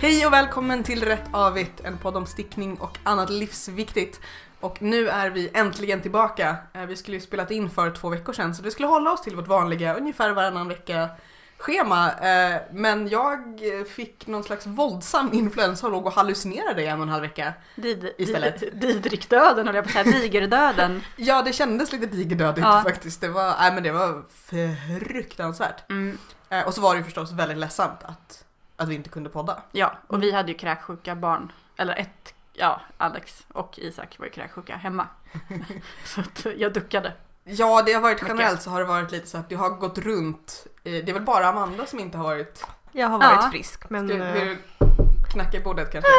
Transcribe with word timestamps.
Hej 0.00 0.26
och 0.26 0.32
välkommen 0.32 0.82
till 0.82 1.04
Rätt 1.04 1.24
Avigt, 1.32 1.80
en 1.84 1.98
podd 1.98 2.16
om 2.16 2.26
stickning 2.26 2.76
och 2.80 2.98
annat 3.02 3.30
livsviktigt. 3.30 4.20
Och 4.60 4.82
nu 4.82 5.08
är 5.08 5.30
vi 5.30 5.50
äntligen 5.54 6.00
tillbaka. 6.02 6.56
Eh, 6.72 6.82
Vi 6.86 6.96
skulle 6.96 7.16
ju 7.16 7.20
spelat 7.20 7.50
in 7.50 7.70
för 7.70 7.90
två 7.90 8.08
veckor 8.08 8.32
sedan 8.32 8.54
så 8.54 8.62
vi 8.62 8.70
skulle 8.70 8.88
hålla 8.88 9.12
oss 9.12 9.22
till 9.22 9.36
vårt 9.36 9.46
vanliga, 9.48 9.94
ungefär 9.94 10.30
varannan 10.30 10.68
vecka 10.68 11.08
schema. 11.58 12.12
Eh, 12.12 12.60
Men 12.72 13.08
jag 13.08 13.38
fick 13.94 14.26
någon 14.26 14.44
slags 14.44 14.66
våldsam 14.66 15.30
influensa 15.32 15.86
och 15.86 15.92
låg 15.92 16.06
och 16.06 16.12
hallucinerade 16.12 16.82
i 16.82 16.86
en 16.86 16.98
och 16.98 17.02
en 17.02 17.08
halv 17.08 17.22
vecka. 17.22 17.52
Did, 17.76 18.10
Istället. 18.18 18.60
Did, 18.60 18.74
Didrik-döden 18.80 19.66
höll 19.66 19.76
jag 19.76 19.84
på 19.84 19.98
att 19.98 20.06
säga, 20.06 20.20
digerdöden. 20.20 21.02
Ja, 21.16 21.42
det 21.42 21.52
kändes 21.52 21.92
lite 21.92 22.06
digerdödigt 22.06 22.64
Ja. 22.64 22.82
faktiskt. 22.84 23.20
Det 23.20 23.28
var, 23.28 23.54
nej, 23.60 23.72
men 23.74 23.82
det 23.82 23.92
var 23.92 24.22
fruktansvärt. 25.00 25.90
Mm, 25.90 26.18
Eh, 26.48 26.66
Och 26.66 26.74
så 26.74 26.80
var 26.80 26.94
det 26.94 26.98
ju 26.98 27.04
förstås 27.04 27.32
väldigt 27.32 27.58
ledsamt 27.58 27.98
att, 28.02 28.44
att 28.76 28.88
vi 28.88 28.94
inte 28.94 29.08
kunde 29.10 29.30
podda. 29.30 29.62
ja, 29.72 29.92
och 30.06 30.22
vi 30.22 30.32
hade 30.32 30.52
ju 30.52 30.58
kräksjuka 30.58 31.14
barn. 31.14 31.52
Eller 31.76 31.96
ett, 31.96 32.34
ja, 32.52 32.80
Alex 32.98 33.46
och 33.52 33.78
Isak 33.78 34.18
var 34.18 34.26
ju 34.26 34.32
kräksjuka 34.32 34.76
hemma. 34.76 35.08
Så 36.04 36.20
att 36.20 36.46
jag 36.56 36.72
duckade. 36.72 37.12
Ja, 37.44 37.82
det 37.86 37.92
har 37.92 38.00
varit 38.00 38.22
generellt 38.28 38.62
så 38.62 38.70
har 38.70 38.78
det 38.80 38.86
varit 38.86 39.12
lite 39.12 39.26
så 39.26 39.38
att 39.38 39.48
det 39.48 39.54
har 39.54 39.70
gått 39.70 39.98
runt. 39.98 40.66
Eh, 40.84 40.92
Det 40.92 41.08
är 41.08 41.12
väl 41.12 41.22
bara 41.22 41.46
Amanda 41.46 41.86
som 41.86 41.98
inte 41.98 42.18
har 42.18 42.24
varit... 42.24 42.66
Jag 42.92 43.08
har 43.08 43.18
varit 43.18 43.42
Ja. 43.44 43.50
frisk 43.50 43.90
men 43.90 44.08
Ska 44.08 44.16
eh, 44.18 44.32
vi 44.32 44.58
knacka 45.32 45.56
i 45.56 45.60
bordet 45.60 45.92
kanske? 45.92 46.10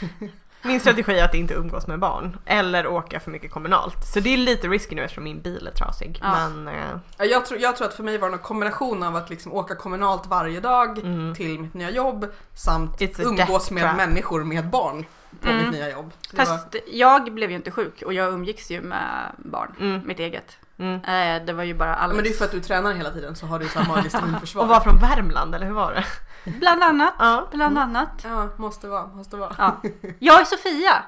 min 0.64 0.80
strategi 0.80 1.18
är 1.18 1.24
att 1.24 1.34
inte 1.34 1.54
umgås 1.54 1.86
med 1.86 1.98
barn 1.98 2.38
eller 2.46 2.86
åka 2.86 3.20
för 3.20 3.30
mycket 3.30 3.50
kommunalt. 3.50 4.04
Så 4.06 4.20
det 4.20 4.34
är 4.34 4.36
lite 4.36 4.68
risky 4.68 4.94
nu 4.94 5.02
eftersom 5.02 5.24
min 5.24 5.40
bil 5.42 5.66
är 5.72 5.76
trasig. 5.76 6.18
Ja. 6.22 6.48
Men 6.48 6.68
eh, 6.68 6.74
Ja, 7.18 7.24
Jag 7.24 7.46
tror, 7.46 7.60
jag 7.60 7.76
tror 7.76 7.88
att 7.88 7.94
för 7.94 8.02
mig 8.02 8.18
var 8.18 8.28
det 8.28 8.34
en 8.34 8.38
kombination 8.42 9.02
av 9.02 9.16
att 9.16 9.30
liksom 9.30 9.52
åka 9.52 9.74
kommunalt 9.74 10.26
varje 10.26 10.60
dag 10.60 10.98
mm, 10.98 11.34
till 11.34 11.58
mitt 11.60 11.74
nya 11.74 11.90
jobb 11.90 12.26
samt 12.54 13.02
umgås 13.20 13.70
med 13.70 13.82
trap. 13.82 13.96
människor 13.96 14.44
med 14.44 14.68
barn 14.70 15.04
på 15.40 15.48
Mm. 15.50 15.62
mitt 15.62 15.72
nya 15.72 15.90
jobb. 15.90 16.12
Det 16.30 16.36
var, 16.38 16.44
Fast 16.44 16.76
jag 16.92 17.34
blev 17.34 17.50
ju 17.50 17.56
inte 17.56 17.70
sjuk 17.70 18.02
och 18.06 18.12
jag 18.12 18.32
umgicks 18.32 18.70
ju 18.70 18.80
med 18.80 19.32
barn, 19.38 19.74
Mm. 19.80 20.00
mitt 20.06 20.18
eget. 20.20 20.58
mm. 20.78 20.94
Eh, 21.40 21.46
det 21.46 21.52
var 21.52 21.62
ju 21.64 21.74
bara 21.74 21.94
Alex. 21.94 22.14
men 22.16 22.24
det 22.24 22.30
är 22.30 22.34
för 22.34 22.44
att 22.44 22.50
du 22.50 22.60
tränar 22.60 22.92
hela 22.92 23.10
tiden 23.10 23.36
så 23.36 23.46
har 23.46 23.58
du 23.58 23.64
ju 23.64 23.70
samma 23.70 23.94
magiskt 23.96 24.18
immunförsvar. 24.22 24.62
Och 24.62 24.68
var 24.68 24.80
från 24.80 24.98
Värmland 24.98 25.54
eller 25.54 25.66
hur 25.66 25.74
var 25.74 25.92
det? 25.94 26.04
Bland 26.44 26.82
annat. 26.82 27.14
Ja. 27.18 27.48
Bland 27.52 27.78
annat. 27.78 28.10
Ja, 28.22 28.48
måste 28.56 28.88
vara, 28.88 29.06
måste 29.06 29.36
vara. 29.36 29.54
Ja. 29.58 29.80
Jag 30.18 30.40
är 30.40 30.44
Sofia. 30.44 31.04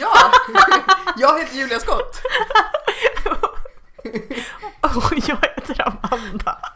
Ja! 0.00 0.12
jag 1.16 1.38
heter 1.38 1.56
Julia 1.56 1.78
Skott. 1.78 2.20
Och 4.96 5.12
jag 5.26 5.36
heter 5.36 5.82
Amanda. 5.86 6.58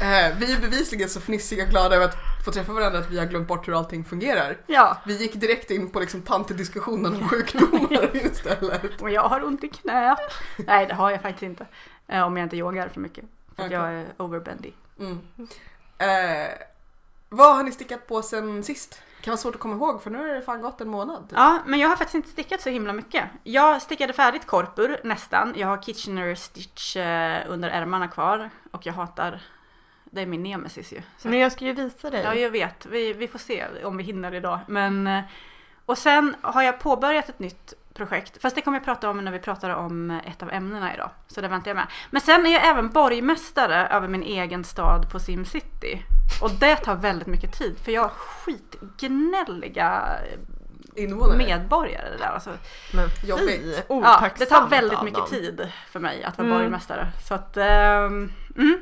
Eh, 0.00 0.36
vi 0.38 0.52
är 0.52 0.60
bevisligen 0.60 1.08
så 1.08 1.20
fnissiga 1.20 1.64
och 1.64 1.70
glada 1.70 1.96
över 1.96 2.04
att 2.04 2.16
få 2.44 2.52
träffa 2.52 2.72
varandra 2.72 2.98
att 2.98 3.10
vi 3.10 3.18
har 3.18 3.26
glömt 3.26 3.48
bort 3.48 3.68
hur 3.68 3.78
allting 3.78 4.04
fungerar. 4.04 4.56
Ja. 4.66 4.96
Vi 5.04 5.16
gick 5.16 5.34
direkt 5.34 5.70
in 5.70 5.90
på 5.90 6.00
liksom 6.00 6.22
tantediskussionen 6.22 7.16
om 7.16 7.28
sjukdomar 7.28 8.16
istället. 8.16 9.02
Och 9.02 9.10
jag 9.10 9.22
har 9.22 9.44
ont 9.44 9.64
i 9.64 9.68
knät. 9.68 10.18
Nej, 10.58 10.86
det 10.86 10.94
har 10.94 11.10
jag 11.10 11.22
faktiskt 11.22 11.42
inte. 11.42 11.66
Eh, 12.08 12.22
om 12.22 12.36
jag 12.36 12.44
inte 12.46 12.56
yogar 12.56 12.88
för 12.88 13.00
mycket. 13.00 13.24
För 13.56 13.62
att 13.62 13.66
Okej. 13.66 13.78
jag 13.78 13.92
är 13.92 14.06
overbendy. 14.16 14.72
Mm. 15.00 15.20
Eh, 15.98 16.50
vad 17.28 17.56
har 17.56 17.62
ni 17.62 17.72
stickat 17.72 18.06
på 18.06 18.22
sen 18.22 18.64
sist? 18.64 19.02
Kan 19.20 19.30
vara 19.30 19.38
svårt 19.38 19.54
att 19.54 19.60
komma 19.60 19.74
ihåg 19.74 20.02
för 20.02 20.10
nu 20.10 20.18
har 20.18 20.26
det 20.26 20.42
fan 20.42 20.62
gått 20.62 20.80
en 20.80 20.88
månad. 20.88 21.28
typ. 21.28 21.38
Ja, 21.38 21.58
men 21.66 21.80
jag 21.80 21.88
har 21.88 21.96
faktiskt 21.96 22.14
inte 22.14 22.28
stickat 22.28 22.60
så 22.60 22.70
himla 22.70 22.92
mycket. 22.92 23.24
Jag 23.44 23.82
stickade 23.82 24.12
färdigt 24.12 24.46
korpur 24.46 25.00
nästan. 25.04 25.54
Jag 25.56 25.68
har 25.68 25.82
Kitchener 25.82 26.34
Stitch 26.34 26.96
eh, 26.96 27.42
under 27.48 27.68
ärmarna 27.68 28.08
kvar. 28.08 28.50
Och 28.70 28.86
jag 28.86 28.92
hatar... 28.92 29.42
Det 30.04 30.20
är 30.20 30.26
min 30.26 30.42
nemesis 30.42 30.92
ju. 30.92 31.02
Så. 31.18 31.28
Men 31.28 31.38
jag 31.38 31.52
ska 31.52 31.64
ju 31.64 31.72
visa 31.72 32.10
dig. 32.10 32.22
Ja, 32.22 32.34
jag 32.34 32.50
vet. 32.50 32.86
Vi, 32.86 33.12
vi 33.12 33.28
får 33.28 33.38
se 33.38 33.66
om 33.84 33.96
vi 33.96 34.04
hinner 34.04 34.34
idag. 34.34 34.58
Men, 34.68 35.06
eh, 35.06 35.22
och 35.86 35.98
sen 35.98 36.36
har 36.40 36.62
jag 36.62 36.80
påbörjat 36.80 37.28
ett 37.28 37.38
nytt 37.38 37.74
projekt. 37.94 38.42
Fast 38.42 38.56
det 38.56 38.62
kommer 38.62 38.78
jag 38.78 38.84
prata 38.84 39.10
om 39.10 39.24
när 39.24 39.32
vi 39.32 39.38
pratar 39.38 39.70
om 39.70 40.10
ett 40.10 40.42
av 40.42 40.50
ämnena 40.52 40.94
idag. 40.94 41.10
Så 41.26 41.40
det 41.40 41.48
väntar 41.48 41.70
jag 41.70 41.76
med. 41.76 41.86
Men 42.10 42.20
sen 42.20 42.46
är 42.46 42.50
jag 42.50 42.66
även 42.68 42.88
borgmästare 42.88 43.88
över 43.88 44.08
min 44.08 44.22
egen 44.22 44.64
stad 44.64 45.10
på 45.12 45.20
SimCity. 45.20 46.02
Och 46.42 46.50
det 46.50 46.76
tar 46.76 46.94
väldigt 46.96 47.28
mycket 47.28 47.58
tid. 47.58 47.76
För 47.84 47.92
jag 47.92 48.02
har 48.02 48.08
skitgnälliga 48.08 50.02
Invånare. 50.96 51.38
medborgare 51.38 52.16
där. 52.18 52.26
Alltså, 52.26 52.50
Men 52.94 53.08
Jobbigt. 53.24 53.84
ja, 53.88 54.28
det 54.38 54.46
tar 54.46 54.68
väldigt 54.68 55.02
mycket 55.02 55.26
tid 55.26 55.68
för 55.90 56.00
mig 56.00 56.24
att 56.24 56.38
vara 56.38 56.46
Mm. 56.48 56.58
borgmästare. 56.58 57.08
Så 57.28 57.34
att, 57.34 57.56
ehm, 57.56 58.32
mm, 58.56 58.78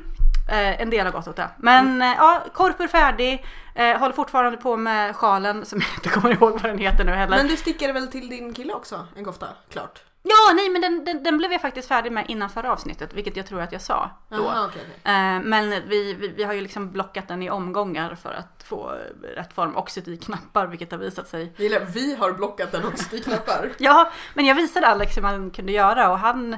eh, 0.49 0.81
en 0.81 0.89
del 0.89 1.05
har 1.05 1.13
gått 1.13 1.27
åt 1.27 1.35
det. 1.35 1.49
Men 1.57 2.01
eh, 2.01 2.13
ja, 2.17 2.43
korpur 2.53 2.87
färdig. 2.87 3.45
Eh, 3.75 3.97
håller 3.97 4.13
fortfarande 4.13 4.57
på 4.57 4.77
med 4.77 5.15
sjalen 5.15 5.65
som 5.65 5.79
jag 5.79 5.89
inte 5.95 6.09
kommer 6.09 6.33
ihåg 6.33 6.51
vad 6.51 6.63
den 6.63 6.77
heter 6.77 7.03
nu 7.03 7.11
heller. 7.11 7.37
Men 7.37 7.47
du 7.47 7.57
stickade 7.57 7.93
väl 7.93 8.07
till 8.07 8.29
din 8.29 8.53
kille 8.53 8.73
också? 8.73 9.07
En 9.15 9.25
kofta? 9.25 9.47
Klart. 9.69 10.03
Ja, 10.23 10.53
nej 10.55 10.69
men 10.69 10.81
den, 10.81 11.05
den, 11.05 11.23
den 11.23 11.37
blev 11.37 11.51
jag 11.51 11.61
faktiskt 11.61 11.87
färdig 11.87 12.11
med 12.11 12.25
innan 12.27 12.49
förra 12.49 12.71
avsnittet, 12.71 13.13
vilket 13.13 13.37
jag 13.37 13.45
tror 13.45 13.61
att 13.61 13.71
jag 13.71 13.81
sa 13.81 14.09
då. 14.29 14.35
Jaha, 14.35 14.65
okej, 14.65 14.81
okej. 14.85 15.13
Eh, 15.13 15.41
men 15.41 15.69
vi, 15.69 16.13
vi, 16.13 16.27
vi 16.27 16.43
har 16.43 16.53
ju 16.53 16.61
liksom 16.61 16.91
blockat 16.91 17.27
den 17.27 17.43
i 17.43 17.49
omgångar 17.49 18.15
för 18.15 18.33
att 18.33 18.63
få 18.63 18.95
rätt 19.35 19.53
form 19.53 19.75
och 19.75 19.97
i 19.97 20.17
knappar, 20.17 20.67
vilket 20.67 20.91
har 20.91 20.99
visat 20.99 21.27
sig 21.27 21.53
gillar, 21.57 21.79
vi 21.79 22.15
har 22.15 22.31
blockat 22.31 22.71
den 22.71 22.85
också 22.85 23.15
i 23.15 23.19
knappar. 23.19 23.71
Ja, 23.77 24.11
men 24.33 24.45
jag 24.45 24.55
visade 24.55 24.87
Alex 24.87 25.17
hur 25.17 25.21
man 25.21 25.51
kunde 25.51 25.71
göra 25.71 26.11
och 26.11 26.19
han 26.19 26.57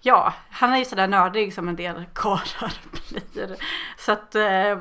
Ja, 0.00 0.34
han 0.50 0.72
är 0.72 0.78
ju 0.78 0.84
sådär 0.84 1.08
nördig 1.08 1.54
som 1.54 1.68
en 1.68 1.76
del 1.76 2.04
karlar 2.12 2.72
blir. 2.90 3.56
Så 3.98 4.12
att 4.12 4.34
eh, 4.34 4.78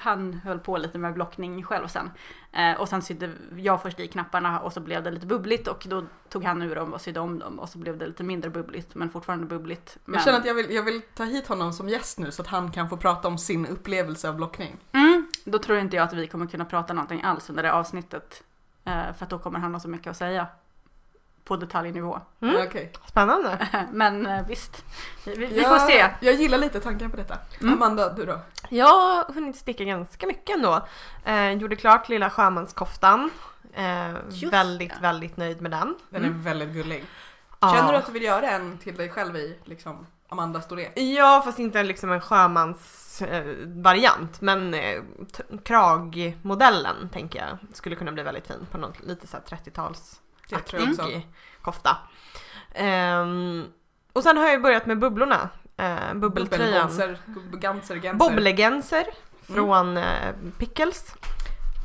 han 0.00 0.32
höll 0.32 0.58
på 0.58 0.76
lite 0.76 0.98
med 0.98 1.14
blockning 1.14 1.62
själv 1.62 1.88
sen. 1.88 2.10
Eh, 2.52 2.80
och 2.80 2.88
sen 2.88 3.02
sydde 3.02 3.30
jag 3.56 3.82
först 3.82 4.00
i 4.00 4.08
knapparna 4.08 4.60
och 4.60 4.72
så 4.72 4.80
blev 4.80 5.02
det 5.02 5.10
lite 5.10 5.26
bubbligt 5.26 5.68
och 5.68 5.84
då 5.88 6.04
tog 6.28 6.44
han 6.44 6.62
ur 6.62 6.74
dem 6.74 6.92
och 6.92 7.00
sydde 7.00 7.20
om 7.20 7.38
dem 7.38 7.58
och 7.58 7.68
så 7.68 7.78
blev 7.78 7.98
det 7.98 8.06
lite 8.06 8.22
mindre 8.22 8.50
bubbligt 8.50 8.94
men 8.94 9.10
fortfarande 9.10 9.46
bubbligt. 9.46 9.98
Men... 10.04 10.14
Jag 10.14 10.24
känner 10.24 10.38
att 10.38 10.46
jag 10.46 10.54
vill, 10.54 10.70
jag 10.70 10.82
vill 10.82 11.02
ta 11.14 11.24
hit 11.24 11.46
honom 11.46 11.72
som 11.72 11.88
gäst 11.88 12.18
nu 12.18 12.30
så 12.30 12.42
att 12.42 12.48
han 12.48 12.72
kan 12.72 12.88
få 12.88 12.96
prata 12.96 13.28
om 13.28 13.38
sin 13.38 13.66
upplevelse 13.66 14.28
av 14.28 14.36
blockning. 14.36 14.76
Mm, 14.92 15.26
då 15.44 15.58
tror 15.58 15.78
inte 15.78 15.96
jag 15.96 16.04
att 16.04 16.12
vi 16.12 16.26
kommer 16.26 16.46
kunna 16.46 16.64
prata 16.64 16.92
någonting 16.92 17.22
alls 17.22 17.50
under 17.50 17.62
det 17.62 17.72
avsnittet. 17.72 18.42
Eh, 18.84 19.12
för 19.16 19.24
att 19.24 19.30
då 19.30 19.38
kommer 19.38 19.58
han 19.58 19.72
ha 19.72 19.80
så 19.80 19.88
mycket 19.88 20.10
att 20.10 20.16
säga. 20.16 20.46
På 21.46 21.56
detaljnivå. 21.56 22.20
Mm. 22.40 22.56
Okej. 22.66 22.92
Spännande. 23.08 23.68
Men 23.92 24.26
eh, 24.26 24.46
visst, 24.46 24.84
vi, 25.24 25.34
vi 25.34 25.60
Jag- 25.62 25.68
får 25.80 25.86
se. 25.86 26.10
Jag 26.20 26.34
gillar 26.34 26.58
lite 26.58 26.80
tanken 26.80 27.10
på 27.10 27.16
detta. 27.16 27.38
Mm. 27.60 27.72
Amanda, 27.74 28.12
du 28.12 28.24
då? 28.26 28.38
Jag 28.68 28.86
har 28.86 29.34
hunnit 29.34 29.56
sticka 29.56 29.84
ganska 29.84 30.26
mycket 30.26 30.56
ändå. 30.56 30.86
Eh, 31.24 31.52
gjorde 31.52 31.76
klart 31.76 32.08
lilla 32.08 32.30
sjömanskoftan. 32.30 33.30
Eh, 33.74 34.12
väldigt, 34.50 34.90
det. 34.90 34.98
väldigt 35.00 35.36
nöjd 35.36 35.60
med 35.60 35.70
den. 35.70 35.94
Den 36.10 36.24
är 36.24 36.28
väldigt 36.30 36.68
gullig. 36.68 37.04
Känner 37.60 37.92
du 37.92 37.98
att 37.98 38.06
du 38.06 38.12
vill 38.12 38.22
göra 38.22 38.50
en 38.50 38.78
till 38.78 38.96
dig 38.96 39.08
själv 39.08 39.36
i 39.36 39.58
liksom 39.64 40.06
Amanda 40.28 40.60
storlek? 40.60 40.92
Ja, 40.98 41.42
fast 41.44 41.58
inte 41.58 41.82
liksom 41.82 42.12
en 42.12 42.20
sjömans 42.20 43.22
eh, 43.22 43.44
variant. 43.66 44.40
Men 44.40 44.74
eh, 44.74 45.02
kragmodellen 45.64 47.08
tänker 47.12 47.38
jag 47.38 47.58
skulle 47.76 47.96
kunna 47.96 48.12
bli 48.12 48.22
väldigt 48.22 48.46
fin 48.46 48.66
på 48.70 48.78
något 48.78 49.00
lite 49.02 49.26
så 49.26 49.36
här 49.36 49.56
30-tals 49.56 50.20
Det 50.48 50.58
tror 50.58 50.82
jag 50.82 50.90
också. 50.90 51.20
kofta. 51.62 51.96
Ehm, 52.74 53.64
och 54.12 54.22
sen 54.22 54.36
har 54.36 54.46
jag 54.46 54.62
börjat 54.62 54.86
med 54.86 54.98
bubblorna. 54.98 55.48
Uh, 55.82 56.14
bubbeltröjan. 56.14 56.90
Bobblegenser 58.18 59.06
från 59.42 59.96
eh, 59.96 60.32
Pickles. 60.58 61.14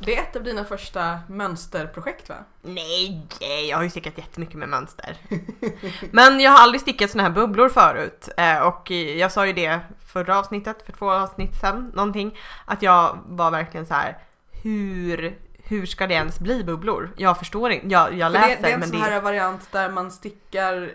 Det 0.04 0.16
är 0.16 0.22
ett 0.22 0.36
av 0.36 0.42
dina 0.42 0.64
första 0.64 1.20
mönsterprojekt 1.28 2.28
va? 2.28 2.34
Nej, 2.62 3.26
jag 3.68 3.76
har 3.76 3.84
ju 3.84 3.90
stickat 3.90 4.18
jättemycket 4.18 4.54
med 4.54 4.68
mönster. 4.68 5.16
Men 6.10 6.40
jag 6.40 6.50
har 6.50 6.58
aldrig 6.58 6.80
stickat 6.80 7.10
såna 7.10 7.22
här 7.22 7.30
bubblor 7.30 7.68
förut. 7.68 8.28
Eh, 8.36 8.58
och 8.58 8.90
jag 8.90 9.32
sa 9.32 9.46
ju 9.46 9.52
det 9.52 9.80
förra 10.06 10.38
avsnittet, 10.38 10.86
för 10.86 10.92
två 10.92 11.10
avsnitt 11.10 11.60
sedan, 11.60 11.90
någonting. 11.94 12.38
Att 12.64 12.82
jag 12.82 13.18
var 13.26 13.50
verkligen 13.50 13.86
så 13.86 13.94
här. 13.94 14.18
hur, 14.62 15.38
hur 15.72 15.86
ska 15.86 16.06
det 16.06 16.14
ens 16.14 16.40
bli 16.40 16.64
bubblor? 16.64 17.10
Jag 17.16 17.38
förstår 17.38 17.70
inte, 17.70 17.86
jag, 17.86 18.14
jag 18.14 18.32
läser 18.32 18.48
det, 18.48 18.62
det 18.62 18.68
är 18.68 18.74
en 18.74 18.80
men 18.80 18.88
sån 18.88 18.98
det... 18.98 19.04
här 19.04 19.20
variant 19.20 19.72
där 19.72 19.90
man 19.90 20.10
stickar 20.10 20.92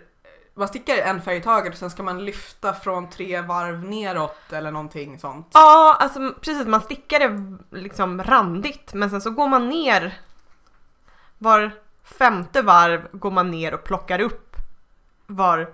man 0.54 0.68
stickar 0.68 0.98
en 0.98 1.22
färg 1.22 1.38
i 1.38 1.42
taget 1.42 1.74
och 1.74 1.80
sen 1.80 1.90
ska 1.90 2.04
man 2.04 2.26
lyfta 2.26 2.74
från 2.74 3.10
tre 3.10 3.42
varv 3.42 3.84
neråt 3.84 4.54
eller 4.54 4.72
någonting 4.72 5.20
sånt. 5.20 5.50
Ja, 5.54 5.98
alltså 6.00 6.34
precis, 6.42 6.68
man 6.68 6.82
stickar 6.82 7.20
det 7.20 7.58
liksom 7.78 8.24
randigt 8.24 8.94
men 8.94 9.10
sen 9.10 9.22
så 9.22 9.32
går 9.32 9.48
man 9.48 9.70
ner 9.70 10.22
var 11.38 11.72
femte 12.04 12.62
varv 12.62 13.08
går 13.12 13.32
man 13.32 13.52
ner 13.52 13.74
och 13.74 13.84
plockar 13.84 14.20
upp 14.20 14.56
var 15.28 15.74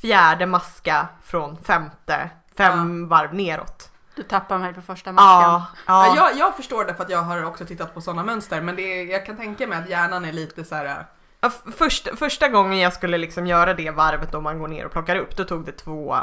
fjärde 0.00 0.46
maska 0.46 1.08
från 1.22 1.56
femte, 1.56 2.30
fem 2.56 3.08
varv 3.08 3.34
neråt. 3.34 3.87
Du 4.18 4.24
tappar 4.24 4.58
mig 4.58 4.74
på 4.74 4.82
första 4.82 5.12
masken. 5.12 5.50
Ja, 5.50 5.66
Ja. 5.86 6.06
ja. 6.06 6.16
Jag, 6.16 6.36
jag 6.38 6.56
förstår 6.56 6.84
det 6.84 6.94
för 6.94 7.02
att 7.04 7.10
jag 7.10 7.22
har 7.22 7.44
också 7.44 7.66
tittat 7.66 7.94
på 7.94 8.00
sådana 8.00 8.22
mönster 8.24 8.60
men 8.60 8.76
det 8.76 8.82
är, 8.82 9.06
jag 9.12 9.26
kan 9.26 9.36
tänka 9.36 9.66
mig 9.66 9.78
att 9.78 9.88
hjärnan 9.88 10.24
är 10.24 10.32
lite 10.32 10.64
så 10.64 10.74
här. 10.74 10.84
Ja, 11.40 11.48
f- 11.48 11.74
Först, 11.76 12.08
första 12.18 12.48
gången 12.48 12.78
jag 12.78 12.92
skulle 12.92 13.18
liksom 13.18 13.46
göra 13.46 13.74
det 13.74 13.90
varvet 13.90 14.32
då 14.32 14.40
man 14.40 14.58
går 14.58 14.68
ner 14.68 14.86
och 14.86 14.92
plockar 14.92 15.16
upp, 15.16 15.36
då 15.36 15.44
tog 15.44 15.64
det 15.64 15.72
två, 15.72 16.16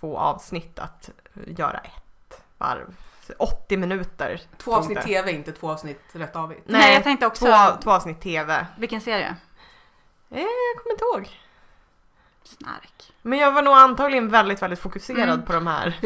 två 0.00 0.18
avsnitt 0.18 0.78
att 0.78 1.10
göra 1.46 1.78
ett 1.78 2.42
varv 2.58 2.94
80 3.38 3.76
minuter. 3.76 4.40
Två 4.58 4.74
avsnitt 4.74 4.98
det. 4.98 5.04
TV, 5.04 5.32
inte 5.32 5.52
två 5.52 5.70
avsnitt 5.70 6.02
rätt 6.12 6.36
avigt. 6.36 6.62
Nej, 6.66 6.94
jag 6.94 7.02
tänkte 7.02 7.26
också- 7.26 7.44
Två, 7.46 7.82
två 7.82 7.90
avsnitt 7.90 8.20
TV. 8.20 8.66
Vilken 8.78 9.00
serie? 9.00 9.36
Eh, 10.30 10.38
jag 10.40 10.82
kommer 10.82 10.92
inte 10.92 11.04
ihåg. 11.04 11.38
Snark. 12.58 13.12
Men 13.22 13.38
jag 13.38 13.52
var 13.52 13.62
nog 13.62 13.74
antagligen 13.74 14.28
väldigt, 14.28 14.62
väldigt 14.62 14.78
fokuserad 14.80 15.28
Mm. 15.28 15.42
på 15.42 15.52
de 15.52 15.66
här. 15.66 15.98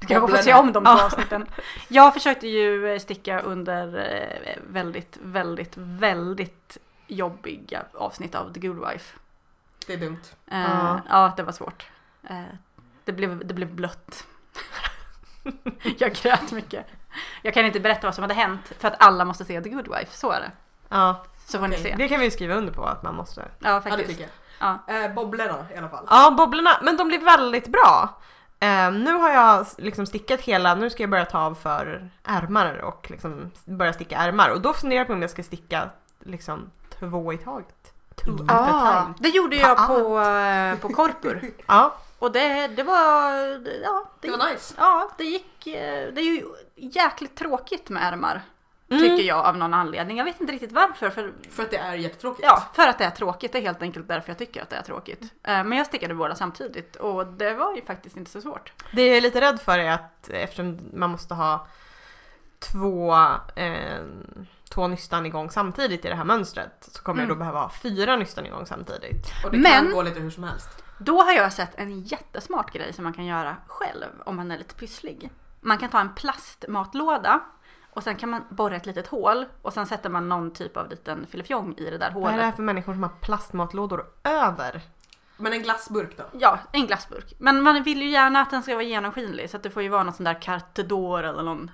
Du 0.00 0.06
kanske 0.06 0.36
får 0.36 0.42
se 0.42 0.54
om 0.54 0.72
de 0.72 0.84
två 0.84 0.90
Ja. 0.90 1.04
avsnitten. 1.04 1.46
Jag 1.88 2.14
försökte 2.14 2.48
ju 2.48 2.92
eh, 2.92 2.98
sticka 2.98 3.40
under 3.40 3.98
eh, 4.46 4.56
väldigt, 4.68 5.18
väldigt, 5.22 5.72
väldigt 5.76 6.78
jobbiga 7.06 7.82
avsnitt 7.94 8.34
av 8.34 8.52
The 8.52 8.60
Good 8.60 8.88
Wife. 8.88 9.18
Det 9.86 9.92
är 9.92 9.96
dumt. 9.96 10.20
Eh, 10.50 10.60
Ja. 10.60 11.00
ja, 11.08 11.32
det 11.36 11.42
var 11.42 11.52
svårt. 11.52 11.86
Eh, 12.30 12.42
det, 13.04 13.12
blev, 13.12 13.46
det 13.46 13.54
blev 13.54 13.74
blött. 13.74 14.26
jag 15.98 16.12
grät 16.14 16.52
mycket. 16.52 16.86
Jag 17.42 17.54
kan 17.54 17.64
inte 17.66 17.80
berätta 17.80 18.06
vad 18.06 18.14
som 18.14 18.22
hade 18.22 18.34
hänt 18.34 18.72
för 18.78 18.88
att 18.88 18.94
alla 19.02 19.24
måste 19.24 19.44
se 19.44 19.60
The 19.60 19.68
Good 19.68 19.88
Wife, 19.88 20.16
så 20.16 20.30
är 20.30 20.40
det. 20.40 20.50
Ja, 20.88 21.24
Så 21.46 21.58
får 21.58 21.68
ni 21.68 21.76
Okej. 21.76 21.90
se. 21.90 21.94
det 21.98 22.08
kan 22.08 22.18
vi 22.18 22.24
ju 22.24 22.30
skriva 22.30 22.54
under 22.54 22.72
på 22.72 22.84
att 22.84 23.02
man 23.02 23.14
måste. 23.14 23.40
Ja, 23.40 23.68
Ja, 23.68 23.74
det 23.74 23.80
faktiskt. 23.90 24.08
tycker 24.08 24.22
jag. 24.22 24.30
Ja. 24.60 24.78
Eh, 24.86 25.12
bobblorna 25.14 25.66
i 25.74 25.76
alla 25.78 25.88
fall. 25.88 26.06
Ja, 26.10 26.30
bobblorna, 26.30 26.70
men 26.82 26.96
de 26.96 27.08
blir 27.08 27.18
väldigt 27.24 27.68
bra. 27.68 28.08
Eh, 28.60 28.92
nu 28.92 29.12
har 29.12 29.30
jag 29.30 29.66
liksom 29.78 30.06
stickat 30.06 30.40
hela, 30.40 30.74
nu 30.74 30.90
ska 30.90 31.02
jag 31.02 31.10
börja 31.10 31.24
ta 31.24 31.38
av 31.38 31.54
för 31.54 32.10
ärmar 32.24 32.78
och 32.78 33.06
liksom 33.10 33.50
börja 33.64 33.92
sticka 33.92 34.16
ärmar. 34.16 34.50
Och 34.50 34.60
då 34.60 34.72
funderar 34.72 35.00
jag 35.00 35.06
på 35.06 35.12
om 35.12 35.22
jag 35.22 35.30
ska 35.30 35.42
sticka 35.42 35.90
liksom 36.20 36.70
två 36.98 37.32
i 37.32 37.38
taget. 37.38 37.92
Two 38.24 38.30
at 38.48 38.50
a 38.50 38.54
Ah, 38.72 39.02
time. 39.02 39.14
det 39.18 39.28
gjorde 39.28 39.56
jag 39.56 39.76
Ta 39.76 39.86
på, 39.86 40.20
eh, 40.20 40.78
på 40.78 40.88
Korpur. 40.88 41.50
Ja, 41.66 41.94
Och 42.18 42.32
det, 42.32 42.66
det 42.68 42.82
var, 42.82 43.30
ja, 43.82 44.04
det, 44.20 44.28
Det 44.30 44.36
var 44.36 44.50
nice. 44.52 44.74
ja, 44.78 45.10
det 45.18 45.24
gick, 45.24 45.66
eh, 45.66 46.12
det 46.12 46.20
är 46.20 46.24
ju 46.24 46.44
jäkligt 46.76 47.36
tråkigt 47.36 47.88
med 47.88 48.12
ärmar. 48.12 48.42
Mm. 48.90 49.02
Tycker 49.02 49.22
jag 49.28 49.46
av 49.46 49.56
någon 49.56 49.74
anledning. 49.74 50.16
Jag 50.16 50.24
vet 50.24 50.40
inte 50.40 50.52
riktigt 50.52 50.72
varför. 50.72 51.10
För, 51.10 51.32
För 51.50 51.62
att 51.62 51.70
det 51.70 51.76
är 51.76 51.94
jättetråkigt. 51.94 52.42
ja, 52.48 52.62
för 52.74 52.88
att 52.88 52.98
det 52.98 53.04
är 53.04 53.10
tråkigt. 53.10 53.52
Det 53.52 53.58
är 53.58 53.62
helt 53.62 53.82
enkelt 53.82 54.08
därför 54.08 54.30
jag 54.30 54.38
tycker 54.38 54.62
att 54.62 54.70
det 54.70 54.76
är 54.76 54.82
tråkigt. 54.82 55.22
Eh, 55.22 55.64
Men 55.64 55.72
jag 55.72 55.86
stickade 55.86 56.14
båda 56.14 56.34
samtidigt 56.34 56.96
och 56.96 57.26
det 57.26 57.54
var 57.54 57.74
ju 57.76 57.82
faktiskt 57.84 58.16
inte 58.16 58.30
så 58.30 58.40
svårt. 58.40 58.72
Det 58.92 59.06
jag 59.06 59.16
är 59.16 59.20
lite 59.20 59.40
rädd 59.40 59.60
för 59.60 59.78
är 59.78 59.90
att 59.90 60.28
eftersom 60.28 60.78
man 60.94 61.10
måste 61.10 61.34
ha 61.34 61.66
två, 62.58 63.14
eh, 63.56 64.00
två 64.70 64.88
nystan 64.88 65.26
igång 65.26 65.50
samtidigt 65.50 66.04
i 66.04 66.08
det 66.08 66.14
här 66.14 66.24
mönstret 66.24 66.88
så 66.92 67.02
kommer 67.02 67.20
jag 67.20 67.28
då 67.28 67.32
Mm. 67.34 67.38
behöva 67.38 67.60
ha 67.60 67.70
fyra 67.82 68.16
nystan 68.16 68.46
igång 68.46 68.66
samtidigt. 68.66 69.26
Och 69.44 69.50
det 69.50 69.58
Men- 69.58 69.72
kan 69.72 69.92
gå 69.92 70.02
lite 70.02 70.20
hur 70.20 70.30
som 70.30 70.44
helst. 70.44 70.68
Då 70.98 71.22
har 71.22 71.32
jag 71.32 71.52
sett 71.52 71.74
en 71.74 72.00
jättesmart 72.02 72.72
grej 72.72 72.92
som 72.92 73.04
man 73.04 73.12
kan 73.12 73.24
göra 73.26 73.56
själv 73.66 74.06
om 74.24 74.36
man 74.36 74.50
är 74.50 74.58
lite 74.58 74.74
pysslig. 74.74 75.30
Man 75.60 75.78
kan 75.78 75.90
ta 75.90 76.00
en 76.00 76.14
plastmatlåda 76.14 77.40
och 77.92 78.02
sen 78.02 78.16
kan 78.16 78.28
man 78.28 78.44
borra 78.50 78.76
ett 78.76 78.86
litet 78.86 79.06
hål 79.06 79.46
och 79.62 79.72
sen 79.72 79.86
sätter 79.86 80.10
man 80.10 80.28
någon 80.28 80.50
typ 80.50 80.76
av 80.76 80.88
liten 80.90 81.26
filifjong 81.26 81.74
i 81.76 81.90
det 81.90 81.98
där 81.98 82.10
Vad 82.10 82.22
är 82.22 82.26
det 82.26 82.32
här 82.32 82.38
hålet. 82.42 82.56
för 82.56 82.62
människor 82.62 82.92
som 82.92 83.02
har 83.02 83.10
plastmatlådor 83.20 84.06
över? 84.24 84.80
Men 85.36 85.52
en 85.52 85.62
glassburk 85.62 86.16
då? 86.16 86.24
Ja, 86.32 86.58
en 86.72 86.86
glassburk. 86.86 87.32
Men 87.38 87.62
man 87.62 87.82
vill 87.82 88.02
ju 88.02 88.08
gärna 88.10 88.40
att 88.40 88.50
den 88.50 88.62
ska 88.62 88.74
vara 88.74 88.84
genomskinlig 88.84 89.50
så 89.50 89.56
att 89.56 89.62
det 89.62 89.70
får 89.70 89.82
ju 89.82 89.88
vara 89.88 90.02
någon 90.02 90.14
sån 90.14 90.24
där 90.24 90.40
carte 90.42 90.82
d'or 90.82 91.22
eller 91.28 91.42
någon. 91.42 91.70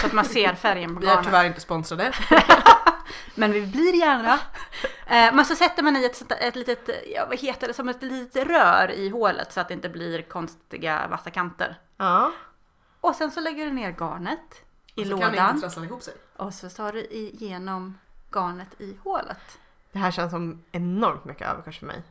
Så 0.00 0.06
att 0.06 0.12
man 0.12 0.24
ser 0.24 0.54
färgen 0.54 0.94
på 0.94 1.00
Vi 1.00 1.06
är 1.06 1.10
garnet. 1.10 1.24
tyvärr 1.24 1.44
inte 1.44 1.60
sponsrade. 1.60 2.12
Men 3.34 3.52
vi 3.52 3.66
blir 3.66 3.94
gärna. 3.94 4.32
Eh, 5.06 5.34
men 5.34 5.44
så 5.44 5.54
sätter 5.56 5.82
man 5.82 5.96
i 5.96 6.04
ett, 6.04 6.32
ett 6.32 6.56
litet, 6.56 6.90
ja 7.14 7.26
vad 7.28 7.38
heter 7.38 7.68
det, 7.68 7.74
som 7.74 7.88
ett 7.88 8.02
litet 8.02 8.48
rör 8.48 8.90
i 8.90 9.08
hålet 9.08 9.52
så 9.52 9.60
att 9.60 9.68
det 9.68 9.74
inte 9.74 9.88
blir 9.88 10.22
konstiga 10.22 11.06
vassa 11.10 11.30
kanter. 11.30 11.78
Ja. 11.96 12.32
Och 13.00 13.14
sen 13.14 13.30
så 13.30 13.40
lägger 13.40 13.66
du 13.66 13.72
ner 13.72 13.90
garnet 13.92 14.62
i 15.00 15.04
Och 15.04 15.18
så 15.18 15.22
kan 15.22 15.32
det 15.32 15.36
lådan 15.38 15.48
inte 15.54 15.60
trassla 15.60 15.84
ihop 15.84 16.02
sig. 16.02 16.14
och 16.36 16.54
så 16.54 16.68
tar 16.70 16.92
du 16.92 17.04
igenom 17.04 17.98
garnet 18.34 18.80
i 18.80 18.96
hålet. 19.04 19.58
Det 19.92 19.98
här 19.98 20.10
känns 20.10 20.30
som 20.32 20.62
enormt 20.72 21.24
mycket 21.24 21.48
överkurs 21.48 21.78
för 21.78 21.86
mig. 21.86 22.02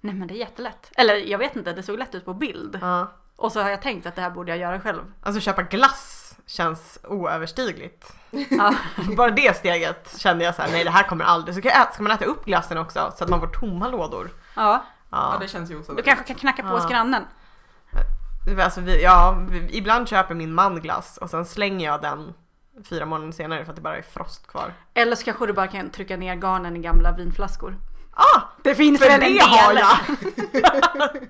Nej 0.00 0.14
men 0.14 0.28
det 0.28 0.34
är 0.34 0.38
jättelätt. 0.38 0.90
Eller 0.96 1.14
jag 1.14 1.38
vet 1.38 1.56
inte, 1.56 1.72
det 1.72 1.82
såg 1.82 1.98
lätt 1.98 2.14
ut 2.14 2.24
på 2.24 2.34
bild. 2.34 2.78
Ja. 2.82 3.12
Och 3.36 3.52
så 3.52 3.62
har 3.62 3.70
jag 3.70 3.82
tänkt 3.82 4.06
att 4.06 4.14
det 4.16 4.22
här 4.22 4.30
borde 4.30 4.50
jag 4.52 4.58
göra 4.58 4.80
själv. 4.80 5.12
Alltså 5.22 5.40
köpa 5.40 5.62
glass 5.62 6.36
känns 6.46 6.98
oöverstigligt. 7.04 8.12
Ja. 8.50 8.74
Bara 9.16 9.30
det 9.30 9.56
steget 9.56 10.18
kände 10.18 10.44
jag 10.44 10.54
så 10.54 10.62
här, 10.62 10.70
nej 10.72 10.84
det 10.84 10.90
här 10.90 11.02
kommer 11.02 11.24
aldrig. 11.24 11.54
Så 11.54 11.62
kan 11.62 11.70
jag 11.70 11.80
äta, 11.82 11.92
ska 11.92 12.02
man 12.02 12.12
äta 12.12 12.24
upp 12.24 12.44
glassen 12.44 12.78
också 12.78 13.12
så 13.18 13.24
att 13.24 13.30
man 13.30 13.40
får 13.40 13.46
tomma 13.46 13.88
lådor? 13.88 14.30
ja. 14.56 14.84
Ja, 15.12 15.32
Ja. 15.32 15.38
det 15.40 15.48
känns 15.48 15.70
ju 15.70 15.74
Du 15.74 15.80
osannolikt. 15.80 16.06
kanske 16.08 16.24
kan 16.24 16.36
knacka 16.36 16.62
på 16.62 16.68
hos 16.68 16.88
grannen. 16.88 17.24
Alltså 18.60 18.80
vi, 18.80 19.02
ja, 19.02 19.38
vi, 19.50 19.68
ibland 19.76 20.08
köper 20.08 20.34
min 20.34 20.54
man 20.54 20.80
glass 20.80 21.16
och 21.16 21.30
sen 21.30 21.44
slänger 21.44 21.86
jag 21.86 22.02
den 22.02 22.34
fyra 22.88 23.06
månader 23.06 23.32
senare 23.32 23.64
för 23.64 23.72
att 23.72 23.76
det 23.76 23.82
bara 23.82 23.96
är 23.96 24.02
frost 24.02 24.46
kvar. 24.46 24.72
Eller 24.94 25.16
så 25.16 25.24
kanske 25.24 25.46
du 25.46 25.52
bara 25.52 25.66
kan 25.66 25.90
trycka 25.90 26.16
ner 26.16 26.34
garnen 26.34 26.76
i 26.76 26.78
gamla 26.80 27.12
vinflaskor. 27.12 27.76
Ah! 28.14 28.40
Det 28.62 28.74
finns 28.74 29.00
väl 29.02 29.10
en 29.10 29.20
del? 29.20 29.38
har 29.40 29.72
jag! 29.72 29.96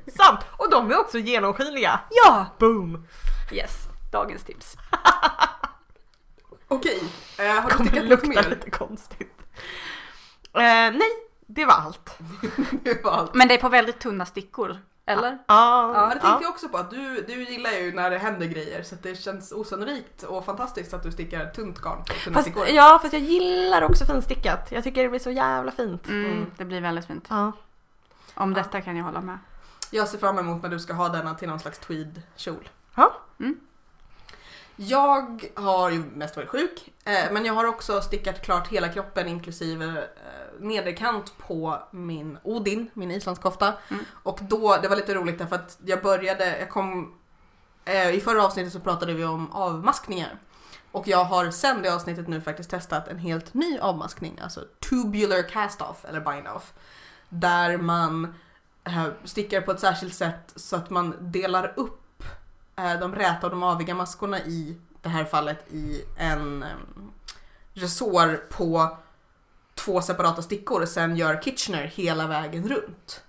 Sant! 0.17 0.41
Och 0.51 0.71
de 0.71 0.91
är 0.91 1.01
också 1.01 1.19
genomskinliga. 1.19 2.01
Ja! 2.11 2.47
Boom! 2.59 3.07
Yes, 3.53 3.89
dagens 4.13 4.45
tips. 4.45 4.77
Okej, 6.69 7.03
eh, 7.39 7.47
har 7.47 7.63
du 7.71 7.77
Kommer 7.77 7.91
stickat 7.91 8.09
något 8.09 8.27
lukta 8.27 8.43
mer? 8.43 8.51
lite 8.51 8.71
konstigt. 8.71 9.37
Eh, 10.55 10.61
nej, 10.93 11.11
det 11.47 11.65
var 11.65 11.75
allt. 11.75 12.19
Det 12.85 13.05
var 13.05 13.11
allt. 13.13 13.35
Men 13.35 13.49
det 13.49 13.55
är 13.55 13.59
på 13.59 13.69
väldigt 13.69 14.01
tunna 14.01 14.27
stickor, 14.27 14.79
eller? 15.11 15.39
Ja, 15.47 15.93
Ja, 15.95 16.07
det 16.15 16.21
tänkte 16.21 16.45
jag 16.45 16.51
också 16.51 16.69
på 16.69 16.79
att 16.79 16.91
du, 16.91 17.25
du 17.29 17.45
gillar 17.45 17.71
ju 17.71 17.93
när 17.93 18.11
det 18.11 18.19
händer 18.19 18.47
grejer 18.47 18.83
så 18.83 18.95
att 18.95 19.03
det 19.03 19.15
känns 19.15 19.53
osannolikt 19.53 20.23
och 20.23 20.45
fantastiskt 20.45 20.95
att 20.95 21.03
du 21.03 21.13
stickar 21.13 21.47
tunt 21.47 21.79
garn 21.79 22.05
Fast, 22.35 22.41
stickor. 22.47 22.67
ja, 22.69 22.99
fast 23.03 23.13
jag 23.13 23.23
gillar 23.23 23.83
också 23.83 24.05
finstickat. 24.05 24.73
Jag 24.73 24.85
tycker 24.85 25.03
det 25.03 25.09
blir 25.09 25.21
så 25.21 25.31
jävla 25.31 25.73
fint. 25.73 26.09
Mm, 26.09 26.47
det 26.57 26.65
blir 26.65 26.81
väldigt 26.81 27.07
fint. 27.07 27.27
Ja. 27.31 27.53
Om 28.35 28.55
detta 28.55 28.81
kan 28.81 28.97
jag 28.97 29.05
hålla 29.05 29.21
med. 29.21 29.39
Jag 29.91 30.09
ser 30.09 30.19
fram 30.19 30.39
emot 30.39 30.63
när 30.63 30.69
du 30.71 30.79
ska 30.79 30.93
ha 30.93 31.09
denna 31.09 31.35
till 31.35 31.49
någon 31.49 31.61
slags 31.61 31.79
tweed-kjol. 31.79 32.69
Ja. 32.95 33.13
Mm. 33.41 33.61
Jag 34.77 35.51
har 35.55 35.91
ju 35.91 35.99
mest 36.15 36.37
varit 36.37 36.49
sjuk, 36.49 36.93
eh, 37.05 37.33
men 37.33 37.45
jag 37.45 37.55
har 37.55 37.65
också 37.65 38.01
stickat 38.01 38.43
klart 38.45 38.69
hela 38.69 38.89
kroppen 38.89 39.29
inklusive 39.29 39.85
eh, 39.87 40.40
nederkant 40.61 41.39
på 41.39 41.83
min 41.91 42.39
Odin, 42.43 42.91
min 42.95 43.11
islandskofta. 43.11 43.75
Mm. 43.89 44.05
Och 44.23 44.39
då, 44.43 44.77
det 44.83 44.89
var 44.89 44.97
lite 44.97 45.15
roligt 45.15 45.39
därför 45.39 45.57
att 45.57 45.79
jag 45.85 46.03
började, 46.03 46.59
jag 46.59 46.71
kom, 46.71 47.15
eh, 47.85 48.11
i 48.11 48.21
förra 48.21 48.45
avsnittet 48.45 48.73
så 48.73 48.81
pratade 48.81 49.15
vi 49.15 49.25
om 49.25 49.53
avmaskningar. 49.53 50.39
Och 50.93 51.09
jag 51.09 51.25
har 51.25 51.51
sen 51.51 51.83
det 51.83 51.95
avsnittet 51.95 52.29
nu 52.29 52.41
faktiskt 52.41 52.71
testat 52.71 53.09
en 53.09 53.19
helt 53.19 53.55
ny 53.55 53.79
avmaskning, 53.79 54.39
alltså 54.43 54.65
tubular 54.91 55.49
cast-off 55.49 56.05
eller 56.05 56.21
bind-off. 56.21 56.73
Där 57.29 57.79
man 57.79 58.35
eh, 58.85 59.07
stickar 59.25 59.61
på 59.61 59.73
ett 59.73 59.81
särskilt 59.81 60.15
sätt 60.15 60.53
så 60.57 60.77
att 60.77 60.91
man 60.91 61.15
delar 61.21 61.73
upp 61.77 62.23
eh, 62.77 63.01
de 63.01 63.15
räta 63.15 63.47
och 63.47 63.51
de 63.51 63.63
aviga 63.63 63.95
maskorna 63.95 64.39
i 64.39 64.77
det 65.03 65.09
här 65.09 65.25
fallet 65.25 65.73
i 65.73 66.05
en 66.17 66.63
um, 66.63 67.13
resår 67.73 68.37
på 68.37 68.97
två 69.85 70.01
separata 70.03 70.43
stickor 70.43 70.83
och 70.83 70.89
sen 70.89 71.17
gör 71.17 71.41
Kitchener 71.43 71.85
hela 71.85 72.27
vägen 72.27 72.69
runt. 72.69 73.21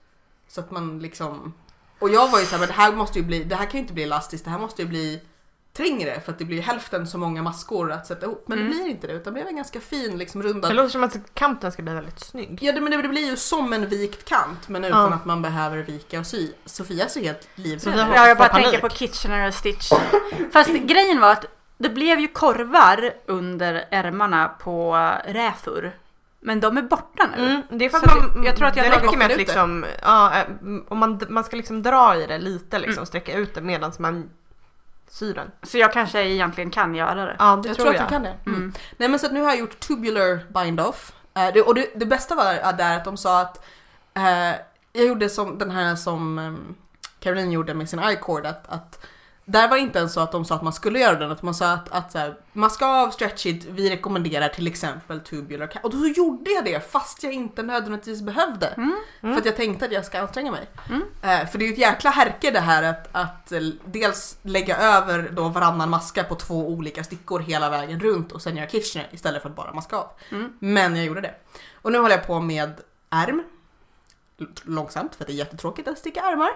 Så 0.48 0.60
att 0.62 0.72
man 0.72 1.00
liksom... 1.00 1.54
Och 2.00 2.10
jag 2.10 2.32
var 2.32 2.40
ju 2.40 2.46
såhär, 2.46 2.60
men 2.60 2.68
det 2.68 2.74
här 2.74 2.92
måste 2.94 3.20
ju 3.20 3.26
bli, 3.26 3.44
det 3.44 3.56
här 3.56 3.66
kan 3.66 3.72
ju 3.74 3.80
inte 3.80 3.94
bli 3.94 4.04
elastiskt, 4.04 4.46
det 4.46 4.52
här 4.52 4.60
måste 4.60 4.82
ju 4.82 4.88
bli 4.88 5.22
trängre 5.74 6.20
för 6.26 6.32
att 6.32 6.40
det 6.40 6.46
blir 6.46 6.62
hälften 6.62 7.08
så 7.08 7.18
många 7.18 7.42
maskor 7.44 7.92
att 7.92 8.08
sätta 8.08 8.26
ihop. 8.26 8.44
Men 8.48 8.58
Mm. 8.60 8.70
det 8.72 8.76
blir 8.78 8.90
inte 8.92 9.08
det 9.08 9.14
utan 9.14 9.34
det 9.34 9.40
blev 9.40 9.48
en 9.48 9.56
ganska 9.56 9.80
fin 9.80 10.18
liksom 10.18 10.42
Det 10.42 10.48
rundad 10.48 10.76
låter 10.76 10.90
som 10.90 11.04
att 11.04 11.18
kanten 11.34 11.72
ska 11.72 11.82
bli 11.84 11.94
väldigt 11.94 12.20
snygg. 12.20 12.60
Ja 12.62 12.72
det, 12.72 12.82
men 12.82 13.02
det 13.02 13.08
blir 13.08 13.30
ju 13.30 13.36
som 13.38 13.74
en 13.74 13.88
vikt 13.90 14.26
kant 14.26 14.68
men 14.68 14.84
utan 14.84 15.10
Ja. 15.12 15.16
att 15.16 15.26
man 15.26 15.42
behöver 15.42 15.78
vika 15.78 16.20
och 16.20 16.28
sy. 16.28 16.52
Sofia 16.66 17.10
ser 17.10 17.22
helt 17.24 17.48
livrädd 17.56 17.94
ut. 17.96 18.16
Ja, 18.16 18.28
jag 18.28 18.38
bara 18.38 18.50
tänker 18.50 18.80
på 18.82 18.90
Kitchener 18.90 19.52
Stitch. 19.52 19.92
Fast 20.52 20.70
grejen 20.70 21.20
var 21.20 21.32
att 21.32 21.46
det 21.78 21.90
blev 21.90 22.20
ju 22.20 22.28
korvar 22.28 23.14
under 23.26 23.86
ärmarna 23.92 24.48
på 24.48 24.96
räfur. 25.26 25.96
Men 26.44 26.60
de 26.60 26.78
är 26.78 26.82
borta 26.82 27.30
nu. 27.38 27.46
Mm, 27.46 27.62
det 27.70 27.86
är 27.86 27.90
för 27.90 27.98
att 27.98 28.06
man, 28.06 28.42
det- 28.42 28.48
jag 28.48 28.56
tror 28.56 28.68
att 28.68 28.76
jag 28.76 28.86
det 28.86 28.92
räcker 28.98 29.18
med 29.18 29.32
att 29.32 29.38
liksom, 29.38 29.86
ja, 30.02 30.34
eh, 30.40 30.46
om 30.88 30.98
man, 30.98 31.22
man 31.30 31.44
ska 31.44 31.56
liksom 31.58 31.84
dra 31.84 32.16
i 32.16 32.26
det 32.28 32.38
lite 32.40 32.80
liksom, 32.80 32.98
Mm. 32.98 33.06
sträcka 33.06 33.34
ut 33.38 33.54
det 33.56 33.62
medan 33.62 33.92
man 34.00 34.30
syr 35.10 35.34
den. 35.34 35.52
Så 35.64 35.78
jag 35.78 35.94
kanske 35.94 36.22
egentligen 36.24 36.72
kan 36.72 36.96
göra 36.96 37.26
det. 37.26 37.36
Ja, 37.40 37.56
det 37.64 37.68
jag 37.70 37.76
tror 37.78 37.86
tror 37.86 37.96
jag. 37.96 38.04
att 38.04 38.10
du 38.10 38.14
kan 38.14 38.24
det. 38.24 38.36
Mm. 38.46 38.60
Mm. 38.60 38.74
Nej 38.98 39.10
men 39.10 39.20
så 39.20 39.26
att 39.26 39.34
nu 39.34 39.42
har 39.42 39.50
jag 39.50 39.60
gjort 39.60 39.80
tubular 39.80 40.40
bind-off. 40.64 41.12
Eh, 41.34 41.62
och 41.66 41.76
det, 41.76 41.88
det 41.96 42.06
bästa 42.06 42.36
var 42.36 42.74
där 42.74 42.98
att 42.98 43.06
de 43.06 43.18
sa 43.18 43.42
att 43.42 43.66
eh, 44.14 44.50
jag 44.94 45.06
gjorde 45.08 45.30
som 45.30 45.58
den 45.58 45.72
här 45.72 45.96
som 45.96 46.38
um, 46.40 46.76
Caroline 47.20 47.52
gjorde 47.52 47.74
med 47.74 47.90
sin 47.90 48.00
i-cord 48.00 48.46
att, 48.46 48.64
att 48.68 49.06
där 49.46 49.68
var 49.68 49.76
det 49.76 49.82
inte 49.82 50.00
ens 50.00 50.14
så 50.14 50.20
att 50.20 50.32
de 50.32 50.46
sa 50.46 50.56
att 50.56 50.62
man 50.62 50.74
skulle 50.74 51.00
göra 51.00 51.16
den, 51.20 51.32
utan 51.32 51.46
man 51.46 51.54
sa 51.56 51.72
att, 51.72 51.90
att 51.92 52.12
så 52.12 52.18
här, 52.18 52.38
maska 52.54 52.86
av, 52.86 53.10
stretch 53.12 53.46
it, 53.46 53.66
vi 53.66 53.90
rekommenderar 53.90 54.48
till 54.50 54.68
exempel 54.68 55.20
tubular 55.20 55.68
ca- 55.68 55.80
Och 55.84 55.90
då 55.92 56.08
gjorde 56.08 56.52
jag 56.52 56.66
det 56.66 56.92
fast 56.92 57.24
jag 57.24 57.34
inte 57.34 57.64
nödvändigtvis 57.64 58.22
behövde. 58.22 58.68
Mm. 58.68 58.96
För 59.22 59.38
att 59.38 59.46
jag 59.46 59.56
tänkte 59.56 59.86
att 59.86 59.92
jag 59.92 60.06
ska 60.06 60.20
anstränga 60.22 60.52
mig. 60.52 60.70
Mm. 60.90 61.02
Eh, 61.24 61.48
för 61.50 61.58
det 61.60 61.66
är 61.66 61.68
ju 61.68 61.74
ett 61.74 61.80
jäkla 61.80 62.10
härke 62.10 62.52
det 62.52 62.60
här 62.60 62.84
att, 62.84 63.10
att 63.12 63.52
eh, 63.52 63.60
dels 63.86 64.38
lägga 64.42 64.78
över 64.78 65.30
då 65.32 65.50
varannan 65.50 65.90
maska 65.90 66.24
på 66.24 66.36
två 66.36 66.68
olika 66.70 67.04
stickor 67.04 67.40
hela 67.40 67.70
vägen 67.70 68.00
runt 68.00 68.32
och 68.32 68.42
sen 68.42 68.58
göra 68.58 68.68
Kitchener 68.70 69.08
istället 69.12 69.42
för 69.42 69.50
att 69.50 69.56
bara 69.56 69.74
maska 69.74 69.96
av. 69.98 70.08
Mm. 70.32 70.54
Men 70.60 70.96
jag 70.96 71.06
gjorde 71.06 71.22
det. 71.22 71.34
Och 71.82 71.92
nu 71.92 71.98
håller 71.98 72.16
jag 72.16 72.28
på 72.28 72.40
med 72.40 72.74
ärm. 73.10 73.44
Långsamt 74.64 75.16
för 75.16 75.26
det 75.26 75.32
är 75.32 75.36
jättetråkigt 75.36 75.88
att 75.88 75.98
sticka 75.98 76.22
ärmar. 76.22 76.50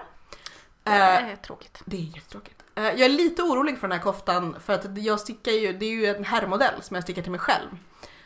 Det 0.82 0.90
Eh, 0.92 1.30
är 1.30 1.36
tråkigt. 1.36 1.82
det 1.84 1.96
är 1.96 2.00
jättetråkigt. 2.00 2.55
Eh, 2.76 2.84
Jag 2.84 3.00
är 3.00 3.08
lite 3.08 3.42
orolig 3.42 3.78
för 3.78 3.88
den 3.88 3.98
här 3.98 4.04
koftan 4.04 4.56
för 4.60 4.72
att 4.72 4.98
jag 4.98 5.20
stickar 5.20 5.52
ju, 5.52 5.72
det 5.72 5.86
är 5.86 5.90
ju 5.90 6.06
en 6.06 6.24
herrmodell 6.24 6.82
som 6.82 6.94
jag 6.94 7.02
stickar 7.04 7.22
till 7.22 7.30
mig 7.30 7.40
själv. 7.40 7.68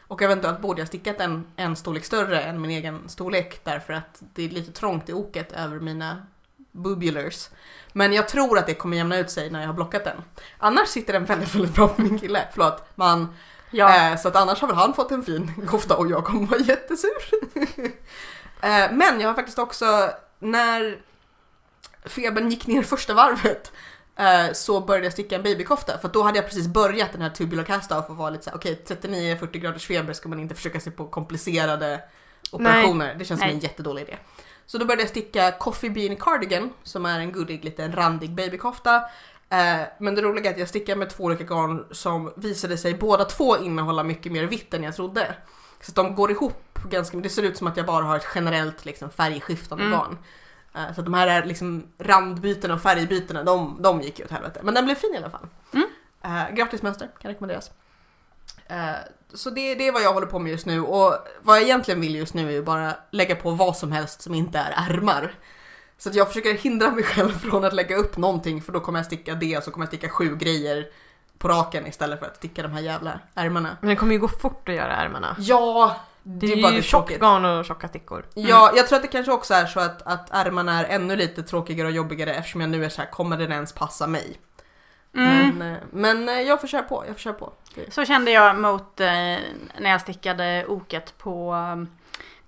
Och 0.07 0.23
eventuellt 0.23 0.61
borde 0.61 0.81
jag 0.81 0.89
stickat 0.89 1.21
en, 1.21 1.47
en 1.57 1.77
storlek 1.77 2.05
större 2.05 2.41
än 2.41 2.61
min 2.61 2.71
egen 2.71 3.09
storlek 3.09 3.65
därför 3.65 3.93
att 3.93 4.23
det 4.35 4.43
är 4.45 4.49
lite 4.49 4.73
trångt 4.73 5.09
i 5.09 5.13
oket 5.13 5.53
över 5.53 5.81
mina 5.81 6.27
boobulars. 6.73 7.49
Men 7.93 8.13
jag 8.13 8.29
tror 8.29 8.59
att 8.59 8.67
det 8.67 8.75
kommer 8.75 8.97
jämna 8.97 9.19
ut 9.19 9.31
sig 9.31 9.51
när 9.51 9.61
jag 9.61 9.67
har 9.67 9.75
blockat 9.75 10.05
den. 10.05 10.17
Annars 10.59 10.89
sitter 10.89 11.13
den 11.13 11.25
väldigt, 11.25 11.55
väldigt 11.55 11.75
bra 11.75 11.89
på 11.89 12.03
min 12.03 12.19
kille. 12.19 12.49
Förlåt, 12.53 12.85
man. 12.95 13.35
Ja, 13.71 14.11
Eh, 14.11 14.17
så 14.17 14.29
att 14.29 14.37
annars 14.37 14.61
har 14.61 14.69
väl 14.69 14.77
han 14.77 14.95
fått 14.95 15.11
en 15.11 15.23
fin 15.23 15.67
kofta 15.67 15.97
och 15.97 16.11
jag 16.11 16.25
kommer 16.25 16.47
vara 16.47 16.61
jättesur. 16.61 17.11
eh, 18.61 18.93
men 18.93 19.21
jag 19.21 19.29
har 19.29 19.35
faktiskt 19.35 19.59
också, 19.59 20.11
när 20.39 20.99
febern 22.05 22.51
gick 22.51 22.67
ner 22.67 22.83
första 22.83 23.15
varvet 23.15 23.73
så 24.53 24.81
började 24.81 25.07
jag 25.07 25.13
sticka 25.13 25.37
en 25.37 25.43
babykofta 25.43 25.99
för 25.99 26.09
då 26.09 26.23
hade 26.23 26.39
jag 26.39 26.47
precis 26.47 26.67
börjat 26.67 27.13
den 27.13 27.23
här 27.23 27.31
tubular 27.31 27.65
cast 27.65 27.93
off 27.93 28.05
och 28.11 28.17
var 28.17 28.31
lite 28.31 28.45
såhär 28.45 28.57
okej 28.57 28.83
39-40 28.87 29.59
graders 29.59 29.87
feber 29.87 30.13
ska 30.13 30.29
man 30.29 30.41
inte 30.41 30.55
försöka 30.55 30.81
sig 30.81 30.93
på 30.93 31.07
komplicerade 31.07 32.01
operationer. 32.53 33.15
Det 33.15 33.25
känns 33.25 33.41
som 33.41 33.47
Nej. 33.47 33.57
en 33.57 33.61
jättedålig 33.61 34.03
idé. 34.03 34.17
Så 34.67 34.79
då 34.79 34.85
började 34.85 35.03
jag 35.03 35.11
sticka 35.11 35.53
Coffee 35.53 35.91
Bean 35.91 36.17
Cardigan 36.17 36.73
som 36.83 37.07
är 37.07 37.21
en 37.21 37.33
gullig 37.33 37.65
liten 37.65 37.93
randig 37.93 38.35
babykofta. 38.35 38.97
Eh, 39.49 39.81
men 40.01 40.15
det 40.15 40.23
roliga 40.23 40.51
är 40.51 40.55
att 40.55 40.59
jag 40.61 40.69
stickar 40.69 40.97
med 40.97 41.11
två 41.11 41.25
olika 41.25 41.45
garn 41.45 41.85
som 41.91 42.33
visade 42.37 42.77
sig 42.79 42.95
båda 42.95 43.25
två 43.25 43.57
innehålla 43.57 44.03
mycket 44.03 44.33
mer 44.33 44.45
vitt 44.45 44.75
än 44.75 44.83
jag 44.83 44.97
trodde. 44.97 45.35
Så 45.81 45.93
de 45.93 46.15
går 46.15 46.31
ihop 46.31 46.79
ganska 46.91 47.17
Det 47.17 47.29
ser 47.29 47.43
ut 47.43 47.57
som 47.57 47.67
att 47.67 47.77
jag 47.77 47.87
bara 47.87 48.05
har 48.05 48.17
ett 48.17 48.27
generellt 48.35 48.85
liksom, 48.85 49.11
färgskiftande 49.11 49.85
Mm. 49.85 49.99
garn. 49.99 50.19
Eh, 50.75 50.95
så 50.95 51.03
de 51.03 51.15
här 51.15 51.27
är 51.27 51.45
liksom 51.45 51.87
randbytena 51.99 52.75
och 52.75 52.83
färgbytena, 52.83 53.45
de, 53.45 53.83
de 53.83 54.01
gick 54.01 54.19
ju 54.19 54.25
åt 54.25 54.31
helvete. 54.31 54.61
Men 54.63 54.75
den 54.75 54.85
blev 54.85 54.95
fin 54.95 55.15
i 55.15 55.17
alla 55.17 55.31
fall. 55.31 55.47
Mm. 55.75 55.87
Eh, 56.23 56.55
gratis 56.55 56.83
mönster, 56.83 57.09
kan 57.19 57.31
rekommenderas. 57.31 57.71
Eh, 58.67 58.95
så 59.35 59.51
det, 59.51 59.75
det 59.75 59.89
är 59.89 59.93
vad 59.93 60.03
jag 60.03 60.15
håller 60.15 60.27
på 60.27 60.39
med 60.39 60.53
just 60.53 60.67
nu 60.67 60.81
och 60.81 61.15
vad 61.43 61.57
jag 61.57 61.63
egentligen 61.63 62.01
vill 62.01 62.15
just 62.15 62.35
nu 62.35 62.49
är 62.49 62.53
ju 62.53 62.63
bara 62.63 62.95
lägga 63.11 63.37
på 63.37 63.51
vad 63.51 63.77
som 63.77 63.93
helst 63.93 64.23
som 64.23 64.35
inte 64.35 64.59
är 64.59 64.91
ärmar. 64.91 65.35
Så 65.99 66.09
att 66.09 66.15
jag 66.15 66.29
försöker 66.29 66.55
hindra 66.55 66.91
mig 66.91 67.05
själv 67.05 67.31
från 67.39 67.65
att 67.65 67.73
lägga 67.73 67.97
upp 67.97 68.17
någonting 68.17 68.63
för 68.63 68.73
då 68.73 68.81
kommer 68.81 68.99
jag 68.99 69.07
sticka 69.07 69.35
det 69.35 69.57
och 69.57 69.63
så 69.63 69.71
kommer 69.71 69.85
jag 69.85 69.89
sticka 69.89 70.09
sju 70.09 70.37
grejer 70.37 70.87
på 71.39 71.49
raken 71.49 71.87
istället 71.87 72.19
för 72.19 72.27
att 72.27 72.37
sticka 72.37 72.63
de 72.63 72.73
här 72.73 72.81
jävla 72.81 73.21
ärmarna. 73.35 73.77
Men 73.81 73.91
det 73.91 73.97
kommer 73.97 74.13
ju 74.13 74.19
gå 74.19 74.29
fort 74.29 74.69
att 74.69 74.75
göra 74.75 74.97
ärmarna. 74.97 75.37
Ja, 75.39 75.97
Det 76.23 76.47
det 76.47 76.63
är 76.63 76.73
ju 76.73 76.83
tjockt 76.83 77.21
garn 77.21 77.45
och 77.45 77.65
tjocka 77.65 77.89
stickor. 77.89 78.25
Ja, 78.35 78.73
jag 78.77 78.87
tror 78.89 78.97
att 78.97 79.03
det 79.03 79.09
kanske 79.09 79.33
också 79.33 79.55
är 79.55 79.67
så 79.67 79.81
att, 79.81 80.03
att 80.03 80.29
ärmarna 80.31 80.81
är 80.81 80.95
ännu 80.95 81.17
lite 81.17 81.43
tråkigare 81.43 81.89
och 81.89 81.95
jobbigare 81.95 82.35
eftersom 82.35 82.61
jag 82.61 82.71
nu 82.71 82.85
är 82.85 82.89
så 82.89 83.03
här, 83.03 83.11
kommer 83.11 83.37
den 83.37 83.53
ens 83.53 83.73
passa 83.73 84.07
mig? 84.07 84.41
mm. 85.17 85.59
Men, 85.59 85.73
eh, 85.75 85.79
men 85.93 86.29
eh, 86.29 86.41
jag 86.41 86.61
får 86.61 86.69
köra 86.69 86.83
på, 86.83 87.05
jag 87.07 87.15
får 87.15 87.21
köra 87.21 87.35
på. 87.35 87.53
Så 87.89 88.05
kände 88.05 88.31
jag 88.31 88.59
mot 88.59 89.01
eh, 89.01 89.07
när 89.79 89.91
jag 89.91 90.01
stickade 90.01 90.67
oket 90.69 91.19
på 91.19 91.53
um, 91.55 91.89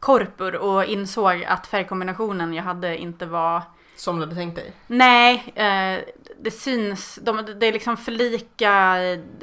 korpur 0.00 0.56
och 0.56 0.84
insåg 0.84 1.44
att 1.44 1.66
färgkombinationen 1.66 2.54
jag 2.54 2.62
hade 2.62 2.96
inte 2.96 3.26
var 3.26 3.62
Som 3.96 4.16
du 4.16 4.22
hade 4.22 4.34
tänkt 4.34 4.56
dig. 4.56 4.72
Nej, 4.86 5.52
eh, 5.54 6.00
det 6.40 6.50
syns, 6.50 7.18
de, 7.22 7.46
det 7.60 7.66
är 7.66 7.72
liksom 7.72 7.96
för 7.96 8.12
lika 8.12 8.96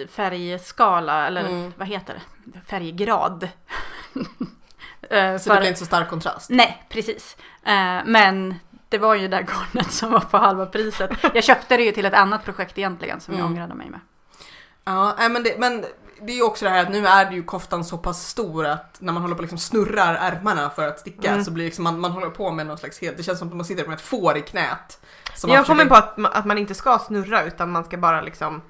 färgskala, 0.09 1.27
eller 1.27 1.41
Mm. 1.41 1.74
vad 1.77 1.88
heter 1.88 2.13
det? 2.13 2.59
Färggrad. 2.69 3.48
Eh, 5.09 5.38
Så 5.38 5.43
för- 5.43 5.53
det 5.53 5.59
blir 5.59 5.67
inte 5.67 5.79
så 5.79 5.85
stark 5.85 6.09
kontrast. 6.09 6.49
Nej, 6.49 6.85
precis. 6.89 7.38
Eh, 7.65 7.99
men 8.05 8.55
det 8.89 8.97
var 8.97 9.15
ju 9.15 9.21
det 9.27 9.38
där 9.38 9.43
garnet 9.43 9.91
som 9.91 10.11
var 10.11 10.19
på 10.19 10.38
halva 10.38 10.65
priset. 10.65 11.11
Jag 11.33 11.43
köpte 11.43 11.77
det 11.77 11.83
ju 11.83 11.91
till 11.91 12.05
ett 12.05 12.13
annat 12.13 12.43
projekt 12.45 12.77
egentligen 12.77 13.19
som 13.19 13.33
jag 13.33 13.39
Mm. 13.39 13.51
ångrade 13.51 13.73
mig 13.73 13.89
med. 13.89 13.99
Ja, 14.83 15.15
men, 15.29 15.43
det, 15.43 15.59
men 15.59 15.85
det 16.21 16.31
är 16.31 16.35
ju 16.35 16.43
också 16.43 16.65
det 16.65 16.71
här 16.71 16.81
att 16.83 16.89
nu 16.91 17.07
är 17.07 17.25
det 17.25 17.35
ju 17.35 17.43
koftan 17.43 17.83
så 17.85 17.97
pass 17.97 18.27
stor 18.27 18.65
att 18.65 18.97
när 19.01 19.13
man 19.13 19.21
håller 19.21 19.35
på 19.35 19.39
och 19.39 19.43
liksom 19.43 19.57
snurrar 19.57 20.15
ärmarna 20.15 20.69
för 20.69 20.88
att 20.88 20.99
sticka 20.99 21.29
Mm. 21.31 21.43
så 21.45 21.51
blir 21.51 21.65
liksom, 21.65 21.83
man, 21.83 21.99
man 21.99 22.11
håller 22.11 22.29
på 22.29 22.51
med 22.51 22.67
någon 22.67 22.77
slags 22.77 23.01
helt, 23.01 23.17
det 23.17 23.23
känns 23.23 23.39
som 23.39 23.47
att 23.47 23.55
man 23.55 23.65
sitter 23.65 23.85
med 23.85 23.95
ett 23.95 24.01
får 24.01 24.38
i 24.38 24.41
knät. 24.41 24.99
Som 25.35 25.49
jag 25.49 25.65
kommer 25.65 25.83
försöker- 25.85 26.15
på 26.15 26.27
att, 26.27 26.35
att 26.38 26.45
man 26.45 26.57
inte 26.57 26.75
ska 26.75 26.99
snurra 26.99 27.43
utan 27.43 27.71
man 27.71 27.83
ska 27.83 27.97
bara 27.97 28.21
liksom 28.21 28.61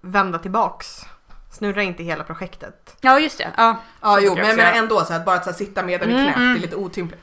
vända 0.00 0.38
tillbaks. 0.38 1.02
Snurra 1.50 1.82
inte 1.82 2.02
hela 2.02 2.24
projektet. 2.24 2.96
Ja, 3.00 3.20
just 3.20 3.38
det. 3.38 3.50
Ja, 3.56 3.76
Ja, 4.02 4.18
jo, 4.20 4.34
men 4.34 4.46
jag 4.46 4.56
menar 4.56 4.72
ändå 4.72 5.04
så 5.04 5.12
här, 5.12 5.20
att 5.20 5.26
bara 5.26 5.36
att 5.36 5.44
så 5.44 5.50
här, 5.50 5.56
sitta 5.56 5.82
med 5.82 6.00
den 6.00 6.10
i 6.10 6.12
Mm, 6.12 6.24
knät, 6.24 6.36
mm. 6.36 6.52
det 6.54 6.58
är 6.58 6.62
lite 6.62 6.76
otympligt. 6.76 7.20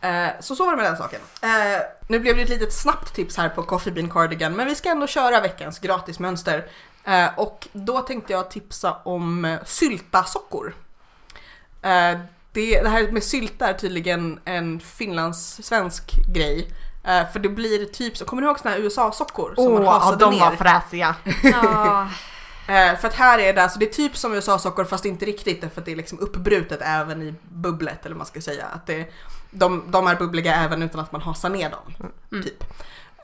Eh, 0.00 0.26
så 0.40 0.56
så 0.56 0.64
var 0.64 0.70
det 0.72 0.76
med 0.76 0.86
den 0.86 0.96
saken. 0.96 1.20
Eh, 1.42 1.80
nu 2.08 2.18
blev 2.20 2.36
det 2.36 2.42
ett 2.42 2.48
litet 2.48 2.72
snabbt 2.72 3.14
tips 3.14 3.36
här 3.36 3.48
på 3.48 3.62
Coffee 3.62 3.90
Bean 3.92 4.10
Cardigan, 4.10 4.52
men 4.56 4.66
vi 4.66 4.74
ska 4.74 4.88
ändå 4.88 5.06
köra 5.06 5.40
veckans 5.40 5.78
gratismönster. 5.78 6.66
Eh, 7.04 7.26
och 7.36 7.68
då 7.72 8.00
tänkte 8.00 8.32
jag 8.32 8.50
tipsa 8.50 8.96
om 9.04 9.44
eh, 9.44 9.58
syltasockor. 9.64 10.74
Eh, 11.82 12.18
det, 12.52 12.80
det 12.82 12.88
här 12.88 13.10
med 13.12 13.22
sylta 13.22 13.68
är 13.68 13.74
tydligen 13.74 14.40
en 14.44 14.80
finlandssvensk 14.80 16.12
grej. 16.34 16.68
Eh, 17.04 17.30
för 17.32 17.38
det 17.38 17.48
blir 17.48 17.84
typ, 17.84 18.16
så 18.16 18.24
kommer 18.24 18.42
du 18.42 18.48
ihåg 18.48 18.58
såna 18.58 18.70
här 18.70 18.80
USA-sockor 18.80 19.54
som 19.54 19.64
man 19.72 19.82
Åh, 19.82 19.84
ja, 19.84 19.90
hasade 19.98 20.24
de 20.24 20.34
ner? 20.34 20.40
var 20.40 20.50
fräsiga. 20.56 21.14
Eh, 22.68 22.96
för 22.96 23.08
att 23.08 23.14
här 23.14 23.38
är 23.38 23.54
det 23.54 23.62
alltså, 23.62 23.78
det 23.78 23.86
är 23.86 23.92
typ 23.92 24.16
som 24.16 24.34
USA-sockor 24.34 24.84
fast 24.84 25.04
inte 25.04 25.24
riktigt 25.24 25.60
för 25.60 25.80
att 25.80 25.84
det 25.84 25.92
är 25.92 25.96
liksom 25.96 26.18
uppbrutet 26.18 26.80
även 26.82 27.22
i 27.22 27.34
bubblet 27.48 28.06
eller 28.06 28.14
vad 28.14 28.18
man 28.18 28.26
ska 28.26 28.40
säga. 28.40 28.66
Att 28.66 28.86
det, 28.86 29.12
de, 29.50 29.84
de 29.90 30.06
är 30.06 30.16
bubbliga 30.16 30.54
även 30.54 30.82
utan 30.82 31.00
att 31.00 31.12
man 31.12 31.20
hasar 31.20 31.48
ner 31.48 31.70
dem. 31.70 32.10
Mm. 32.32 32.44
Typ. 32.44 32.64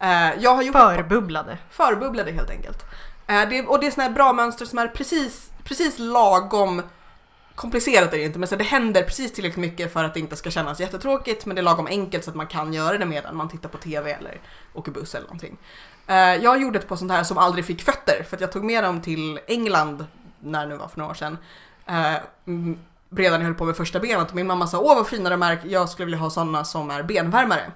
Eh, 0.00 0.42
jag 0.42 0.54
har 0.54 0.62
gjort 0.62 0.76
Förbubblade. 0.76 1.58
förbubblade 1.70 2.32
helt 2.32 2.50
enkelt. 2.50 2.84
Eh, 3.26 3.48
det, 3.48 3.62
och 3.62 3.80
det 3.80 3.86
är 3.86 3.90
såna 3.90 4.02
här 4.06 4.10
bra 4.10 4.32
mönster 4.32 4.64
som 4.64 4.78
är 4.78 4.88
precis, 4.88 5.50
precis 5.64 5.98
lagom 5.98 6.82
komplicerat 7.54 8.12
är 8.12 8.18
det 8.18 8.24
inte 8.24 8.38
men 8.38 8.48
så 8.48 8.56
det 8.56 8.64
händer 8.64 9.02
precis 9.02 9.32
tillräckligt 9.32 9.60
mycket 9.60 9.92
för 9.92 10.04
att 10.04 10.14
det 10.14 10.20
inte 10.20 10.36
ska 10.36 10.50
kännas 10.50 10.80
jättetråkigt 10.80 11.46
men 11.46 11.56
det 11.56 11.60
är 11.60 11.64
lagom 11.64 11.86
enkelt 11.86 12.24
så 12.24 12.30
att 12.30 12.36
man 12.36 12.46
kan 12.46 12.72
göra 12.72 12.98
det 12.98 13.06
medan 13.06 13.36
man 13.36 13.48
tittar 13.48 13.68
på 13.68 13.78
TV 13.78 14.12
eller 14.12 14.40
åker 14.74 14.92
buss 14.92 15.14
eller 15.14 15.26
någonting. 15.26 15.58
Eh, 16.06 16.16
jag 16.16 16.62
gjorde 16.62 16.78
ett 16.78 16.88
par 16.88 16.96
sånt 16.96 17.12
här 17.12 17.24
som 17.24 17.38
aldrig 17.38 17.64
fick 17.64 17.82
fötter 17.82 18.26
för 18.28 18.36
att 18.36 18.40
jag 18.40 18.52
tog 18.52 18.64
med 18.64 18.84
dem 18.84 19.00
till 19.00 19.40
England 19.46 20.06
när 20.40 20.66
det 20.66 20.68
nu 20.68 20.76
var 20.76 20.88
för 20.88 20.98
några 20.98 21.10
år 21.10 21.14
sedan. 21.14 21.38
Eh, 21.86 22.16
redan 23.10 23.40
jag 23.40 23.46
höll 23.46 23.54
på 23.54 23.64
med 23.64 23.76
första 23.76 24.00
benet 24.00 24.28
och 24.28 24.34
min 24.34 24.46
mamma 24.46 24.66
sa 24.66 24.80
åh 24.80 24.94
vad 24.94 25.08
fina 25.08 25.30
de 25.30 25.42
är, 25.42 25.60
jag 25.64 25.88
skulle 25.88 26.06
vilja 26.06 26.18
ha 26.18 26.30
sådana 26.30 26.64
som 26.64 26.90
är 26.90 27.02
benvärmare. 27.02 27.72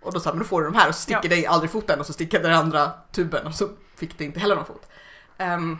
Och 0.00 0.12
då 0.12 0.20
sa 0.20 0.28
jag, 0.28 0.34
men 0.34 0.42
då 0.42 0.48
får 0.48 0.60
du 0.60 0.70
de 0.70 0.76
här 0.76 0.88
och 0.88 0.94
så 0.94 1.00
sticker 1.00 1.28
det 1.28 1.46
aldrig 1.46 1.70
foten 1.70 2.00
och 2.00 2.06
så 2.06 2.12
stickade 2.12 2.48
den 2.48 2.56
andra 2.56 2.90
tuben 3.12 3.46
och 3.46 3.54
så 3.54 3.68
fick 3.96 4.18
det 4.18 4.24
inte 4.24 4.40
heller 4.40 4.54
någon 4.54 4.64
fot. 4.64 4.88
Ehm, 5.38 5.78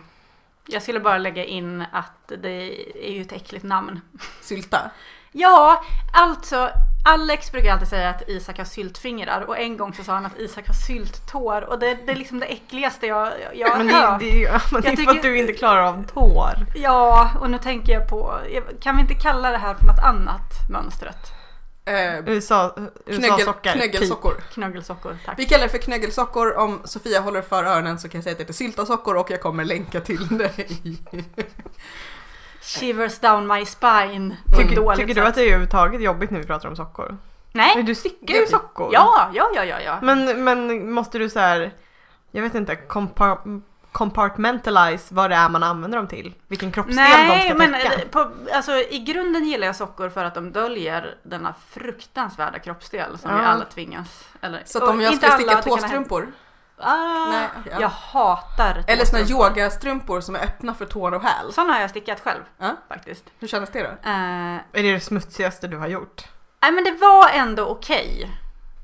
Jag 0.68 0.82
skulle 0.82 1.00
bara 1.00 1.18
lägga 1.18 1.44
in 1.44 1.84
att 1.92 2.32
det 2.42 2.72
är 3.08 3.12
ju 3.12 3.22
ett 3.22 3.32
äckligt 3.32 3.64
namn. 3.64 4.00
sylta. 4.42 4.90
Ja, 5.32 5.84
alltså 6.12 6.70
Alex 7.08 7.52
brukar 7.52 7.72
alltid 7.72 7.88
säga 7.88 8.08
att 8.10 8.28
Isak 8.28 8.58
har 8.58 8.64
syltfingrar 8.64 9.40
och 9.40 9.58
en 9.58 9.76
gång 9.76 9.94
så 9.94 10.04
sa 10.04 10.12
han 10.14 10.26
att 10.26 10.38
Isak 10.38 10.66
har 10.66 10.74
sylttår 10.74 11.62
och 11.64 11.78
det, 11.78 11.94
det 12.06 12.12
är 12.12 12.16
liksom 12.16 12.40
det 12.40 12.46
äckligaste 12.46 13.06
jag, 13.06 13.32
jag 13.54 13.68
har 13.70 13.76
Men 13.78 13.86
det, 13.86 13.92
hört. 13.92 14.20
det, 14.20 14.30
är 14.30 14.34
ju- 14.38 14.58
men 14.72 14.82
det 14.82 14.88
är 14.88 14.96
för 14.96 15.02
att 15.02 15.08
tycker- 15.16 15.28
du 15.28 15.38
inte 15.38 15.52
klarar 15.52 15.82
av 15.82 16.06
tår. 16.14 16.52
Ja, 16.74 17.30
och 17.40 17.50
nu 17.50 17.58
tänker 17.58 17.92
jag 17.92 18.08
på, 18.08 18.34
kan 18.80 18.96
vi 18.96 19.02
inte 19.02 19.14
kalla 19.14 19.50
det 19.50 19.58
här 19.58 19.74
för 19.74 19.86
något 19.86 20.04
annat 20.04 20.70
mönstret? 20.70 21.32
Eh, 21.86 22.28
USA, 22.28 22.70
knöggel. 23.06 23.46
Typ. 23.46 23.72
knöggelsockor. 23.72 24.34
Knöggelsockor, 24.52 25.16
tack. 25.24 25.38
Vi 25.38 25.44
kallar 25.44 25.62
det 25.62 25.68
för 25.68 25.78
knöggelsockor. 25.78 26.56
Om 26.56 26.80
Sofia 26.84 27.20
håller 27.20 27.42
för 27.42 27.64
öronen 27.64 27.98
så 27.98 28.08
kan 28.08 28.18
jag 28.18 28.24
säga 28.24 28.32
att 28.32 28.38
det 28.38 28.42
heter 28.44 28.54
syltasockor 28.54 29.16
och 29.16 29.30
jag 29.30 29.40
kommer 29.40 29.64
länka 29.64 30.00
till 30.00 30.28
det 30.38 30.58
i... 30.58 30.98
Shivers 32.60 33.18
down 33.18 33.46
my 33.46 33.64
spine. 33.66 34.36
Tycker- 34.56 34.92
ett 34.92 34.98
Tycker, 34.98 35.14
du 35.14 35.20
att 35.20 35.34
det 35.34 35.40
är 35.40 35.44
överhuvudtaget 35.46 36.02
jobbigt 36.02 36.30
när 36.30 36.38
vi 36.38 36.46
pratar 36.46 36.68
om 36.68 36.76
sockor? 36.76 37.16
Nej. 37.52 37.82
Du 37.82 37.94
stickar 37.94 38.34
ju 38.34 38.46
sockor. 38.46 38.90
Ja, 38.92 39.30
ja, 39.34 39.50
ja, 39.54 39.64
ja, 39.64 39.80
ja. 39.80 39.98
Men, 40.02 40.44
men 40.44 40.92
måste 40.92 41.18
du 41.18 41.30
så 41.30 41.38
här, 41.38 41.72
jag 42.30 42.42
vet 42.42 42.54
inte, 42.54 42.74
compar- 42.74 43.62
compartmentalize 43.98 45.14
vad 45.14 45.30
det 45.30 45.36
är 45.36 45.48
man 45.48 45.62
använder 45.62 45.98
dem 45.98 46.06
till? 46.08 46.34
Vilken 46.48 46.72
kroppsdel 46.72 46.96
de 46.96 47.02
Nej, 47.28 47.48
ska 47.48 47.58
men 47.58 47.72
täcka? 47.72 48.08
på, 48.10 48.30
alltså, 48.54 48.72
i 48.72 48.98
grunden 48.98 49.44
gillar 49.44 49.66
jag 49.66 49.76
sockor 49.76 50.08
för 50.08 50.24
att 50.24 50.34
de 50.34 50.52
döljer 50.52 51.14
denna 51.22 51.54
fruktansvärda 51.70 52.58
kroppsdel 52.58 53.18
som 53.18 53.30
Ja. 53.30 53.36
vi 53.38 53.44
alla 53.44 53.64
tvingas. 53.64 54.28
Eller, 54.40 54.62
Så 54.64 54.84
att 54.84 54.90
om 54.90 55.00
jag 55.00 55.14
ska 55.16 55.30
sticka 55.30 55.62
tåstrumpor 55.62 56.32
Ah, 56.78 57.26
Nej, 57.30 57.48
ja. 57.70 57.80
Jag 57.80 57.88
hatar 57.88 58.84
Eller 58.86 59.04
såna 59.04 59.20
tåstrumpor. 59.20 59.46
yogastrumpor 59.58 60.20
som 60.20 60.34
är 60.36 60.40
öppna 60.44 60.74
för 60.74 60.84
tår 60.86 61.14
och 61.14 61.22
häl. 61.22 61.52
Sådana 61.52 61.72
har 61.72 61.80
jag 61.80 61.90
stickat 61.90 62.20
själv 62.20 62.40
Ja. 62.58 62.76
faktiskt. 62.88 63.24
Hur 63.38 63.48
kändes 63.48 63.70
det 63.70 63.82
då? 63.82 63.88
Eh, 64.10 64.54
Är 64.56 64.82
det 64.82 64.92
det 64.92 65.00
smutsigaste 65.00 65.68
du 65.68 65.76
har 65.76 65.86
gjort? 65.88 66.22
Nej 66.62 66.72
men 66.72 66.84
det 66.84 66.90
var 66.92 67.28
ändå 67.30 67.66
okej. 67.66 68.30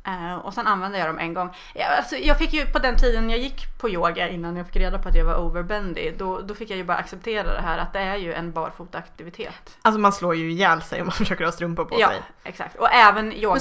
Eh, 0.06 0.35
och 0.35 0.54
sen 0.54 0.66
använde 0.66 0.99
jag 0.99 1.09
dem 1.09 1.18
en 1.18 1.35
gång. 1.35 1.50
Ja, 1.75 1.87
alltså, 1.97 2.16
jag 2.16 2.38
fick 2.38 2.52
ju 2.52 2.66
på 2.66 2.78
den 2.78 2.97
tiden 2.97 3.30
jag 3.30 3.38
gick 3.38 3.78
på 3.78 3.88
yoga 3.90 4.28
innan 4.28 4.56
jag 4.56 4.66
fick 4.66 4.76
reda 4.76 4.99
på 4.99 5.09
att 5.09 5.14
jag 5.14 5.25
var 5.25 5.37
overbendy. 5.37 6.11
Då, 6.18 6.40
då 6.40 6.54
fick 6.54 6.71
jag 6.71 6.76
ju 6.76 6.85
bara 6.85 6.97
acceptera 6.97 7.54
det 7.54 7.61
här 7.61 7.78
att 7.78 7.92
det 7.92 7.99
är 7.99 8.16
ju 8.16 8.35
en 8.35 8.52
barfotaaktivitet. 8.52 9.78
Alltså 9.82 10.00
man 10.00 10.12
slår 10.12 10.35
ju 10.35 10.50
ihjäl 10.52 10.82
sig 10.82 11.00
om 11.00 11.06
man 11.06 11.12
försöker 11.16 11.44
ha 11.44 11.52
strumpor 11.52 11.85
på 11.85 12.00
Ja, 12.00 12.09
sig. 12.09 12.23
exakt. 12.44 12.76
Och 12.76 12.92
även 12.92 13.32
yoga. 13.32 13.61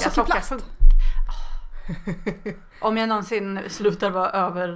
Om 2.80 2.96
jag 2.96 3.08
någonsin 3.08 3.60
slutar 3.68 4.10
vara 4.10 4.30
över, 4.30 4.68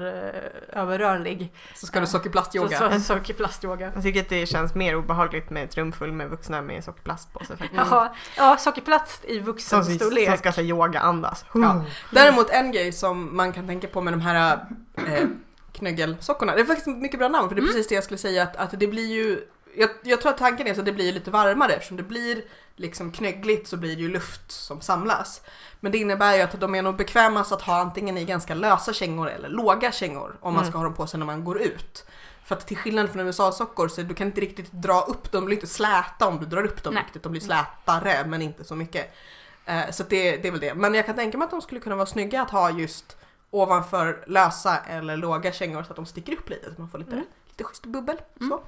eh, 0.73 0.81
överrörlig 0.83 1.53
Så 1.75 1.87
ska 1.87 2.01
du 2.01 2.07
så, 2.07 2.13
sockerplastyoga. 2.13 2.91
så 2.93 3.01
sockerplastyoga. 3.01 3.91
Jag 3.95 4.03
tycker 4.03 4.21
att 4.21 4.29
det 4.29 4.47
känns 4.47 4.75
mer 4.75 4.97
obehagligt 4.97 5.51
med 5.51 5.65
ett 5.65 5.77
rum 5.77 5.93
full 5.93 6.13
med 6.13 6.31
vuxna 6.31 6.63
med 6.63 6.85
sockerplast 6.85 7.33
på 7.33 7.45
sig 7.45 7.57
faktiskt. 7.57 7.83
Ja, 7.91 8.15
ja, 8.37 8.57
sockerplast 8.57 9.25
i 9.25 9.37
Som, 9.37 9.45
vuxen 9.47 9.85
som 9.85 9.95
storlek. 9.95 10.39
ska 10.39 10.53
säga 10.53 10.67
yoga-andas. 10.67 11.45
Ja. 11.55 11.85
Däremot 12.11 12.51
en 12.51 12.73
grej 12.73 12.93
som 12.93 13.37
man 13.37 13.53
kan 13.53 13.67
tänka 13.67 13.89
på 13.89 14.01
med 14.01 14.13
de 14.13 14.21
här 14.21 14.59
eh, 14.97 15.25
knöggelsockorna, 15.73 16.55
det 16.55 16.61
är 16.61 16.65
faktiskt 16.65 16.89
ett 16.89 16.97
mycket 16.99 17.19
bra 17.19 17.29
namn 17.29 17.49
för 17.49 17.57
det 17.57 17.63
är 17.63 17.67
precis 17.67 17.89
det 17.89 17.95
jag 17.95 18.05
skulle 18.05 18.19
säga 18.19 18.43
att, 18.43 18.57
att 18.57 18.81
det 18.81 18.87
blir 18.87 19.07
ju 19.15 19.41
jag, 19.77 19.91
jag 20.03 20.21
tror 20.21 20.33
att 20.33 20.39
tanken 20.39 20.67
är 20.67 20.75
så 20.75 20.81
att 20.81 20.87
det 20.87 20.93
blir 20.93 21.13
lite 21.13 21.31
varmare 21.31 21.73
eftersom 21.73 21.97
det 21.97 22.03
blir 22.03 22.43
liksom 22.77 23.13
knöggligt 23.13 23.69
så 23.69 23.77
blir 23.77 23.97
det 23.97 24.03
ju 24.03 24.09
luft 24.09 24.51
som 24.53 24.81
samlas. 24.81 25.43
Men 25.81 25.93
det 25.93 25.99
innebär 25.99 26.35
ju 26.37 26.41
att 26.43 26.61
de 26.61 26.75
är 26.75 26.83
nog 26.83 26.97
bekvämast 26.97 27.53
att 27.53 27.63
ha 27.63 27.77
antingen 27.81 28.19
i 28.19 28.25
ganska 28.25 28.55
lösa 28.55 28.93
kängor 28.93 29.31
eller 29.31 29.49
låga 29.49 29.93
kängor 29.93 30.37
om 30.41 30.55
man 30.55 30.63
Mm. 30.63 30.71
ska 30.73 30.79
ha 30.79 30.85
dem 30.85 30.95
på 30.95 31.07
sig 31.07 31.19
när 31.19 31.27
man 31.27 31.45
går 31.45 31.61
ut. 31.61 32.05
För 32.45 32.55
att 32.55 32.67
till 32.67 32.77
skillnad 32.77 33.11
från 33.11 33.27
USA-sockor 33.27 33.89
så 33.89 34.03
du 34.03 34.15
kan 34.15 34.27
inte 34.27 34.41
riktigt 34.41 34.73
dra 34.73 35.01
upp 35.01 35.33
dem, 35.33 35.41
de 35.41 35.45
blir 35.47 35.57
inte 35.57 35.67
släta 35.67 36.27
om 36.27 36.39
du 36.39 36.47
drar 36.47 36.65
upp 36.65 36.83
dem 36.83 36.95
Nej. 36.95 37.03
riktigt, 37.03 37.23
de 37.23 37.33
blir 37.33 37.41
slätare 37.41 38.27
men 38.27 38.43
inte 38.43 38.65
så 38.65 38.75
mycket. 38.77 39.15
Eh, 39.65 39.91
Så 39.91 40.03
det, 40.03 40.37
det 40.37 40.49
är 40.49 40.53
väl 40.53 40.61
det. 40.61 40.75
Men 40.75 40.95
jag 40.95 41.07
kan 41.07 41.15
tänka 41.15 41.39
mig 41.39 41.45
att 41.45 41.51
de 41.51 41.63
skulle 41.63 41.81
kunna 41.81 41.97
vara 41.97 42.07
snygga 42.07 42.43
att 42.43 42.51
ha 42.51 42.71
just 42.71 43.17
ovanför 43.51 44.25
lösa 44.27 44.77
eller 44.79 45.17
låga 45.17 45.53
kängor 45.53 45.83
så 45.83 45.91
att 45.91 45.97
de 45.97 46.07
sticker 46.07 46.33
upp 46.33 46.49
lite 46.51 46.75
så 46.75 46.81
man 46.81 46.91
får 46.91 46.99
lite, 46.99 47.13
Mm. 47.13 47.25
Lite 47.57 47.65
schysst 47.65 47.87
bubbel. 47.87 48.17
Mm. 48.41 48.51
Så. 48.51 48.63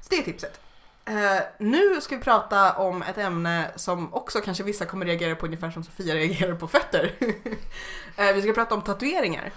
så 0.00 0.08
det 0.10 0.16
är 0.16 0.22
tipset. 0.22 0.60
Eh, 1.04 1.42
nu 1.58 2.00
ska 2.00 2.16
vi 2.16 2.22
prata 2.22 2.72
om 2.72 3.02
ett 3.02 3.18
ämne 3.18 3.70
som 3.76 4.14
också 4.14 4.40
kanske 4.40 4.64
vissa 4.64 4.84
kommer 4.84 5.06
reagera 5.06 5.36
på 5.36 5.46
ungefär 5.46 5.70
som 5.70 5.84
Sofia 5.84 6.14
reagerar 6.14 6.54
på 6.54 6.68
fötter. 6.68 7.12
Eh, 8.16 8.32
vi 8.34 8.42
ska 8.42 8.52
prata 8.52 8.74
om 8.74 8.82
tatueringar. 8.82 9.52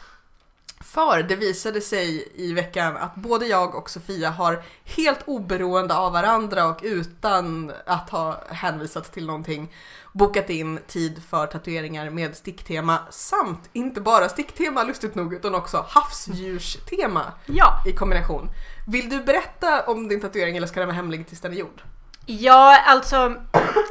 För 0.81 1.23
det 1.23 1.35
visade 1.35 1.81
sig 1.81 2.31
i 2.35 2.53
veckan 2.53 2.97
att 2.97 3.15
både 3.15 3.45
jag 3.45 3.75
och 3.75 3.89
Sofia 3.89 4.29
har 4.29 4.63
helt 4.83 5.19
oberoende 5.25 5.95
av 5.95 6.13
varandra 6.13 6.65
och 6.65 6.79
utan 6.83 7.71
att 7.85 8.09
ha 8.09 8.43
hänvisat 8.49 9.13
till 9.13 9.25
någonting 9.25 9.73
bokat 10.13 10.49
in 10.49 10.79
tid 10.87 11.23
för 11.29 11.47
tatueringar 11.47 12.09
med 12.09 12.35
sticktema 12.35 12.99
samt 13.09 13.69
inte 13.73 14.01
bara 14.01 14.29
sticktema 14.29 14.83
lustigt 14.83 15.15
nog 15.15 15.33
utan 15.33 15.55
också 15.55 15.85
havsdjurstema 15.89 17.23
Ja. 17.45 17.83
i 17.85 17.91
kombination. 17.91 18.49
Vill 18.87 19.09
du 19.09 19.23
berätta 19.23 19.83
om 19.85 20.07
din 20.07 20.21
tatuering 20.21 20.57
eller 20.57 20.67
ska 20.67 20.79
den 20.79 20.87
vara 20.87 20.95
hemlig 20.95 21.27
tills 21.27 21.41
den 21.41 21.51
är 21.51 21.55
gjord? 21.55 21.81
Ja, 22.25 22.81
alltså 22.85 23.35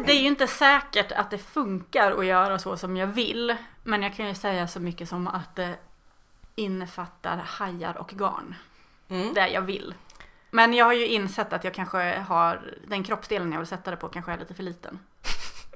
det 0.07 0.13
är 0.13 0.21
ju 0.21 0.27
inte 0.27 0.47
säkert 0.47 1.13
att 1.13 1.31
det 1.31 1.39
funkar 1.39 2.13
att 2.13 2.27
göra 2.27 2.59
så 2.59 2.77
som 2.77 2.97
jag 2.97 3.07
vill. 3.07 3.57
Men 3.83 4.03
jag 4.03 4.15
kan 4.17 4.29
ju 4.29 4.35
säga 4.35 4.69
så 4.69 4.81
mycket 4.81 5.09
som 5.09 5.29
att 5.29 5.57
det 5.57 5.75
innefattar 6.55 7.37
hajar 7.37 7.97
och 7.99 8.09
garn. 8.09 8.55
Mm. 9.09 9.35
Det 9.35 9.49
jag 9.49 9.63
vill. 9.63 9.95
Men 10.51 10.75
jag 10.75 10.85
har 10.85 10.93
ju 10.93 11.07
insett 11.07 11.53
att 11.53 11.65
jag 11.65 11.75
kanske 11.75 12.25
har, 12.29 12.75
den 12.87 13.05
kroppsdelen 13.05 13.53
jag 13.53 13.59
vill 13.59 13.69
sätta 13.69 13.91
det 13.91 13.97
på 13.97 14.09
kanske 14.09 14.33
är 14.33 14.39
lite 14.39 14.55
för 14.55 14.63
liten. 14.63 14.99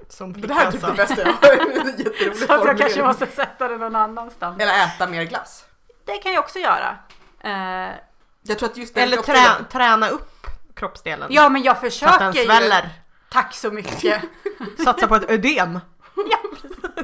Som 0.09 0.41
Det 0.41 0.55
här 0.55 0.67
är 0.67 0.73
typ 0.73 0.81
det 0.81 0.87
prinsessa. 0.87 1.15
bästa 1.15 1.29
jag 1.29 1.33
har. 1.33 2.35
Så 2.47 2.53
att 2.53 2.65
jag 2.65 2.79
kanske 2.79 3.03
måste 3.05 3.27
sätta 3.27 3.69
det 3.69 3.77
någon 3.77 3.97
annanstans. 3.97 4.61
Eller 4.61 4.85
äta 4.85 5.07
mer 5.07 5.25
glass. 5.25 5.65
Det 6.05 6.17
kan 6.19 6.33
jag 6.33 6.45
också 6.45 6.59
göra. 6.59 6.97
Jag 8.43 8.59
tror 8.59 8.69
att 8.69 8.77
just 8.77 8.95
den 8.95 9.03
Eller 9.03 9.17
trä, 9.17 9.65
träna 9.71 10.09
upp 10.09 10.47
kroppsdelen. 10.75 11.29
ja, 11.33 11.49
men 11.49 11.63
jag 11.63 11.77
så 11.77 11.87
att 11.87 11.93
försöker 11.93 12.19
den 12.25 12.33
ju. 12.33 12.45
sväller. 12.45 12.91
Tack 13.31 13.55
så 13.55 13.71
mycket. 13.71 14.23
Satsa 14.85 15.07
på 15.09 15.15
ett 15.15 15.31
ödem. 15.31 15.81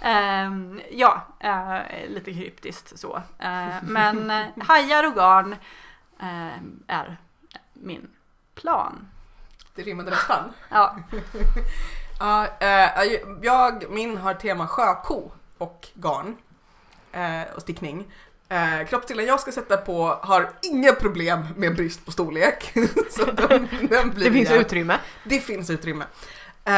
Ehm, 0.00 0.80
ja, 0.90 1.26
eh, 1.40 2.08
lite 2.08 2.32
kryptiskt 2.32 2.98
så. 2.98 3.16
Eh, 3.38 3.74
men 3.82 4.30
eh, 4.30 4.46
hajar 4.60 5.06
och 5.06 5.14
garn 5.14 5.56
är 6.86 7.16
min 7.72 8.10
plan. 8.54 9.08
Det 9.74 9.82
rimmade 9.82 10.10
nästan. 10.10 10.52
Ja, 10.68 10.96
Ja, 12.20 12.46
jag, 13.42 13.90
min 13.90 14.16
har 14.18 14.34
tema 14.34 14.66
sjöko 14.68 15.30
och 15.58 15.88
garn 15.94 16.36
och 17.54 17.62
stickning. 17.62 18.12
Eh, 18.48 18.86
kroppsdelen 18.88 19.26
jag 19.26 19.40
ska 19.40 19.52
sätta 19.52 19.76
på 19.76 20.18
har 20.22 20.50
inga 20.62 20.92
problem 20.92 21.46
med 21.56 21.76
brist 21.76 22.04
på 22.04 22.12
storlek. 22.12 22.72
så 23.10 23.24
den, 23.24 23.68
den 23.90 24.10
blir 24.10 24.24
Det 24.24 24.32
finns 24.32 24.48
jävligt- 24.50 24.66
utrymme. 24.66 24.98
Det 25.24 25.40
finns 25.40 25.70
utrymme. 25.70 26.04
Eh, 26.64 26.72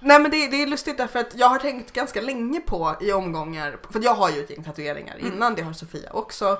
nej 0.00 0.20
men 0.20 0.30
det, 0.30 0.46
det 0.48 0.62
är 0.62 0.66
lustigt 0.66 0.96
därför 0.98 1.18
att 1.18 1.34
jag 1.34 1.48
har 1.48 1.58
tänkt 1.58 1.92
ganska 1.92 2.20
länge 2.20 2.60
på 2.60 2.96
i 3.00 3.12
omgångar, 3.12 3.76
för 3.90 4.00
jag 4.04 4.14
har 4.14 4.30
ju 4.30 4.40
ett 4.40 4.50
gäng 4.50 4.64
tatueringar 4.64 5.16
Mm. 5.20 5.32
innan, 5.32 5.54
det 5.54 5.62
har 5.62 5.72
Sofia 5.72 6.10
också. 6.12 6.58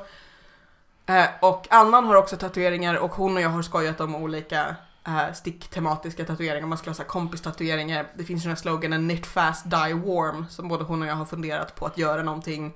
Eh, 1.07 1.25
och 1.41 1.67
Annan 1.71 2.05
har 2.05 2.15
också 2.15 2.37
tatueringar 2.37 2.95
och 2.95 3.11
hon 3.11 3.37
och 3.37 3.43
jag 3.43 3.49
har 3.49 3.63
skojat 3.63 4.01
om 4.01 4.15
olika 4.15 4.77
eh, 5.07 5.33
sticktematiska 5.35 6.25
tatueringar, 6.25 6.67
man 6.67 6.79
skulle 6.79 6.97
ha 6.97 7.05
kompistatueringar. 7.05 8.07
Det 8.15 8.25
finns 8.25 8.43
ju 8.43 8.45
den 8.49 8.57
här 8.57 8.63
sloganen 8.63 9.09
knit 9.09 9.27
fast 9.27 9.65
die 9.71 9.95
warm 9.95 10.47
som 10.51 10.69
både 10.69 10.85
hon 10.85 11.03
och 11.03 11.09
jag 11.09 11.15
har 11.15 11.25
funderat 11.27 11.75
på 11.75 11.87
att 11.87 11.99
göra 11.99 12.23
någonting, 12.23 12.75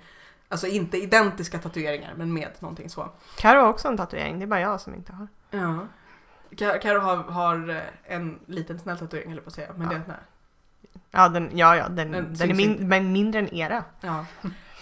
alltså 0.53 0.67
inte 0.67 0.99
identiska 1.03 1.59
tatueringar 1.59 2.15
men 2.17 2.33
med 2.35 2.49
någonting 2.59 2.91
så. 2.91 3.11
Karo 3.37 3.61
har 3.61 3.69
också 3.69 3.89
en 3.89 3.97
tatuering, 3.97 4.39
det 4.39 4.45
är 4.45 4.47
bara 4.47 4.61
jag 4.61 4.81
som 4.81 4.95
inte 4.95 5.13
har. 5.13 5.29
Ja. 5.51 5.79
Ka- 6.51 6.79
Karo 6.81 7.01
har, 7.01 7.17
har 7.17 7.71
eh, 7.71 8.15
en 8.17 8.39
liten 8.47 8.79
snäll 8.79 8.99
tatuering 8.99 9.35
jag 9.35 9.45
på 9.45 9.49
att 9.49 9.55
säga, 9.55 9.69
men 9.77 9.89
det 9.89 9.95
är 9.95 10.03
nej. 10.09 10.17
Ja, 11.11 11.29
den, 11.29 11.51
ja, 11.53 11.77
ja, 11.77 11.89
den, 11.89 12.13
Den 12.13 12.35
den, 12.35 12.51
är 12.51 12.55
min, 12.55 12.89
men 12.89 13.13
mindre 13.13 13.39
än 13.41 13.55
era. 13.55 13.85
Ja. 14.01 14.25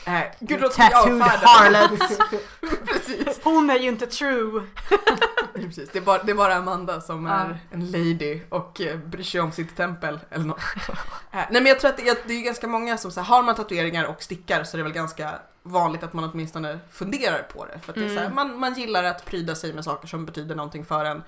Eh, 0.06 0.22
gud, 0.40 0.60
låter 0.60 0.76
Tattooed 0.88 1.22
harlots. 1.22 2.18
Precis. 2.86 3.40
hon 3.44 3.70
är 3.70 3.78
ju 3.78 3.88
inte 3.88 4.06
true. 4.06 4.62
Precis. 5.54 5.90
Det, 5.90 5.98
är 5.98 6.02
bara, 6.02 6.22
det 6.22 6.32
är 6.32 6.36
bara 6.36 6.54
Amanda 6.54 7.00
som 7.00 7.26
Ja. 7.26 7.32
är 7.32 7.58
en 7.70 7.86
lady 7.90 8.40
och 8.48 8.80
eh, 8.80 8.98
bryr 8.98 9.22
sig 9.24 9.40
om 9.40 9.52
sitt 9.52 9.76
tempel 9.76 10.20
eller 10.30 10.44
något. 10.44 10.60
Eh, 10.88 10.94
nej 11.32 11.46
men 11.50 11.66
jag 11.66 11.80
tror 11.80 11.90
att 11.90 11.96
det 11.96 12.08
är, 12.08 12.16
det 12.26 12.34
är 12.34 12.42
ganska 12.44 12.66
många 12.66 12.96
som 12.98 13.10
så 13.10 13.20
här, 13.20 13.26
har 13.34 13.42
man 13.42 13.54
tatueringar 13.54 14.04
och 14.04 14.22
stickar 14.22 14.64
så 14.64 14.76
är 14.76 14.78
det 14.78 14.82
väl 14.84 14.92
ganska 14.92 15.38
vanligt 15.62 16.02
att 16.02 16.12
man 16.12 16.24
åtminstone 16.30 16.78
funderar 16.90 17.42
på 17.42 17.64
det. 17.66 17.78
För 17.78 17.92
att 17.92 17.98
det 17.98 18.04
är 18.04 18.08
så 18.08 18.14
här, 18.14 18.22
Mm. 18.26 18.34
man, 18.34 18.60
man 18.60 18.74
gillar 18.74 19.04
att 19.04 19.24
pryda 19.24 19.54
sig 19.54 19.72
med 19.72 19.84
saker 19.84 20.08
som 20.08 20.26
betyder 20.26 20.54
någonting 20.54 20.84
för 20.84 21.04
en. 21.04 21.22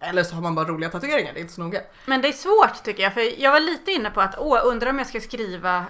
Eller 0.00 0.22
så 0.22 0.34
har 0.34 0.42
man 0.42 0.54
bara 0.54 0.66
roliga 0.66 0.90
tatueringar, 0.90 1.32
det 1.32 1.38
är 1.38 1.42
inte 1.42 1.54
så 1.54 1.60
noga. 1.60 1.80
Men 2.06 2.20
det 2.22 2.28
är 2.28 2.32
svårt 2.32 2.82
tycker 2.84 3.02
jag, 3.02 3.14
för 3.14 3.40
jag 3.42 3.52
var 3.52 3.60
lite 3.60 3.92
inne 3.92 4.10
på 4.10 4.20
att 4.20 4.38
åh, 4.38 4.60
undrar 4.64 4.90
om 4.90 4.98
jag 4.98 5.06
ska 5.06 5.20
skriva 5.20 5.86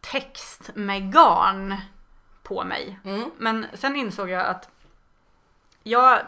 text 0.00 0.70
med 0.74 1.12
garn 1.12 1.76
på 2.42 2.64
mig. 2.64 2.98
Mm. 3.04 3.30
Men 3.38 3.66
sen 3.74 3.96
insåg 3.96 4.28
jag 4.30 4.46
att 4.46 4.68
jag, 5.82 6.20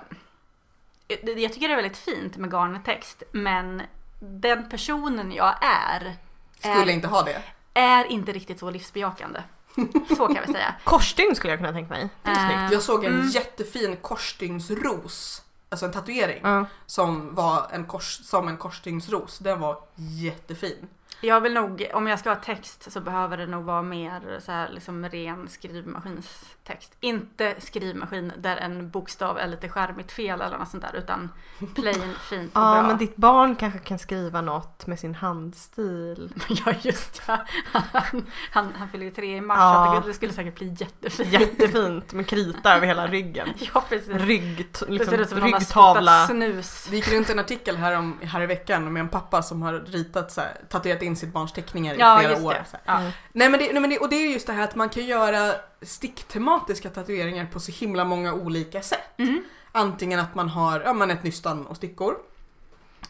jag 1.09 1.53
tycker 1.53 1.69
det 1.69 1.75
är 1.75 1.77
väldigt 1.83 1.97
fint 1.99 2.37
med 2.37 2.51
garntext, 2.53 3.23
men 3.33 3.83
den 4.21 4.69
personen 4.69 5.33
jag 5.33 5.55
är, 5.65 6.17
Skulle 6.59 6.75
är, 6.93 6.95
inte 6.95 7.09
ha 7.09 7.23
det. 7.23 7.43
är 7.75 8.05
inte 8.05 8.33
riktigt 8.33 8.59
så 8.59 8.71
livsbejakande. 8.71 9.43
Så 10.17 10.27
kan 10.27 10.39
vi 10.47 10.53
säga. 10.53 10.75
Korsstygn 10.85 11.35
skulle 11.37 11.53
jag 11.53 11.61
kunna 11.61 11.73
tänka 11.73 11.91
mig. 11.95 12.09
Det 12.23 12.31
är 12.31 12.35
Eh, 12.35 12.49
snyggt. 12.59 12.73
Jag 12.73 12.83
såg 12.83 13.05
en 13.05 13.15
Mm. 13.15 13.29
jättefin 13.29 13.97
korsstygnsros, 13.97 15.43
alltså 15.69 15.87
en 15.87 15.93
tatuering. 15.93 16.41
Ja. 16.43 16.67
som 16.87 17.35
var 17.35 17.67
en, 17.73 17.85
kors, 17.85 18.21
som 18.25 18.49
en 18.49 18.57
korsstygnsros. 18.57 19.39
Den 19.39 19.61
var 19.61 19.79
jättefin. 19.97 20.89
Jag 21.21 21.41
vill 21.41 21.55
nog, 21.55 21.91
om 21.95 22.07
jag 22.07 22.19
ska 22.19 22.29
ha 22.29 22.37
text 22.37 22.93
så 22.93 23.01
behöver 23.01 23.37
det 23.37 23.47
nog 23.47 23.65
vara 23.65 23.83
mer 23.83 24.41
så 24.41 24.53
här, 24.53 24.69
liksom 24.69 25.09
ren 25.09 25.49
skrivmaskinstext. 25.49 26.97
Inte 27.01 27.55
skrivmaskin 27.59 28.33
där 28.39 28.57
en 28.57 28.91
bokstav 28.91 29.39
är 29.39 29.47
lite 29.47 29.69
skärmigt 29.69 30.13
fel 30.13 30.41
eller 30.41 30.59
något 30.59 30.69
sånt 30.69 30.83
där 30.83 30.97
utan 30.99 31.31
plain, 31.75 32.15
fint 32.31 32.57
och 32.57 32.63
Ja, 32.63 32.73
bra. 32.75 32.83
men 32.83 32.99
ditt 32.99 33.17
barn 33.17 33.57
kanske 33.57 33.79
kan 33.79 33.99
skriva 33.99 34.41
något 34.41 34.87
med 34.87 34.99
sin 35.01 35.15
handstil. 35.15 36.33
Ja 36.67 36.73
just 36.83 37.23
ja. 37.27 37.39
Han, 37.73 38.27
han, 38.51 38.73
han 38.79 38.89
fyller 38.89 39.05
ju 39.05 39.11
tre 39.11 39.37
i 39.37 39.41
mars 39.41 39.59
Ja. 39.59 40.03
det 40.07 40.15
skulle 40.15 40.33
säkert 40.33 40.55
bli 40.55 40.77
jättefint. 40.79 41.33
Jättefint 41.33 42.13
med 42.13 42.27
krita 42.29 42.77
över 42.77 42.87
hela 42.87 43.07
ryggen. 43.07 43.49
Ja 43.75 43.85
precis. 43.89 44.09
Rygg, 44.09 44.57
Det 44.73 44.79
ser 44.79 44.87
liksom, 44.91 45.15
ut 45.15 45.29
som 45.29 45.41
ryggtavla. 45.41 46.27
snus. 46.27 46.87
Det 46.91 46.97
gick 46.97 47.13
runt 47.13 47.31
en 47.31 47.39
artikel 47.39 47.77
här, 47.77 47.99
om, 47.99 48.19
här 48.23 48.41
i 48.43 48.47
veckan 48.47 48.93
med 48.93 49.01
en 49.01 49.09
pappa 49.09 49.43
som 49.43 49.63
har 49.63 49.73
ritat 49.73 50.33
så 50.33 50.41
här, 50.41 50.57
tatuerat 50.69 51.03
in 51.05 51.17
sitt 51.17 51.33
barns 51.33 51.53
teckningar 51.53 51.95
i 51.95 51.99
Ja, 51.99 52.19
flera 52.19 52.43
år. 52.47 52.53
det. 52.53 52.65
Så 52.71 52.77
här. 52.85 53.05
Ja. 53.05 53.11
Nej 53.33 53.49
men, 53.49 53.61
det, 53.61 53.73
nej 53.73 53.81
men 53.81 53.91
det, 53.91 53.99
och 53.99 54.09
det 54.09 54.17
är 54.17 54.33
just 54.33 54.47
det 54.47 54.53
här 54.53 54.65
att 54.65 54.75
man 54.75 54.89
kan 54.89 55.05
göra 55.07 55.53
sticktematiska 55.83 56.91
tatueringar 56.91 57.47
på 57.53 57.61
så 57.61 57.73
himla 57.73 58.05
många 58.05 58.33
olika 58.35 58.83
sätt. 58.83 59.19
Mm. 59.19 59.45
Antingen 59.73 60.21
att 60.21 60.35
man 60.35 60.49
har 60.49 60.81
ja, 60.81 60.93
men 60.93 61.11
ett 61.11 61.23
nystan 61.23 61.67
och 61.67 61.77
stickor. 61.77 62.15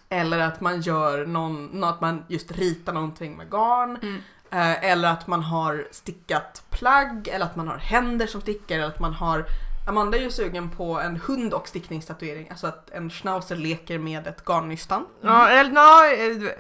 Eller 0.09 0.39
att 0.39 0.61
man 0.61 0.81
gör 0.81 1.27
någon, 1.27 1.67
nå- 1.67 1.87
att 1.87 2.01
man 2.01 2.25
just 2.29 2.51
ritar 2.53 2.93
någonting 2.93 3.37
med 3.37 3.51
garn. 3.51 3.97
Mm. 4.03 4.23
Eh, 4.51 4.85
eller 4.91 5.09
att 5.09 5.27
man 5.27 5.43
har 5.43 5.89
stickat 5.91 6.63
plagg, 6.71 7.29
eller 7.29 7.47
att 7.47 7.57
man 7.57 7.69
har 7.69 7.77
händer 7.79 8.27
som 8.27 8.41
stickar, 8.41 8.75
eller 8.77 8.87
att 8.87 9.01
man 9.01 9.13
har 9.13 9.45
Amanda 9.89 10.19
är 10.19 10.23
ju 10.23 10.31
sugen 10.31 10.71
på 10.71 11.01
en 11.01 11.17
hund 11.17 11.55
och 11.55 11.69
stickningstatuering, 11.69 12.49
alltså 12.51 12.67
att 12.67 12.91
en 12.91 13.11
schnauzer 13.11 13.57
leker 13.57 13.99
med 13.99 14.27
ett 14.27 14.45
garnnystan. 14.45 15.07
Ja, 15.21 15.49
eller 15.49 16.45
eh, 16.47 16.53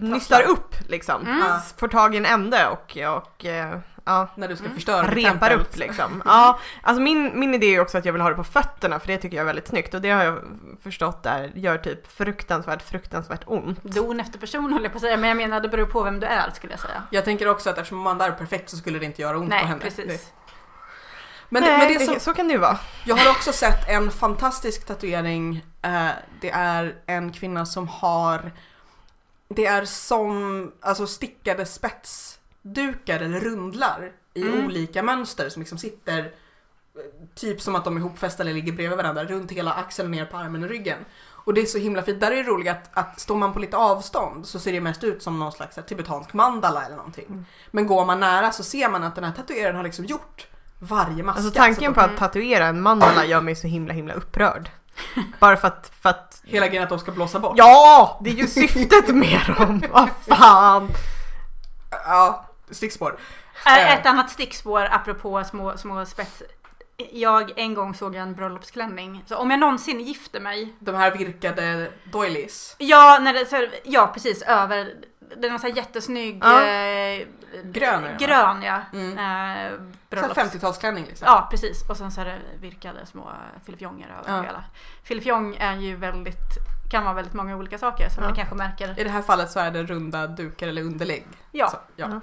nystar 0.00 0.42
upp 0.42 0.74
liksom. 0.88 1.26
Mm. 1.26 1.42
Får 1.76 1.88
tag 1.88 2.14
i 2.14 2.18
en 2.18 2.26
ände 2.26 2.68
och, 2.68 2.96
och 3.16 3.44
eh, 3.44 3.78
ja, 4.04 4.28
När 4.36 4.48
du 4.48 4.56
ska 4.56 4.64
Mm. 4.64 4.76
förstöra 4.76 5.06
repar 5.08 5.52
upp 5.52 5.76
liksom. 5.76 6.22
Ja, 6.26 6.58
alltså 6.82 7.02
min, 7.02 7.40
min 7.40 7.54
idé 7.54 7.74
är 7.74 7.80
också 7.80 7.98
att 7.98 8.04
jag 8.04 8.12
vill 8.12 8.22
ha 8.22 8.28
det 8.28 8.34
på 8.34 8.44
fötterna 8.44 9.00
för 9.00 9.06
det 9.06 9.18
tycker 9.18 9.36
jag 9.36 9.42
är 9.42 9.46
väldigt 9.46 9.68
snyggt 9.68 9.94
och 9.94 10.00
det 10.00 10.10
har 10.10 10.24
jag 10.24 10.38
förstått 10.82 11.26
är, 11.26 11.50
gör 11.54 11.78
typ 11.78 12.12
fruktansvärt, 12.12 12.82
fruktansvärt 12.82 13.42
ont. 13.46 13.82
Don 13.84 14.20
efter 14.20 14.38
person 14.38 14.72
håller 14.72 14.84
jag 14.84 14.92
på 14.92 14.96
att 14.96 15.02
säga, 15.02 15.16
men 15.16 15.28
jag 15.28 15.36
menar 15.36 15.60
det 15.60 15.68
beror 15.68 15.86
på 15.86 16.02
vem 16.02 16.20
du 16.20 16.26
är 16.26 16.50
skulle 16.50 16.72
jag 16.72 16.80
säga. 16.80 17.02
Jag 17.10 17.24
tänker 17.24 17.48
också 17.48 17.70
att 17.70 17.78
eftersom 17.78 18.00
Amanda 18.00 18.26
är 18.26 18.30
perfekt 18.32 18.70
så 18.70 18.76
skulle 18.76 18.98
det 18.98 19.04
inte 19.04 19.22
göra 19.22 19.36
ont 19.38 19.50
på 19.50 19.56
Nej, 19.56 19.64
henne. 19.64 19.80
precis. 19.80 20.06
Det- 20.06 20.32
Men, 21.48 21.62
det, 21.62 21.68
Nej, 21.68 21.78
men 21.78 21.88
det 21.88 21.98
det, 21.98 22.04
som, 22.04 22.20
så 22.20 22.34
kan 22.34 22.46
det 22.48 22.52
ju 22.52 22.58
vara. 22.58 22.78
jag 23.04 23.16
har 23.16 23.30
också 23.30 23.52
sett 23.52 23.88
en 23.88 24.10
fantastisk 24.10 24.86
tatuering. 24.86 25.64
Eh, 25.82 26.08
det 26.40 26.50
är 26.50 26.94
en 27.06 27.32
kvinna 27.32 27.66
som 27.66 27.88
har, 27.88 28.52
det 29.56 29.66
är 29.66 29.84
som 29.84 30.72
alltså 30.80 31.06
stickade 31.06 31.66
spetsdukar 31.66 33.20
eller 33.20 33.40
rundlar 33.40 34.12
i 34.34 34.42
Mm. 34.42 34.66
olika 34.66 35.02
mönster 35.02 35.48
som 35.48 35.62
liksom 35.62 35.78
sitter 35.78 36.18
eh, 36.18 36.30
typ 37.34 37.60
som 37.60 37.74
att 37.74 37.84
de 37.84 37.96
är 37.96 38.00
ihopfästa 38.00 38.42
eller 38.42 38.52
ligger 38.54 38.72
bredvid 38.72 38.96
varandra 38.96 39.24
runt 39.24 39.52
hela 39.52 39.72
axeln 39.72 40.10
ner 40.10 40.24
på 40.26 40.36
armen 40.36 40.62
och 40.62 40.68
ryggen. 40.68 40.98
Och 41.46 41.54
det 41.54 41.60
är 41.60 41.66
så 41.66 41.78
himla 41.78 42.02
fint. 42.02 42.20
Där 42.20 42.30
är 42.30 42.36
det 42.36 42.42
roligt 42.50 42.68
att, 42.68 42.90
att 42.92 43.20
står 43.20 43.36
man 43.36 43.52
på 43.52 43.58
lite 43.58 43.76
avstånd 43.76 44.46
så 44.46 44.58
ser 44.58 44.72
det 44.72 44.80
mest 44.80 45.04
ut 45.04 45.22
som 45.22 45.38
någon 45.38 45.52
slags 45.52 45.76
här, 45.76 45.82
tibetansk 45.82 46.32
mandala 46.32 46.84
eller 46.86 46.96
någonting. 46.96 47.26
Mm. 47.28 47.44
Men 47.70 47.86
går 47.86 48.04
man 48.04 48.20
nära 48.20 48.52
så 48.52 48.62
ser 48.62 48.88
man 48.88 49.02
att 49.02 49.14
den 49.14 49.24
här 49.24 49.32
tatueraren 49.32 49.76
har 49.76 49.84
liksom 49.84 50.04
gjort 50.04 50.46
varje 50.78 51.22
maska. 51.22 51.40
Alltså 51.42 51.58
tanken 51.58 51.94
på 51.94 52.00
att 52.00 52.10
att 52.10 52.16
tatuera 52.16 52.66
en 52.66 52.80
mandala 52.80 53.24
gör 53.24 53.40
mig 53.40 53.54
så 53.54 53.66
himla 53.66 53.92
himla 53.94 54.14
upprörd. 54.14 54.70
Bara 55.38 55.56
för 55.56 55.68
att, 55.68 55.92
för 56.00 56.10
att 56.10 56.42
Hela 56.44 56.66
grejen 56.68 56.82
att 56.82 56.88
de 56.88 56.98
ska 56.98 57.12
blåsa 57.12 57.38
bort. 57.38 57.54
Ja! 57.56 58.20
Det 58.24 58.30
är 58.30 58.34
ju 58.34 58.46
syftet 58.46 59.08
med 59.14 59.40
dem! 59.58 59.82
Vad 59.92 60.10
fan! 60.38 60.90
Ja, 61.90 62.46
stickspår. 62.70 63.18
Eh. 63.66 63.94
Ett 63.94 64.06
annat 64.06 64.30
stickspår 64.30 64.88
apropå 64.90 65.44
små, 65.44 65.76
små 65.76 66.06
spets. 66.06 66.42
Jag 67.12 67.58
en 67.58 67.74
gång 67.74 67.94
såg 67.94 68.14
en 68.14 68.34
bröllopsklänning. 68.34 69.24
Så 69.26 69.36
om 69.36 69.50
jag 69.50 69.60
någonsin 69.60 70.00
gifter 70.00 70.40
mig. 70.40 70.74
De 70.78 70.94
här 70.94 71.10
virkade 71.10 71.90
doilies. 72.12 72.76
Ja, 72.78 73.18
när 73.22 73.32
det, 73.32 73.46
så, 73.46 73.66
ja 73.84 74.10
precis 74.14 74.42
över. 74.42 74.94
Den 75.36 75.54
är 75.54 75.58
så 75.58 75.66
här 75.66 75.74
jättesnygg. 75.76 76.38
Ja. 76.44 76.64
Eh, 76.66 77.26
Grön 77.64 78.04
är? 78.04 78.18
Grön 78.18 78.62
ja. 78.62 78.80
Mm. 78.92 79.18
Eh, 79.18 79.78
Så 80.10 80.16
bröllops- 80.16 80.34
50-talsklänning 80.34 81.06
liksom. 81.06 81.26
Ja 81.26 81.48
precis. 81.50 81.88
Och 81.90 81.96
sen 81.96 82.10
så 82.10 82.20
är 82.20 82.24
det 82.24 82.38
virkade 82.60 83.06
små 83.06 83.30
filifjonger 83.66 84.08
över 84.20 84.36
Ja. 84.36 84.42
hela. 84.42 84.64
Filifjong 85.02 85.56
är 85.56 85.76
ju 85.76 85.96
väldigt, 85.96 86.58
kan 86.90 87.04
vara 87.04 87.14
väldigt 87.14 87.34
många 87.34 87.56
olika 87.56 87.78
saker 87.78 88.08
som 88.08 88.22
Ja. 88.22 88.28
man 88.28 88.36
kanske 88.36 88.54
märker. 88.54 89.00
I 89.00 89.04
det 89.04 89.10
här 89.10 89.22
fallet 89.22 89.50
så 89.50 89.60
är 89.60 89.70
det 89.70 89.82
runda 89.82 90.26
dukar 90.26 90.68
eller 90.68 90.82
underlägg. 90.82 91.26
Ja. 91.50 91.68
Så, 91.70 91.76
ja. 91.96 92.06
Ja. 92.10 92.20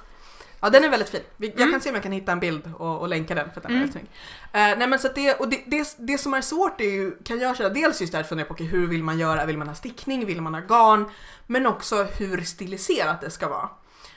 Ja, 0.62 0.70
den 0.70 0.84
är 0.84 0.90
väldigt 0.90 1.10
fin. 1.10 1.22
Jag 1.38 1.60
Mm. 1.60 1.72
kan 1.72 1.82
se 1.82 1.90
om 1.90 1.96
jag 1.96 2.04
kan 2.04 2.12
hitta 2.12 2.32
en 2.32 2.40
bild 2.40 2.72
och, 2.78 3.00
och 3.00 3.08
länka 3.10 3.36
den 3.36 3.52
för 3.52 3.62
den 3.62 3.72
är 3.72 3.76
Mm. 3.76 3.80
väldigt 3.90 3.94
snygg. 3.94 4.06
Eh, 4.54 4.78
nej 4.78 4.88
men 4.88 5.00
så 5.00 5.08
det, 5.16 5.34
och 5.34 5.50
det, 5.50 5.64
det, 5.68 5.96
det 6.00 6.18
som 6.18 6.34
är 6.34 6.42
svårt 6.42 6.82
är 6.82 6.86
ju, 6.86 7.12
kan 7.24 7.40
jag 7.40 7.58
känna, 7.58 7.70
dels 7.70 8.02
just 8.02 8.12
det 8.14 8.18
här 8.18 8.24
att 8.24 8.30
fundera 8.30 8.48
på 8.48 8.54
okej, 8.54 8.68
hur 8.68 8.88
vill 8.88 9.04
man 9.04 9.20
göra, 9.20 9.46
vill 9.46 9.58
man 9.58 9.68
ha 9.68 9.76
stickning, 9.76 10.26
vill 10.26 10.42
man 10.42 10.54
ha 10.54 10.62
garn? 10.62 11.06
Men 11.48 11.66
också 11.68 12.04
hur 12.04 12.42
stiliserat 12.42 13.22
det 13.22 13.30
ska 13.30 13.48
vara. 13.50 13.70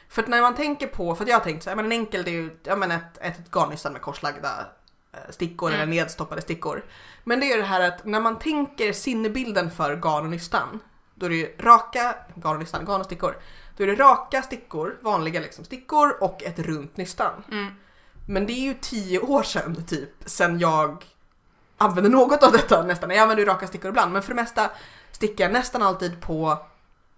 För 0.08 0.22
att 0.22 0.28
när 0.28 0.40
man 0.40 0.54
tänker 0.54 0.86
på, 0.86 1.14
för 1.14 1.24
att 1.24 1.28
jag 1.28 1.36
har 1.36 1.44
tänkt 1.44 1.62
så 1.62 1.70
här, 1.70 1.76
men 1.76 1.84
en 1.84 1.92
enkel 1.92 2.24
det 2.24 2.30
är 2.30 2.32
ju 2.32 2.56
ja, 2.62 2.76
men 2.76 2.90
ett, 2.90 3.18
ett 3.20 3.50
garnnystan 3.52 3.92
med 3.92 4.02
korslagda 4.02 4.66
eh, 5.12 5.18
stickor 5.30 5.68
Mm. 5.68 5.80
eller 5.80 5.90
nedstoppade 5.90 6.40
stickor. 6.42 6.84
Men 7.24 7.40
det 7.40 7.52
är 7.52 7.56
det 7.58 7.64
här 7.64 7.80
att 7.88 8.04
när 8.04 8.20
man 8.20 8.38
tänker 8.38 8.92
sinnebilden 8.92 9.70
för 9.70 9.96
garn 9.96 10.24
och 10.24 10.30
nystan, 10.30 10.80
då 11.14 11.26
är 11.26 11.30
det 11.30 11.36
ju 11.36 11.56
raka, 11.58 12.14
garn 12.34 12.52
och 12.54 12.58
nystan, 12.60 12.84
garn 12.84 13.00
och 13.00 13.06
stickor. 13.06 13.36
Då 13.76 13.82
är 13.82 13.86
det 13.86 13.94
raka 13.94 14.42
stickor, 14.42 14.98
vanliga 15.00 15.40
liksom 15.40 15.64
stickor 15.64 16.16
och 16.20 16.42
ett 16.42 16.58
runt 16.58 16.96
nystan. 16.96 17.44
Mm. 17.52 17.74
Men 18.26 18.46
det 18.46 18.52
är 18.52 18.64
ju 18.64 18.74
tio 18.74 19.18
år 19.18 19.42
sedan 19.42 19.84
typ, 19.86 20.10
sen 20.26 20.58
jag 20.58 21.04
använde 21.78 22.10
något 22.10 22.42
av 22.42 22.52
detta 22.52 22.82
nästan. 22.82 23.10
Jag 23.10 23.18
använder 23.18 23.44
ju 23.44 23.50
raka 23.50 23.66
stickor 23.66 23.88
ibland, 23.88 24.12
men 24.12 24.22
för 24.22 24.28
det 24.28 24.42
mesta 24.42 24.70
stickar 25.12 25.44
jag 25.44 25.52
nästan 25.52 25.82
alltid 25.82 26.20
på 26.20 26.58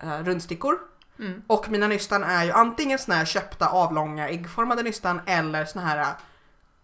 eh, 0.02 0.18
rundstickor. 0.18 0.78
Mm. 1.18 1.42
Och 1.46 1.70
mina 1.70 1.88
nystan 1.88 2.24
är 2.24 2.44
ju 2.44 2.52
antingen 2.52 2.98
såna 2.98 3.16
här 3.16 3.24
köpta 3.24 3.68
avlånga 3.68 4.28
äggformade 4.28 4.82
nystan 4.82 5.20
eller 5.26 5.64
såna 5.64 5.84
här 5.84 5.98
äh, 6.00 6.08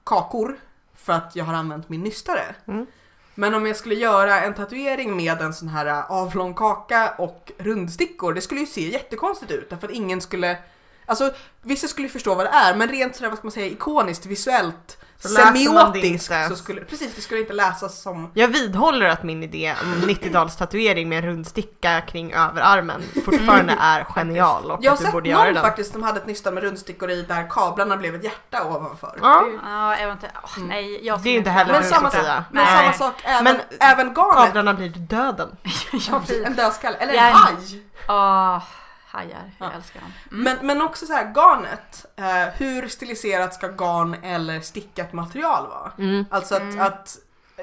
kakor 0.05 0.57
för 0.95 1.13
att 1.13 1.37
jag 1.37 1.45
har 1.45 1.55
använt 1.55 1.89
min 1.89 2.03
nystare. 2.03 2.55
Mm. 2.67 2.87
Men 3.35 3.55
om 3.55 3.67
jag 3.67 3.77
skulle 3.77 3.95
göra 3.95 4.41
en 4.41 4.55
tatuering 4.55 5.17
med 5.17 5.41
en 5.41 5.55
sån 5.55 5.69
här 5.69 5.87
äh, 5.87 6.11
avlång 6.11 6.55
kaka 6.55 7.15
och 7.19 7.53
rundstickor, 7.59 8.35
det 8.35 8.41
skulle 8.41 8.61
ju 8.61 8.67
se 8.67 8.89
jättekonstigt 8.89 9.53
ut 9.53 9.71
därför 9.71 9.89
att 9.89 9.95
ingen 9.95 10.21
skulle 10.21 10.59
Alltså 11.07 11.33
vissa 11.63 11.89
skulle 11.89 12.07
ju 12.07 12.13
förstå 12.13 12.35
vad 12.35 12.47
det 12.47 12.51
är 12.51 12.77
men 12.77 12.89
rent 12.89 13.17
sådär 13.17 13.29
vad 13.29 13.39
ska 13.39 13.47
man 13.47 13.53
säga 13.53 13.67
ikoniskt, 13.67 14.27
visuellt, 14.27 14.99
så 15.23 15.29
semiotiskt 15.29 16.31
inte. 16.31 16.49
så 16.49 16.57
skulle 16.57 16.81
precis 16.81 17.15
det 17.15 17.21
skulle 17.23 17.41
inte 17.41 17.53
läsas 17.53 18.03
som 18.03 18.31
Jag 18.35 18.49
vidhåller 18.49 19.07
att 19.09 19.23
min 19.23 19.43
idé 19.43 19.75
om 19.83 19.95
90-talstatuering 20.11 21.07
med 21.07 21.19
en 21.19 21.25
rundsticka 21.31 22.01
kring 22.01 22.33
överarmen 22.33 23.03
fortfarande 23.25 23.77
är 23.81 24.05
genial 24.05 24.71
och 24.71 24.79
Jag 24.85 24.91
har 24.91 24.95
att 24.95 24.99
du 24.99 25.05
sett 25.05 25.13
borde 25.13 25.29
göra 25.29 25.45
någon 25.45 25.55
den. 25.55 25.63
faktiskt 25.63 25.93
som 25.93 26.03
hade 26.03 26.21
ett 26.21 26.27
nystan 26.27 26.55
med 26.55 26.63
rundstickor 26.63 27.11
i 27.11 27.23
där 27.23 27.47
kablarna 27.51 27.97
blev 27.97 28.15
ett 28.15 28.25
hjärta 28.25 28.65
ovanför. 28.65 29.19
Ja. 29.23 29.45
Ja, 29.65 29.95
eventuellt. 29.95 30.37
Nej, 30.59 31.07
jag 31.07 31.21
Det 31.23 31.31
är 31.31 31.37
inte 31.39 31.51
heller 31.51 31.73
Men 31.73 31.85
samma, 31.85 32.03
jag 32.03 32.13
säga. 32.13 32.45
men 32.51 32.65
Nej. 32.65 32.77
samma 32.77 32.93
sak 32.93 33.15
även, 33.25 33.45
Men 33.45 33.57
även 33.81 34.15
garnet. 34.15 34.35
Kablarna 34.47 34.75
blir 34.75 34.89
döden. 34.89 35.57
jag 36.11 36.23
blir... 36.23 36.47
En 36.47 36.55
dödskalle, 36.55 36.97
eller 36.97 37.15
Ja. 37.15 37.27
en 37.29 37.35
haj. 37.35 37.83
Åh, 38.09 38.63
hajar. 39.13 39.51
Jag 39.59 39.69
Ja. 39.69 39.73
älskar 39.77 40.01
dem. 40.01 40.13
Mm. 40.31 40.45
Men, 40.45 40.67
men 40.67 40.83
också 40.83 41.07
så 41.07 41.13
här 41.13 41.33
garnet. 41.35 42.07
Eh, 42.17 42.55
hur 42.57 42.89
stiliserat 42.89 43.55
ska 43.55 43.69
garn 43.69 44.15
eller 44.23 44.61
stickat 44.61 45.13
material 45.13 45.67
vara? 45.69 45.93
Mm. 45.99 46.25
Alltså 46.31 46.55
att, 46.55 46.63
Mm. 46.63 46.81
att 46.81 47.19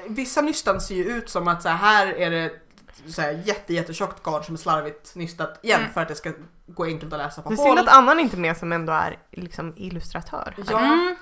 vissa 0.08 0.40
nystan 0.40 0.80
ser 0.80 0.94
ju 0.94 1.04
ut 1.04 1.30
som 1.30 1.48
att 1.48 1.62
så 1.62 1.68
här, 1.68 1.76
här 1.76 2.06
är 2.06 2.30
det 2.30 2.50
så 3.12 3.22
här, 3.22 3.42
jätte, 3.44 3.74
jättetjockt 3.74 4.22
garn 4.22 4.44
som 4.44 4.54
är 4.54 4.58
slarvigt 4.58 5.14
nystat 5.14 5.60
igen 5.64 5.80
Mm. 5.80 5.92
för 5.92 6.00
att 6.00 6.08
det 6.08 6.14
ska 6.14 6.32
gå 6.66 6.84
enkelt 6.84 7.12
att 7.12 7.18
läsa 7.18 7.42
på 7.42 7.48
Det 7.48 7.54
är 7.54 7.56
håll. 7.56 7.76
synd 7.76 7.88
att 7.88 7.94
Annan 7.96 8.20
inte 8.20 8.36
är 8.36 8.40
med 8.40 8.56
som 8.56 8.72
ändå 8.72 8.92
är 8.92 9.18
liksom 9.32 9.72
illustratör. 9.76 10.54
Ja. 10.70 10.78
Mm. 10.80 11.16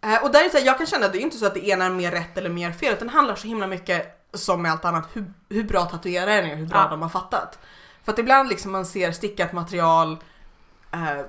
Eh, 0.00 0.22
och 0.24 0.32
där 0.32 0.40
är 0.40 0.44
det 0.44 0.50
så 0.50 0.58
här, 0.58 0.64
jag 0.66 0.78
kan 0.78 0.86
känna 0.86 1.06
att 1.06 1.12
det 1.12 1.18
är 1.18 1.22
inte 1.22 1.36
så 1.36 1.46
att 1.46 1.54
det 1.54 1.66
ena 1.68 1.84
är 1.84 1.90
mer 1.90 2.10
rätt 2.10 2.38
eller 2.38 2.50
mer 2.50 2.72
fel 2.72 2.92
utan 2.92 3.06
det 3.08 3.12
handlar 3.14 3.34
så 3.34 3.46
himla 3.48 3.66
mycket 3.66 4.28
som 4.34 4.62
med 4.62 4.72
allt 4.72 4.84
annat 4.84 5.08
hur, 5.12 5.32
hur 5.48 5.64
bra 5.64 5.84
tatueraren 5.84 6.44
är 6.46 6.52
och 6.52 6.58
hur 6.58 6.66
bra 6.66 6.78
Ja. 6.78 6.88
de 6.90 7.02
har 7.02 7.08
fattat. 7.08 7.58
För 8.06 8.12
att 8.12 8.18
ibland 8.18 8.48
liksom 8.48 8.72
man 8.72 8.86
ser 8.86 9.12
stickat 9.12 9.52
material 9.52 10.18
eh, 10.92 11.20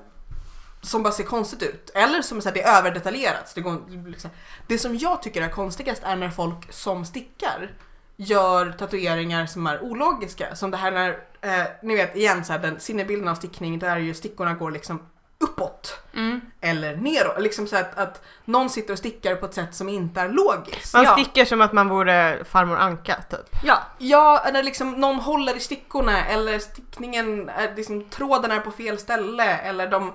som 0.81 1.03
bara 1.03 1.13
ser 1.13 1.23
konstigt 1.23 1.63
ut 1.63 1.91
eller 1.95 2.21
som 2.21 2.41
så 2.41 2.49
här, 2.49 2.53
det 2.53 2.63
är 2.63 2.77
överdetaljerat. 2.79 3.49
Så 3.49 3.55
det, 3.55 3.61
går, 3.61 4.07
liksom. 4.07 4.29
det 4.67 4.77
som 4.77 4.97
jag 4.97 5.21
tycker 5.23 5.41
är 5.41 5.49
konstigast 5.49 6.03
är 6.03 6.15
när 6.15 6.29
folk 6.29 6.73
som 6.73 7.05
stickar 7.05 7.71
gör 8.15 8.71
tatueringar 8.71 9.45
som 9.45 9.67
är 9.67 9.83
ologiska. 9.83 10.55
Som 10.55 10.71
det 10.71 10.77
här 10.77 10.91
när, 10.91 11.09
eh, 11.41 11.67
ni 11.83 11.95
vet 11.95 12.15
igen 12.15 12.45
så 12.45 12.53
här, 12.53 12.59
den 12.59 12.79
sinnebilden 12.79 13.27
av 13.27 13.35
stickning 13.35 13.79
där 13.79 13.97
ju 13.97 14.13
stickorna 14.13 14.53
går 14.53 14.71
liksom 14.71 14.99
uppåt 15.39 15.99
Mm. 16.13 16.41
eller 16.61 16.95
neråt. 16.95 17.41
Liksom 17.41 17.67
så 17.67 17.75
att, 17.77 17.97
att 17.97 18.21
någon 18.45 18.69
sitter 18.69 18.91
och 18.93 18.97
stickar 18.99 19.35
på 19.35 19.45
ett 19.45 19.53
sätt 19.53 19.75
som 19.75 19.89
inte 19.89 20.21
är 20.21 20.29
logiskt. 20.29 20.93
Man 20.93 21.03
Ja. 21.03 21.13
sticker 21.17 21.45
som 21.45 21.61
att 21.61 21.73
man 21.73 21.89
vore 21.89 22.43
farmor 22.45 22.77
Anka 22.77 23.15
typ. 23.29 23.39
Ja, 23.63 23.77
Ja, 23.97 24.45
när 24.53 24.63
liksom 24.63 24.91
någon 24.91 25.15
håller 25.15 25.55
i 25.57 25.59
stickorna 25.59 26.25
eller 26.25 26.59
stickningen, 26.59 27.49
är 27.49 27.75
liksom, 27.75 28.05
tråden 28.09 28.51
är 28.51 28.59
på 28.59 28.71
fel 28.71 28.97
ställe 28.97 29.57
eller 29.57 29.87
de... 29.87 30.13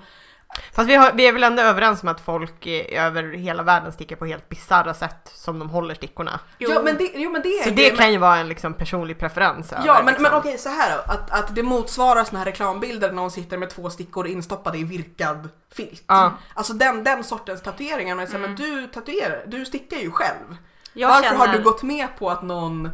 Fast 0.72 0.88
vi, 0.88 0.94
har, 0.94 1.12
vi 1.12 1.28
är 1.28 1.32
väl 1.32 1.42
ändå 1.44 1.62
överens 1.62 2.02
om 2.02 2.08
att 2.08 2.20
folk 2.20 2.66
över 2.88 3.32
hela 3.32 3.62
världen 3.62 3.92
stickar 3.92 4.16
på 4.16 4.26
helt 4.26 4.48
bisarra 4.48 4.94
sätt 4.94 5.30
som 5.34 5.58
de 5.58 5.70
håller 5.70 5.94
stickorna. 5.94 6.40
jo. 6.58 6.70
Ja 6.70 6.82
men 6.82 6.96
det, 6.96 7.10
jo, 7.14 7.30
men 7.30 7.42
det 7.42 7.48
är 7.48 7.62
Så 7.64 7.70
det 7.70 7.88
men, 7.88 7.96
kan 7.98 8.12
ju 8.12 8.18
vara 8.18 8.36
en 8.36 8.48
liksom 8.48 8.74
personlig 8.74 9.18
preferens. 9.18 9.72
över, 9.72 9.86
Ja 9.86 9.94
men, 9.94 10.06
liksom. 10.06 10.22
men 10.22 10.34
okej 10.34 10.58
så 10.58 10.68
här 10.68 10.96
då, 10.96 11.12
att, 11.12 11.30
att 11.30 11.54
det 11.54 11.62
motsvarar 11.62 12.24
såna 12.24 12.38
här 12.38 12.46
reklambilder 12.46 13.08
när 13.08 13.14
någon 13.14 13.30
sitter 13.30 13.58
med 13.58 13.70
två 13.70 13.90
stickor 13.90 14.26
instoppade 14.26 14.78
i 14.78 14.84
virkad 14.84 15.48
filt. 15.74 16.04
Ja. 16.06 16.32
Alltså 16.54 16.72
den, 16.72 17.04
den 17.04 17.24
sortens 17.24 17.62
tatueringar, 17.62 18.14
men, 18.14 18.26
så 18.26 18.32
här, 18.32 18.38
Mm. 18.44 18.50
men 18.50 18.62
du 18.70 18.86
tatuerar, 18.86 19.42
du 19.46 19.64
stickar 19.64 19.96
ju 19.96 20.10
själv. 20.10 20.56
jag 20.92 21.08
Varför 21.08 21.22
känner... 21.22 21.38
har 21.38 21.46
du 21.48 21.62
gått 21.62 21.82
med 21.82 22.08
på 22.18 22.30
att 22.30 22.42
någon 22.42 22.90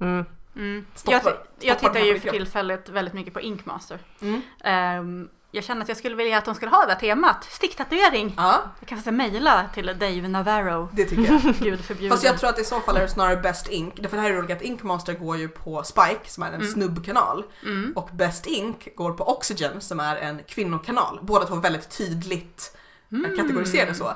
Mm. 0.00 0.24
Mm. 0.56 0.86
Stoppa- 0.94 1.12
jag, 1.12 1.20
stoppa 1.22 1.38
jag 1.60 1.78
tittar 1.78 2.00
ju 2.00 2.20
för 2.20 2.30
tillfället 2.30 2.88
väldigt 2.88 3.14
mycket 3.14 3.34
på 3.34 3.40
Inkmaster. 3.40 3.98
Mm. 4.22 4.40
Ehm, 4.64 5.28
jag 5.54 5.64
känner 5.64 5.82
att 5.82 5.88
jag 5.88 5.96
skulle 5.96 6.14
vilja 6.16 6.38
att 6.38 6.44
de 6.44 6.54
skulle 6.54 6.70
ha 6.70 6.84
det 6.86 6.92
här 6.92 7.00
temat. 7.00 7.44
Sticktatuering. 7.44 8.34
Ja, 8.36 8.62
Jag 8.80 8.88
kanske 8.88 9.02
ska 9.02 9.12
mejla 9.12 9.64
till 9.74 9.86
Dave 9.86 10.28
Navarro. 10.28 10.88
det 10.92 11.04
tycker 11.04 11.24
jag. 11.32 11.54
Gud 11.60 11.80
förbjude. 11.84 12.10
Fast 12.10 12.24
jag 12.24 12.38
tror 12.38 12.50
att 12.50 12.58
i 12.58 12.64
så 12.64 12.80
fall 12.80 12.96
är 12.96 13.00
det 13.00 13.08
snarare 13.08 13.36
Best 13.36 13.68
Ink. 13.68 13.94
Därför 13.96 14.16
det 14.16 14.22
här 14.22 14.30
är 14.30 14.34
roligt 14.34 14.56
att 14.56 14.62
Inkmaster 14.62 15.12
går 15.12 15.36
ju 15.36 15.48
på 15.48 15.82
Spike 15.82 16.20
som 16.30 16.42
är 16.42 16.48
en 16.48 16.54
Mm. 16.54 16.66
snubbkanal. 16.72 17.44
Mm. 17.62 17.92
Och 17.96 18.08
Best 18.12 18.46
Ink 18.46 18.88
går 18.96 19.12
på 19.12 19.24
Oxygen 19.28 19.80
som 19.80 20.00
är 20.00 20.16
en 20.16 20.40
kvinnokanal. 20.48 21.18
Båda 21.22 21.46
två 21.46 21.54
väldigt 21.54 21.90
tydligt 21.98 22.76
mm. 23.12 23.36
kategoriserade 23.36 23.94
så. 23.94 24.12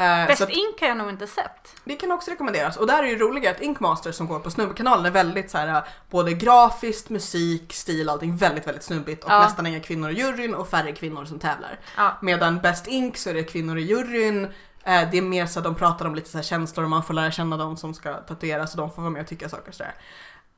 Eh, 0.00 0.26
Best 0.26 0.42
att 0.42 0.50
Ink 0.50 0.80
har 0.80 0.88
jag 0.88 0.96
nog 0.96 1.08
inte 1.10 1.26
sett. 1.26 1.74
det 1.84 1.96
kan 1.96 2.12
också 2.12 2.30
rekommenderas. 2.30 2.76
Och 2.76 2.86
där 2.86 3.02
är 3.02 3.06
ju 3.06 3.18
roliga 3.18 3.50
att 3.50 3.60
Inkmaster 3.60 4.12
som 4.12 4.26
går 4.28 4.38
på 4.38 4.50
snubbkanalen 4.50 5.06
är 5.06 5.10
väldigt 5.10 5.50
så 5.50 5.58
här 5.58 5.82
både 6.10 6.32
grafiskt, 6.32 7.10
musik, 7.10 7.72
stil, 7.72 8.08
allting 8.08 8.36
väldigt 8.36 8.66
väldigt 8.66 8.82
snubbigt 8.84 9.24
och 9.24 9.30
Ja. 9.30 9.42
nästan 9.42 9.66
inga 9.66 9.80
kvinnor 9.80 10.10
i 10.10 10.14
juryn 10.14 10.54
och 10.54 10.68
färre 10.68 10.92
kvinnor 10.92 11.24
som 11.24 11.38
tävlar. 11.38 11.78
Ja. 11.96 12.18
Medan 12.22 12.58
Best 12.60 12.86
Ink 12.86 13.16
så 13.16 13.30
är 13.30 13.34
det 13.34 13.44
kvinnor 13.44 13.78
i 13.78 13.82
juryn. 13.82 14.44
Eh, 14.84 15.10
Det 15.10 15.18
är 15.18 15.22
mer 15.22 15.46
så 15.46 15.58
att 15.60 15.64
de 15.64 15.74
pratar 15.74 16.04
om 16.06 16.14
lite 16.14 16.30
så 16.30 16.38
här 16.38 16.42
känslor 16.44 16.84
och 16.84 16.90
man 16.90 17.02
får 17.02 17.14
lära 17.14 17.30
känna 17.30 17.56
de 17.56 17.76
som 17.76 17.94
ska 17.94 18.14
tatueras 18.14 18.70
och 18.74 18.78
de 18.78 18.90
får 18.90 19.02
vara 19.02 19.10
med 19.12 19.22
och 19.22 19.28
tycka 19.28 19.48
saker 19.48 19.68
och 19.68 19.74
sådär. 19.74 19.94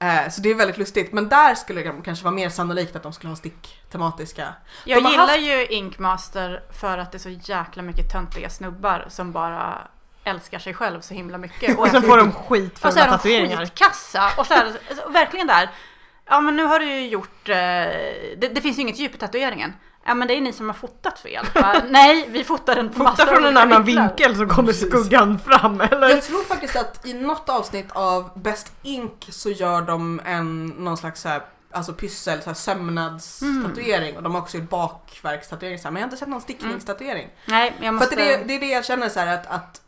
Eh, 0.01 0.29
Så 0.31 0.41
det 0.41 0.51
är 0.51 0.55
väldigt 0.55 0.79
lustigt. 0.79 1.13
Men 1.13 1.29
där 1.29 1.55
skulle 1.55 1.83
det 1.83 1.93
kanske 2.05 2.25
vara 2.25 2.35
mer 2.35 2.49
sannolikt 2.49 2.97
att 2.97 3.03
de 3.03 3.13
skulle 3.13 3.31
ha 3.31 3.37
sticktematiska. 3.37 4.55
Jag 4.85 4.97
gillar 4.99 5.27
haft- 5.27 5.39
ju 5.41 5.67
Inkmaster 5.67 6.63
för 6.81 6.99
att 6.99 7.13
det 7.13 7.17
är 7.17 7.19
så 7.21 7.29
jäkla 7.53 7.83
mycket 7.83 8.13
töntiga 8.13 8.51
snubbar 8.51 9.07
som 9.09 9.33
bara 9.33 9.79
älskar 10.25 10.59
sig 10.59 10.75
själv 10.75 11.01
så 11.01 11.15
himla 11.15 11.39
mycket. 11.39 11.79
Och 11.79 11.89
sen 11.89 12.03
får 12.03 12.17
de 12.17 12.33
skit 12.33 12.79
för 12.79 12.89
och 12.89 12.95
så 12.95 13.01
är 13.01 13.05
de 13.05 13.11
tatueringar. 13.11 13.57
skitkassa 13.57 14.31
och 14.39 14.47
så 14.47 14.55
är 14.55 14.65
det, 14.65 14.73
alltså, 14.91 15.09
verkligen 15.09 15.47
där. 15.47 15.71
Ja 16.27 16.41
men 16.41 16.57
nu 16.57 16.65
har 16.65 16.81
du 16.81 16.87
ju 16.87 17.09
gjort, 17.09 17.49
eh, 17.49 17.55
det, 17.57 18.51
det 18.55 18.61
finns 18.61 18.79
ju 18.79 18.83
inget 18.83 18.99
djup 18.99 19.15
i 19.15 19.19
tatueringen. 19.19 19.75
Ja 20.05 20.15
men 20.15 20.29
det 20.29 20.35
är 20.37 20.41
ni 20.41 20.53
som 20.53 20.67
har 20.67 20.75
fotat 20.75 21.19
fel. 21.19 21.47
Bara, 21.55 21.83
Nej, 21.89 22.27
vi 22.29 22.45
fotar 22.45 22.75
den 22.75 22.89
på 22.89 22.95
Fota 22.95 23.11
massa 23.11 23.27
från 23.27 23.45
en 23.45 23.57
annan 23.57 23.85
vinklar. 23.85 24.07
vinkel 24.09 24.37
så 24.37 24.47
kommer 24.47 24.69
Precis. 24.69 24.89
skuggan 24.89 25.39
fram 25.39 25.81
eller? 25.81 26.09
Jag 26.09 26.23
tror 26.23 26.45
faktiskt 26.45 26.77
att 26.77 27.07
i 27.07 27.15
något 27.15 27.49
avsnitt 27.49 27.87
av 27.93 28.31
Best 28.35 28.73
Ink 28.83 29.29
så 29.31 29.51
gör 29.51 29.83
de 29.83 30.21
en 30.25 30.67
någon 30.67 30.97
slags 30.97 31.21
så 31.21 31.29
här, 31.29 31.43
alltså 31.71 31.93
pyssel, 31.93 32.43
så 32.43 32.51
här 32.51 32.55
sömnadstatuering 32.55 34.17
och 34.17 34.23
de 34.23 34.35
har 34.35 34.43
också 34.43 34.57
gjort 34.59 34.69
bakverkstatuering 34.71 35.79
så 35.79 35.85
här, 35.85 35.91
men 35.91 36.01
jag 36.01 36.07
har 36.07 36.13
inte 36.13 36.17
sett 36.21 36.29
någon 36.29 36.41
stickningstatuering. 36.41 37.29
Nej, 37.45 37.73
jag 37.77 37.85
För 37.87 37.93
måste... 37.93 38.09
att 38.15 38.17
det, 38.17 38.33
är 38.35 38.45
det, 38.45 38.55
är 38.55 38.61
det 38.61 38.67
jag 38.71 38.85
känner 38.85 39.09
så 39.09 39.21
här 39.21 39.27
att, 39.35 39.47
att 39.47 39.81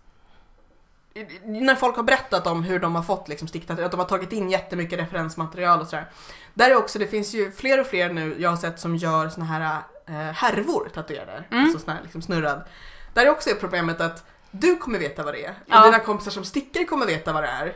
när 1.44 1.74
folk 1.74 1.96
har 1.96 2.02
berättat 2.02 2.46
om 2.46 2.62
hur 2.62 2.78
de 2.78 2.94
har 2.94 3.02
fått 3.02 3.28
liksom 3.28 3.48
sticktatueringar, 3.48 3.84
att 3.86 3.90
de 3.90 4.00
har 4.00 4.06
tagit 4.08 4.32
in 4.32 4.50
jättemycket 4.50 4.98
referensmaterial 4.98 5.80
och 5.80 5.86
sådär. 5.86 6.10
Där 6.54 6.70
är 6.70 6.76
också, 6.76 6.98
det 6.98 7.06
finns 7.06 7.34
ju 7.34 7.52
fler 7.52 7.80
och 7.80 7.86
fler 7.86 8.12
nu 8.12 8.36
jag 8.38 8.50
har 8.50 8.56
sett 8.56 8.80
som 8.80 8.96
gör 8.96 9.28
såna 9.28 9.46
här 9.46 9.78
härvor 10.12 10.88
tatuerade, 10.94 11.44
Mm. 11.50 11.64
alltså 11.64 11.78
såna 11.78 11.92
här 11.92 12.02
liksom 12.02 12.22
snurrad. 12.22 12.62
Där 13.14 13.26
är 13.26 13.30
också 13.30 13.50
är 13.50 13.54
problemet 13.54 14.00
att 14.00 14.24
du 14.50 14.76
kommer 14.76 14.98
veta 14.98 15.22
vad 15.22 15.34
det 15.34 15.44
är 15.44 15.50
och 15.50 15.54
Ja. 15.66 15.84
dina 15.84 15.98
kompisar 15.98 16.30
som 16.30 16.44
stickar 16.44 16.84
kommer 16.84 17.06
veta 17.06 17.32
vad 17.32 17.42
det 17.42 17.48
är. 17.48 17.72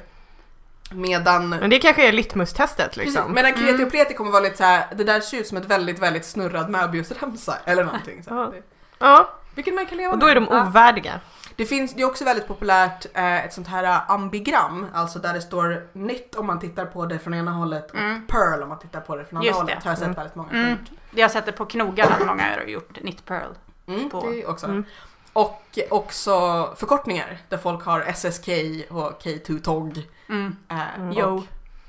Medan 0.91 1.49
Men 1.49 1.71
det 1.71 1.79
kanske 1.79 2.09
är 2.09 2.13
litmus-testet 2.13 2.95
Precis, 2.95 3.15
liksom. 3.15 3.33
Medan 3.33 3.53
kreti 3.53 3.69
Mm. 3.71 3.85
och 3.85 3.91
pleti 3.91 4.15
kommer 4.15 4.31
vara 4.31 4.43
lite 4.43 4.57
så 4.57 4.65
här, 4.65 4.87
det 4.95 5.05
där 5.05 5.21
ser 5.21 5.39
ut 5.39 5.47
som 5.47 5.59
ett 5.59 5.65
väldigt, 5.65 5.99
väldigt 5.99 6.25
snurrad 6.27 6.71
möbiusremsa 6.71 7.57
eller 7.65 7.85
någonting. 7.85 8.23
Så. 8.23 8.55
Ja. 8.99 9.31
Vilket 9.57 9.75
man 9.75 9.87
kan 9.87 9.99
leva 9.99 10.13
och 10.13 10.19
då 10.19 10.27
är 10.27 10.35
de 10.35 10.45
med. 10.45 10.67
Ovärdiga. 10.67 11.21
Det 11.57 11.67
finns, 11.67 11.95
det 11.95 12.03
är 12.03 12.07
också 12.07 12.25
väldigt 12.25 12.47
populärt 12.49 13.07
eh, 13.15 13.45
ett 13.45 13.53
sånt 13.53 13.69
här 13.69 13.85
eh, 13.85 14.11
ambigram, 14.11 14.87
alltså 14.95 15.19
där 15.19 15.35
det 15.35 15.41
står 15.41 15.87
knit 15.93 16.35
om 16.35 16.47
man 16.47 16.59
tittar 16.61 16.85
på 16.87 17.07
det 17.07 17.19
från 17.19 17.35
ena 17.35 17.51
hållet 17.51 17.91
och 17.91 17.97
Mm. 17.99 18.27
pearl 18.27 18.63
om 18.63 18.69
man 18.69 18.79
tittar 18.79 19.01
på 19.01 19.17
det 19.17 19.25
från 19.25 19.37
andra 19.37 19.47
Just 19.47 19.59
hållet. 19.61 19.75
det. 19.83 19.85
Har 19.85 19.91
jag 19.91 19.99
sett 19.99 20.05
Mm. 20.07 20.15
väldigt 20.17 20.35
många 20.35 20.51
Mm. 20.51 20.79
Jag 21.11 21.25
har 21.25 21.29
sett 21.29 21.47
det 21.47 21.53
på 21.53 21.65
knogarna 21.67 22.15
att 22.15 22.27
många 22.27 22.43
har 22.43 22.63
gjort 22.67 22.97
knit 22.97 23.25
pearl. 23.25 23.51
mm, 23.87 24.11
på- 24.11 24.31
det 24.31 24.47
också. 24.47 24.67
Mm. 24.67 24.85
Och 25.33 25.79
också 25.91 26.31
förkortningar 26.77 27.39
där 27.49 27.59
folk 27.59 27.85
har 27.85 28.01
SSK 28.01 28.49
och 28.91 29.23
K2 29.23 29.61
TOG. 29.61 30.07
Mm. 30.29 30.57
Eh, 30.69 31.25
och-. 31.29 31.45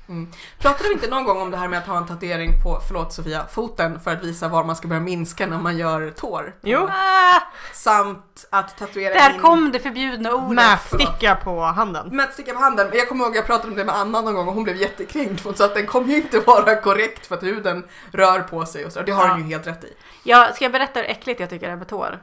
Mm. 0.08 0.30
Pratade 0.58 0.88
vi 0.88 0.94
inte 0.94 1.08
någon 1.10 1.24
gång 1.24 1.40
om 1.40 1.50
det 1.50 1.56
här 1.56 1.68
med 1.68 1.78
att 1.78 1.86
ha 1.86 1.96
en 1.96 2.06
tatuering 2.06 2.52
på, 2.62 2.80
förlåt 2.88 3.12
Sofia, 3.12 3.44
foten 3.50 4.00
för 4.00 4.10
att 4.12 4.24
visa 4.24 4.48
var 4.48 4.64
man 4.64 4.76
ska 4.76 4.88
börja 4.88 5.00
minska 5.00 5.46
när 5.46 5.58
man 5.58 5.78
gör 5.78 6.10
tår? 6.10 6.54
Jo. 6.62 6.88
Ah, 6.90 7.40
Samt 7.72 8.46
att 8.50 8.78
tatuera 8.78 9.14
där 9.14 9.34
in... 9.34 9.40
kom 9.40 9.72
det 9.72 9.78
förbjudna 9.80 10.32
ordet. 10.34 10.50
Mätsticka 10.54 11.34
på 11.44 11.60
handen. 11.62 12.08
Mätsticka 12.16 12.52
på 12.54 12.58
handen. 12.60 12.90
Jag 12.92 13.08
kommer 13.08 13.24
ihåg 13.24 13.36
jag 13.36 13.46
pratade 13.46 13.68
om 13.68 13.76
det 13.76 13.84
med 13.84 13.94
Anna 13.94 14.20
någon 14.20 14.34
gång 14.34 14.48
och 14.48 14.54
hon 14.54 14.64
blev 14.64 14.76
jättekränkt. 14.76 15.44
Hon 15.44 15.54
sa 15.54 15.64
att 15.64 15.74
den 15.74 15.86
kommer 15.86 16.08
ju 16.08 16.16
inte 16.16 16.40
vara 16.40 16.76
korrekt 16.80 17.26
för 17.26 17.34
att 17.34 17.42
huden 17.42 17.84
rör 18.12 18.40
på 18.40 18.66
sig 18.66 18.86
och 18.86 18.92
så. 18.92 19.02
Det 19.02 19.12
har 19.12 19.24
Ja. 19.26 19.30
hon 19.32 19.40
ju 19.40 19.46
helt 19.54 19.66
rätt 19.66 19.84
i. 19.84 19.92
Jag, 20.22 20.54
ska 20.54 20.64
jag 20.64 20.72
berätta 20.72 21.00
hur 21.00 21.08
äckligt 21.10 21.40
jag 21.40 21.50
tycker 21.50 21.66
det 21.66 21.72
är 21.72 21.76
med 21.76 21.88
tår? 21.88 22.18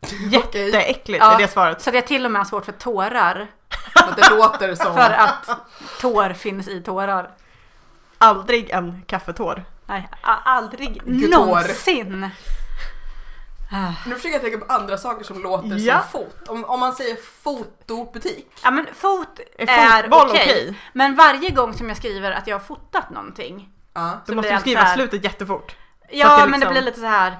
Jätteäckligt 0.30 1.20
Ja. 1.24 1.34
är 1.34 1.38
det 1.38 1.48
svaret. 1.48 1.82
Så 1.82 1.90
att 1.90 1.94
jag 1.96 2.06
till 2.06 2.24
och 2.24 2.30
med 2.30 2.40
har 2.40 2.44
svårt 2.46 2.64
för 2.64 2.72
tårar. 2.72 3.46
För 3.92 4.00
att 4.00 4.16
det 4.16 4.30
låter 4.30 4.74
som... 4.74 4.94
För 4.94 5.10
att 5.10 5.50
tår 6.00 6.32
finns 6.32 6.68
i 6.68 6.82
tårar. 6.82 7.30
Aldrig 8.18 8.70
en 8.70 9.02
kaffetår. 9.06 9.64
Nej, 9.86 10.08
aldrig 10.44 11.02
Gud, 11.04 11.30
någonsin. 11.30 12.30
Nu 14.06 14.14
försöker 14.14 14.32
jag 14.34 14.42
tänka 14.42 14.58
på 14.66 14.72
andra 14.72 14.98
saker 14.98 15.24
som 15.24 15.42
låter 15.42 15.76
Ja. 15.76 16.00
som 16.00 16.08
fot. 16.10 16.48
Om, 16.48 16.64
om 16.64 16.80
man 16.80 16.92
säger 16.92 17.16
fotobutik. 17.16 18.50
Ja 18.64 18.70
men 18.70 18.86
fot 18.94 19.40
Är 19.58 19.66
är 19.68 20.08
okej. 20.12 20.28
okej? 20.30 20.78
Men 20.92 21.16
varje 21.16 21.50
gång 21.50 21.74
som 21.74 21.88
jag 21.88 21.96
skriver 21.96 22.32
att 22.32 22.46
jag 22.46 22.54
har 22.58 22.64
fotat 22.64 23.10
någonting. 23.10 23.68
Ja. 23.94 24.20
Då 24.26 24.30
Så 24.32 24.34
måste 24.36 24.48
blir 24.48 24.56
du 24.56 24.60
skriva 24.60 24.80
här- 24.80 24.94
slutet 24.94 25.24
jättefort. 25.24 25.76
Ja 26.10 26.36
det 26.40 26.46
men 26.46 26.50
det 26.50 26.56
liksom- 26.56 26.72
blir 26.72 26.82
lite 26.82 27.00
så 27.00 27.06
här 27.06 27.36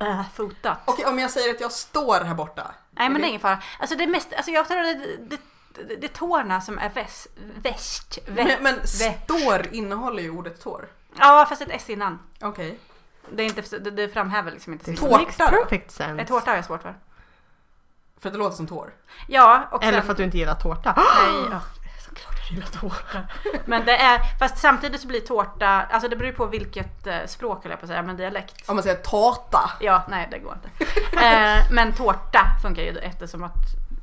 äh, 0.00 0.22
fotat. 0.34 0.78
Okej, 0.84 1.06
om 1.06 1.18
jag 1.18 1.30
säger 1.30 1.54
att 1.54 1.60
jag 1.60 1.72
står 1.72 2.20
här 2.20 2.34
borta. 2.34 2.62
Nej 2.90 3.08
men 3.08 3.20
det 3.20 3.26
är 3.26 3.28
ingen 3.28 3.40
fara. 3.40 3.58
Alltså 3.80 3.96
det 3.96 4.06
mest, 4.06 4.28
alltså 4.36 4.50
jag 4.50 4.68
tror 4.68 4.78
det, 4.82 4.94
det, 5.30 5.36
det, 5.74 5.96
det 5.96 6.06
är 6.06 6.08
tårna 6.08 6.60
som 6.60 6.78
är 6.78 6.88
väst, 6.88 7.26
väst, 7.62 8.18
Men, 8.26 8.34
väst. 8.46 8.58
men 8.60 8.74
vä- 8.80 9.24
står 9.24 9.74
innehåller 9.74 10.22
ju 10.22 10.30
ordet 10.30 10.60
tår. 10.60 10.88
Ja 11.18 11.46
fast 11.48 11.62
ett 11.62 11.68
S 11.70 11.90
innan. 11.90 12.18
Okej. 12.40 12.78
Det, 13.32 13.42
är 13.42 13.46
inte, 13.46 13.78
det, 13.78 13.90
det 13.90 14.08
framhäver 14.08 14.50
liksom 14.50 14.72
inte 14.72 14.96
Tårta 14.96 15.18
Makes 15.18 15.36
perfect 15.36 15.90
sense. 15.90 16.24
tårta 16.24 16.50
har 16.50 16.56
jag 16.56 16.64
svårt 16.64 16.82
för. 16.82 16.94
För 18.20 18.28
att 18.28 18.32
det 18.32 18.38
låter 18.38 18.56
som 18.56 18.66
tår. 18.66 18.92
Ja 19.28 19.68
och 19.70 19.82
Eller 19.84 19.92
sen, 19.98 20.02
för 20.02 20.10
att 20.12 20.16
du 20.16 20.24
inte 20.24 20.38
gillar 20.38 20.54
tårta. 20.54 20.94
Nej, 20.96 21.44
ja, 21.50 21.60
såklart 22.04 22.34
jag 22.48 22.50
gillar 22.54 22.66
tårta. 22.66 23.22
Men 23.64 23.84
det 23.84 23.96
är, 23.96 24.38
fast 24.38 24.58
samtidigt 24.58 25.00
så 25.00 25.06
blir 25.08 25.20
tårta, 25.20 25.66
alltså 25.66 26.08
det 26.08 26.16
beror 26.16 26.32
på 26.32 26.46
vilket 26.46 27.06
eh, 27.06 27.18
språk 27.26 27.62
höll 27.62 27.70
jag 27.70 27.80
på 27.80 27.84
att 27.84 27.88
säga, 27.90 28.02
men 28.02 28.16
dialekt. 28.16 28.68
Om 28.68 28.76
man 28.76 28.82
säger 28.82 28.96
tårta. 28.96 29.70
Ja, 29.80 30.02
nej 30.08 30.28
det 30.30 30.38
går 30.38 30.54
inte. 30.54 30.84
Eh, 31.26 31.58
men 31.70 31.92
tårta 31.92 32.40
funkar 32.62 32.82
ju 32.82 32.98
eftersom 32.98 33.44
att 33.44 33.52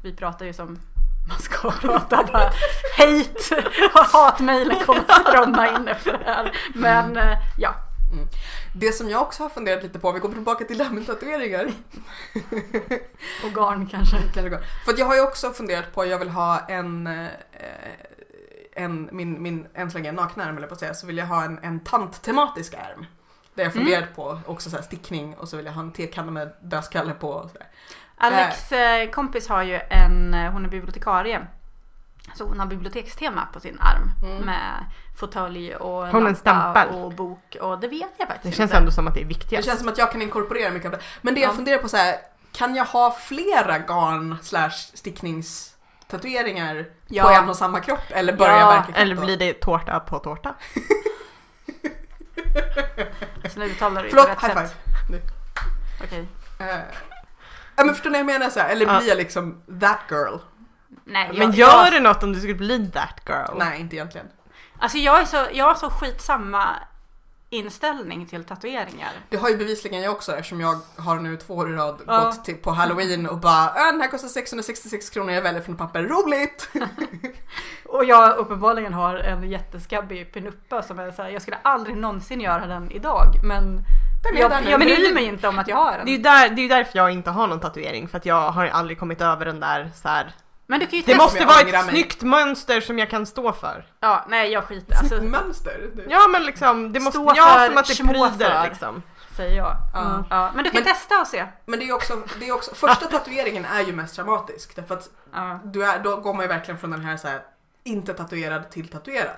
vi 0.03 0.15
pratar 0.15 0.45
ju 0.45 0.53
som 0.53 0.79
man 1.27 1.39
ska 1.39 1.71
prata. 1.71 2.23
Bara 2.23 2.51
hate 2.97 3.67
och 3.93 3.99
hatmejlen 4.05 4.85
kommer 4.85 5.03
att 5.07 5.27
strömma 5.27 5.67
in 5.69 5.87
efter 5.87 6.11
det 6.17 6.23
här. 6.25 6.51
Men 6.75 7.17
eh, 7.17 7.37
ja. 7.57 7.75
Det 8.75 8.91
som 8.91 9.09
jag 9.09 9.21
också 9.21 9.43
har 9.43 9.49
funderat 9.49 9.83
lite 9.83 9.99
på, 9.99 10.07
om 10.07 10.13
vi 10.13 10.19
går 10.19 10.29
tillbaka 10.29 10.65
till 10.65 10.77
det 10.77 10.83
här 10.83 10.91
med 10.91 11.05
tatueringar. 11.07 11.65
Och 13.43 13.53
garn 13.53 13.87
kanske. 13.87 14.17
För 14.85 14.91
att 14.91 14.99
jag 14.99 15.05
har 15.05 15.15
ju 15.15 15.21
också 15.21 15.51
funderat 15.51 15.93
på, 15.93 16.05
jag 16.05 16.19
vill 16.19 16.29
ha 16.29 16.59
en, 16.67 17.07
eh, 17.07 17.27
en 18.73 19.09
min, 19.11 19.41
min 19.43 19.67
än 19.73 19.91
så 19.91 19.97
länge 19.97 20.11
nakna 20.11 20.45
arm 20.45 20.57
eller 20.57 20.67
på 20.67 20.73
att 20.73 20.79
säga, 20.79 20.93
så 20.93 21.07
vill 21.07 21.17
jag 21.17 21.25
ha 21.25 21.43
en, 21.43 21.59
en 21.63 21.79
tanttematisk 21.79 22.73
arm. 22.73 23.05
Där 23.55 23.63
jag 23.63 23.71
Mm. 23.71 23.85
funderat 23.85 24.15
på 24.15 24.39
också 24.45 24.69
så 24.69 24.81
stickning 24.81 25.35
och 25.35 25.49
så 25.49 25.57
vill 25.57 25.65
jag 25.65 25.73
ha 25.73 25.81
en 25.81 25.91
tekanna 25.93 26.31
med 26.31 26.53
dödskalle 26.61 27.13
på. 27.13 27.29
Och 27.29 27.49
så 27.51 27.57
där. 27.57 27.67
Alex 28.17 28.71
eh, 28.71 29.09
kompis 29.09 29.47
har 29.49 29.63
ju 29.63 29.79
en, 29.89 30.33
eh, 30.33 30.51
hon 30.51 30.65
är 30.65 30.69
bibliotekarie. 30.69 31.47
Så 32.35 32.43
hon 32.43 32.59
har 32.59 32.67
bibliotekstema 32.67 33.45
på 33.53 33.59
sin 33.59 33.79
arm 33.79 34.11
Mm. 34.23 34.45
med 34.45 34.85
fåtölj 35.19 35.75
och 35.75 36.07
hon 36.07 36.27
en 36.27 36.35
lampa 36.45 36.85
och 36.85 37.13
bok 37.13 37.57
och 37.61 37.79
det 37.79 37.87
vet 37.87 38.09
jag 38.17 38.27
faktiskt 38.27 38.43
Det 38.43 38.57
känns 38.57 38.71
inte. 38.71 38.77
ändå 38.77 38.91
som 38.91 39.07
att 39.07 39.13
det 39.13 39.19
är 39.19 39.23
Det 39.23 39.27
viktigast. 39.27 39.67
känns 39.67 39.79
som 39.79 39.89
att 39.89 39.97
jag 39.97 40.11
kan 40.11 40.21
inkorporera 40.21 40.71
mycket 40.71 40.85
av 40.85 40.91
det. 40.91 40.99
Men 41.21 41.33
det 41.33 41.39
jag 41.41 41.49
Ja. 41.51 41.53
funderar 41.55 41.77
på 41.81 41.89
så 41.89 41.97
här, 41.97 42.15
kan 42.51 42.75
jag 42.75 42.85
ha 42.85 43.11
flera 43.11 43.77
garn 43.79 44.37
slash 44.41 44.69
stickningstatueringar 44.93 46.83
på 46.83 46.89
Ja. 47.07 47.37
en 47.43 47.49
och 47.49 47.55
samma 47.55 47.79
kropp? 47.79 47.99
Eller 48.09 48.33
börjar 48.37 48.53
Ja, 48.53 48.59
jag 48.59 48.67
verka 48.67 48.99
Eller 49.01 49.15
blir 49.15 49.37
det 49.37 49.53
tårta 49.53 49.99
på 49.99 50.19
tårta? 50.19 50.55
Så 53.53 53.59
nu 53.59 53.65
uttalar 53.65 54.03
du 54.03 54.09
ju 54.09 54.15
på 54.15 54.21
Förlåt, 54.21 54.43
rätt 54.43 54.43
high 54.43 54.53
five. 54.53 54.67
sätt. 54.67 54.77
Okej. 56.03 56.25
Eh, 56.59 56.65
Ja 57.77 57.83
men 57.83 57.95
förstår 57.95 58.09
ni 58.09 58.23
vad 58.23 58.33
jag 58.33 58.39
menar? 58.39 58.49
Så 58.51 58.59
här? 58.59 58.69
Eller 58.69 58.85
Ja. 58.85 58.97
blir 58.99 59.09
jag 59.09 59.17
liksom 59.17 59.61
that 59.81 59.99
girl? 60.09 60.37
Nej, 61.05 61.29
Men 61.33 61.51
gör 61.51 61.67
jag, 61.83 61.91
det 61.93 61.99
något 61.99 62.23
om 62.23 62.33
du 62.33 62.39
skulle 62.39 62.55
bli 62.55 62.91
that 62.93 63.19
girl? 63.27 63.57
Nej, 63.57 63.79
inte 63.79 63.95
egentligen. 63.95 64.27
Alltså 64.79 64.97
jag 64.97 65.21
är 65.21 65.25
så, 65.25 65.37
jag 65.53 65.69
är 65.71 65.75
så 65.75 65.89
skitsamma 65.89 66.65
inställning 67.49 68.25
till 68.25 68.43
tatueringar. 68.43 69.09
Det 69.29 69.37
har 69.37 69.49
ju 69.49 69.57
bevisligen 69.57 70.01
jag 70.01 70.13
också 70.13 70.31
eftersom 70.35 70.61
jag 70.61 70.79
har 70.97 71.15
nu 71.19 71.37
två 71.37 71.55
år 71.55 71.71
i 71.71 71.75
rad 71.75 72.01
Ja. 72.07 72.19
gått 72.23 72.45
till, 72.45 72.55
på 72.55 72.71
halloween 72.71 73.27
och 73.29 73.37
bara 73.37 73.65
äh, 73.67 73.91
den 73.91 74.01
här 74.01 74.07
kostar 74.07 74.27
666 74.27 75.09
kronor, 75.09 75.31
jag 75.33 75.41
väljer 75.41 75.61
från 75.61 75.77
papper, 75.77 76.03
roligt! 76.03 76.69
Och 77.85 78.05
jag 78.05 78.37
uppenbarligen 78.37 78.93
har 78.93 79.15
en 79.15 79.49
jätteskabbig 79.49 80.33
pinuppa 80.33 80.83
som 80.83 80.99
är 80.99 81.11
så 81.11 81.21
här, 81.23 81.29
jag 81.29 81.41
skulle 81.41 81.57
aldrig 81.61 81.97
någonsin 81.97 82.41
göra 82.41 82.65
den 82.67 82.91
idag 82.91 83.25
men 83.43 83.79
Jag, 84.33 84.51
jag 84.51 84.67
är 84.71 84.77
bryr 84.77 85.13
mig 85.13 85.23
inte 85.25 85.47
om 85.47 85.59
att 85.59 85.67
jag 85.67 85.75
har 85.75 85.91
Det 85.91 85.97
är 85.97 85.97
den. 86.05 86.07
ju 86.13 86.17
där, 86.17 86.49
det 86.49 86.61
är 86.61 86.63
ju 86.63 86.69
därför 86.69 86.97
jag 86.97 87.11
inte 87.11 87.29
har 87.29 87.47
någon 87.47 87.59
tatuering 87.59 88.07
för 88.07 88.17
att 88.17 88.25
jag 88.25 88.51
har 88.51 88.65
aldrig 88.67 88.99
kommit 88.99 89.21
över 89.21 89.45
den 89.45 89.59
där 89.59 89.91
så 89.95 90.07
här. 90.07 90.35
Men 90.69 90.79
du 90.79 90.87
kan 90.87 90.99
ju 90.99 91.05
Det 91.05 91.15
måste 91.17 91.39
jag 91.39 91.47
vara 91.47 91.59
ett 91.59 91.71
mig. 91.71 91.83
snyggt 91.83 92.21
mönster 92.21 92.81
som 92.81 92.99
jag 92.99 93.09
kan 93.09 93.25
stå 93.25 93.53
för. 93.53 93.85
Ja, 93.99 94.25
nej 94.29 94.51
jag 94.51 94.63
skiter 94.63 94.95
alltså, 94.97 95.21
Mönster! 95.21 95.89
Ja 96.09 96.27
men 96.27 96.43
liksom, 96.43 96.93
det 96.93 96.99
måste, 96.99 97.19
Stå 97.19 97.33
ja 97.35 97.43
för, 97.45 97.67
som 97.67 97.77
att 97.77 97.87
det 97.87 98.03
pryder 98.37 98.61
för. 98.61 98.69
liksom. 98.69 99.03
säger 99.35 99.57
jag. 99.57 99.75
Ja. 99.93 100.23
Ja, 100.29 100.51
men 100.55 100.63
du 100.63 100.69
kan 100.71 100.83
Men- 100.83 100.93
testa 100.93 101.21
och 101.21 101.27
se. 101.27 101.45
Men 101.65 101.79
det 101.79 101.85
är 101.89 101.93
också, 101.93 102.21
det 102.39 102.47
är 102.47 102.51
också, 102.53 102.75
första 102.75 103.05
tatueringen 103.05 103.65
är 103.65 103.81
ju 103.81 103.93
mest 103.93 104.15
traumatisk 104.15 104.75
därför 104.75 104.93
att 104.95 105.09
Ja. 105.33 105.59
du 105.63 105.85
är, 105.85 105.99
då 105.99 106.15
går 106.15 106.33
man 106.33 106.41
ju 106.43 106.47
verkligen 106.47 106.77
från 106.79 106.91
den 106.91 107.01
här, 107.05 107.17
så 107.17 107.27
här 107.27 107.41
inte 107.83 108.13
tatuerad 108.13 108.69
till 108.69 108.87
tatuerad. 108.87 109.35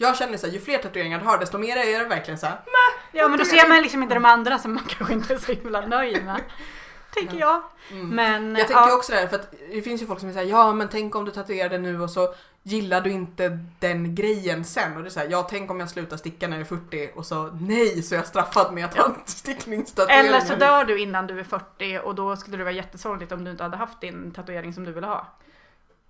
Jag 0.00 0.16
känner 0.16 0.36
så 0.36 0.46
här, 0.46 0.54
ju 0.54 0.60
fler 0.60 0.78
tatueringar 0.78 1.18
du 1.18 1.24
har 1.24 1.38
desto 1.38 1.58
mer 1.58 1.76
är 1.76 1.98
det 1.98 2.04
verkligen 2.04 2.38
så 2.38 2.46
här. 2.46 2.60
ja 3.12 3.28
men 3.28 3.38
då 3.38 3.44
ser 3.44 3.68
man 3.68 3.82
liksom 3.82 4.02
inte 4.02 4.14
de 4.14 4.24
andra 4.24 4.58
som 4.58 4.74
man 4.74 4.84
kanske 4.88 5.14
inte 5.14 5.34
är 5.34 5.38
så 5.38 5.52
himla 5.52 5.80
nöjd 5.80 6.24
med. 6.24 6.40
Tänker 7.14 7.38
jag. 7.38 7.62
Mm. 7.90 8.08
Men 8.08 8.56
Jag 8.56 8.66
tänker 8.66 8.82
ja, 8.82 8.96
också 8.96 9.12
det 9.12 9.18
här, 9.18 9.26
för 9.26 9.36
att 9.36 9.54
det 9.72 9.82
finns 9.82 10.02
ju 10.02 10.06
folk 10.06 10.20
som 10.20 10.32
säger 10.32 10.50
ja 10.50 10.72
men 10.72 10.88
tänk 10.88 11.14
om 11.14 11.24
du 11.24 11.30
tatuerar 11.30 11.68
det 11.68 11.78
nu 11.78 12.00
och 12.00 12.10
så 12.10 12.34
gillar 12.62 13.00
du 13.00 13.10
inte 13.10 13.58
den 13.78 14.14
grejen 14.14 14.64
sen. 14.64 14.96
Och 14.96 15.02
det 15.02 15.08
är 15.08 15.10
så 15.10 15.20
här, 15.20 15.28
ja 15.30 15.42
tänk 15.50 15.70
om 15.70 15.80
jag 15.80 15.90
slutar 15.90 16.16
sticka 16.16 16.48
när 16.48 16.56
jag 16.56 16.60
är 16.60 16.68
40 16.68 17.10
och 17.14 17.26
så 17.26 17.50
nej 17.60 18.02
så 18.02 18.14
är 18.14 18.18
jag 18.18 18.26
straffad 18.26 18.74
med 18.74 18.84
att 18.84 18.96
ha 18.96 19.04
en 19.04 19.14
stickningstatuering. 19.24 20.26
eller 20.26 20.40
så 20.40 20.54
dör 20.54 20.84
du 20.84 21.00
innan 21.00 21.26
du 21.26 21.40
är 21.40 21.44
40 21.44 21.98
och 22.04 22.14
då 22.14 22.36
skulle 22.36 22.56
det 22.56 22.64
vara 22.64 22.74
jättesorgligt 22.74 23.32
om 23.32 23.44
du 23.44 23.50
inte 23.50 23.62
hade 23.62 23.76
haft 23.76 24.00
din 24.00 24.32
tatuering 24.32 24.74
som 24.74 24.84
du 24.84 24.92
ville 24.92 25.06
ha. 25.06 25.26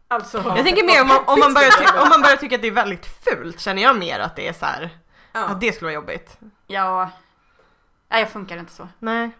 Alltså, 0.09 0.38
Jag 0.57 0.64
tänker 0.64 0.85
mer 0.87 1.03
om 1.03 1.09
man, 1.09 1.18
om, 1.27 1.40
man 1.40 1.55
börjar 1.55 1.71
ty- 1.71 1.99
om 2.03 2.09
man 2.09 2.23
börjar 2.23 2.37
tycka 2.37 2.55
att 2.57 2.62
det 2.62 2.68
är 2.68 2.73
väldigt 2.73 3.07
fult 3.25 3.61
känner 3.61 3.83
jag 3.83 3.99
mer 3.99 4.21
att 4.21 4.37
det 4.37 4.49
är 4.49 4.53
så 4.53 4.66
här. 4.66 4.90
Ja. 5.33 5.44
att 5.44 5.61
det 5.61 5.73
skulle 5.73 5.87
vara 5.87 5.94
jobbigt. 5.94 6.38
ja. 6.66 7.11
Nej 8.11 8.21
jag 8.21 8.31
funkar 8.31 8.57
inte 8.57 8.73
så. 8.73 8.88
Nej. 8.99 9.31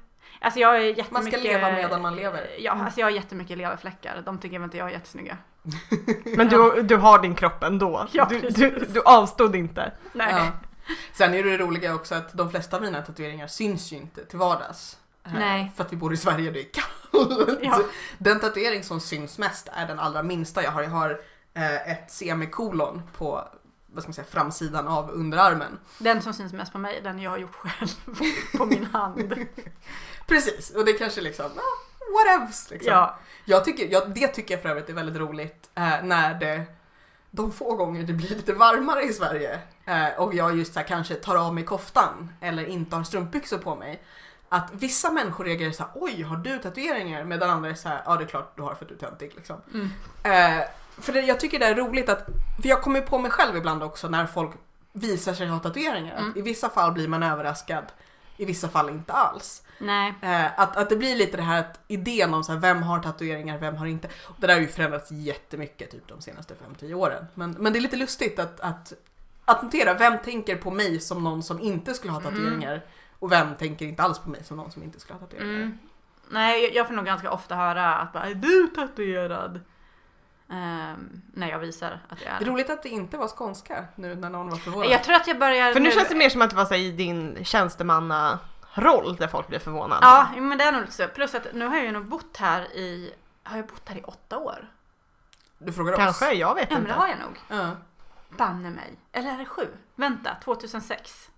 Alltså 0.41 0.61
jag 0.61 0.77
är 0.77 0.81
jättemycket... 0.81 1.11
Man 1.13 1.23
ska 1.23 1.37
leva 1.37 1.73
medan 1.73 2.03
man 2.03 2.17
lever. 2.17 2.49
Ja, 2.59 2.73
alltså 2.73 3.01
jag 3.01 3.07
har 3.07 3.11
jättemycket 3.11 3.59
leverfläckar. 3.59 4.23
De 4.25 4.39
tycker 4.39 4.59
väl 4.59 4.65
inte 4.65 4.77
jag 4.77 4.89
är 4.89 4.93
jättesnygga. 4.93 5.37
Men 6.37 6.49
du, 6.49 6.83
du 6.83 6.97
har 6.97 7.19
din 7.19 7.35
kropp 7.35 7.63
ändå. 7.63 8.07
Ja, 8.13 8.27
du, 8.31 8.41
precis. 8.41 8.57
du, 8.57 8.87
du 8.89 9.03
avstod 9.03 9.57
inte. 9.57 9.93
Nej. 10.13 10.35
Ja. 10.37 10.47
Sen 11.13 11.35
är 11.35 11.43
det 11.45 11.59
roliga 11.59 11.95
också 11.95 12.15
att 12.15 12.33
de 12.33 12.51
flesta 12.51 12.77
av 12.77 12.83
mina 12.83 13.03
tatueringar 13.03 13.47
syns 13.47 13.93
ju 13.93 13.97
inte 13.97 14.25
till 14.25 14.39
vardags. 14.39 14.99
Nej. 15.35 15.73
För 15.77 15.85
att 15.85 15.93
vi 15.93 15.97
bor 15.97 16.13
i 16.13 16.17
Sverige 16.17 16.47
och 16.49 16.53
det 16.55 16.61
är 16.61 16.73
kallt. 16.73 16.89
Ja. 17.63 17.83
Den 18.19 18.41
tatuering 18.41 18.85
som 18.85 19.01
syns 19.01 19.39
mest 19.39 19.69
är 19.73 19.87
den 19.87 19.99
allra 19.99 20.23
minsta 20.23 20.63
jag 20.63 20.71
har. 20.71 20.83
Jag 20.83 20.91
har 20.91 21.21
eh, 21.55 21.93
ett 21.93 22.11
semikolon 22.11 23.03
på 23.17 23.49
vad 23.93 24.03
ska 24.03 24.09
man 24.09 24.15
säga, 24.15 24.27
framsidan 24.31 24.89
av 24.89 25.11
underarmen. 25.11 25.79
Den 25.99 26.23
som 26.23 26.33
syns 26.33 26.53
mest 26.53 26.73
på 26.73 26.79
mig, 26.79 27.01
den 27.05 27.19
jag 27.19 27.31
har 27.31 27.39
gjort 27.39 27.55
själv 27.55 27.89
på 28.59 28.67
min 28.67 28.85
hand. 28.85 29.35
Precis, 30.27 30.71
och 30.71 30.85
det 30.85 30.93
kanske 30.93 31.21
liksom, 31.21 31.47
ah, 31.47 32.09
whatevs 32.13 32.71
liksom. 32.71 32.93
Ja, 32.93 33.19
Jag 33.45 33.65
tycker, 33.65 33.93
jag, 33.93 34.15
det 34.15 34.29
tycker 34.29 34.55
jag 34.55 34.63
för 34.63 34.69
övrigt 34.69 34.89
är 34.89 34.93
väldigt 34.93 35.17
roligt 35.17 35.71
eh, 35.75 36.03
när 36.03 36.35
det 36.35 36.65
de 37.31 37.53
få 37.53 37.75
gånger 37.75 38.03
det 38.03 38.13
blir 38.13 38.29
lite 38.29 38.53
varmare 38.53 39.03
i 39.03 39.13
Sverige 39.13 39.61
eh, 39.85 40.09
och 40.19 40.35
jag 40.35 40.57
just 40.57 40.73
så 40.73 40.81
här, 40.81 40.87
kanske 40.87 41.15
tar 41.15 41.37
av 41.37 41.55
mig 41.55 41.65
koftan 41.65 42.33
eller 42.41 42.65
inte 42.65 42.97
har 42.97 43.05
strumpbyxor 43.05 43.59
på 43.59 43.77
mig. 43.77 44.03
Att 44.49 44.71
vissa 44.73 45.11
människor 45.11 45.45
reagerar 45.45 45.73
så 45.73 45.83
här, 45.83 45.93
oj 45.95 46.23
har 46.23 46.37
du 46.37 46.59
tatueringar? 46.59 47.25
Medan 47.25 47.51
andra 47.51 47.71
är 47.71 47.75
så 47.75 47.89
här, 47.89 48.03
ja 48.05 48.17
det 48.17 48.25
är 48.25 48.29
klart 48.29 48.57
du 48.57 48.63
har 48.63 48.75
för 48.75 48.85
att 48.85 48.89
du 48.89 48.95
är 48.95 48.99
töntig 48.99 49.33
liksom. 49.37 49.57
Mm. 49.75 49.91
Eh, 50.23 50.65
för 50.99 51.13
det, 51.13 51.21
jag 51.21 51.41
tycker 51.41 51.59
det 51.59 51.67
är 51.67 51.75
roligt 51.75 52.09
att, 52.09 52.27
för 52.63 52.69
jag 52.69 52.83
kommer 52.83 53.01
på 53.01 53.19
mig 53.19 53.31
själv 53.31 53.57
ibland 53.57 53.83
också 53.83 54.09
när 54.09 54.27
folk 54.27 54.51
visar 54.93 55.35
sig 55.35 55.47
ha 55.47 55.59
tatueringar. 55.59 56.17
Mm. 56.17 56.33
I 56.37 56.43
vissa 56.43 56.69
fall 56.69 56.93
blir 56.93 57.09
man 57.09 57.23
överraskad, 57.23 57.85
i 58.37 58.45
vissa 58.45 58.69
fall 58.69 58.89
inte 58.89 59.13
alls. 59.13 59.63
Eh, 60.23 60.61
att, 60.61 60.77
att 60.77 60.89
det 60.89 60.97
blir 60.97 61.17
lite 61.17 61.37
det 61.37 61.43
här 61.43 61.61
att 61.61 61.81
idén 61.89 62.35
om 62.35 62.45
så 62.45 62.53
här, 62.53 62.59
vem 62.59 62.83
har 62.83 62.99
tatueringar, 62.99 63.59
vem 63.59 63.77
har 63.77 63.87
inte. 63.87 64.09
Och 64.25 64.35
det 64.39 64.47
där 64.47 64.55
har 64.55 64.61
ju 64.61 64.69
förändrats 64.69 65.11
jättemycket 65.11 65.91
typ 65.91 66.09
de 66.09 66.21
senaste 66.21 66.55
5-10 66.81 66.95
åren. 66.95 67.27
Men, 67.35 67.51
men 67.51 67.73
det 67.73 67.79
är 67.79 67.81
lite 67.81 67.97
lustigt 67.97 68.39
att, 68.39 68.61
att, 68.61 68.93
att 69.45 69.63
notera, 69.63 69.95
vem 69.95 70.19
tänker 70.19 70.57
på 70.57 70.71
mig 70.71 71.01
som 71.01 71.25
någon 71.25 71.43
som 71.43 71.61
inte 71.61 71.95
skulle 71.95 72.13
ha 72.13 72.21
tatueringar? 72.21 72.83
Och 73.19 73.33
vem 73.33 73.55
tänker 73.55 73.87
inte 73.87 74.03
alls 74.03 74.19
på 74.19 74.31
mig 74.31 74.45
som 74.45 74.57
någon 74.57 74.71
som 74.73 74.83
inte 74.83 75.01
skulle 75.01 75.19
ha 75.19 75.27
tatueringar? 75.27 75.55
Mm. 75.57 75.79
Nej, 76.31 76.75
jag- 76.77 76.87
får 76.87 76.95
nog 76.95 77.05
ganska 77.05 77.31
ofta 77.31 77.55
höra 77.55 77.95
att 77.95 78.13
bara, 78.13 78.25
är 78.25 78.35
du 78.35 78.67
tatuerad? 78.67 79.61
Ehm, 80.51 81.23
när 81.35 81.49
jag 81.51 81.59
visar 81.59 82.01
att 82.09 82.21
jag 82.21 82.31
Det 82.31 82.35
är 82.37 82.41
är. 82.41 82.45
roligt 82.53 82.71
att 82.71 82.83
det 82.83 82.89
inte 82.89 83.17
var 83.17 83.29
skånska 83.29 83.85
nu 83.95 84.15
när 84.15 84.31
någon 84.31 84.51
var 84.51 84.57
förvånad. 84.57 84.91
Jag 84.91 85.05
tror 85.05 85.15
att 85.17 85.27
jag 85.27 85.39
börjar 85.39 85.73
För 85.73 85.81
nu 85.81 85.91
känns 85.91 86.09
det 86.09 86.15
mer 86.15 86.29
som 86.31 86.43
att 86.43 86.51
det 86.51 86.57
var 86.57 86.65
så 86.65 86.75
här, 86.75 86.81
i 86.81 86.91
din 86.93 87.45
tjänstemannaroll 87.45 89.17
där 89.17 89.29
folk 89.29 89.49
blev 89.49 89.59
förvånade. 89.59 90.07
Ja, 90.07 90.29
men 90.37 90.59
det 90.59 90.65
är 90.65 90.73
nog 90.73 90.81
lite 90.81 90.93
så. 90.93 91.07
Plus 91.09 91.35
att 91.35 91.47
nu 91.55 91.67
har 91.67 91.77
jag 91.77 91.85
ju 91.85 91.93
nog 91.93 92.05
bott 92.05 92.37
här 92.37 92.63
i, 92.77 93.13
har 93.43 93.57
jag 93.57 93.67
bott 93.67 93.89
här 93.89 93.97
i 93.99 94.03
åtta 94.03 94.39
år? 94.39 94.69
Du 95.59 95.73
frågar 95.73 95.93
oss? 95.93 95.99
Kanske, 95.99 96.33
jag 96.33 96.55
vet 96.55 96.71
Ja 96.71 96.75
men 96.77 96.83
inte. 96.83 96.93
det 96.95 96.99
har 97.01 97.09
jag 97.09 97.19
nog. 97.19 97.41
Ja. 97.49 97.71
Banne 98.37 98.71
mig. 98.71 98.99
Eller 99.13 99.31
är 99.35 99.39
det 99.39 99.45
sju? 99.45 99.67
Vänta, 99.95 100.31
2006. 100.45 101.31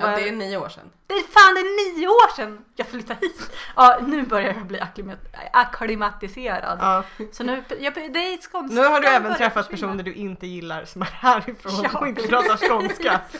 Ja, 0.00 0.06
det 0.06 0.28
är 0.28 0.32
nio 0.32 0.56
år 0.56 0.68
sedan. 0.68 0.90
Det 1.06 1.14
är 1.14 1.22
fan 1.22 1.54
det 1.54 1.60
är 1.60 1.94
nio 1.98 2.08
år 2.08 2.36
sedan 2.36 2.64
jag 2.76 2.86
flyttade 2.86 3.20
hit. 3.20 3.50
Ja, 3.76 3.98
nu 4.06 4.22
börjar 4.26 4.54
jag 4.54 4.66
bli 4.66 4.78
akklimat- 4.80 5.26
akklimatiserad. 5.52 6.78
Ja. 6.80 7.02
Så 7.32 7.44
nu, 7.44 7.64
jag, 7.80 7.94
det 7.94 8.00
är 8.32 8.50
skånska. 8.50 8.74
Nu 8.80 8.86
har 8.88 9.00
du 9.00 9.06
även 9.06 9.34
träffat 9.34 9.66
försvinna. 9.66 9.92
personer 9.92 10.04
du 10.04 10.12
inte 10.14 10.46
gillar 10.46 10.84
som 10.84 11.02
är 11.02 11.06
härifrån 11.06 11.72
Ja. 11.92 11.98
och 11.98 12.08
inte 12.08 12.22
pratar 12.28 12.68
skånska. 12.68 13.20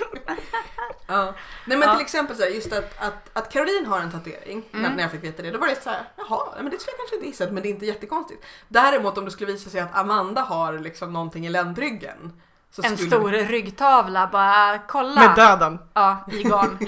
Ja. 1.08 1.34
Nej 1.66 1.78
men 1.78 1.88
Ja. 1.88 1.94
till 1.94 2.02
exempel 2.04 2.36
så 2.36 2.42
här, 2.42 2.50
just 2.50 2.72
att, 2.72 3.02
att, 3.02 3.30
att 3.32 3.52
Caroline 3.52 3.86
har 3.86 4.00
en 4.00 4.10
tatuering, 4.12 4.62
när, 4.70 4.80
Mm. 4.80 4.92
när 4.92 5.02
jag 5.02 5.10
fick 5.10 5.24
veta 5.24 5.42
det, 5.42 5.50
då 5.50 5.58
var 5.58 5.66
det 5.66 5.82
så 5.82 5.90
här, 5.90 6.02
jaha, 6.16 6.46
men 6.56 6.70
det 6.70 6.78
skulle 6.80 6.92
jag 6.92 6.98
kanske 6.98 7.16
inte 7.16 7.26
gissat 7.26 7.52
men 7.52 7.62
det 7.62 7.68
är 7.68 7.70
inte 7.70 7.86
jättekonstigt. 7.86 8.44
Däremot 8.68 9.18
om 9.18 9.24
det 9.24 9.30
skulle 9.30 9.52
visa 9.52 9.70
sig 9.70 9.80
att 9.80 9.96
Amanda 9.96 10.40
har 10.40 10.78
liksom 10.78 11.12
någonting 11.12 11.46
i 11.46 11.48
ländryggen. 11.48 12.40
Så 12.70 12.82
En 12.82 12.96
skulle, 12.96 13.10
stor 13.10 13.30
ryggtavla, 13.30 14.28
bara 14.32 14.78
kolla. 14.78 15.20
Med 15.20 15.36
döden. 15.36 15.78
Ja, 15.94 16.24
i 16.32 16.42
garn. 16.42 16.78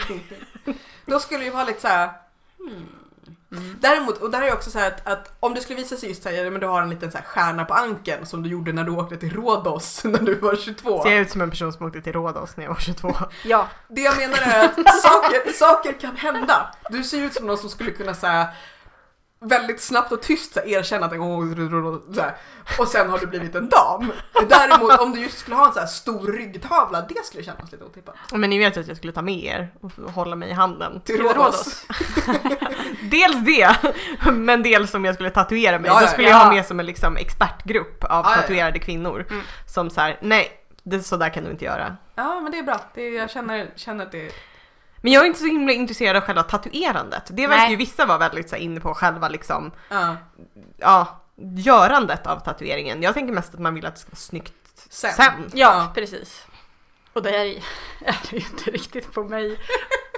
Då 1.06 1.18
skulle 1.18 1.40
det 1.40 1.44
ju 1.44 1.50
vara 1.50 1.64
lite 1.64 1.80
så 1.80 1.88
här. 1.88 2.10
Hmm. 2.58 2.86
Mm. 3.52 3.76
Däremot, 3.80 4.18
och 4.18 4.30
där 4.30 4.42
är 4.42 4.52
också 4.52 4.70
så 4.70 4.78
här 4.78 4.86
att, 4.86 5.06
att 5.08 5.36
om 5.40 5.54
det 5.54 5.60
skulle 5.60 5.78
visa 5.78 5.96
sig 5.96 6.08
just 6.08 6.22
säga 6.22 6.50
men 6.50 6.60
du 6.60 6.66
har 6.66 6.82
en 6.82 6.90
liten 6.90 7.10
så 7.12 7.18
här 7.18 7.24
stjärna 7.24 7.64
på 7.64 7.74
ankeln 7.74 8.26
som 8.26 8.42
du 8.42 8.50
gjorde 8.50 8.72
när 8.72 8.84
du 8.84 8.92
åkte 8.92 9.16
till 9.16 9.32
Rhodos 9.32 10.00
när 10.04 10.18
du 10.18 10.34
var 10.34 10.56
22. 10.56 11.02
Ser 11.02 11.10
jag 11.10 11.20
ut 11.20 11.30
som 11.30 11.40
en 11.40 11.50
person 11.50 11.72
som 11.72 11.86
åkte 11.86 12.00
till 12.00 12.12
Rhodos 12.12 12.56
när 12.56 12.64
jag 12.64 12.70
var 12.70 12.80
22? 12.80 13.14
Ja, 13.44 13.68
Det 13.88 14.00
jag 14.00 14.16
menar 14.16 14.38
är 14.38 14.64
att 14.64 14.74
saker, 15.02 15.52
saker 15.52 15.92
kan 16.00 16.16
hända. 16.16 16.74
Du 16.90 17.04
ser 17.04 17.18
ut 17.22 17.34
som 17.34 17.46
någon 17.46 17.58
som 17.58 17.70
skulle 17.70 17.90
kunna 17.90 18.14
säga 18.14 18.48
väldigt 19.40 19.80
snabbt 19.80 20.12
och 20.12 20.22
tyst 20.22 20.54
så 20.54 20.60
här, 20.60 20.68
erkänna 20.68 21.06
att 21.06 21.12
en 21.12 22.14
så 22.14 22.20
här, 22.20 22.36
och 22.78 22.88
sen 22.88 23.10
har 23.10 23.18
du 23.18 23.26
blivit 23.26 23.54
en 23.54 23.68
dam. 23.68 24.12
Däremot 24.48 25.00
om 25.00 25.12
du 25.12 25.20
just 25.20 25.38
skulle 25.38 25.56
ha 25.56 25.66
en 25.66 25.72
så 25.72 25.80
här 25.80 25.86
stor 25.86 26.32
ryggtavla, 26.32 27.00
det 27.00 27.24
skulle 27.24 27.44
kännas 27.44 27.72
lite 27.72 27.84
otippat. 27.84 28.14
Men 28.32 28.50
ni 28.50 28.58
vet 28.58 28.76
ju 28.76 28.80
att 28.80 28.88
jag 28.88 28.96
skulle 28.96 29.12
ta 29.12 29.22
med 29.22 29.44
er 29.44 29.72
och 29.80 29.92
hålla 30.12 30.36
mig 30.36 30.50
i 30.50 30.52
handen. 30.52 31.00
Till 31.04 31.22
Rhodos. 31.22 31.86
Dels 33.10 33.36
det, 33.36 33.76
men 34.32 34.62
dels 34.62 34.90
som 34.90 35.04
jag 35.04 35.14
skulle 35.14 35.30
tatuera 35.30 35.78
mig. 35.78 35.90
Ja, 35.90 35.98
Då 35.98 36.04
ja, 36.04 36.08
skulle 36.08 36.28
ja. 36.28 36.38
jag 36.38 36.44
ha 36.44 36.52
med 36.52 36.66
som 36.66 36.80
en 36.80 36.86
liksom 36.86 37.16
expertgrupp 37.16 38.04
av 38.04 38.22
tatuerade 38.22 38.78
kvinnor. 38.78 39.26
Mm. 39.30 39.42
Som 39.66 39.90
så 39.90 40.00
här: 40.00 40.18
nej, 40.22 40.50
det, 40.82 41.02
så 41.02 41.16
där 41.16 41.28
kan 41.28 41.44
du 41.44 41.50
inte 41.50 41.64
göra. 41.64 41.96
Ja 42.14 42.40
men 42.40 42.52
det 42.52 42.58
är 42.58 42.62
bra, 42.62 42.80
det, 42.94 43.08
jag 43.08 43.30
känner, 43.30 43.70
känner 43.76 44.04
att 44.04 44.12
det 44.12 44.32
Men 45.02 45.12
jag 45.12 45.22
är 45.22 45.26
inte 45.26 45.38
så 45.38 45.46
himla 45.46 45.72
intresserad 45.72 46.16
av 46.16 46.22
själva 46.22 46.42
tatuerandet. 46.42 47.22
Det 47.30 47.46
verkar 47.46 47.62
Nej. 47.62 47.70
ju 47.70 47.76
vissa 47.76 48.06
vara 48.06 48.18
väldigt 48.18 48.48
så 48.50 48.56
här, 48.56 48.62
inne 48.62 48.80
på 48.80 48.94
själva 48.94 49.28
liksom, 49.28 49.70
ja, 49.88 50.16
ja, 50.76 51.20
görandet 51.56 52.26
av 52.26 52.38
tatueringen. 52.40 53.02
Jag 53.02 53.14
tänker 53.14 53.32
mest 53.34 53.54
att 53.54 53.60
man 53.60 53.74
vill 53.74 53.86
att 53.86 53.94
det 53.94 54.00
ska 54.00 54.10
vara 54.10 54.16
snyggt 54.16 54.54
sen. 54.90 55.12
sen. 55.12 55.32
ja, 55.54 55.90
precis. 55.94 56.46
Och 57.12 57.22
det 57.22 57.36
är, 57.36 57.44
är 58.04 58.16
det 58.30 58.36
ju 58.36 58.38
inte 58.38 58.70
riktigt 58.70 59.12
på 59.14 59.24
mig, 59.24 59.58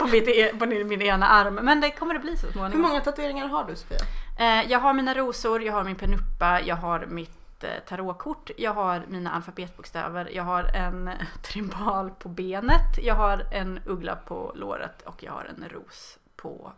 på, 0.00 0.06
mitt, 0.06 0.28
e- 0.28 0.52
på 0.58 0.66
min 0.66 1.02
ena 1.02 1.28
arm. 1.28 1.54
Men 1.54 1.80
det 1.80 1.90
kommer 1.90 2.14
det 2.14 2.20
bli 2.20 2.36
så 2.36 2.46
Hur 2.46 2.52
småningom. 2.52 2.82
många 2.82 3.00
tatueringar 3.00 3.48
har 3.48 3.64
du 3.64 3.76
Sofia? 3.76 3.98
Eh, 4.38 4.70
jag 4.70 4.78
har 4.78 4.92
mina 4.92 5.14
rosor, 5.14 5.62
jag 5.62 5.72
har 5.72 5.84
min 5.84 5.96
penuppa, 5.96 6.60
jag 6.60 6.76
har 6.76 7.06
mitt 7.06 7.39
eh, 7.64 7.70
tarotkort, 7.88 8.50
jag 8.56 8.74
har 8.74 9.02
mina 9.08 9.30
alfabetbokstäver, 9.30 10.30
jag 10.32 10.44
har 10.44 10.64
en 10.64 11.10
trimbal 11.42 12.10
på 12.10 12.28
benet, 12.28 12.98
jag 13.02 13.14
har 13.14 13.46
en 13.50 13.80
uggla 13.86 14.16
på 14.16 14.52
låret 14.54 15.02
och 15.02 15.22
jag 15.22 15.32
har 15.32 15.44
en 15.44 15.68
ros 15.68 16.18
på 16.36 16.72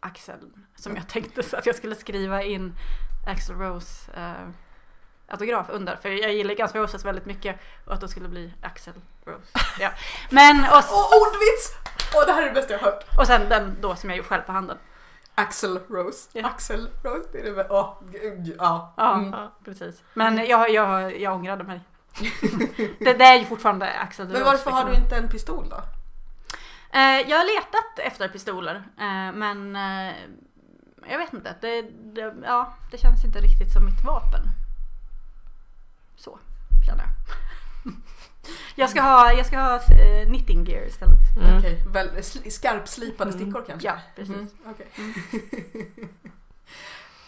axeln. 0.00 0.66
Som 0.76 0.96
jag 0.96 1.08
tänkte 1.08 1.42
så 1.42 1.56
att 1.56 1.66
jag 1.66 1.76
skulle 1.76 1.94
skriva 1.94 2.42
in 2.42 2.72
Axel 3.26 3.56
Rose 3.56 4.12
eh, 4.12 4.48
autograf 5.28 5.66
under. 5.70 5.96
För 5.96 6.08
jag 6.08 6.32
gillar 6.32 6.54
Guns 6.54 6.74
N' 6.74 6.80
Roses 6.80 7.04
väldigt 7.04 7.26
mycket 7.26 7.60
och 7.84 7.94
att 7.94 8.00
det 8.00 8.08
skulle 8.08 8.28
bli 8.28 8.54
Axel 8.62 8.94
Rose. 9.24 9.58
Ja. 9.80 9.90
Men 10.30 10.60
och, 10.60 10.84
Åh, 10.90 11.20
ordvits! 11.22 11.76
Åh, 12.14 12.26
det 12.26 12.32
här 12.32 12.42
är 12.42 12.46
det 12.46 12.52
bästa 12.52 12.72
jag 12.72 12.80
har 12.80 12.90
hört. 12.90 13.18
Och 13.18 13.26
sen 13.26 13.48
den 13.48 13.76
då 13.80 13.96
som 13.96 14.10
jag 14.10 14.16
gjort 14.16 14.26
själv 14.26 14.42
på 14.42 14.52
handen. 14.52 14.78
Axel 15.34 15.80
Rose. 15.90 16.28
Ja. 16.32 16.46
Axel 16.46 16.88
Rose, 17.02 17.28
det 17.32 17.38
är 17.48 17.54
det. 17.54 17.66
Åh, 17.70 17.94
gud, 18.12 18.54
ja. 18.58 18.94
Ja, 18.96 19.14
Mm. 19.14 19.30
ja 19.32 19.52
precis. 19.64 20.02
Men 20.14 20.36
jag, 20.46 20.70
jag, 20.70 21.20
jag 21.20 21.34
ångrade 21.34 21.64
mig. 21.64 21.80
det, 22.98 23.12
det 23.14 23.24
är 23.24 23.38
ju 23.38 23.44
fortfarande 23.44 23.92
Axel 23.98 24.26
Men 24.28 24.36
Rose, 24.36 24.44
varför 24.50 24.70
har 24.70 24.84
du 24.84 24.90
liksom. 24.90 25.04
inte 25.04 25.16
en 25.16 25.28
pistol 25.28 25.68
då? 25.68 25.76
Eh, 26.92 27.30
jag 27.30 27.36
har 27.38 27.56
letat 27.56 27.98
efter 27.98 28.28
pistoler, 28.28 28.74
eh, 28.76 29.32
men 29.34 29.76
eh, 29.76 30.14
jag 31.10 31.18
vet 31.18 31.32
inte. 31.32 31.54
Det, 31.60 31.82
det, 32.14 32.34
ja, 32.44 32.74
det 32.90 32.98
känns 32.98 33.24
inte 33.24 33.38
riktigt 33.38 33.72
som 33.72 33.84
mitt 33.84 34.04
vapen. 34.04 34.40
Så 36.16 36.38
känner 36.86 37.02
jag. 37.04 37.12
Jag 38.74 38.90
ska 38.90 39.00
ha, 39.02 39.32
jag 39.32 39.46
ska 39.46 39.58
ha 39.58 39.74
eh, 39.76 40.26
knitting 40.28 40.64
gear 40.64 40.86
istället. 40.86 41.18
Mm. 41.42 41.58
Okej, 41.58 41.78
väl, 41.92 42.08
sli- 42.08 42.50
skarpslipade 42.50 43.32
stickor 43.32 43.64
kanske? 43.66 43.88
Ja, 43.88 43.94
precis. 44.16 44.36
Mhm, 44.36 44.48
okej. 44.66 44.86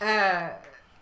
eh, 0.01 0.49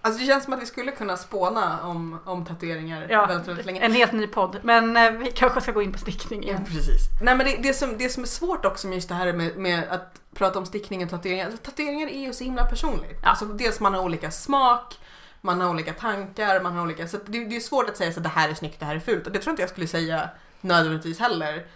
alltså 0.02 0.20
det 0.20 0.26
känns 0.26 0.44
som 0.44 0.52
att 0.52 0.62
vi 0.62 0.66
skulle 0.66 0.92
kunna 0.92 1.16
spåna 1.16 1.82
om, 1.82 2.18
om 2.24 2.44
tatueringar 2.44 3.06
Ja, 3.10 3.26
väldigt, 3.26 3.48
väldigt 3.48 3.66
länge. 3.66 3.80
en 3.80 3.92
helt 3.92 4.12
ny 4.12 4.26
podd. 4.26 4.60
Men 4.62 4.96
eh, 4.96 5.10
vi 5.10 5.30
kanske 5.30 5.60
ska 5.60 5.72
gå 5.72 5.82
in 5.82 5.92
på 5.92 5.98
stickning 5.98 6.42
Ja, 6.42 6.48
igen. 6.48 6.64
precis. 6.64 7.00
Nej 7.22 7.36
men 7.36 7.46
det, 7.46 7.56
det, 7.62 7.74
som, 7.74 7.98
det 7.98 8.08
som 8.08 8.22
är 8.22 8.26
svårt 8.28 8.64
också 8.64 8.86
med 8.88 8.94
just 8.94 9.08
det 9.08 9.14
här 9.14 9.32
med, 9.32 9.56
med 9.56 9.88
att 9.90 10.20
prata 10.34 10.58
om 10.58 10.66
stickning 10.66 11.04
och 11.04 11.10
tatueringar. 11.10 11.44
Alltså, 11.46 11.62
tatueringar 11.62 12.08
är 12.08 12.20
ju 12.20 12.32
så 12.32 12.44
himla 12.44 12.64
personligt. 12.64 13.18
Ja. 13.22 13.28
Alltså, 13.28 13.44
dels 13.44 13.80
man 13.80 13.94
har 13.94 14.02
olika 14.02 14.30
smak, 14.30 14.94
man 15.40 15.60
har 15.60 15.70
olika 15.70 15.92
tankar, 15.92 16.60
man 16.60 16.72
har 16.72 16.82
olika... 16.82 17.08
Så 17.08 17.18
det, 17.26 17.44
det 17.44 17.56
är 17.56 17.60
svårt 17.60 17.88
att 17.88 17.96
säga 17.96 18.12
så 18.12 18.18
att 18.18 18.24
det 18.24 18.30
här 18.30 18.48
är 18.48 18.54
snyggt, 18.54 18.80
det 18.80 18.86
här 18.86 18.96
är 18.96 19.00
fult. 19.00 19.26
Och 19.26 19.32
det 19.32 19.38
tror 19.38 19.50
inte 19.50 19.62
jag 19.62 19.70
skulle 19.70 19.86
säga 19.86 20.30
nödvändigtvis 20.60 21.18
heller 21.18 21.66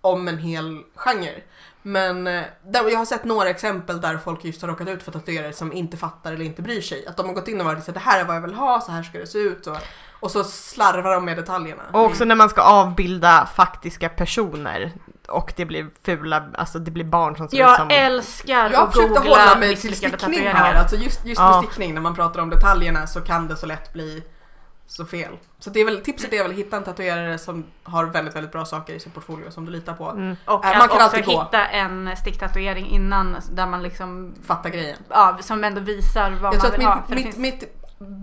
om 0.00 0.28
en 0.28 0.38
hel 0.38 0.82
genre. 0.94 1.42
Men 1.82 2.26
eh, 2.26 2.42
där, 2.62 2.90
jag 2.90 2.98
har 2.98 3.04
sett 3.04 3.24
några 3.24 3.50
exempel 3.50 4.00
där 4.00 4.18
folk 4.18 4.44
just 4.44 4.62
har 4.62 4.68
råkat 4.68 4.88
ut 4.88 5.02
för 5.02 5.12
tatuerare 5.12 5.52
som 5.52 5.72
inte 5.72 5.96
fattar 5.96 6.32
eller 6.32 6.44
inte 6.44 6.62
bryr 6.62 6.80
sig. 6.80 7.06
Att 7.06 7.16
de 7.16 7.26
har 7.26 7.34
gått 7.34 7.48
in 7.48 7.60
och 7.60 7.66
varit 7.66 7.84
så 7.84 7.90
här, 7.90 7.94
det 7.94 8.00
här 8.00 8.20
är 8.20 8.24
vad 8.24 8.36
jag 8.36 8.40
vill 8.40 8.54
ha, 8.54 8.80
så 8.80 8.92
här 8.92 9.02
ska 9.02 9.18
det 9.18 9.26
se 9.26 9.38
ut. 9.38 9.66
Och, 9.66 9.76
och 10.20 10.30
så 10.30 10.44
slarvar 10.44 11.14
de 11.14 11.24
med 11.24 11.36
detaljerna. 11.36 11.82
Och 11.92 12.04
också 12.04 12.24
när 12.24 12.34
man 12.34 12.48
ska 12.48 12.62
avbilda 12.62 13.48
faktiska 13.54 14.08
personer 14.08 14.92
och 15.28 15.52
det 15.56 15.64
blir 15.64 15.86
fula, 16.04 16.44
alltså 16.54 16.78
det 16.78 16.90
blir 16.90 17.04
barn 17.04 17.36
som 17.36 17.48
ser 17.48 17.56
ut 17.56 17.60
Jag 17.60 17.76
som... 17.76 17.90
älskar 17.90 18.70
Jag 18.70 18.74
att 18.74 18.92
försökte 18.94 19.14
googla 19.20 19.30
hålla 19.30 19.58
mig 19.60 19.76
till 19.76 19.96
stickning 19.96 20.46
här. 20.48 20.74
Alltså 20.74 20.96
just, 20.96 21.26
just 21.26 21.40
med 21.40 21.48
Ja. 21.48 21.62
stickning, 21.66 21.94
när 21.94 22.00
man 22.00 22.14
pratar 22.14 22.40
om 22.40 22.50
detaljerna 22.50 23.06
så 23.06 23.20
kan 23.20 23.48
det 23.48 23.56
så 23.56 23.66
lätt 23.66 23.92
bli 23.92 24.22
så 24.86 25.04
fel. 25.06 25.32
Så 25.58 25.70
det 25.70 25.80
är 25.80 25.84
väl, 25.84 26.00
tipset 26.00 26.32
är 26.32 26.42
väl 26.42 26.50
att 26.52 26.56
hitta 26.58 26.76
en 26.76 26.84
tatuerare 26.84 27.38
som 27.38 27.64
har 27.82 28.04
väldigt, 28.04 28.36
väldigt 28.36 28.52
bra 28.52 28.64
saker 28.64 28.94
i 28.94 29.00
sin 29.00 29.12
portfolio 29.12 29.50
som 29.50 29.64
du 29.64 29.72
litar 29.72 29.94
på. 29.94 30.10
Mm. 30.10 30.36
Och 30.44 30.64
Äh, 30.64 30.70
att 30.70 30.78
man 30.78 30.88
kan 30.88 30.96
också 30.96 30.98
alltid 31.00 31.24
gå. 31.24 31.42
hitta 31.42 31.66
en 31.66 32.16
sticktatuering 32.16 32.86
innan 32.86 33.36
där 33.52 33.66
man 33.66 33.82
liksom, 33.82 34.34
Fatta 34.46 34.68
grejen. 34.70 34.96
ja, 35.08 35.38
som 35.40 35.64
ändå 35.64 35.80
visar 35.80 36.30
vad 36.30 36.54
Jag 36.54 36.62
man 36.62 36.66
att 36.72 36.78
vill 36.78 36.86
ha. 36.86 36.94
mitt, 36.96 37.04
För 37.06 37.14
det 37.16 37.24
mitt, 37.24 37.24
finns- 37.34 37.36
mitt 37.36 37.78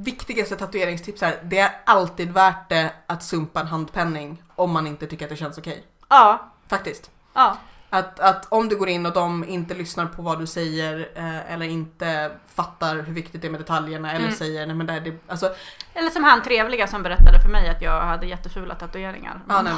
viktigaste 0.06 0.56
tatueringstips 0.56 1.24
är 1.24 1.36
det 1.44 1.60
är 1.60 1.72
alltid 1.86 2.32
värt 2.32 2.70
det 2.70 2.94
att 3.08 3.24
sumpa 3.24 3.60
en 3.62 3.68
handpenning 3.68 4.44
om 4.56 4.72
man 4.72 4.88
inte 4.88 5.08
tycker 5.08 5.26
att 5.26 5.30
det 5.30 5.36
känns 5.36 5.58
okej. 5.58 5.84
Ja, 6.10 6.52
Faktiskt. 6.70 7.12
ja. 7.34 7.58
Att, 7.92 8.20
att 8.20 8.46
om 8.50 8.70
du 8.70 8.78
går 8.78 8.90
in 8.90 9.06
och 9.06 9.14
de 9.14 9.44
inte 9.44 9.74
lyssnar 9.74 10.06
på 10.06 10.22
vad 10.22 10.40
du 10.40 10.48
säger 10.48 11.10
eh, 11.16 11.54
eller 11.54 11.66
inte 11.66 12.32
fattar 12.48 12.96
hur 12.96 13.14
viktigt 13.14 13.42
det 13.42 13.48
är 13.48 13.52
med 13.52 13.60
detaljerna 13.62 14.12
eller 14.12 14.26
Mm. 14.26 14.38
säger 14.38 14.66
nej 14.68 14.76
men 14.76 14.88
det, 14.88 14.94
är 14.94 15.00
det 15.00 15.14
alltså 15.28 15.54
Eller 15.94 16.10
som 16.10 16.24
han 16.24 16.44
trevliga 16.44 16.88
som 16.88 17.04
berättade 17.04 17.42
för 17.42 17.50
mig 17.50 17.70
att 17.70 17.82
jag 17.82 18.02
hade 18.02 18.26
jättefula 18.26 18.76
tatueringar. 18.76 19.42
Ja, 19.50 19.62
nej, 19.62 19.74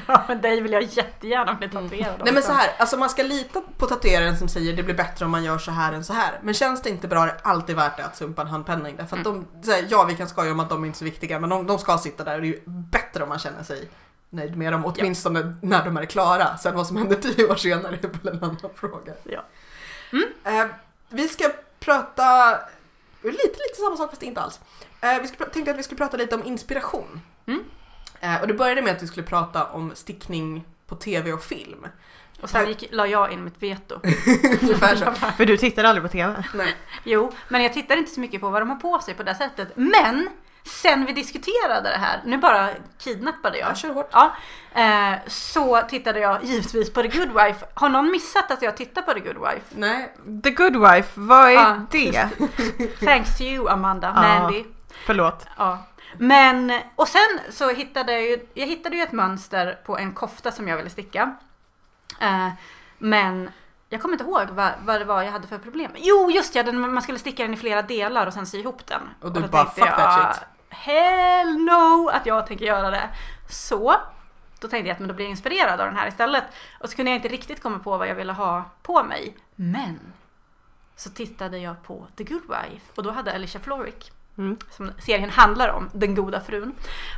ja, 0.06 0.24
men 0.28 0.40
dig 0.40 0.60
vill 0.60 0.72
jag 0.72 0.82
jättegärna 0.82 1.54
bli 1.54 1.68
tatuerad 1.68 2.20
Nej 2.24 2.32
men 2.34 2.42
så 2.42 2.52
här, 2.52 2.70
alltså 2.78 2.96
man 2.96 3.10
ska 3.10 3.22
lita 3.22 3.62
på 3.78 3.86
tatueraren 3.86 4.36
som 4.36 4.48
säger 4.48 4.76
det 4.76 4.82
blir 4.82 4.94
bättre 4.94 5.24
om 5.24 5.30
man 5.30 5.44
gör 5.44 5.58
så 5.58 5.70
här 5.70 5.92
än 5.92 6.04
så 6.04 6.12
här. 6.12 6.38
Men 6.42 6.54
känns 6.54 6.82
det 6.82 6.90
inte 6.90 7.08
bra 7.08 7.22
är 7.22 7.26
det 7.26 7.40
alltid 7.42 7.76
värt 7.76 7.96
det 7.96 8.04
att 8.04 8.16
sumpa 8.16 8.42
en 8.42 8.48
handpenning. 8.48 8.96
Därför 8.96 9.16
att 9.16 9.24
de, 9.24 9.46
så 9.62 9.70
här, 9.70 9.86
ja 9.90 10.04
vi 10.04 10.14
kan 10.14 10.28
skoja 10.28 10.52
om 10.52 10.60
att 10.60 10.68
de 10.68 10.82
är 10.82 10.86
inte 10.86 10.98
så 10.98 11.04
viktiga 11.04 11.40
men 11.40 11.50
de, 11.50 11.66
de 11.66 11.78
ska 11.78 11.98
sitta 11.98 12.24
där 12.24 12.34
och 12.34 12.40
det 12.40 12.46
är 12.46 12.52
ju 12.52 12.62
bättre 12.66 13.22
om 13.22 13.28
man 13.28 13.38
känner 13.38 13.62
sig 13.62 13.88
nöjd 14.30 14.56
med 14.56 14.72
dem. 14.72 14.84
Åtminstone 14.86 15.56
när 15.62 15.84
de 15.84 15.96
är 15.96 16.04
klara. 16.04 16.56
Sen 16.56 16.74
vad 16.74 16.86
som 16.86 16.96
händer 16.96 17.16
tio 17.16 17.46
år 17.46 17.56
senare 17.56 17.98
är 18.02 18.08
väl 18.08 18.34
en 18.34 18.44
annan 18.44 18.70
fråga. 18.74 19.12
Ja. 19.24 19.44
Eh, 20.44 20.66
vi 21.08 21.28
ska 21.28 21.44
prata 21.78 22.58
lite, 23.22 23.38
lite 23.38 23.80
samma 23.84 23.96
sak 23.96 24.10
fast 24.10 24.22
inte 24.22 24.40
alls. 24.40 24.60
Eh, 25.00 25.22
vi 25.22 25.28
ska, 25.28 25.44
tänkte 25.44 25.70
att 25.70 25.78
vi 25.78 25.82
skulle 25.82 25.98
prata 25.98 26.16
lite 26.16 26.34
om 26.34 26.44
inspiration. 26.44 27.20
Mm. 27.46 27.64
Eh, 28.20 28.40
och 28.40 28.48
det 28.48 28.54
började 28.54 28.82
med 28.82 28.96
att 28.96 29.02
vi 29.02 29.06
skulle 29.06 29.26
prata 29.26 29.64
om 29.64 29.92
stickning 29.94 30.64
på 30.86 30.96
tv 30.96 31.32
och 31.32 31.42
film. 31.42 31.86
Och 32.40 32.50
sen 32.50 32.68
gick, 32.68 32.84
la 32.90 33.06
jag 33.06 33.32
in 33.32 33.44
mitt 33.44 33.62
veto. 33.62 33.94
Ungefär 34.62 34.96
så. 34.96 35.12
För 35.36 35.46
du 35.46 35.56
tittar 35.56 35.84
aldrig 35.84 36.02
på 36.02 36.08
TV? 36.08 36.44
Nej. 36.54 36.76
Jo, 37.04 37.32
men 37.48 37.62
jag 37.62 37.72
tittar 37.72 37.96
inte 37.96 38.10
så 38.10 38.20
mycket 38.20 38.40
på 38.40 38.50
vad 38.50 38.62
de 38.62 38.70
har 38.70 38.76
på 38.76 38.98
sig 39.00 39.14
på 39.14 39.22
det 39.22 39.34
sättet. 39.34 39.68
Men 39.74 40.28
sen 40.66 41.06
vi 41.06 41.12
diskuterade 41.12 41.88
det 41.90 41.98
här, 41.98 42.20
nu 42.24 42.38
bara 42.38 42.68
kidnappade 42.98 43.58
jag. 43.58 43.68
Jag 43.70 43.76
kör 43.76 43.88
hårt. 43.94 44.08
Ja, 44.12 44.36
eh, 44.74 45.14
så 45.26 45.82
tittade 45.88 46.20
jag 46.20 46.44
givetvis 46.44 46.92
på 46.92 47.02
The 47.02 47.08
Good 47.08 47.28
Wife. 47.44 47.66
Har 47.74 47.88
någon 47.88 48.10
missat 48.10 48.50
att 48.50 48.62
jag 48.62 48.76
tittar 48.76 49.02
på 49.02 49.12
The 49.12 49.20
Good 49.20 49.36
Wife? 49.38 49.66
Nej, 49.70 50.14
The 50.42 50.50
Good 50.50 50.76
Wife, 50.76 51.10
vad 51.14 51.48
är 51.48 51.52
Ja, 51.52 51.80
det? 51.90 52.28
Thanks 53.06 53.38
to 53.38 53.42
you 53.42 53.68
Amanda, 53.68 54.12
Ja. 54.16 54.22
Mandy. 54.22 54.64
Förlåt. 55.06 55.46
Ja. 55.56 55.78
Men, 56.18 56.80
och 56.96 57.08
sen 57.08 57.40
så 57.50 57.70
hittade 57.70 58.12
jag 58.12 58.22
ju, 58.22 58.46
jag 58.54 58.66
hittade 58.66 58.96
ju 58.96 59.02
ett 59.02 59.12
mönster 59.12 59.78
på 59.86 59.98
en 59.98 60.12
kofta 60.12 60.52
som 60.52 60.68
jag 60.68 60.76
ville 60.76 60.90
sticka. 60.90 61.34
Eh, 62.20 62.48
men 62.98 63.50
jag 63.88 64.02
kommer 64.02 64.14
inte 64.14 64.24
ihåg 64.24 64.46
vad, 64.50 64.70
vad 64.84 65.00
det 65.00 65.04
var 65.04 65.22
jag 65.22 65.32
hade 65.32 65.46
för 65.48 65.58
problem. 65.58 65.90
Jo, 65.96 66.30
just 66.30 66.54
ja, 66.54 66.62
den, 66.62 66.80
man 66.94 67.02
skulle 67.02 67.18
sticka 67.18 67.42
den 67.42 67.54
i 67.54 67.56
flera 67.56 67.82
delar 67.82 68.26
och 68.26 68.32
sen 68.32 68.46
sy 68.46 68.58
ihop 68.60 68.86
den. 68.86 69.00
Och 69.22 69.32
du 69.32 69.40
då 69.40 69.48
bara, 69.48 69.64
"Fuck 69.64 69.84
that 69.84 69.98
jag, 69.98 70.34
shit." 70.34 70.44
Hell 70.78 71.58
no 71.58 72.08
att 72.08 72.26
jag 72.26 72.46
tänker 72.46 72.64
göra 72.64 72.90
det. 72.90 73.08
Så, 73.48 73.94
då 74.60 74.68
tänkte 74.68 74.88
jag 74.88 74.94
att 74.94 74.98
men 74.98 75.08
då 75.08 75.14
blir 75.14 75.24
jag 75.26 75.30
inspirerad 75.30 75.80
av 75.80 75.86
den 75.86 75.96
här 75.96 76.08
istället. 76.08 76.44
Och 76.80 76.88
så 76.90 76.96
kunde 76.96 77.10
jag 77.10 77.18
inte 77.18 77.28
riktigt 77.28 77.62
komma 77.62 77.78
på 77.78 77.98
vad 77.98 78.08
jag 78.08 78.14
ville 78.14 78.32
ha 78.32 78.64
på 78.82 79.02
mig. 79.02 79.36
Men 79.54 80.00
så 80.96 81.10
tittade 81.10 81.58
jag 81.58 81.82
på 81.82 82.06
The 82.16 82.24
Good 82.24 82.42
Wife 82.42 82.86
och 82.94 83.02
då 83.02 83.10
hade 83.10 83.34
Alicia 83.34 83.60
Florrick 83.60 84.12
Mm. 84.38 84.56
som 84.70 84.90
serien 84.98 85.30
handlar 85.30 85.68
om, 85.68 85.90
den 85.92 86.14
goda 86.14 86.40
frun. 86.40 86.72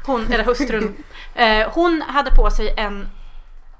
Hon, 0.07 0.27
eller 0.33 0.45
hustrun. 0.45 0.97
eh, 1.35 1.69
hon 1.71 2.03
hade 2.03 2.31
på 2.31 2.51
sig 2.51 2.75
en, 2.77 3.09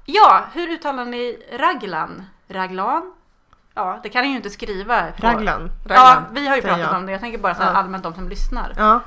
ja, 0.05 0.45
hur 0.53 0.67
uttalar 0.67 1.05
ni 1.05 1.43
raglan? 1.59 2.25
Raglan? 2.47 3.13
Ja, 3.73 3.99
det 4.03 4.09
kan 4.09 4.21
jag 4.23 4.29
ju 4.29 4.35
inte 4.35 4.49
skriva. 4.49 5.11
På. 5.11 5.27
Raglan. 5.27 5.71
Ja, 5.87 5.95
Raglan. 5.95 6.23
vi 6.31 6.47
har 6.47 6.55
ju 6.55 6.61
pratat 6.61 6.93
om 6.95 7.05
det. 7.05 7.11
Jag 7.11 7.21
tänker 7.21 7.37
bara 7.39 7.55
så 7.55 7.61
Ja. 7.63 7.67
allmänt 7.67 8.03
de 8.03 8.13
som 8.13 8.29
lyssnar. 8.29 8.73
Ja. 8.77 8.99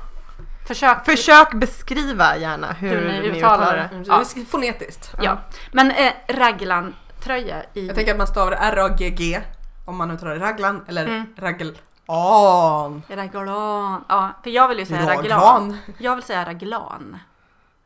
Försök. 0.67 1.05
Försök 1.05 1.53
beskriva 1.53 2.37
gärna 2.37 2.71
hur, 2.73 2.89
Hur 2.89 3.31
ni 3.31 3.37
uttalar 3.39 3.75
det. 3.75 3.89
Mm, 3.95 4.03
Ja. 4.07 4.23
fonetiskt. 4.47 5.13
Ja, 5.21 5.37
men 5.71 5.91
eh, 5.91 6.13
raglan 6.27 6.95
tröja 7.23 7.63
i... 7.73 7.87
Jag 7.87 7.95
tänker 7.95 8.11
att 8.11 8.17
man 8.17 8.27
stavar 8.27 8.51
R-A-G-G 8.51 9.41
om 9.85 9.97
man 9.97 10.11
uttalar 10.11 10.35
raglan 10.35 10.85
eller 10.87 11.05
Mm. 11.05 11.25
raglan. 11.37 11.75
Raglan. 13.09 14.03
Ja, 14.09 14.31
för 14.43 14.49
jag 14.49 14.67
vill 14.67 14.79
ju 14.79 14.85
säga 14.85 15.09
raglan. 15.09 15.39
Raglan. 15.39 15.77
Jag 15.97 16.15
vill 16.15 16.23
säga 16.23 16.45
raglan. 16.45 17.19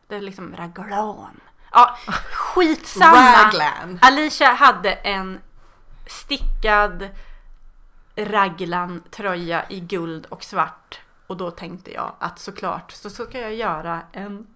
Det 0.08 0.16
är 0.16 0.22
liksom 0.22 0.56
raglan. 0.58 1.40
Ja, 1.72 1.98
skitsamma. 2.32 3.46
Raglan. 3.46 4.00
Alicia 4.02 4.48
hade 4.54 4.92
en 4.92 5.40
stickad 6.08 7.10
raglan 8.16 9.04
tröja 9.12 9.64
i 9.70 9.80
guld 9.80 10.26
och 10.26 10.44
svart. 10.44 11.00
Och 11.28 11.38
då 11.38 11.52
tänkte 11.52 11.94
jag 11.94 12.16
att 12.20 12.40
såklart 12.40 12.92
så 12.92 13.10
ska 13.10 13.42
jag 13.42 13.56
göra 13.56 14.02
en, 14.12 14.48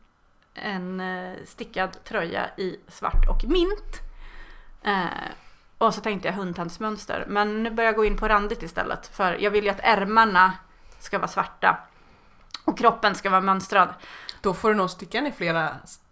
en 0.53 0.99
eh, 0.99 1.37
stickad 1.45 2.03
tröja 2.03 2.49
i 2.57 2.79
svart 2.87 3.29
och 3.29 3.43
mint. 3.49 3.99
Eh, 4.83 5.05
och 5.77 5.93
så 5.93 6.01
tänkte 6.01 6.27
jag 6.27 6.35
hundtandsmönster. 6.35 7.25
Men 7.27 7.63
nu 7.63 7.69
börjar 7.69 7.87
jag 7.87 7.95
gå 7.95 8.05
in 8.05 8.17
på 8.17 8.27
randigt 8.27 8.63
istället. 8.63 9.07
För 9.07 9.33
jag 9.33 9.51
vill 9.51 9.63
ju 9.63 9.69
att 9.69 9.79
ärmarna 9.79 10.53
ska 10.99 11.17
vara 11.19 11.27
svarta. 11.27 11.77
Och 12.65 12.77
kroppen 12.77 13.15
ska 13.15 13.29
vara 13.29 13.41
mönstrad. 13.41 13.89
Då 14.41 14.53
får 14.53 14.69
du 14.69 14.75
nog 14.75 14.89
sticka 14.89 15.17
den 15.17 15.27
i 15.27 15.31
flera 15.31 15.69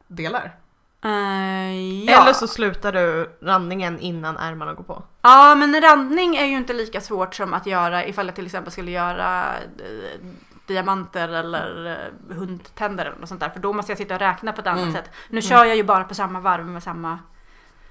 delar. 0.08 0.56
Eh, 1.04 2.06
ja. 2.06 2.22
Eller 2.22 2.34
så 2.34 2.48
slutar 2.48 2.94
du 2.94 3.38
randningen 3.42 4.00
innan 4.00 4.38
ärmarna 4.38 4.74
går 4.74 4.84
på. 4.84 5.04
Ja, 5.22 5.56
men 5.56 5.82
randning 5.82 6.36
är 6.36 6.46
ju 6.46 6.58
inte 6.58 6.74
lika 6.74 7.02
svårt 7.02 7.36
som 7.36 7.54
att 7.54 7.66
göra 7.66 8.06
ifall 8.06 8.26
jag 8.26 8.36
till 8.36 8.46
exempel 8.46 8.72
skulle 8.72 8.92
göra 8.92 9.58
eh, 9.58 10.20
diamanter 10.74 11.30
eller 11.30 11.86
eh, 12.30 12.36
hundtänder 12.36 13.06
eller 13.06 13.18
något 13.20 13.30
sånt 13.30 13.42
där. 13.42 13.50
För 13.50 13.60
då 13.60 13.74
måste 13.74 13.92
jag 13.92 13.98
sitta 13.98 14.14
och 14.14 14.20
räkna 14.20 14.52
på 14.52 14.62
ett 14.62 14.68
annat 14.68 14.82
Mm. 14.82 14.94
sätt. 14.94 15.12
Nu 15.30 15.42
kör 15.42 15.66
jag 15.66 15.76
ju 15.76 15.84
bara 15.84 16.04
på 16.04 16.16
samma 16.16 16.40
varv 16.40 16.66
med 16.66 16.84
samma. 16.84 17.20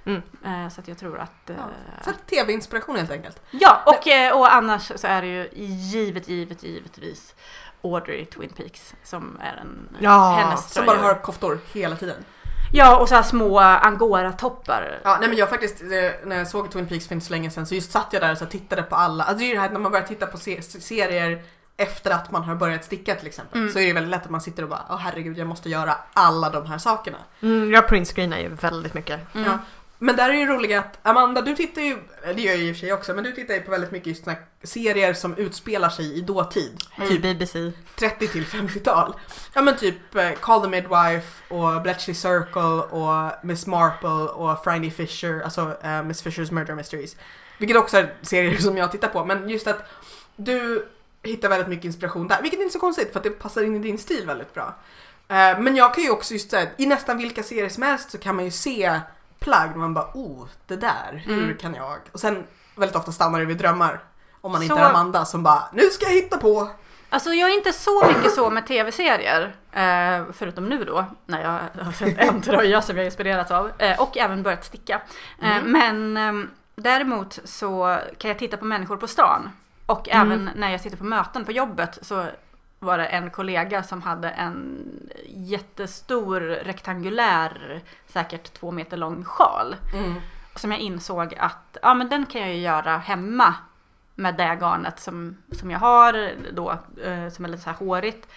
Mm. 0.05 0.23
Eh, 0.45 0.69
så 0.73 0.81
att 0.81 0.89
jag 0.89 0.99
tror 0.99 1.19
att... 1.19 1.51
Eh, 1.51 1.57
Ja. 1.59 1.65
Så 2.05 2.11
tv-inspiration 2.31 2.97
helt 2.97 3.11
enkelt. 3.11 3.43
ja, 3.51 3.83
och, 3.87 4.09
eh, 4.09 4.37
och 4.39 4.53
annars 4.55 4.93
så 4.97 5.07
är 5.07 5.23
det 5.23 5.29
ju 5.29 5.49
givet, 5.65 6.29
givet, 6.29 6.63
givetvis 6.63 7.35
Audrey 7.85 8.25
Twin 8.25 8.51
Peaks 8.57 8.95
som 9.05 9.39
är 9.41 9.57
en 9.57 9.89
Ja, 10.01 10.37
hennes 10.45 10.73
Som 10.73 10.87
bara 10.87 10.99
har 10.99 11.15
koftor 11.15 11.59
hela 11.73 11.97
tiden. 11.97 12.25
Ja, 12.73 12.99
och 12.99 13.09
så 13.09 13.15
här 13.15 13.23
små 13.23 13.59
angora-toppar. 13.61 15.01
Ja, 15.05 15.17
nej 15.21 15.29
men 15.29 15.39
jag 15.39 15.49
faktiskt, 15.49 15.83
eh, 15.83 15.89
när 16.25 16.37
jag 16.39 16.49
såg 16.49 16.71
Twin 16.71 16.87
Peaks 16.89 17.09
för 17.09 17.15
inte 17.15 17.27
så 17.27 17.33
länge 17.33 17.51
sedan 17.51 17.67
så 17.67 17.75
just 17.75 17.93
satt 17.93 18.07
jag 18.13 18.23
där 18.23 18.33
och 18.33 18.39
så 18.39 18.47
tittade 18.47 18.83
på 18.83 18.97
alla, 18.97 19.25
alltså 19.25 19.39
det 19.39 19.45
är 19.45 19.49
ju 19.49 19.55
det 19.55 19.61
här 19.61 19.71
när 19.71 19.81
man 19.81 19.93
börjar 19.93 20.07
titta 20.07 20.27
på 20.27 20.37
se 20.39 20.63
serier 20.63 21.43
efter 21.81 22.11
att 22.11 22.31
man 22.31 22.43
har 22.43 22.55
börjat 22.55 22.85
sticka 22.85 23.15
till 23.15 23.27
exempel. 23.27 23.61
Mm. 23.61 23.73
Så 23.73 23.79
är 23.79 23.87
det 23.87 23.93
väldigt 23.93 24.11
lätt 24.11 24.25
att 24.25 24.31
man 24.31 24.41
sitter 24.41 24.63
och 24.63 24.69
bara, 24.69 24.85
åh 24.91 24.97
herregud 24.97 25.39
jag 25.39 25.47
måste 25.47 25.69
göra 25.69 25.97
alla 26.13 26.51
de 26.51 26.67
här 26.67 26.79
sakerna. 26.79 27.19
Mm, 27.43 27.73
jag 27.73 27.89
printscreenar 27.89 28.39
ju 28.39 28.49
väldigt 28.49 28.95
mycket. 28.95 29.35
Mm. 29.35 29.47
Ja. 29.47 29.59
Men 29.99 30.17
där 30.17 30.31
är 30.31 30.47
det 30.47 30.53
roliga 30.53 30.79
att 30.79 30.99
Amanda, 31.03 31.43
du 31.43 31.55
tittar 31.55 31.83
ju, 31.83 31.99
det 32.35 32.43
gör 32.43 32.53
jag 32.53 32.61
i 32.61 32.73
och 32.73 32.77
för 32.77 32.81
sig 32.81 32.93
också, 32.93 33.15
men 33.15 33.25
du 33.25 33.33
tittar 33.33 33.55
ju 33.55 33.61
på 33.61 33.71
väldigt 33.71 33.91
mycket 33.91 34.07
just 34.07 34.25
serier 34.63 35.13
som 35.15 35.37
utspelar 35.37 35.89
sig 35.89 36.19
i 36.19 36.21
dåtid. 36.21 36.81
Hej 36.91 37.09
Typ 37.09 37.23
BBC. 37.23 37.73
30 37.99 38.29
till 38.29 38.45
50-tal. 38.45 39.15
Ja 39.55 39.63
men 39.63 39.77
typ 39.77 40.15
eh, 40.15 40.33
Call 40.33 40.63
the 40.63 40.69
Midwife 40.69 41.55
och 41.55 41.83
Bletchley 41.83 42.15
Circle 42.15 42.99
och 43.01 43.45
Miss 43.45 43.67
Marple 43.67 44.09
och 44.09 44.65
Friday 44.65 44.91
Fisher, 44.91 45.41
alltså 45.41 45.77
eh, 45.83 46.03
Miss 46.03 46.23
Fishers 46.23 46.51
Murder 46.51 46.75
Mysteries. 46.75 47.17
Vilket 47.59 47.77
också 47.77 47.97
är 47.97 48.15
serier 48.23 48.57
som 48.61 48.77
jag 48.77 48.93
tittar 48.93 49.09
på, 49.09 49.25
men 49.25 49.49
just 49.49 49.67
att 49.67 49.89
du 50.37 50.89
hittar 51.23 51.49
väldigt 51.49 51.69
mycket 51.69 51.85
inspiration 51.85 52.29
där, 52.29 52.43
vilket 52.43 52.59
är 52.61 52.63
inte 52.63 52.73
så 52.73 52.79
konstigt 52.81 53.13
för 53.13 53.19
att 53.21 53.25
det 53.25 53.31
passar 53.31 53.63
in 53.63 53.77
i 53.77 53.79
din 53.79 53.99
stil 53.99 54.27
väldigt 54.27 54.55
bra. 54.55 54.75
Eh, 55.29 55.59
men 55.61 55.77
jag 55.77 55.95
kan 55.95 56.05
ju 56.05 56.11
också 56.11 56.33
just 56.35 56.51
säga, 56.51 56.71
i 56.77 56.87
nästan 56.87 57.19
vilka 57.19 57.43
serier 57.43 57.69
som 57.69 57.83
helst 57.83 58.11
så 58.11 58.19
kan 58.19 58.37
man 58.37 58.45
ju 58.45 58.51
se 58.51 59.01
plagg 59.41 59.71
och 59.71 59.79
man 59.79 59.95
bara 59.95 60.11
oh, 60.15 60.47
det 60.67 60.77
där, 60.77 61.23
hur 61.27 61.43
Mm. 61.43 61.57
kan 61.57 61.75
jag? 61.75 61.99
Och 62.13 62.21
sen 62.21 62.45
väldigt 62.77 62.97
ofta 62.97 63.13
stannar 63.13 63.39
det 63.41 63.45
vid 63.45 63.57
drömmar. 63.57 64.01
Om 64.41 64.53
man 64.53 64.63
inte 64.63 64.75
Så- 64.75 64.81
är 64.81 64.85
Amanda 64.91 65.25
som 65.25 65.43
bara, 65.43 65.63
nu 65.73 65.83
ska 65.91 66.07
jag 66.07 66.13
hitta 66.13 66.37
på! 66.39 66.69
Alltså 67.11 67.31
jag 67.31 67.51
är 67.51 67.55
inte 67.55 67.73
så 67.73 68.07
mycket 68.09 68.35
så 68.35 68.51
med 68.51 68.67
tv-serier. 68.67 69.57
Eh, 69.73 70.25
förutom 70.33 70.69
nu 70.69 70.85
då, 70.85 71.05
när 71.27 71.43
jag 71.75 71.85
har 71.85 71.93
sett 71.93 72.19
en 72.19 72.41
tröja 72.43 72.83
som 72.83 72.97
jag 72.97 73.05
inspirerats 73.07 73.51
av. 73.51 73.71
Eh, 73.79 74.01
och 74.01 74.17
även 74.19 74.43
börjat 74.43 74.65
sticka. 74.65 75.01
Eh, 75.43 75.57
Mm. 75.57 75.73
Men 75.73 76.17
ehm, 76.17 76.51
däremot 76.75 77.39
så 77.45 77.99
kan 78.19 78.29
jag 78.29 78.39
titta 78.39 78.57
på 78.57 78.65
människor 78.65 78.97
på 78.97 79.07
stan. 79.09 79.51
Och 79.89 80.09
Mm. 80.09 80.27
även 80.33 80.51
när 80.57 80.71
jag 80.71 80.81
sitter 80.81 80.97
på 80.97 81.05
möten 81.05 81.45
på 81.45 81.53
jobbet 81.53 81.99
så 82.03 82.27
var 82.79 82.99
det 82.99 83.07
en 83.07 83.31
kollega 83.31 83.83
som 83.83 84.03
hade 84.03 84.31
en 84.31 84.79
jättestor 85.29 86.41
rektangulär, 86.41 87.81
säkert 88.07 88.53
två 88.55 88.71
meter 88.71 88.97
lång 88.97 89.25
sjal. 89.25 89.77
Mm. 89.95 90.15
Som 90.55 90.71
jag 90.73 90.81
insåg 90.81 91.35
att 91.35 91.77
ja, 91.83 91.95
men 91.95 92.09
den 92.09 92.27
kan 92.27 92.41
jag 92.41 92.51
ju 92.55 92.61
göra 92.61 92.99
hemma 92.99 93.55
med 94.15 94.35
det 94.35 94.55
garnet 94.61 95.01
som, 95.01 95.37
som 95.53 95.71
jag 95.71 95.79
har 95.79 96.31
då, 96.53 96.71
eh, 97.05 97.29
som 97.29 97.45
är 97.45 97.49
lite 97.49 97.63
så 97.63 97.71
här 97.71 97.77
hårigt. 97.77 98.29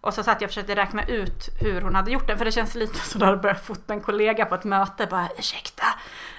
Och 0.00 0.14
så 0.14 0.22
satt 0.22 0.40
jag 0.40 0.48
och 0.48 0.50
försökte 0.50 0.76
räkna 0.76 1.04
ut 1.06 1.48
hur 1.60 1.80
hon 1.80 1.94
hade 1.94 2.10
gjort 2.10 2.26
den, 2.26 2.38
för 2.38 2.44
det 2.44 2.52
känns 2.52 2.74
lite 2.74 2.98
sådär 3.08 3.32
att 3.32 3.42
börja 3.42 3.54
fota 3.54 3.92
en 3.94 4.00
kollega 4.00 4.44
på 4.44 4.54
ett 4.54 4.64
möte, 4.64 5.06
bara 5.10 5.28
ursäkta. 5.38 5.84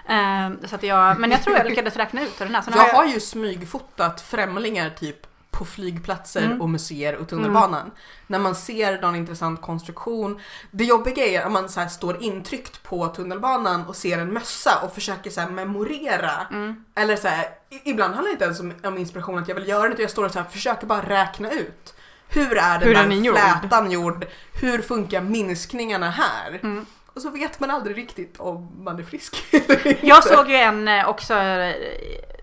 Eh, 0.09 0.49
så 0.67 0.75
att 0.75 0.83
jag, 0.83 1.19
men 1.19 1.31
jag 1.31 1.43
tror 1.43 1.57
jag 1.57 1.67
lyckades 1.69 1.95
räkna 1.95 2.21
ut 2.21 2.41
hur 2.41 2.45
den 2.45 2.55
är. 2.55 2.61
Så 2.61 2.71
Jag 2.71 2.77
har 2.77 2.93
har 2.93 3.05
ju 3.05 3.19
smygfotat 3.19 4.21
främlingar 4.21 4.89
typ 4.89 5.27
på 5.51 5.65
flygplatser 5.65 6.45
Mm. 6.45 6.61
och 6.61 6.69
museer 6.69 7.15
och 7.15 7.29
tunnelbanan. 7.29 7.91
När 8.27 8.39
man 8.39 8.55
ser 8.55 9.01
någon 9.01 9.15
intressant 9.15 9.61
konstruktion. 9.61 10.39
Det 10.71 10.83
jobbiga 10.83 11.25
är 11.25 11.45
om 11.45 11.53
man 11.53 11.69
så 11.69 11.87
står 11.89 12.23
intryckt 12.23 12.83
på 12.83 13.07
tunnelbanan 13.07 13.85
och 13.85 13.95
ser 13.95 14.17
en 14.17 14.33
mössa 14.33 14.79
och 14.83 14.93
försöker 14.93 15.29
så 15.29 15.41
memorera. 15.41 16.31
Mm. 16.51 16.85
Eller 16.95 17.15
så 17.15 17.27
här, 17.27 17.45
ibland 17.83 18.13
handlar 18.13 18.29
det 18.29 18.33
inte 18.33 18.45
ens 18.45 18.59
om, 18.59 18.73
om 18.83 18.97
inspiration 18.97 19.39
att 19.39 19.47
jag 19.47 19.55
vill 19.55 19.67
göra 19.67 19.89
det, 19.89 20.01
jag 20.01 20.11
står 20.11 20.25
och 20.25 20.31
så 20.31 20.39
här, 20.39 20.49
försöker 20.49 20.87
bara 20.87 21.01
räkna 21.01 21.51
ut. 21.51 21.93
Hur 22.33 22.57
är 22.57 22.79
den 22.79 22.87
Hur 22.87 22.93
där 22.95 23.03
den 23.03 23.11
är 23.25 23.59
flätan 23.59 23.91
gjord? 23.91 24.25
Hur 24.53 24.81
funkar 24.81 25.21
minskningarna 25.21 26.09
här? 26.09 26.59
Mm. 26.63 26.85
Och 27.13 27.21
så 27.21 27.29
vet 27.29 27.59
man 27.59 27.69
aldrig 27.71 27.97
riktigt 27.97 28.39
om 28.39 28.83
man 28.83 28.99
är 28.99 29.03
frisk 29.03 29.43
eller 29.53 29.87
inte. 29.87 30.07
Jag 30.07 30.23
såg 30.23 30.49
ju 30.49 30.55
en 30.55 30.87
eh, 30.87 31.09
också 31.09 31.33
eh, 31.33 31.75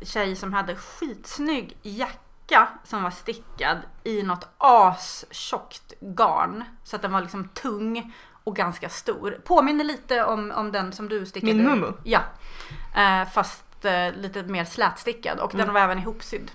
tjej 0.03 0.37
som 0.37 0.53
hade 0.53 0.77
skitsnygg 0.77 1.77
jacka 1.83 2.69
som 2.85 3.03
var 3.03 3.11
stickad 3.11 3.79
i 4.05 4.23
något 4.23 4.49
astjockt 4.59 5.93
garn. 6.01 6.65
Så 6.85 6.97
att 6.97 7.03
den 7.03 7.13
var 7.13 7.21
liksom 7.21 7.49
tung 7.49 8.15
och 8.45 8.57
ganska 8.57 8.89
stor. 8.89 9.41
Påminner 9.45 9.85
lite 9.85 10.25
om, 10.25 10.51
om 10.51 10.73
den 10.73 10.93
som 10.93 11.09
du 11.09 11.27
stickade. 11.27 11.55
Min 11.55 11.65
Mumu? 11.67 11.93
Ja. 12.05 12.21
Eh, 12.97 13.29
fast 13.29 13.85
eh, 13.85 14.13
lite 14.13 14.43
mer 14.43 14.65
slätstickad 14.65 15.39
och 15.39 15.51
den 15.51 15.61
Mm. 15.61 15.75
var 15.75 15.81
även 15.81 15.99
ihopsydd. 15.99 16.51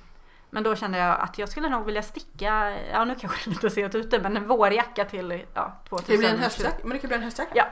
Men 0.53 0.63
då 0.63 0.75
kände 0.75 0.97
jag 0.97 1.19
att 1.19 1.37
jag 1.37 1.49
skulle 1.49 1.69
nog 1.69 1.85
vilja 1.85 2.01
sticka, 2.01 2.73
ja 2.91 3.05
nu 3.05 3.15
kanske 3.15 3.37
det 3.45 3.49
är 3.49 3.53
lite 3.53 3.69
sent 3.69 3.95
ute, 3.95 4.19
men 4.19 4.37
en 4.37 4.47
vårjacka 4.47 5.05
till 5.05 5.41
ja, 5.53 5.81
2000. 5.89 6.11
Det 6.13 6.17
blir 6.17 6.29
en 6.29 6.39
höstjacka, 6.39 6.77
men 6.83 6.89
det 6.89 6.99
kan 6.99 7.07
bli 7.07 7.17
en 7.17 7.23
höstjacka. 7.23 7.51
Ja. 7.53 7.65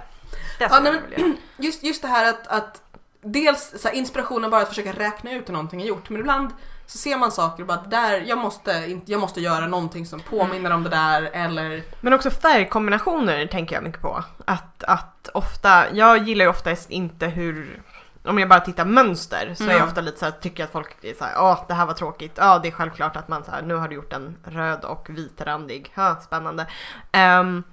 Det 0.60 0.68
Ja, 0.70 0.80
nej, 0.80 0.94
göra. 1.18 1.34
just, 1.58 1.84
just 1.84 2.02
det 2.02 2.08
här 2.08 2.30
att, 2.30 2.48
att 2.48 2.82
dels 3.22 3.74
så 3.82 3.88
här, 3.88 3.96
inspirationen 3.96 4.50
bara 4.50 4.62
att 4.62 4.68
försöka 4.70 4.92
räkna 4.92 5.32
ut 5.32 5.50
hur 5.50 5.54
någonting 5.54 5.82
är 5.82 5.86
gjort, 5.86 6.10
men 6.10 6.20
ibland 6.22 6.50
så 6.86 6.98
ser 6.98 7.18
man 7.18 7.32
saker 7.32 7.64
och 7.64 7.68
bara 7.68 7.82
där, 7.82 8.24
jag 8.28 8.38
måste, 8.38 8.86
inte- 8.88 9.12
jag 9.12 9.22
måste 9.22 9.42
göra 9.42 9.68
någonting 9.68 10.06
som 10.06 10.20
påminner 10.20 10.72
om 10.72 10.84
det 10.84 10.90
där 10.90 11.30
eller 11.34 11.84
Men 12.02 12.14
också 12.14 12.30
färgkombinationer 12.30 13.46
tänker 13.46 13.76
jag 13.76 13.84
mycket 13.84 14.02
på. 14.02 14.24
Att, 14.46 14.84
att 14.84 15.30
ofta, 15.34 15.84
jag 15.94 16.18
gillar 16.28 16.46
ju 16.46 16.50
oftast 16.50 16.90
inte 16.90 17.28
hur 17.28 17.82
om 18.24 18.38
jag 18.40 18.50
bara 18.50 18.60
tittar 18.60 18.86
mönster 18.86 19.54
så 19.58 19.64
är 19.64 19.68
jag 19.68 19.76
Mm. 19.76 19.88
ofta 19.88 20.02
lite 20.02 20.20
så 20.20 20.26
här, 20.26 20.32
tycker 20.32 20.64
att 20.64 20.72
folk 20.72 21.04
är 21.04 21.14
såhär, 21.14 21.34
åh 21.38 21.64
det 21.68 21.74
här 21.74 21.86
var 21.86 21.94
tråkigt, 21.94 22.32
ja 22.36 22.60
det 22.60 22.68
är 22.68 22.72
självklart 22.72 23.16
att 23.16 23.28
man 23.28 23.44
så 23.44 23.52
här, 23.52 23.62
nu 23.62 23.74
har 23.76 23.88
du 23.88 23.96
gjort 23.96 24.14
en 24.14 24.38
röd 24.44 24.84
och 24.86 25.08
vitrandig, 25.10 25.92
ha 25.96 26.16
spännande. 26.22 26.68
Ehm, 27.12 27.64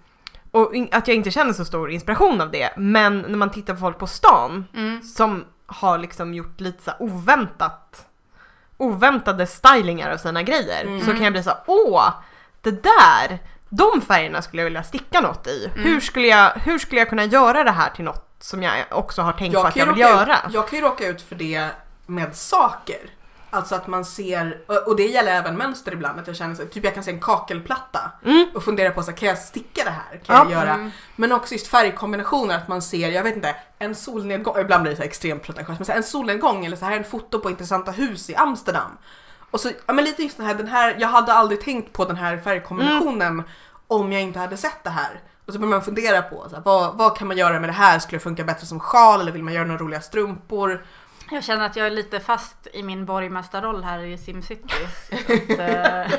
och 0.51 0.73
att 0.93 1.09
jag 1.09 1.17
inte 1.17 1.31
känner 1.31 1.53
så 1.53 1.65
stor 1.65 1.91
inspiration 1.91 2.41
av 2.41 2.51
det, 2.51 2.71
men 2.77 3.19
när 3.21 3.37
man 3.37 3.51
tittar 3.51 3.75
på 3.75 3.81
folk 3.81 3.99
på 3.99 4.07
stan 4.07 4.65
Mm. 4.75 5.03
som 5.03 5.45
har 5.67 5.99
liksom 5.99 6.35
gjort 6.35 6.61
lite 6.61 6.83
så 6.85 6.91
här 6.91 7.03
oväntat 7.03 8.07
oväntade 8.77 9.47
stylingar 9.47 10.11
av 10.13 10.17
sina 10.17 10.43
grejer 10.43 10.85
Mm. 10.85 11.01
så 11.01 11.13
kan 11.13 11.23
jag 11.25 11.33
bli 11.33 11.43
så 11.43 11.51
här, 11.51 11.59
åh 11.67 12.09
det 12.63 12.83
där 12.83 13.39
de 13.69 14.01
färgerna 14.01 14.43
skulle 14.43 14.63
jag 14.63 14.65
vilja 14.65 14.83
sticka 14.83 15.21
något 15.21 15.47
i. 15.47 15.65
Mm. 15.75 15.81
Hur, 15.85 16.01
skulle 16.01 16.27
jag, 16.27 16.51
hur 16.51 16.79
skulle 16.79 17.01
jag 17.01 17.09
kunna 17.09 17.25
göra 17.25 17.65
det 17.65 17.71
här 17.71 17.91
till 17.91 18.05
något 18.05 18.28
som 18.41 18.63
jag 18.63 18.85
också 18.91 19.23
har 19.23 19.33
tänkt 19.33 19.55
på 19.55 19.61
att 19.61 19.75
kan 19.75 19.87
jag 19.87 19.93
vill 19.93 20.01
göra? 20.01 20.37
Ut, 20.49 20.55
jag 20.55 20.69
kan 20.69 20.79
ju 20.79 20.85
råka 20.85 21.07
ut 21.09 21.23
för 21.23 21.35
det 21.37 21.69
med 22.07 22.37
saker. 22.37 22.99
Alltså 23.51 23.75
att 23.75 23.87
man 23.87 24.05
ser, 24.05 24.59
och 24.87 24.97
det 24.97 25.07
gäller 25.07 25.33
även 25.33 25.57
mönster 25.57 25.93
ibland, 25.93 26.21
att 26.21 26.27
jag 26.27 26.37
känner 26.37 26.55
så, 26.55 26.65
typ 26.65 26.85
jag 26.85 26.95
kan 26.95 27.05
se 27.05 27.11
en 27.11 27.21
kakelplatta 27.21 28.01
Mm. 28.25 28.47
och 28.55 28.65
fundera 28.65 28.91
på 28.91 29.03
så 29.03 29.13
kan 29.13 29.29
jag 29.29 29.39
sticka 29.39 29.85
det 29.85 29.91
här? 29.91 30.21
Kan 30.27 30.37
Ja. 30.37 30.43
jag 30.43 30.53
göra? 30.53 30.75
Mm. 30.75 30.91
Men 31.17 31.33
också 31.33 31.55
just 31.55 31.67
färgkombinationer, 31.67 32.57
att 32.57 32.69
man 32.69 32.83
ser, 32.83 33.09
jag 33.11 33.23
vet 33.23 33.37
inte, 33.37 33.57
en 33.79 33.95
solnedgång, 33.95 34.59
ibland 34.59 34.83
blir 34.83 34.91
det 34.93 34.97
så 34.97 35.03
här 35.03 35.09
extremt 35.09 35.43
pretentiöst, 35.43 35.79
men 35.79 35.87
så 35.87 35.93
här, 35.93 35.97
en 35.97 36.03
solnedgång 36.05 36.67
eller 36.67 36.77
så 36.77 36.85
här 36.85 36.97
en 36.97 37.05
foto 37.05 37.39
på 37.41 37.51
intressanta 37.51 37.91
hus 37.91 38.31
i 38.31 38.35
Amsterdam. 38.37 38.91
Och 39.51 39.61
så, 39.61 39.71
ja 39.87 39.93
men 39.93 40.05
lite 40.05 40.23
just 40.23 40.37
den 40.37 40.47
här, 40.47 40.55
den 40.55 40.69
här, 40.69 40.97
jag 40.99 41.09
hade 41.09 41.33
aldrig 41.33 41.61
tänkt 41.61 41.93
på 41.93 42.05
den 42.05 42.17
här 42.17 42.39
färgkombinationen 42.39 43.43
om 43.87 44.13
jag 44.13 44.23
inte 44.23 44.39
hade 44.39 44.57
sett 44.57 44.85
det 44.85 44.91
här. 44.91 45.21
Och 45.49 45.55
så 45.55 45.61
börjar 45.61 45.71
man 45.71 45.83
fundera 45.83 46.23
på, 46.23 46.47
så 46.49 46.57
här, 46.57 46.63
vad, 46.63 46.97
vad 46.97 47.17
kan 47.17 47.29
man 47.29 47.37
göra 47.37 47.61
med 47.61 47.69
det 47.69 47.75
här? 47.75 47.99
Skulle 47.99 48.19
det 48.19 48.23
funka 48.23 48.45
bättre 48.45 48.67
som 48.67 48.81
sjal 48.81 49.21
eller 49.21 49.33
vill 49.33 49.43
man 49.43 49.55
göra 49.55 49.65
några 49.65 49.81
roliga 49.81 50.01
strumpor? 50.01 50.85
Jag 51.31 51.45
känner 51.45 51.67
att 51.67 51.77
jag 51.77 51.87
är 51.87 51.91
lite 51.91 52.21
fast 52.21 52.67
i 52.73 52.83
min 52.83 53.07
borgmästarroll 53.07 53.85
här 53.85 53.99
i 53.99 54.19
SimCity. 54.19 54.75
Att, 54.85 55.11
eh, 55.59 56.13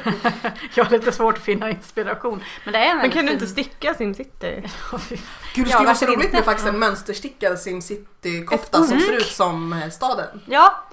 jag 0.75 0.85
har 0.85 0.89
lite 0.91 1.11
svårt 1.11 1.37
att 1.37 1.43
finna 1.43 1.69
inspiration. 1.69 2.43
Men 2.63 2.73
det 2.73 2.79
är 2.79 2.91
en 2.91 2.97
Men 2.97 3.11
kan 3.11 3.25
du 3.25 3.31
väldigt 3.31 3.49
inte 3.49 3.63
sticka 3.63 3.93
SimCity? 3.93 4.51
Gud 5.55 5.65
det 5.65 5.69
Ja, 5.69 5.75
skulle 5.75 5.85
vara 5.85 5.95
så 5.95 6.05
roligt 6.05 6.23
inte? 6.23 6.35
med 6.35 6.45
faktiskt 6.45 6.67
en 6.67 6.79
mönsterstickad 6.79 7.59
SimCity-kofta 7.59 8.83
som 8.83 8.99
ser 8.99 9.13
ut 9.13 9.27
som 9.27 9.73
eh, 9.73 9.89
staden. 9.89 10.41
Ja, 10.45 10.83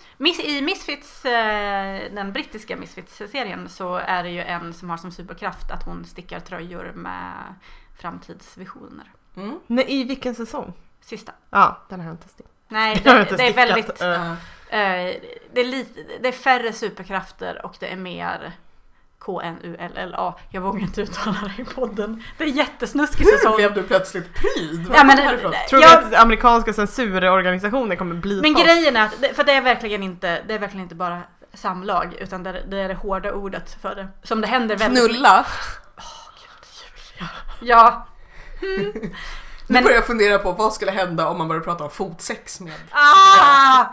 i 0.45 0.63
Misfits, 0.63 1.25
eh, 1.25 2.13
den 2.15 2.33
brittiska 2.33 2.77
Misfits-serien 2.77 3.69
så 3.69 3.95
är 3.97 4.23
det 4.23 4.31
ju 4.31 4.41
en 4.41 4.75
som 4.75 4.91
har 4.91 4.97
som 4.97 5.13
superkraft 5.13 5.71
att 5.71 5.83
hon 5.83 6.05
stickar 6.05 6.41
tröjor 6.41 6.93
med 6.95 7.33
framtidsvisioner. 7.99 9.11
Mm. 9.37 9.61
Nej, 9.67 9.85
I 9.89 10.05
vilken 10.05 10.35
säsong? 10.35 10.73
Sista. 11.01 11.33
Ja, 11.51 11.79
den 11.89 12.01
har 12.01 12.07
jag 12.07 12.15
inte 12.15 12.29
stickat. 12.29 12.53
Nej, 12.69 13.01
det, 13.05 13.37
det 13.37 13.49
är 13.49 13.53
väldigt... 13.55 14.01
Ja. 14.01 14.15
Eh, 14.69 15.15
det, 15.53 15.61
är 15.61 15.65
lite, 15.65 16.01
det 16.21 16.29
är 16.29 16.33
färre 16.33 16.73
superkrafter 16.73 17.67
och 17.67 17.77
det 17.81 17.93
är 17.93 17.97
mer 17.97 18.53
K-N-U-L-L-A. 19.19 20.35
Jag 20.51 20.61
vågar 20.61 20.81
inte 20.81 21.01
uttala 21.03 21.51
det 21.57 21.63
i 21.63 21.65
podden. 21.65 22.23
Det 22.39 22.45
är 22.45 22.49
jättesnuskig 22.49 23.25
Hur 23.25 23.33
säsong. 23.33 23.57
blev 23.57 23.75
du 23.75 23.83
plötsligt 23.83 24.35
pryd? 24.35 24.87
Ja, 24.95 25.05
men? 25.05 25.17
Tror 25.39 25.83
jag- 25.83 26.03
du 26.03 26.07
att 26.07 26.15
amerikanska 26.15 26.73
censurorganisationer 26.73 27.97
kommer 27.97 28.15
bli 28.15 28.41
Men 28.43 28.55
fast? 28.55 28.65
grejen 28.67 28.97
är 28.97 29.05
att, 29.05 29.37
för 29.37 29.45
det 29.45 29.53
är 29.53 29.63
verkligen 29.63 30.03
inte, 30.03 30.43
det 30.49 30.55
är 30.55 30.59
verkligen 30.59 30.83
inte 30.83 30.95
bara 30.95 31.21
samlag 31.55 32.15
utan 32.21 32.43
det, 32.43 32.63
det 32.69 32.79
är 32.79 32.89
det 32.89 32.95
hårda 32.95 33.33
ordet 33.33 33.79
för 33.83 33.95
det. 33.95 34.09
Som 34.23 34.41
det 34.41 34.47
händer 34.47 34.77
väldigt 34.77 35.07
Knulla? 35.11 35.47
Ja. 37.61 38.07
Mm. 38.63 38.93
Nu 38.93 39.73
Men- 39.75 39.83
börjar 39.85 39.97
jag 39.97 40.07
fundera 40.07 40.39
på 40.39 40.53
vad 40.53 40.73
skulle 40.75 40.91
hända 40.91 41.29
om 41.29 41.39
man 41.39 41.49
började 41.49 41.65
prata 41.65 41.85
om 41.85 41.91
fotsex 41.91 42.61
med... 42.61 42.73
Ah! 42.91 43.85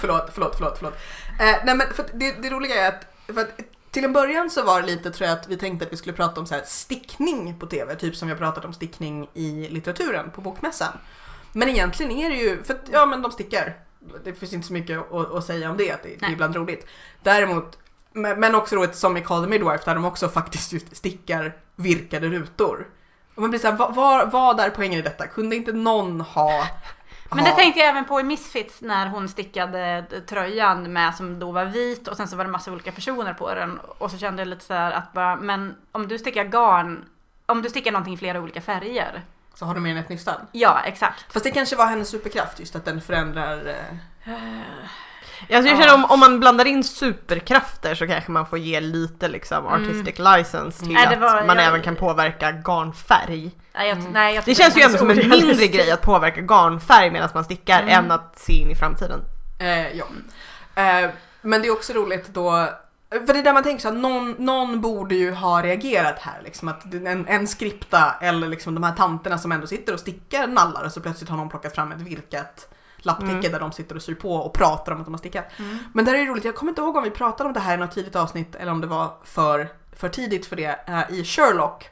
Förlåt, 0.00 0.30
förlåt, 0.32 0.54
förlåt, 0.56 0.76
förlåt. 0.78 0.94
Eh, 1.40 1.56
nej 1.64 1.74
men 1.76 1.92
för 1.94 2.04
det, 2.12 2.32
det 2.42 2.50
roliga 2.50 2.84
är 2.86 2.88
att, 2.88 3.38
att 3.38 3.48
till 3.90 4.04
en 4.04 4.12
början 4.12 4.50
så 4.50 4.62
var 4.62 4.80
det 4.80 4.86
lite 4.86 5.10
tror 5.10 5.28
jag 5.28 5.38
att 5.38 5.48
vi 5.48 5.56
tänkte 5.56 5.86
att 5.86 5.92
vi 5.92 5.96
skulle 5.96 6.12
prata 6.16 6.40
om 6.40 6.46
så 6.46 6.54
här 6.54 6.62
stickning 6.66 7.58
på 7.58 7.66
TV, 7.66 7.94
typ 7.94 8.16
som 8.16 8.28
vi 8.28 8.34
har 8.34 8.38
pratat 8.38 8.64
om 8.64 8.72
stickning 8.72 9.28
i 9.34 9.68
litteraturen 9.70 10.30
på 10.30 10.40
bokmässan. 10.40 10.92
Men 11.52 11.68
egentligen 11.68 12.12
är 12.12 12.30
det 12.30 12.36
ju, 12.36 12.62
för 12.62 12.74
att, 12.74 12.80
ja 12.92 13.06
men 13.06 13.22
de 13.22 13.32
stickar. 13.32 13.76
Det 14.24 14.32
finns 14.34 14.52
inte 14.52 14.66
så 14.66 14.72
mycket 14.72 15.12
att, 15.12 15.34
att 15.34 15.44
säga 15.44 15.70
om 15.70 15.76
det, 15.76 15.92
att 15.92 16.02
det, 16.02 16.16
det 16.20 16.26
är 16.26 16.30
ibland 16.30 16.56
roligt. 16.56 16.86
Däremot, 17.22 17.78
men, 18.12 18.40
men 18.40 18.54
också 18.54 18.76
roligt 18.76 18.96
som 18.96 19.16
i 19.16 19.22
Call 19.22 19.42
the 19.44 19.50
Midwife 19.50 19.84
där 19.84 19.94
de 19.94 20.04
också 20.04 20.28
faktiskt 20.28 20.72
just 20.72 20.96
stickar 20.96 21.56
virkade 21.78 22.28
rutor. 22.28 22.86
Och 23.34 23.40
man 23.40 23.50
blir 23.50 23.60
såhär, 23.60 23.76
vad, 23.76 23.94
vad, 23.94 24.30
vad 24.30 24.60
är 24.60 24.70
poängen 24.70 24.98
i 24.98 25.02
detta? 25.02 25.26
Kunde 25.26 25.56
inte 25.56 25.72
någon 25.72 26.20
ha... 26.20 26.66
Men 27.30 27.44
det 27.44 27.50
tänkte 27.50 27.80
jag 27.80 27.88
även 27.88 28.04
på 28.04 28.20
i 28.20 28.22
Misfits 28.22 28.80
när 28.80 29.06
hon 29.06 29.28
stickade 29.28 30.04
tröjan 30.28 30.92
med 30.92 31.14
som 31.14 31.38
då 31.38 31.52
var 31.52 31.64
vit 31.64 32.08
och 32.08 32.16
sen 32.16 32.28
så 32.28 32.36
var 32.36 32.44
det 32.44 32.50
massa 32.50 32.72
olika 32.72 32.92
personer 32.92 33.34
på 33.34 33.54
den. 33.54 33.78
Och 33.78 34.10
så 34.10 34.18
kände 34.18 34.42
jag 34.42 34.48
lite 34.48 34.64
så 34.64 34.74
här 34.74 34.92
att 34.92 35.12
bara, 35.12 35.36
men 35.36 35.76
om 35.92 36.08
du 36.08 36.18
stickar 36.18 36.44
garn, 36.44 37.04
om 37.46 37.62
du 37.62 37.70
stickar 37.70 37.92
någonting 37.92 38.14
i 38.14 38.16
flera 38.16 38.40
olika 38.40 38.60
färger. 38.60 39.22
Så 39.54 39.64
har 39.64 39.74
du 39.74 39.80
mer 39.80 39.90
än 39.90 39.96
ett 39.96 40.08
nystan. 40.08 40.40
Ja, 40.52 40.80
exakt. 40.84 41.32
Fast 41.32 41.44
det 41.44 41.50
kanske 41.50 41.76
var 41.76 41.86
hennes 41.86 42.08
superkraft 42.08 42.60
just 42.60 42.76
att 42.76 42.84
den 42.84 43.00
förändrar... 43.00 43.74
Eh, 44.24 44.32
Alltså 45.40 45.54
jag 45.70 45.76
Ja. 45.78 45.82
känner 45.82 45.94
om, 45.94 46.04
om 46.04 46.20
man 46.20 46.40
blandar 46.40 46.64
in 46.64 46.84
superkrafter 46.84 47.94
så 47.94 48.06
kanske 48.06 48.30
man 48.30 48.46
får 48.46 48.58
ge 48.58 48.80
lite 48.80 49.28
liksom 49.28 49.66
artistic 49.66 50.18
license 50.18 50.84
till 50.84 50.92
Nej, 50.94 51.06
det 51.06 51.14
att 51.14 51.20
var- 51.20 51.44
man 51.46 51.56
jag- 51.56 51.66
även 51.66 51.82
kan 51.82 51.96
påverka 51.96 52.50
garnfärg. 52.52 53.50
Nej, 53.74 53.88
jag, 53.88 53.98
nej, 54.12 54.34
jag 54.34 54.44
Det 54.44 54.54
känns 54.54 54.76
ju 54.76 54.80
ändå 54.82 54.98
som 54.98 55.10
en 55.10 55.28
mindre 55.28 55.66
grej 55.66 55.90
att 55.90 56.02
påverka 56.02 56.40
garnfärg 56.40 57.10
medan 57.10 57.28
man 57.34 57.44
stickar 57.44 57.82
Mm. 57.82 58.04
än 58.04 58.10
att 58.10 58.38
se 58.38 58.52
in 58.52 58.70
i 58.70 58.74
framtiden. 58.74 59.20
eh, 59.60 59.88
ja. 59.96 60.04
Eh, 60.74 61.10
men 61.42 61.62
det 61.62 61.68
är 61.68 61.72
också 61.72 61.92
roligt 61.92 62.28
då 62.28 62.68
för 63.10 63.32
det 63.32 63.38
är 63.38 63.42
där 63.44 63.52
man 63.52 63.62
tänker 63.62 63.82
så 63.82 63.88
att 63.88 63.94
någon, 63.94 64.30
någon 64.38 64.80
borde 64.80 65.14
ju 65.14 65.32
ha 65.34 65.62
reagerat 65.62 66.18
här 66.18 66.40
liksom 66.44 66.68
att 66.68 66.94
en, 66.94 67.26
en 67.28 67.46
skripta 67.48 68.14
eller 68.20 68.48
liksom 68.48 68.74
de 68.74 68.82
här 68.84 68.92
tanterna 68.94 69.38
som 69.38 69.52
ändå 69.52 69.66
sitter 69.66 69.92
och 69.92 70.00
stickar 70.00 70.46
nallar 70.46 70.84
och 70.84 70.92
så 70.92 71.00
plötsligt 71.00 71.30
har 71.30 71.36
någon 71.36 71.48
plockat 71.48 71.74
fram 71.74 71.92
ett 71.92 72.00
virkat 72.00 72.68
lapptäcke 72.98 73.32
Mm. 73.32 73.52
där 73.52 73.60
de 73.60 73.72
sitter 73.72 73.96
och 73.96 74.02
syr 74.02 74.14
på 74.14 74.34
och 74.34 74.52
pratar 74.54 74.92
om 74.92 74.98
att 75.00 75.04
de 75.06 75.14
har 75.14 75.18
stickat. 75.18 75.44
Mm. 75.58 75.78
Men 75.94 76.04
där 76.04 76.14
är 76.14 76.18
det 76.18 76.24
roligt, 76.24 76.44
jag 76.44 76.54
kommer 76.54 76.72
inte 76.72 76.82
ihåg 76.82 76.96
om 76.96 77.02
vi 77.04 77.10
pratade 77.10 77.46
om 77.48 77.52
det 77.52 77.60
här 77.60 77.74
i 77.74 77.76
något 77.76 77.92
tidigt 77.94 78.16
avsnitt 78.16 78.54
eller 78.54 78.72
om 78.72 78.80
det 78.80 78.86
var 78.86 79.12
för, 79.24 79.68
för 79.96 80.08
tidigt 80.08 80.46
för 80.46 80.56
det. 80.56 80.80
Eh, 80.86 81.14
I 81.18 81.24
Sherlock 81.24 81.88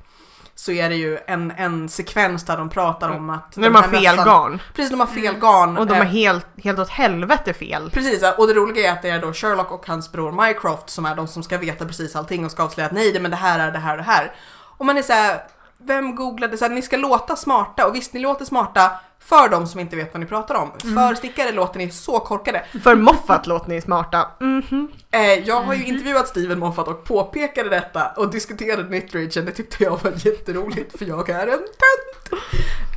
så 0.54 0.72
är 0.72 0.88
det 0.88 0.94
ju 0.96 1.18
en, 1.26 1.50
en 1.50 1.88
sekvens 1.88 2.44
där 2.44 2.56
de 2.56 2.68
pratar 2.70 3.10
om 3.10 3.30
att... 3.30 3.56
När 3.56 3.68
de 3.68 3.74
har 3.74 3.82
här 3.82 3.90
fel 3.90 4.16
mössan- 4.16 4.24
garn. 4.24 4.60
Precis, 4.74 4.90
de 4.90 5.00
har 5.00 5.06
fel 5.06 5.34
garn. 5.38 5.76
Och 5.78 5.86
de 5.86 5.92
eh, 5.92 5.98
har 5.98 6.04
helt, 6.04 6.46
helt 6.64 6.78
åt 6.78 6.88
helvete 6.88 7.52
fel. 7.54 7.90
Precis, 7.90 8.22
och 8.38 8.46
det 8.46 8.54
roliga 8.54 8.88
är 8.88 8.92
att 8.92 9.02
det 9.02 9.08
är 9.10 9.20
då 9.20 9.32
Sherlock 9.32 9.70
och 9.72 9.86
hans 9.86 10.12
bror 10.12 10.46
Mycroft 10.46 10.90
som 10.90 11.06
är 11.06 11.14
de 11.14 11.26
som 11.28 11.42
ska 11.42 11.58
veta 11.58 11.84
precis 11.86 12.16
allting 12.16 12.44
och 12.44 12.50
ska 12.50 12.62
avslöja 12.62 12.86
att 12.86 12.92
nej, 12.94 13.12
det- 13.12 13.20
men 13.20 13.30
det 13.30 13.36
här 13.36 13.58
är 13.68 13.72
det 13.72 13.78
här 13.78 13.90
och 13.92 13.96
det 13.98 14.04
här. 14.10 14.32
Och 14.78 14.86
man 14.86 14.98
är 14.98 15.02
så 15.02 15.12
här, 15.12 15.40
vem 15.78 16.14
googlade 16.14 16.56
så 16.58 16.64
här, 16.64 16.72
ni 16.72 16.82
ska 16.82 16.96
låta 16.96 17.36
smarta 17.36 17.86
och 17.86 17.94
visst, 17.94 18.12
ni 18.12 18.20
låter 18.20 18.44
smarta 18.44 18.90
för 19.28 19.48
de 19.48 19.66
som 19.66 19.80
inte 19.80 19.96
vet 19.96 20.14
vad 20.14 20.20
ni 20.20 20.26
pratar 20.26 20.54
om. 20.54 20.70
För 20.94 21.14
stickare 21.14 21.52
låter 21.52 21.78
ni 21.78 21.90
så 21.90 22.20
korkade. 22.20 22.64
För 22.82 22.94
Moffat 22.94 23.46
låter 23.46 23.68
ni 23.68 23.80
smarta. 23.80 24.30
Mhm. 24.40 24.88
Eh, 25.10 25.20
jag 25.20 25.60
har 25.62 25.74
ju 25.74 25.84
intervjuat 25.84 26.28
Steven 26.28 26.58
Moffat 26.58 26.88
och 26.88 27.04
påpekade 27.04 27.68
detta 27.70 28.06
och 28.16 28.30
diskuterade 28.30 28.84
Knittragen. 28.84 29.44
Det 29.44 29.52
tyckte 29.52 29.84
jag 29.84 30.02
var 30.04 30.12
jätteroligt 30.26 30.98
för 30.98 31.04
jag 31.04 31.28
är 31.30 31.46
en 31.46 31.58
tönt. 31.58 32.42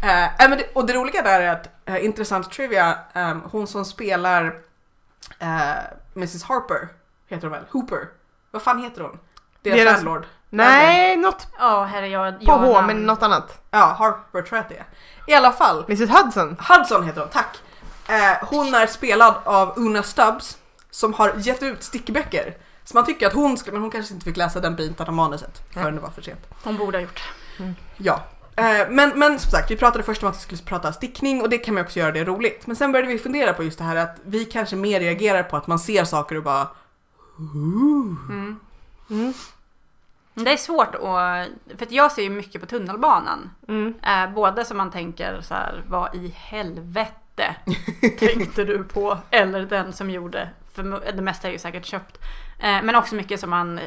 Eh, 0.03 0.45
eh, 0.45 0.49
det, 0.57 0.63
och 0.73 0.85
det 0.85 0.93
roliga 0.93 1.21
där 1.21 1.41
är 1.41 1.51
att, 1.51 1.69
eh, 1.85 2.05
intressant 2.05 2.51
trivia, 2.51 2.97
eh, 3.13 3.37
hon 3.51 3.67
som 3.67 3.85
spelar 3.85 4.45
eh, 5.39 5.71
Mrs 6.15 6.43
Harper, 6.43 6.87
heter 7.27 7.43
hon 7.47 7.51
väl? 7.51 7.63
Hooper. 7.71 8.07
Vad 8.51 8.61
fan 8.61 8.83
heter 8.83 9.01
hon? 9.01 9.19
Deras 9.61 9.77
Deras- 9.79 9.93
landlord. 9.93 10.25
Nej, 10.49 11.17
något 11.17 11.47
Ja, 11.59 11.83
herre 11.83 12.07
jag... 12.07 12.39
på 12.39 12.45
jag 12.45 12.57
H 12.57 12.73
namn. 12.73 12.87
men 12.87 13.05
något 13.05 13.23
annat. 13.23 13.61
Ja, 13.71 13.95
Harper 13.99 14.41
tror 14.41 14.57
jag 14.57 14.59
att 14.63 14.69
det 14.69 14.75
är. 14.77 14.85
I 15.27 15.33
alla 15.33 15.51
fall, 15.51 15.83
Mrs 15.87 16.09
Hudson. 16.09 16.57
Hudson 16.69 17.03
heter 17.03 17.21
hon, 17.21 17.29
tack. 17.29 17.57
Eh, 18.07 18.47
hon 18.49 18.73
är 18.75 18.87
spelad 18.87 19.33
av 19.43 19.73
Una 19.75 20.03
Stubbs 20.03 20.57
som 20.91 21.13
har 21.13 21.33
gett 21.37 21.63
ut 21.63 21.83
stickböcker. 21.83 22.57
Så 22.83 22.97
man 22.97 23.05
tycker 23.05 23.27
att 23.27 23.33
hon 23.33 23.57
ska, 23.57 23.71
men 23.71 23.81
hon 23.81 23.91
kanske 23.91 24.13
inte 24.13 24.23
fick 24.25 24.37
läsa 24.37 24.59
den 24.59 24.75
biten 24.75 25.07
av 25.07 25.13
manuset 25.13 25.61
förrän 25.73 25.95
det 25.95 26.01
var 26.01 26.09
för 26.09 26.21
sent. 26.21 26.47
Hon 26.63 26.77
borde 26.77 26.97
ha 26.97 27.01
gjort. 27.01 27.23
Ja. 27.97 28.19
Eh, 28.55 28.87
men, 28.89 29.19
men 29.19 29.39
som 29.39 29.51
sagt, 29.51 29.71
vi 29.71 29.75
pratade 29.77 30.03
först 30.03 30.23
om 30.23 30.29
att 30.29 30.35
vi 30.35 30.39
skulle 30.39 30.61
prata 30.61 30.93
stickning 30.93 31.41
och 31.41 31.49
det 31.49 31.57
kan 31.57 31.73
man 31.73 31.83
också 31.83 31.99
göra 31.99 32.11
det 32.11 32.23
roligt. 32.23 32.67
Men 32.67 32.75
sen 32.75 32.91
började 32.91 33.11
vi 33.13 33.19
fundera 33.19 33.53
på 33.53 33.63
just 33.63 33.77
det 33.77 33.83
här 33.83 33.95
att 33.95 34.17
vi 34.23 34.45
kanske 34.45 34.75
mer 34.75 34.99
reagerar 34.99 35.43
på 35.43 35.57
att 35.57 35.67
man 35.67 35.79
ser 35.79 36.03
saker 36.05 36.35
och 36.35 36.43
bara 36.43 36.67
Mm. 37.37 38.59
Mm. 39.09 39.33
Det 40.43 40.53
är 40.53 40.57
svårt 40.57 40.95
att... 40.95 41.77
För 41.77 41.85
att 41.85 41.91
jag 41.91 42.11
ser 42.11 42.21
ju 42.21 42.29
mycket 42.29 42.61
på 42.61 42.67
tunnelbanan. 42.67 43.49
Mm. 43.67 43.93
Eh, 44.03 44.33
både 44.33 44.65
som 44.65 44.77
man 44.77 44.91
tänker 44.91 45.41
så 45.41 45.53
här, 45.53 45.83
vad 45.87 46.15
i 46.15 46.33
helvete 46.35 47.55
tänkte 48.19 48.63
du 48.63 48.83
på? 48.83 49.17
Eller 49.29 49.61
den 49.61 49.93
som 49.93 50.09
gjorde, 50.09 50.49
för 50.73 51.11
det 51.11 51.21
mesta 51.21 51.47
är 51.47 51.51
ju 51.51 51.59
säkert 51.59 51.85
köpt. 51.85 52.17
Eh, 52.59 52.83
men 52.83 52.95
också 52.95 53.15
mycket 53.15 53.39
som 53.39 53.49
man 53.49 53.77
eh, 53.77 53.83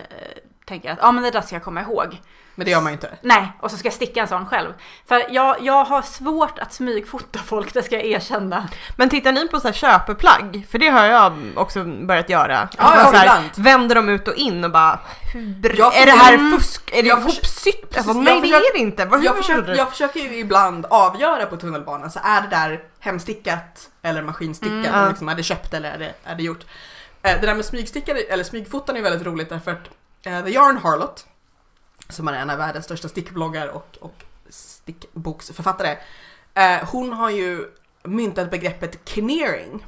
tänker 0.64 0.90
att, 0.90 0.98
ja 0.98 1.08
ah, 1.08 1.12
men 1.12 1.22
det 1.22 1.30
där 1.30 1.40
ska 1.40 1.54
jag 1.54 1.62
komma 1.62 1.80
ihåg. 1.80 2.20
Men 2.54 2.64
det 2.64 2.70
gör 2.70 2.80
man 2.80 2.92
ju 2.92 2.94
inte. 2.94 3.10
Nej, 3.20 3.52
och 3.60 3.70
så 3.70 3.76
ska 3.76 3.86
jag 3.86 3.94
sticka 3.94 4.20
en 4.20 4.28
sån 4.28 4.46
själv. 4.46 4.72
För 5.08 5.26
jag, 5.30 5.56
jag 5.60 5.84
har 5.84 6.02
svårt 6.02 6.58
att 6.58 6.72
smygfota 6.72 7.38
folk, 7.38 7.74
det 7.74 7.82
ska 7.82 7.94
jag 7.94 8.04
erkänna. 8.04 8.68
Men 8.96 9.08
tittar 9.08 9.32
ni 9.32 9.48
på 9.48 9.60
så 9.60 9.68
här 9.68 9.74
köpeplagg? 9.74 10.66
För 10.70 10.78
det 10.78 10.88
har 10.88 11.04
jag 11.04 11.32
också 11.56 11.84
börjat 11.84 12.30
göra. 12.30 12.68
Ja, 12.78 12.94
man 12.96 13.10
så 13.10 13.16
här, 13.16 13.50
vänder 13.56 13.94
dem 13.94 14.08
ut 14.08 14.28
och 14.28 14.34
in 14.34 14.64
och 14.64 14.70
bara 14.70 15.00
hur, 15.34 15.78
Jag 15.78 15.96
Är 15.96 16.06
det 16.06 16.12
här 16.12 16.50
fusk? 16.56 16.90
Är 16.92 17.02
det 17.02 17.08
ihopsytt? 17.08 17.96
Alltså, 17.96 18.12
jag 18.12 18.24
nej 18.24 18.40
det 18.40 18.48
är 18.48 18.72
det 18.72 18.78
inte. 18.78 19.04
Vad, 19.04 19.24
Jag 19.24 19.32
hur- 19.32 19.42
försöker, 19.42 19.74
jag 19.74 19.90
försöker 19.90 20.20
ju 20.20 20.38
ibland 20.38 20.86
avgöra 20.90 21.46
på 21.46 21.56
tunnelbanan, 21.56 22.10
så 22.10 22.20
är 22.24 22.40
det 22.40 22.48
där 22.48 22.80
hemstickat 23.00 23.88
eller 24.02 24.22
maskinstickat? 24.22 24.94
Mm, 24.94 25.08
liksom, 25.08 25.28
är 25.28 25.34
det 25.34 25.42
köpt 25.42 25.74
eller 25.74 25.90
är 25.90 25.98
det, 25.98 26.14
är 26.24 26.34
det 26.34 26.42
gjort? 26.42 26.64
Eh, 27.22 27.40
det 27.40 27.46
där 27.46 27.54
med 27.54 27.64
smygstickare, 27.64 28.18
eller 28.18 28.44
smygfotan 28.44 28.96
är 28.96 29.02
väldigt 29.02 29.26
roligt 29.26 29.48
därför 29.48 29.70
att 29.70 29.90
eh, 30.26 30.44
The 30.44 30.50
Yarn 30.50 30.76
Harlot, 30.76 31.26
som 32.12 32.28
är 32.28 32.32
en 32.32 32.50
av 32.50 32.58
världens 32.58 32.84
största 32.84 33.08
stickbloggar 33.08 33.68
och, 33.68 33.98
och 34.00 34.24
stickboksförfattare, 34.48 35.98
eh, 36.54 36.88
hon 36.88 37.12
har 37.12 37.30
ju 37.30 37.66
myntat 38.04 38.50
begreppet 38.50 39.08
kinneering. 39.08 39.86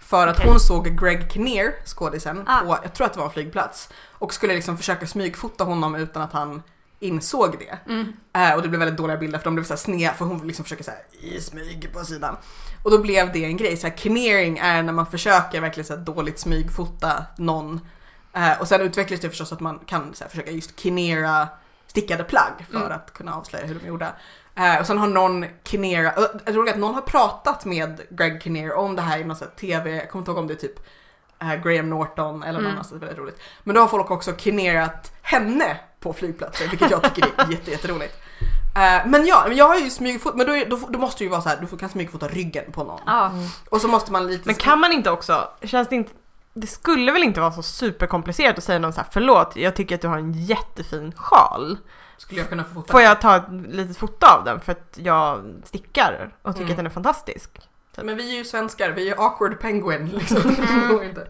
För 0.00 0.26
att 0.26 0.36
Okej. 0.36 0.50
hon 0.50 0.60
såg 0.60 1.00
Greg 1.00 1.32
Kinnear, 1.32 1.72
skådisen, 1.84 2.44
Ah. 2.46 2.62
på, 2.64 2.78
jag 2.82 2.94
tror 2.94 3.06
att 3.06 3.12
det 3.12 3.18
var 3.18 3.26
en 3.26 3.32
flygplats, 3.32 3.88
och 4.08 4.34
skulle 4.34 4.54
liksom 4.54 4.76
försöka 4.76 5.06
smygfota 5.06 5.64
honom 5.64 5.94
utan 5.94 6.22
att 6.22 6.32
han 6.32 6.62
insåg 7.00 7.56
det. 7.58 7.92
Mm. 7.92 8.12
Eh, 8.32 8.54
och 8.54 8.62
det 8.62 8.68
blev 8.68 8.78
väldigt 8.78 8.98
dåliga 8.98 9.16
bilder 9.16 9.38
för 9.38 9.44
de 9.44 9.54
blev 9.54 9.64
så 9.64 9.72
här 9.72 9.78
sned 9.78 10.12
för 10.12 10.24
hon 10.24 10.46
liksom 10.46 10.64
försöker 10.64 10.84
så 10.84 10.90
här 10.90 11.00
i 11.20 11.40
smyg 11.40 11.90
på 11.92 12.04
sidan. 12.04 12.36
Och 12.82 12.90
då 12.90 12.98
blev 12.98 13.32
det 13.32 13.44
en 13.44 13.56
grej, 13.56 13.76
så 13.76 13.86
här 13.86 13.96
är 14.58 14.82
när 14.82 14.92
man 14.92 15.06
försöker 15.06 15.60
verkligen 15.60 15.86
så 15.86 15.96
här 15.96 16.00
dåligt 16.00 16.38
smygfota 16.38 17.24
någon. 17.36 17.80
Eh, 18.36 18.60
och 18.60 18.68
sen 18.68 18.80
utvecklas 18.80 19.20
det 19.20 19.28
förstås 19.30 19.52
att 19.52 19.60
man 19.60 19.78
kan 19.78 20.14
här, 20.20 20.28
försöka 20.28 20.50
just 20.50 20.80
kinnera 20.80 21.48
stickade 21.86 22.24
plagg 22.24 22.66
för 22.70 22.76
Mm. 22.80 22.92
att 22.92 23.12
kunna 23.12 23.34
avslöja 23.34 23.66
hur 23.66 23.74
de 23.74 23.80
är 23.84 23.88
gjorda. 23.88 24.12
Eh, 24.54 24.80
och 24.80 24.86
sen 24.86 24.98
har 24.98 25.06
någon 25.06 25.46
Kinnear, 25.64 26.18
och 26.18 26.28
jag 26.44 26.54
tror 26.54 26.68
att 26.68 26.78
någon 26.78 26.94
har 26.94 27.02
pratat 27.02 27.64
med 27.64 28.00
Greg 28.10 28.42
Kinnear 28.42 28.74
om 28.74 28.96
det 28.96 29.02
här 29.02 29.18
i 29.18 29.24
någon 29.24 29.36
TV, 29.60 29.90
jag 29.96 30.10
kommer 30.10 30.20
inte 30.20 30.30
ihåg 30.30 30.38
om 30.38 30.46
det 30.46 30.54
är 30.54 30.58
typ 30.58 30.78
eh, 31.42 31.54
Graham 31.54 31.90
Norton 31.90 32.42
eller 32.42 32.60
någon 32.60 32.70
Mm. 32.70 32.78
annan, 32.90 32.98
väldigt 33.00 33.18
roligt. 33.18 33.40
Men 33.64 33.74
då 33.74 33.80
har 33.80 33.88
folk 33.88 34.10
också 34.10 34.32
kinnerat 34.36 35.12
henne 35.22 35.76
på 36.00 36.12
flygplatser, 36.12 36.68
vilket 36.68 36.90
jag 36.90 37.02
tycker 37.14 37.28
är 37.36 37.50
jätte, 37.50 37.70
jätteroligt. 37.70 38.14
Eh, 38.76 39.06
men 39.06 39.26
ja, 39.26 39.48
jag 39.52 39.68
har 39.68 39.76
ju 39.76 39.90
smygfot, 39.90 40.34
men 40.36 40.46
då, 40.46 40.56
är, 40.56 40.66
då, 40.66 40.76
då 40.88 40.98
måste 40.98 41.18
det 41.18 41.24
ju 41.24 41.30
vara 41.30 41.40
så 41.40 41.48
här, 41.48 41.66
du 41.70 41.76
kan 41.76 41.88
smygfota 41.88 42.28
ryggen 42.28 42.72
på 42.72 42.84
någon. 42.84 43.00
Ja. 43.06 43.32
Och 43.70 43.80
så 43.80 43.88
måste 43.88 44.12
man 44.12 44.26
lite... 44.26 44.42
Men 44.46 44.54
kan 44.54 44.80
man 44.80 44.92
inte 44.92 45.10
också, 45.10 45.48
känns 45.62 45.88
det 45.88 45.96
inte 45.96 46.12
det 46.60 46.66
skulle 46.66 47.12
väl 47.12 47.22
inte 47.22 47.40
vara 47.40 47.52
så 47.52 47.62
superkomplicerat 47.62 48.58
att 48.58 48.64
säga 48.64 48.78
någon 48.78 48.92
så 48.92 49.00
här 49.00 49.08
förlåt, 49.12 49.56
jag 49.56 49.76
tycker 49.76 49.94
att 49.94 50.00
du 50.00 50.08
har 50.08 50.18
en 50.18 50.32
jättefin 50.32 51.12
sjal. 51.16 51.78
Skulle 52.16 52.40
jag 52.40 52.48
kunna 52.48 52.64
få 52.64 52.74
fota? 52.74 52.92
Får 52.92 53.00
jag 53.02 53.20
ta 53.20 53.36
ett 53.36 53.44
litet 53.68 53.96
foto 53.96 54.26
av 54.26 54.44
den 54.44 54.60
för 54.60 54.72
att 54.72 54.98
jag 55.02 55.54
stickar 55.64 56.34
och 56.42 56.52
tycker 56.54 56.62
Mm. 56.64 56.70
att 56.72 56.76
den 56.76 56.86
är 56.86 56.90
fantastisk? 56.90 57.50
Men 58.02 58.16
vi 58.16 58.32
är 58.32 58.36
ju 58.38 58.44
svenskar, 58.44 58.90
vi 58.90 59.08
är 59.10 59.26
awkward 59.26 59.60
penguin 59.60 60.08
liksom. 60.08 60.36
Mm. 60.36 60.54
Det 60.88 60.94
går 60.94 61.04
inte. 61.04 61.20
Eh, 61.20 61.26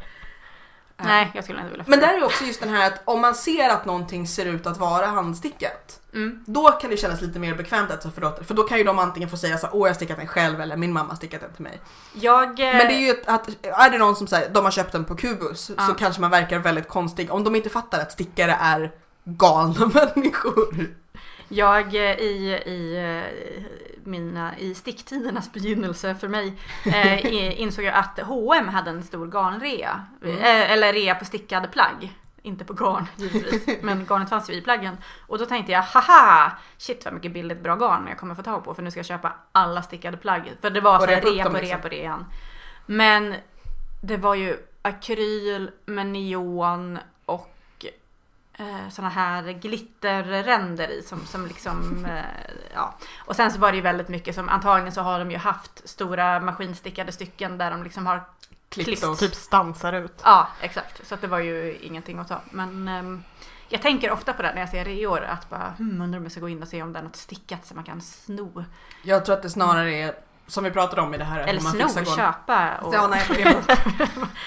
Nej, 0.98 1.30
jag 1.34 1.44
skulle 1.44 1.58
inte 1.58 1.70
vilja 1.70 1.84
Men 1.88 2.00
där 2.00 2.08
är 2.14 2.16
ju 2.18 2.24
också 2.24 2.44
just 2.44 2.60
den 2.60 2.68
här 2.68 2.86
att 2.86 3.00
om 3.04 3.20
man 3.20 3.34
ser 3.34 3.68
att 3.68 3.84
någonting 3.84 4.26
ser 4.28 4.46
ut 4.46 4.66
att 4.66 4.76
vara 4.78 5.06
handstickat, 5.06 6.00
Mm. 6.14 6.44
då 6.46 6.68
kan 6.70 6.90
det 6.90 6.96
kännas 6.96 7.20
lite 7.20 7.38
mer 7.38 7.54
bekvämt 7.54 7.90
att 7.90 8.14
förlåta. 8.14 8.44
För 8.44 8.54
då 8.54 8.62
kan 8.62 8.78
ju 8.78 8.84
de 8.84 8.98
antingen 8.98 9.28
få 9.30 9.36
säga 9.36 9.58
så 9.58 9.66
åh 9.72 9.80
jag 9.80 9.88
har 9.88 9.94
stickat 9.94 10.16
den 10.16 10.26
själv 10.26 10.60
eller 10.60 10.76
min 10.76 10.92
mamma 10.92 11.08
har 11.08 11.16
stickat 11.16 11.40
den 11.40 11.52
till 11.52 11.62
mig. 11.62 11.80
Jag... 12.12 12.48
eh, 12.48 12.76
Men 12.76 12.78
det 12.78 12.94
är 12.94 13.06
ju 13.06 13.16
att, 13.26 13.48
är 13.62 13.90
det 13.90 13.98
någon 13.98 14.16
som 14.16 14.26
säger 14.26 14.50
de 14.50 14.64
har 14.64 14.70
köpt 14.72 14.92
den 14.92 15.04
på 15.04 15.14
Kubus 15.16 15.70
Ja. 15.76 15.86
så 15.86 15.94
kanske 15.94 16.20
man 16.20 16.30
verkar 16.30 16.58
väldigt 16.58 16.88
konstig 16.88 17.32
om 17.32 17.44
de 17.44 17.54
inte 17.54 17.68
fattar 17.70 18.00
att 18.00 18.12
stickare 18.12 18.56
är 18.60 18.90
galna 19.24 19.86
människor. 20.14 20.86
Jag 21.48 21.94
eh, 21.94 22.20
i, 22.20 22.62
i 22.66 22.96
eh, 22.96 23.62
mina, 24.04 24.58
i 24.58 24.74
sticktidernas 24.74 25.52
begynnelse 25.52 26.14
för 26.14 26.28
mig 26.28 26.54
eh, 26.84 27.60
insåg 27.60 27.84
jag 27.84 27.94
att 27.94 28.20
H&M 28.20 28.68
hade 28.68 28.90
en 28.90 29.02
stor 29.02 29.26
garnrea. 29.26 30.02
Mm. 30.24 30.38
Eh, 30.38 30.72
eller 30.72 30.92
rea 30.92 31.14
på 31.14 31.24
stickade 31.24 31.68
plagg. 31.68 32.12
inte 32.42 32.64
på 32.64 32.72
garn 32.72 33.06
givetvis, 33.16 33.82
men 33.82 34.06
garnet 34.06 34.28
fanns 34.28 34.50
ju 34.50 34.54
i 34.54 34.62
plaggen. 34.62 34.96
Och 35.26 35.38
då 35.38 35.46
tänkte 35.46 35.72
jag, 35.72 35.82
haha, 35.82 36.52
shit 36.76 37.04
vad 37.04 37.14
mycket 37.14 37.32
billigt 37.32 37.62
bra 37.62 37.76
garn 37.76 38.06
jag 38.08 38.18
kommer 38.18 38.34
få 38.34 38.42
tag 38.42 38.64
på 38.64 38.74
för 38.74 38.82
nu 38.82 38.90
ska 38.90 38.98
jag 38.98 39.06
köpa 39.06 39.32
alla 39.52 39.82
stickade 39.82 40.16
plagg. 40.16 40.52
För 40.60 40.70
det 40.70 40.80
var 40.80 40.98
så 40.98 41.06
rea 41.06 41.20
på 41.20 41.28
liksom. 41.30 41.54
rea 41.54 41.78
på 41.78 41.88
rean. 41.88 42.26
Men 42.86 43.34
det 44.02 44.16
var 44.16 44.34
ju 44.34 44.56
akryl 44.82 45.70
med 45.86 46.06
neon 46.06 46.98
eh, 48.58 48.88
såna 48.90 49.08
här 49.08 49.52
glitterränder 49.52 50.88
i 50.88 51.02
som, 51.02 51.26
som 51.26 51.46
liksom, 51.46 52.04
eh, 52.04 52.50
ja. 52.74 52.94
Och 53.18 53.36
sen 53.36 53.52
så 53.52 53.58
var 53.58 53.70
det 53.70 53.76
ju 53.76 53.82
väldigt 53.82 54.08
mycket 54.08 54.34
som, 54.34 54.48
antagligen 54.48 54.92
så 54.92 55.00
har 55.00 55.18
de 55.18 55.30
ju 55.30 55.36
haft 55.36 55.88
stora 55.88 56.40
maskinstickade 56.40 57.12
stycken 57.12 57.58
där 57.58 57.70
de 57.70 57.82
liksom 57.82 58.06
har 58.06 58.22
Klippt 58.68 59.04
och 59.04 59.18
Typ 59.18 59.34
stansar 59.34 59.92
ut. 59.92 60.20
Ja, 60.24 60.48
exakt. 60.60 61.06
Så 61.06 61.14
att 61.14 61.20
det 61.20 61.26
var 61.26 61.38
ju 61.38 61.78
ingenting 61.82 62.18
att 62.18 62.28
ta. 62.28 62.40
Men 62.50 62.88
ehm, 62.88 63.22
jag 63.68 63.82
tänker 63.82 64.10
ofta 64.10 64.32
på 64.32 64.42
det 64.42 64.52
när 64.52 64.60
jag 64.60 64.68
ser 64.68 64.84
reor 64.84 65.24
att 65.24 65.50
bara 65.50 65.74
hmm, 65.78 66.00
undrar 66.00 66.18
om 66.18 66.24
jag 66.24 66.32
ska 66.32 66.40
gå 66.40 66.48
in 66.48 66.62
och 66.62 66.68
se 66.68 66.82
om 66.82 66.92
det 66.92 66.98
är 66.98 67.02
något 67.02 67.16
stickat 67.16 67.66
som 67.66 67.74
man 67.74 67.84
kan 67.84 68.00
sno. 68.00 68.64
Jag 69.02 69.24
tror 69.24 69.36
att 69.36 69.42
det 69.42 69.50
snarare 69.50 69.94
är, 69.94 70.14
som 70.46 70.64
vi 70.64 70.70
pratade 70.70 71.02
om 71.02 71.14
i 71.14 71.18
det 71.18 71.24
här, 71.24 71.40
Eller 71.40 71.60
man 71.60 71.72
sno, 71.72 71.82
fixar 71.82 72.04
golv. 72.04 72.16
köpa. 72.16 72.70
Och... 72.82 72.94
Ja, 72.94 73.06
nej, 73.06 73.22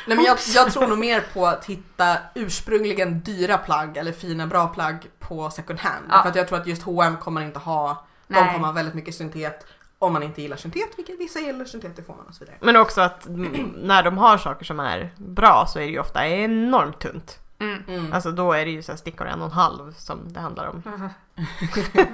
nej 0.07 0.17
men 0.17 0.23
jag, 0.23 0.37
jag 0.55 0.73
tror 0.73 0.87
nog 0.87 0.97
mer 0.97 1.21
på 1.33 1.47
att 1.47 1.65
hitta 1.65 2.17
ursprungligen 2.35 3.19
dyra 3.19 3.57
plagg 3.57 3.97
eller 3.97 4.11
fina 4.11 4.47
bra 4.47 4.67
plagg 4.67 5.09
på 5.19 5.49
second 5.49 5.79
hand. 5.79 6.05
Ja. 6.09 6.21
För 6.21 6.29
att 6.29 6.35
jag 6.35 6.47
tror 6.47 6.59
att 6.59 6.67
just 6.67 6.83
H&M 6.83 7.17
kommer 7.17 7.41
inte 7.41 7.59
ha, 7.59 8.05
de 8.27 8.33
Nej. 8.33 8.53
kommer 8.53 8.67
ha 8.67 8.73
väldigt 8.73 8.95
mycket 8.95 9.15
syntet 9.15 9.65
om 9.99 10.13
man 10.13 10.23
inte 10.23 10.41
gillar 10.41 10.57
syntet, 10.57 10.89
vilket 10.97 11.19
vissa 11.19 11.39
gillar 11.39 11.65
syntet, 11.65 11.95
det 11.95 12.03
får 12.03 12.15
man 12.15 12.25
och 12.25 12.33
så 12.33 12.39
vidare. 12.39 12.57
Men 12.61 12.75
också 12.75 13.01
att 13.01 13.27
när 13.75 14.03
de 14.03 14.17
har 14.17 14.37
saker 14.37 14.65
som 14.65 14.79
är 14.79 15.13
bra 15.17 15.65
så 15.67 15.79
är 15.79 15.83
det 15.83 15.91
ju 15.91 15.99
ofta 15.99 16.27
enormt 16.27 16.99
tunt. 16.99 17.39
Mm. 17.59 17.83
Mm. 17.87 18.13
Alltså 18.13 18.31
då 18.31 18.51
är 18.51 18.65
det 18.65 18.71
ju 18.71 18.81
så 18.81 18.91
här 18.91 18.97
stickor 18.97 19.27
en 19.27 19.41
och 19.41 19.45
en 19.45 19.51
halv 19.51 19.93
som 19.93 20.33
det 20.33 20.39
handlar 20.39 20.67
om. 20.67 20.83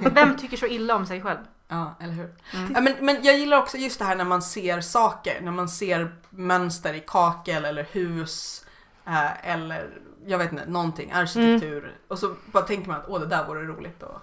Vem 0.00 0.36
tycker 0.38 0.56
så 0.56 0.66
illa 0.66 0.94
om 0.94 1.06
sig 1.06 1.22
själv? 1.22 1.38
Ja, 1.68 1.94
eller 2.00 2.12
hur? 2.12 2.34
Mm. 2.54 2.72
Ja, 2.74 2.80
men, 2.80 2.94
men 3.00 3.24
jag 3.24 3.38
gillar 3.38 3.56
också 3.58 3.76
just 3.76 3.98
det 3.98 4.04
här 4.04 4.16
när 4.16 4.24
man 4.24 4.42
ser 4.42 4.80
saker, 4.80 5.40
när 5.40 5.52
man 5.52 5.68
ser 5.68 6.14
mönster 6.30 6.94
i 6.94 7.00
kakel 7.06 7.64
eller 7.64 7.86
hus 7.92 8.64
eh, 9.06 9.50
eller 9.52 9.90
jag 10.26 10.38
vet 10.38 10.52
inte, 10.52 10.66
någonting, 10.66 11.12
arkitektur. 11.12 11.94
Och 12.08 12.18
så 12.18 12.34
bara 12.52 12.62
tänker 12.62 12.88
man 12.88 13.00
att 13.00 13.08
åh 13.08 13.20
det 13.20 13.26
där 13.26 13.44
vore 13.46 13.62
roligt. 13.62 14.02
Och, 14.02 14.20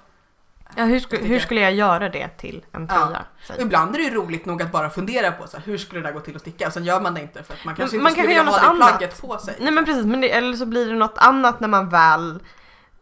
Ja, 0.75 0.83
hur, 0.83 0.99
sku, 0.99 1.17
hur 1.17 1.39
skulle 1.39 1.61
jag 1.61 1.73
göra 1.73 2.09
det 2.09 2.27
till 2.27 2.65
en 2.71 2.87
Ja. 2.91 3.05
tröja? 3.05 3.25
Säg. 3.47 3.61
Ibland 3.61 3.95
är 3.95 3.99
det 3.99 4.03
ju 4.05 4.13
roligt 4.13 4.45
nog 4.45 4.61
att 4.61 4.71
bara 4.71 4.89
fundera 4.89 5.31
på 5.31 5.47
så 5.47 5.57
här, 5.57 5.63
hur 5.65 5.77
skulle 5.77 6.01
det 6.01 6.07
där 6.07 6.13
gå 6.13 6.19
till 6.19 6.35
att 6.35 6.41
sticka 6.41 6.67
och 6.67 6.73
sen 6.73 6.83
gör 6.85 7.01
man 7.01 7.13
det 7.13 7.21
inte 7.21 7.43
för 7.43 7.53
att 7.53 7.65
man 7.65 7.75
kanske 7.75 7.97
man 7.97 8.07
inte 8.07 8.21
skulle 8.21 8.35
kanske 8.35 8.51
vilja 8.51 8.67
ha 8.67 8.75
det 8.75 8.83
annat. 8.83 8.97
plagget 8.99 9.21
på 9.21 9.37
sig. 9.37 9.55
Nej 9.59 9.71
men 9.71 9.85
precis, 9.85 10.05
men 10.05 10.21
det, 10.21 10.31
eller 10.31 10.57
så 10.57 10.65
blir 10.65 10.87
det 10.87 10.95
något 10.95 11.17
annat 11.17 11.59
när 11.59 11.67
man 11.67 11.89
väl 11.89 12.39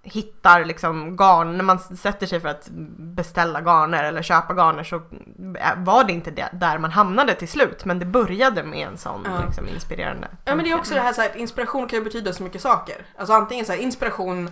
hittar 0.03 0.65
liksom 0.65 1.15
garn, 1.15 1.57
när 1.57 1.63
man 1.63 1.79
sätter 1.79 2.27
sig 2.27 2.39
för 2.39 2.47
att 2.49 2.67
beställa 2.97 3.61
garner 3.61 4.03
eller 4.03 4.21
köpa 4.21 4.53
garner 4.53 4.83
så 4.83 5.01
var 5.77 6.03
det 6.03 6.13
inte 6.13 6.49
där 6.51 6.77
man 6.77 6.91
hamnade 6.91 7.33
till 7.33 7.47
slut 7.47 7.85
men 7.85 7.99
det 7.99 8.05
började 8.05 8.63
med 8.63 8.87
en 8.87 8.97
sån 8.97 9.21
Ja. 9.25 9.45
liksom, 9.45 9.67
inspirerande 9.67 10.27
Ja 10.45 10.55
men 10.55 10.65
det 10.65 10.71
är 10.71 10.75
också 10.77 10.93
det 10.93 11.01
här, 11.01 11.13
så 11.13 11.21
här 11.21 11.29
att 11.29 11.35
inspiration 11.35 11.87
kan 11.87 11.99
ju 11.99 12.03
betyda 12.05 12.33
så 12.33 12.43
mycket 12.43 12.61
saker. 12.61 13.05
Alltså 13.17 13.33
antingen 13.33 13.65
så 13.65 13.71
här, 13.71 13.79
inspiration, 13.79 14.49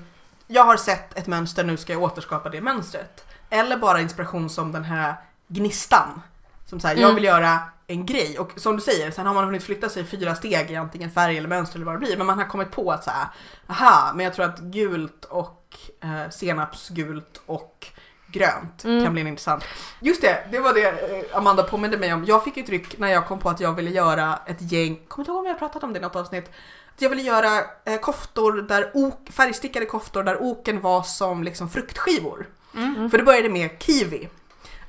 jag 0.47 0.64
har 0.64 0.78
sett 0.78 1.18
ett 1.18 1.28
mönster, 1.28 1.64
nu 1.64 1.78
ska 1.78 1.93
jag 1.93 2.04
återskapa 2.04 2.50
det 2.50 2.62
mönstret. 2.62 3.26
Eller 3.50 3.78
bara 3.78 4.02
inspiration 4.02 4.50
som 4.50 4.72
den 4.72 4.84
här 4.84 5.14
gnistan. 5.47 6.22
Som 6.66 6.80
säger 6.80 6.95
jag 6.95 7.04
Mm. 7.10 7.16
vill 7.16 7.24
göra 7.24 7.60
en 7.89 8.05
grej. 8.05 8.39
Och 8.39 8.51
som 8.55 8.75
du 8.75 8.81
säger, 8.81 9.11
sen 9.11 9.25
har 9.25 9.33
man 9.33 9.45
hunnit 9.45 9.63
flytta 9.63 9.89
sig 9.89 10.05
fyra 10.05 10.35
steg 10.35 10.71
i 10.71 10.75
antingen 10.75 11.11
färg 11.11 11.37
eller 11.37 11.47
mönster 11.49 11.75
eller 11.75 11.85
vad 11.85 11.95
det 11.95 11.99
blir. 11.99 12.17
Men 12.17 12.27
man 12.27 12.37
har 12.37 12.45
kommit 12.45 12.71
på 12.71 12.91
att 12.91 13.03
så 13.03 13.11
här, 13.11 13.27
aha, 13.67 14.11
men 14.15 14.23
jag 14.23 14.33
tror 14.33 14.45
att 14.45 14.59
gult 14.59 15.25
och 15.25 15.77
eh, 16.03 16.29
senapsgult 16.31 17.41
och 17.45 17.87
grönt 18.31 18.83
Mm. 18.83 19.03
kan 19.03 19.13
bli 19.13 19.21
intressant. 19.21 19.63
Just 20.01 20.21
det, 20.21 20.47
det 20.51 20.59
var 20.59 20.73
det 20.73 20.87
eh, 20.87 21.37
Amanda 21.37 21.63
påminde 21.63 21.97
mig 21.97 22.13
om. 22.13 22.25
Jag 22.25 22.43
fick 22.43 22.57
ett 22.57 22.69
ryck 22.69 22.97
när 22.99 23.07
jag 23.07 23.27
kom 23.27 23.39
på 23.39 23.49
att 23.49 23.59
jag 23.59 23.73
ville 23.73 23.89
göra 23.91 24.39
ett 24.47 24.71
gäng, 24.71 24.99
kommer 25.07 25.25
du 25.25 25.31
ihåg 25.31 25.39
om 25.39 25.45
jag 25.45 25.59
pratat 25.59 25.83
om 25.83 25.93
det 25.93 25.99
i 25.99 26.01
något 26.01 26.15
avsnitt? 26.15 26.51
Att 26.95 27.01
jag 27.01 27.09
ville 27.09 27.21
göra 27.21 27.57
eh, 27.85 27.99
koftor 28.01 28.53
där 28.61 28.91
ok, 28.93 29.29
färgstickade 29.31 29.85
koftor 29.85 30.23
där 30.23 30.37
oken 30.41 30.81
var 30.81 31.03
som 31.03 31.43
liksom 31.43 31.69
fruktskivor. 31.69 32.47
Mm. 32.75 33.09
För 33.09 33.17
det 33.17 33.23
började 33.23 33.49
med 33.49 33.69
kiwi. 33.79 34.29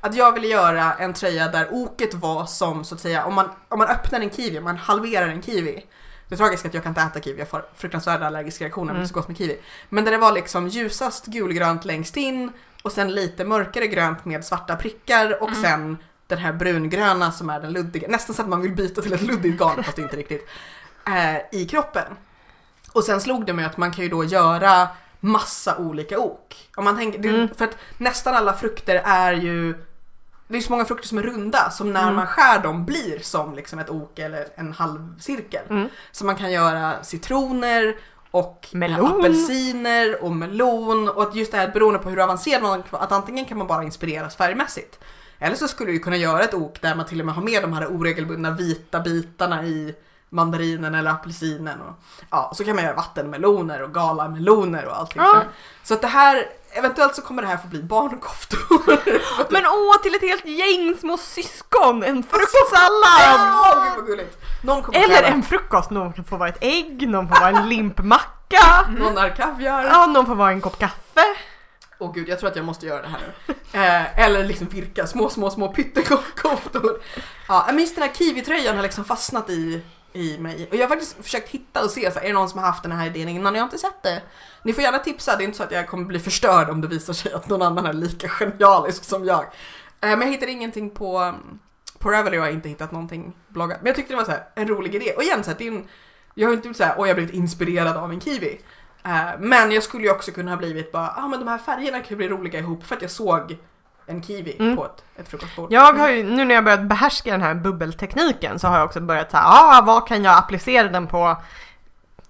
Att 0.01 0.15
jag 0.15 0.33
ville 0.33 0.47
göra 0.47 0.93
en 0.93 1.15
tröja 1.15 1.49
där 1.49 1.69
oket 1.71 2.15
var 2.15 2.47
som 2.47 2.85
så 2.85 2.95
att 2.95 3.01
säga, 3.01 3.25
om 3.25 3.35
man, 3.35 3.49
om 3.69 3.79
man 3.79 3.89
öppnar 3.89 4.21
en 4.21 4.31
kiwi, 4.31 4.59
om 4.59 4.65
man 4.65 4.77
halverar 4.77 5.29
en 5.29 5.43
kiwi. 5.43 5.87
Det 6.29 6.37
tragiska 6.37 6.67
är 6.67 6.71
att 6.71 6.75
jag 6.75 6.83
kan 6.83 6.91
inte 6.91 7.01
äta 7.01 7.21
kiwi, 7.21 7.39
jag 7.39 7.49
får 7.49 7.65
fruktansvärda 7.75 8.27
allergiska 8.27 8.65
reaktioner, 8.65 8.93
men 8.93 9.03
det 9.03 9.07
är 9.07 9.09
så 9.09 9.15
gott 9.15 9.29
med 9.29 9.37
kiwi. 9.39 9.59
Men 9.89 10.05
där 10.05 10.13
det 10.13 10.19
var 10.19 10.33
liksom 10.33 10.69
ljusast 10.69 11.27
gulgrönt 11.27 11.85
längst 11.85 12.17
in 12.17 12.53
och 12.83 12.93
sen 12.93 13.15
lite 13.15 13.45
mörkare 13.45 13.87
grönt 13.87 14.25
med 14.25 14.45
svarta 14.45 14.77
prickar 14.77 15.43
och 15.43 15.57
sen 15.57 15.97
den 16.27 16.39
här 16.39 16.53
brungröna 16.53 17.33
som 17.33 17.51
är 17.51 17.61
den 17.61 17.73
luddiga, 17.73 18.09
nästan 18.09 18.35
så 18.37 18.43
att 18.43 18.49
man 18.49 18.63
vill 18.63 18.75
byta 18.75 19.03
till 19.03 19.13
ett 19.13 19.23
luddigt 19.23 19.59
garn 19.59 19.85
fast 19.85 19.99
inte 19.99 20.17
riktigt, 20.17 20.49
eh, 21.07 21.61
i 21.61 21.67
kroppen. 21.67 22.17
Och 22.93 23.05
sen 23.05 23.21
slog 23.21 23.47
det 23.47 23.53
mig 23.53 23.65
att 23.65 23.77
man 23.77 23.93
kan 23.93 24.05
ju 24.05 24.11
då 24.11 24.25
göra 24.25 24.89
massa 25.21 25.77
olika 25.77 26.19
ok. 26.19 26.71
Om 26.77 26.85
man 26.85 26.97
tänker, 26.97 27.19
Mm. 27.29 27.49
För 27.57 27.65
att 27.65 27.77
nästan 27.99 28.35
alla 28.35 28.53
frukter 28.55 29.03
är 29.05 29.33
ju 29.33 29.75
det 30.53 30.57
är 30.59 30.61
så 30.63 30.73
många 30.73 30.85
frukter 30.85 31.09
som 31.09 31.19
är 31.19 31.23
runda 31.23 31.71
som 31.71 31.93
när 31.93 32.03
Mm. 32.03 32.15
man 32.15 32.27
skär 32.27 32.59
dem 32.63 32.85
blir 32.85 33.19
som 33.19 33.55
liksom 33.55 33.79
ett 33.79 33.91
ok 33.91 34.19
eller 34.19 34.47
en 34.55 34.73
halvcirkel. 34.73 35.63
Mm. 35.71 35.89
Så 36.13 36.25
man 36.25 36.37
kan 36.37 36.53
göra 36.53 37.03
citroner 37.03 37.97
och 38.31 38.69
Melon. 38.73 39.21
apelsiner 39.21 40.25
och 40.25 40.31
melon 40.37 41.09
och 41.09 41.23
att 41.23 41.35
just 41.35 41.53
det 41.53 41.59
här 41.59 41.69
beroende 41.69 41.99
på 41.99 42.09
hur 42.11 42.21
avancerad 42.23 42.63
man 42.63 42.83
att 42.91 43.13
antingen 43.13 43.45
kan 43.45 43.59
man 43.59 43.67
bara 43.67 43.85
inspireras 43.85 44.37
färgmässigt 44.37 44.99
eller 45.39 45.57
så 45.57 45.69
skulle 45.69 45.93
du 45.93 45.99
kunna 45.99 46.17
göra 46.17 46.41
ett 46.43 46.55
ok 46.55 46.81
där 46.83 46.95
man 46.95 47.07
till 47.07 47.21
och 47.21 47.27
med 47.27 47.35
har 47.35 47.43
med 47.43 47.63
de 47.63 47.73
här 47.73 47.87
oregelbundna 47.87 48.51
vita 48.51 49.01
bitarna 49.01 49.65
i 49.65 49.95
mandarinen 50.29 50.95
eller 50.95 51.11
apelsinen 51.11 51.81
och 51.81 51.95
ja, 52.31 52.53
så 52.55 52.65
kan 52.65 52.75
man 52.75 52.85
göra 52.85 52.95
vattenmeloner 52.97 53.83
och 53.83 53.95
galameloner 53.95 54.87
och 54.87 54.99
allting. 54.99 55.23
Ja. 55.23 55.43
Så 55.83 55.95
att 55.95 56.01
det 56.01 56.07
här, 56.07 56.47
eventuellt 56.73 57.15
så 57.15 57.23
kommer 57.23 57.43
det 57.43 57.49
här 57.49 57.57
få 57.57 57.69
bli 57.69 57.83
barnkoftor. 57.83 58.99
Men 59.53 59.67
åh, 59.67 60.03
till 60.03 60.15
ett 60.15 60.21
helt 60.23 60.45
gäng 60.47 60.97
små 61.01 61.17
syskon! 61.17 62.03
En 62.03 62.23
fruktsallad! 62.23 63.41
Åh, 63.41 63.85
gud 63.85 63.93
vad 63.97 64.07
gulligt. 64.07 64.39
Någon 64.63 64.83
kommer 64.83 64.99
Eller 64.99 65.17
kräva- 65.17 65.27
en 65.29 65.43
frukost, 65.43 65.91
någon 65.91 66.13
kan 66.13 66.25
få 66.25 66.37
vara 66.37 66.49
ett 66.49 66.59
ägg, 66.61 67.09
någon 67.09 67.29
får 67.29 67.41
vara 67.41 67.49
en 67.61 67.69
limpmacka. 67.69 68.87
Någon 68.99 69.19
är 69.19 69.37
kaviar. 69.37 69.85
Ja, 69.85 70.07
någon 70.07 70.27
får 70.27 70.35
vara 70.35 70.51
en 70.51 70.61
kopp 70.61 70.79
kaffe. 70.79 71.25
Åh 71.99 72.13
gud, 72.15 72.29
jag 72.29 72.39
tror 72.41 72.51
att 72.51 72.57
jag 72.57 72.65
måste 72.65 72.87
göra 72.87 73.03
det 73.03 73.09
här 73.09 73.21
nu. 73.47 73.55
Eh, 73.81 74.19
eller 74.21 74.45
liksom 74.45 74.67
virka 74.67 75.07
små, 75.07 75.29
små, 75.31 75.51
små 75.51 75.69
pyttekoftor. 75.73 77.01
Ja, 77.49 77.65
men 77.67 77.79
just 77.79 77.95
den 77.97 78.03
här 78.05 78.15
kiwitröjan 78.15 78.77
har 78.77 78.83
liksom 78.83 79.05
fastnat 79.05 79.51
i, 79.51 79.83
i 80.13 80.39
mig. 80.39 80.69
Och 80.71 80.77
jag 80.77 80.83
har 80.83 80.89
faktiskt 80.89 81.17
försökt 81.23 81.49
hitta 81.49 81.85
och 81.85 81.91
se, 81.91 82.11
så 82.11 82.19
här, 82.19 82.25
är 82.25 82.29
det 82.29 82.35
någon 82.35 82.49
som 82.49 82.59
har 82.59 82.67
haft 82.67 82.83
den 82.83 82.93
här 82.93 83.07
idén 83.07 83.29
innan? 83.29 83.55
Jag 83.55 83.63
har 83.63 83.67
inte 83.67 83.79
sett 83.79 84.03
det. 84.03 84.23
Ni 84.63 84.73
får 84.73 84.83
gärna 84.83 84.99
tipsa, 84.99 85.37
det 85.37 85.43
är 85.43 85.47
inte 85.47 85.57
så 85.57 85.63
att 85.63 85.73
jag 85.73 85.89
kommer 85.89 86.05
bli 86.05 86.19
förstörd 86.19 86.71
om 86.71 86.81
det 86.81 86.89
visar 86.89 87.13
sig 87.13 87.33
att 87.33 87.49
någon 87.49 87.63
annan 87.63 87.87
är 87.87 87.93
lika 87.93 88.29
genialisk 88.29 89.05
som 89.05 89.25
jag. 89.25 89.41
Eh, 89.41 89.49
men 90.01 90.21
jag 90.21 90.29
hittade 90.31 90.53
ingenting 90.53 90.91
på, 90.91 91.35
på 91.99 92.11
Ravelry 92.11 92.37
och 92.39 92.41
jag 92.41 92.47
har 92.47 92.53
inte 92.53 92.69
hittat 92.69 92.93
någonting 92.93 93.33
bloggat. 93.49 93.79
Men 93.81 93.87
jag 93.87 93.97
tyckte 93.97 94.13
det 94.13 94.17
var 94.17 94.25
så 94.25 94.31
här, 94.31 94.45
en 94.55 94.69
rolig 94.69 94.95
idé. 94.95 95.13
Och 95.17 95.23
igen, 95.23 95.45
så 95.45 95.51
här, 95.51 95.59
det 95.59 95.67
är 95.67 95.73
en, 95.73 95.89
jag 96.35 96.49
har 96.49 96.53
inte 96.53 96.63
blivit 96.63 96.77
såhär, 96.77 96.95
åh 96.99 97.09
jag 97.09 97.15
har 97.15 97.21
blivit 97.21 97.35
inspirerad 97.35 97.97
av 97.97 98.11
en 98.11 98.21
kiwi. 98.21 98.61
Eh, 99.05 99.39
men 99.39 99.73
jag 99.73 99.83
skulle 99.83 100.05
ju 100.05 100.11
också 100.11 100.33
kunna 100.33 100.51
ha 100.51 100.59
blivit 100.59 100.93
bara, 100.93 101.09
ah 101.17 101.29
men 101.29 101.39
de 101.39 101.49
här 101.49 101.59
färgerna 101.59 101.99
kan 101.99 102.09
ju 102.09 102.17
bli 102.17 102.29
roliga 102.29 102.59
ihop 102.59 102.85
för 102.85 102.97
att 102.97 103.03
jag 103.03 103.11
såg 103.11 103.57
en 104.11 104.23
kiwi 104.23 104.57
Mm. 104.61 104.77
på 104.77 104.85
ett, 104.85 105.05
ett 105.17 105.29
frukostbord. 105.29 105.73
Jag 105.73 105.93
har 105.93 106.09
ju, 106.09 106.23
nu 106.23 106.45
när 106.45 106.55
jag 106.55 106.65
börjat 106.65 106.83
behärska 106.83 107.31
den 107.31 107.43
här 107.43 107.55
bubbeltekniken 107.55 108.59
så 108.59 108.69
har 108.69 108.77
jag 108.79 108.85
också 108.85 109.01
börjat 109.01 109.31
säga, 109.31 109.43
ah, 109.47 109.83
vad 109.87 110.07
kan 110.09 110.25
jag 110.25 110.39
applicera 110.39 110.89
den 110.89 111.07
på 111.07 111.37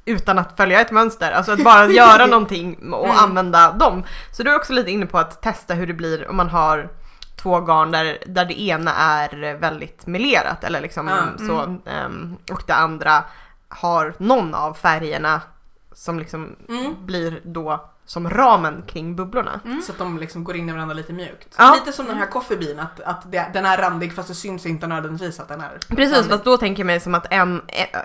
utan 0.04 0.38
att 0.38 0.56
följa 0.56 0.80
ett 0.80 0.90
mönster? 0.90 1.32
Alltså 1.32 1.52
att 1.52 1.64
bara 1.64 1.86
göra 1.90 2.26
någonting 2.26 2.92
och 2.92 3.04
Mm. 3.04 3.16
använda 3.18 3.72
dem. 3.72 4.04
Så 4.32 4.42
du 4.42 4.50
är 4.50 4.56
också 4.56 4.72
lite 4.72 4.90
inne 4.90 5.06
på 5.06 5.18
att 5.18 5.42
testa 5.42 5.74
hur 5.74 5.86
det 5.86 5.94
blir 5.94 6.28
om 6.28 6.36
man 6.36 6.48
har 6.48 6.88
två 7.42 7.60
garn 7.60 7.90
där, 7.90 8.18
där 8.26 8.44
det 8.44 8.60
ena 8.62 8.94
är 8.94 9.54
väldigt 9.54 10.06
melerat 10.06 10.64
eller 10.64 10.80
liksom 10.80 11.08
Mm. 11.08 11.38
så 11.48 11.60
ehm, 11.90 12.36
och 12.52 12.62
det 12.66 12.74
andra 12.74 13.24
har 13.68 14.14
någon 14.18 14.54
av 14.54 14.74
färgerna 14.74 15.40
som 15.92 16.18
liksom 16.18 16.56
Mm. 16.68 16.94
blir 17.06 17.40
då 17.44 17.90
som 18.10 18.30
ramen 18.30 18.82
kring 18.86 19.16
bubblorna. 19.16 19.60
Så 19.86 19.92
att 19.92 19.98
de 19.98 20.18
liksom 20.18 20.44
går 20.44 20.56
in 20.56 20.68
i 20.68 20.72
varandra 20.72 20.94
lite 20.94 21.12
mjukt. 21.12 21.54
Ja. 21.58 21.74
Lite 21.78 21.96
som 21.96 22.06
den 22.06 22.16
här 22.16 22.26
coffee 22.26 22.56
bean, 22.56 22.78
att, 22.80 23.00
att 23.00 23.32
det, 23.32 23.50
den 23.52 23.66
är 23.66 23.78
randig 23.78 24.14
fast 24.14 24.28
det 24.28 24.34
syns 24.34 24.66
inte 24.66 24.86
nödvändigtvis 24.86 25.40
att 25.40 25.48
den 25.48 25.60
är 25.60 25.68
Precis, 25.88 26.12
randig. 26.14 26.30
fast 26.30 26.44
då 26.44 26.56
tänker 26.56 26.80
jag 26.80 26.86
mig 26.86 27.00
som 27.00 27.14
att 27.14 27.26
en, 27.30 27.62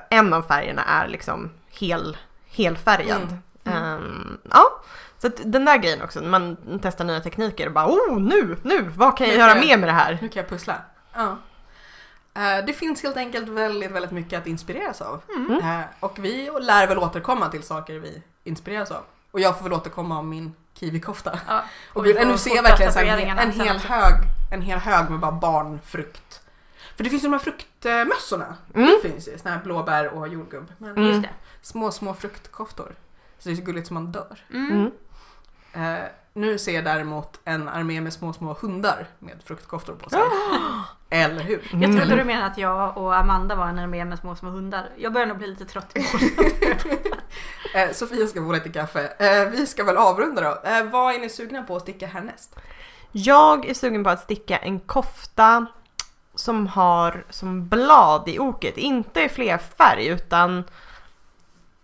en 0.10 0.34
av 0.34 0.42
färgerna 0.42 0.84
är 0.86 1.08
liksom 1.08 1.50
hel, 1.70 2.18
helfärgad. 2.48 3.38
Mm. 3.64 3.84
Ehm, 3.84 4.38
ja, 4.52 4.64
så 5.18 5.28
att 5.28 5.42
den 5.46 5.66
där 5.66 5.78
grejen 5.78 6.02
också, 6.02 6.20
när 6.20 6.30
man 6.30 6.58
testar 6.82 7.06
nya 7.06 7.20
tekniker 7.20 7.68
och 7.68 7.74
bara 7.74 7.88
oh 7.88 8.20
nu, 8.20 8.58
nu, 8.64 8.82
vad 8.96 9.18
kan 9.18 9.28
jag 9.28 9.34
Nu 9.34 9.40
göra 9.40 9.56
jag- 9.58 9.66
mer 9.68 9.78
med 9.78 9.90
det 9.90 9.94
här? 9.94 10.18
Nu 10.22 10.30
kan 10.30 10.42
jag 10.42 10.50
pussla. 10.50 10.76
Ja. 11.16 11.38
Eh, 12.34 12.66
Det 12.66 12.74
finns 12.74 13.04
helt 13.04 13.18
enkelt 13.18 13.50
väldigt, 13.50 13.92
väldigt 13.92 14.12
mycket 14.12 14.40
att 14.40 14.48
inspireras 14.48 15.02
av. 15.02 15.22
Mm. 15.36 15.52
Eh, 15.60 15.86
Och 16.00 16.26
vi 16.26 16.50
lär 16.62 16.88
väl 16.88 16.98
återkomma 16.98 17.48
till 17.50 17.64
saker 17.64 17.94
vi 18.00 18.22
inspireras 18.44 18.92
av. 18.92 19.02
Och 19.36 19.42
jag 19.42 19.58
får 19.58 19.64
väl 19.64 19.74
återkomma 19.74 20.20
om 20.20 20.30
min 20.30 20.54
kiwikofta. 20.74 21.40
Ja, 21.48 21.64
Och 21.94 22.06
får 22.06 22.26
nu 22.26 22.38
ser 22.38 22.56
jag 22.56 22.64
verkligen 22.64 22.94
så 22.94 23.00
här 23.00 23.18
en, 23.38 23.52
hel 23.52 23.78
hög, 23.78 24.14
en 24.52 24.62
hel 24.62 24.80
hög 24.80 25.10
med 25.10 25.20
bara 25.20 25.32
barnfrukt. 25.32 26.42
För 26.98 27.04
det 27.04 27.10
finns 27.10 27.24
ju 27.24 27.28
de 27.28 27.34
här 27.34 27.40
fruktmössorna. 27.40 28.56
Mm. 28.76 28.90
Det 29.04 29.10
finns 29.10 29.28
ju, 29.28 29.38
såna 29.38 29.56
här 29.56 29.64
blåbär 29.64 30.08
och 30.08 30.28
jordgubb. 30.28 30.72
Men 30.78 30.90
Mm. 30.92 31.04
Just 31.10 31.22
det. 31.22 31.30
Små, 31.62 31.92
små 31.92 32.14
fruktkoftor. 32.14 32.96
Så 33.40 33.50
det 33.50 33.54
är 33.54 33.56
så 33.56 33.62
gulligt 33.64 33.88
som 33.88 33.94
man 33.94 34.12
dör. 34.12 34.40
Mm. 34.54 34.72
Mm. 35.74 35.96
Eh, 35.96 36.06
nu 36.34 36.58
ser 36.58 36.76
jag 36.76 36.84
däremot 36.84 37.40
en 37.46 37.70
armé 37.70 38.02
med 38.02 38.14
små, 38.14 38.34
små 38.34 38.54
hundar 38.62 39.08
med 39.20 39.38
fruktkoftor 39.46 39.94
på 39.96 40.10
sig. 40.10 40.20
Eller 41.10 41.44
hur? 41.44 41.68
Jag 41.72 41.84
Mm. 41.84 41.98
trodde 41.98 42.16
du 42.16 42.24
menade 42.24 42.46
att 42.46 42.58
jag 42.58 42.98
och 42.98 43.16
Amanda 43.18 43.56
var 43.56 43.68
en 43.68 43.80
armé 43.80 44.06
med 44.06 44.20
små 44.20 44.36
små 44.36 44.50
hundar. 44.50 44.90
Jag 44.98 45.14
börjar 45.14 45.28
nog 45.28 45.38
bli 45.38 45.48
lite 45.48 45.66
trött 45.66 45.92
i 45.98 46.00
Eh, 47.74 47.92
Sofia 47.92 48.28
ska 48.28 48.40
få 48.46 48.52
lite 48.52 48.70
kaffe. 48.70 49.08
Eh, 49.20 49.50
vi 49.50 49.68
ska 49.68 49.84
väl 49.84 49.98
avrunda 49.98 50.42
då. 50.42 50.70
Eh, 50.70 50.84
vad 50.84 51.16
är 51.16 51.20
ni 51.20 51.30
sugna 51.30 51.64
på 51.64 51.76
att 51.76 51.82
sticka 51.82 52.08
härnäst? 52.08 52.56
Jag 53.12 53.66
är 53.70 53.74
sugen 53.74 54.04
på 54.04 54.10
att 54.10 54.20
sticka 54.24 54.58
en 54.58 54.80
kofta 54.80 55.66
som 56.36 56.68
har 56.68 57.26
som 57.30 57.68
blad 57.68 58.30
i 58.30 58.40
oket, 58.40 58.78
inte 58.78 59.22
i 59.22 59.30
flerfärg 59.30 60.06
utan 60.08 60.64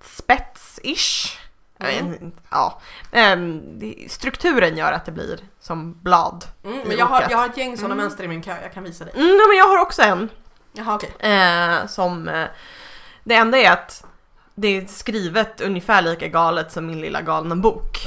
spets-ish. 0.03 1.37
Mm. 1.79 2.13
inte, 2.21 2.37
Ja. 2.49 2.81
Ehm, 3.11 3.61
strukturen 4.09 4.77
gör 4.77 4.91
att 4.91 5.05
det 5.05 5.11
blir 5.11 5.39
som 5.59 5.93
blad. 6.01 6.45
Mm, 6.63 6.79
men 6.87 6.97
jag 6.97 7.05
har, 7.05 7.21
jag 7.29 7.37
har 7.37 7.45
ett 7.45 7.57
gäng 7.57 7.77
sådana 7.77 7.93
Mm. 7.93 8.03
mönster 8.05 8.23
i 8.23 8.27
min 8.27 8.41
kö, 8.41 8.55
jag 8.61 8.73
kan 8.73 8.83
visa 8.83 9.05
dig. 9.05 9.13
Mm, 9.15 9.27
men 9.49 9.57
jag 9.57 9.67
har 9.67 9.77
också 9.81 10.01
en 10.01 10.29
Jaha 10.73 10.95
okej. 10.95 11.31
eh, 11.31 11.87
som... 11.87 12.27
Eh, 12.27 12.47
det 13.23 13.35
enda 13.35 13.57
är 13.57 13.71
att 13.71 14.05
det 14.55 14.67
är 14.67 14.85
skrivet 14.85 15.61
ungefär 15.61 16.01
lika 16.01 16.27
galet 16.27 16.71
som 16.71 16.85
min 16.85 17.01
lilla 17.01 17.21
galna 17.21 17.55
bok. 17.55 17.97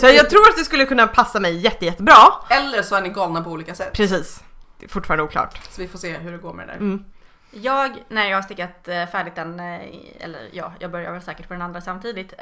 Så 0.00 0.06
jag 0.06 0.30
tror 0.30 0.48
att 0.48 0.56
det 0.56 0.64
skulle 0.64 0.84
kunna 0.84 1.06
passa 1.06 1.40
mig 1.40 1.56
jätte, 1.56 1.84
jättebra. 1.84 2.16
Eller 2.50 2.82
så 2.82 2.94
är 2.94 3.02
ni 3.02 3.08
galna 3.08 3.42
på 3.42 3.50
olika 3.50 3.74
sätt. 3.74 3.92
Precis. 3.92 4.44
Det 4.78 4.86
är 4.86 4.90
fortfarande 4.90 5.24
oklart. 5.24 5.60
Så 5.70 5.82
vi 5.82 5.88
får 5.88 5.98
se 5.98 6.18
hur 6.18 6.32
det 6.32 6.38
går 6.38 6.52
med 6.52 6.68
det 6.68 6.72
där. 6.72 6.78
Mm. 6.78 7.04
Jag, 7.56 8.04
när 8.08 8.26
jag 8.30 8.36
har 8.36 8.42
stickat 8.42 8.88
eh, 8.88 9.06
färdigt 9.06 9.34
den, 9.34 9.60
eh, 9.60 9.80
eller 10.20 10.48
ja, 10.52 10.72
jag 10.78 10.90
börjar 10.90 11.12
väl 11.12 11.22
säkert 11.22 11.48
på 11.48 11.54
den 11.54 11.62
andra 11.62 11.80
samtidigt. 11.80 12.32
Eh, 12.32 12.38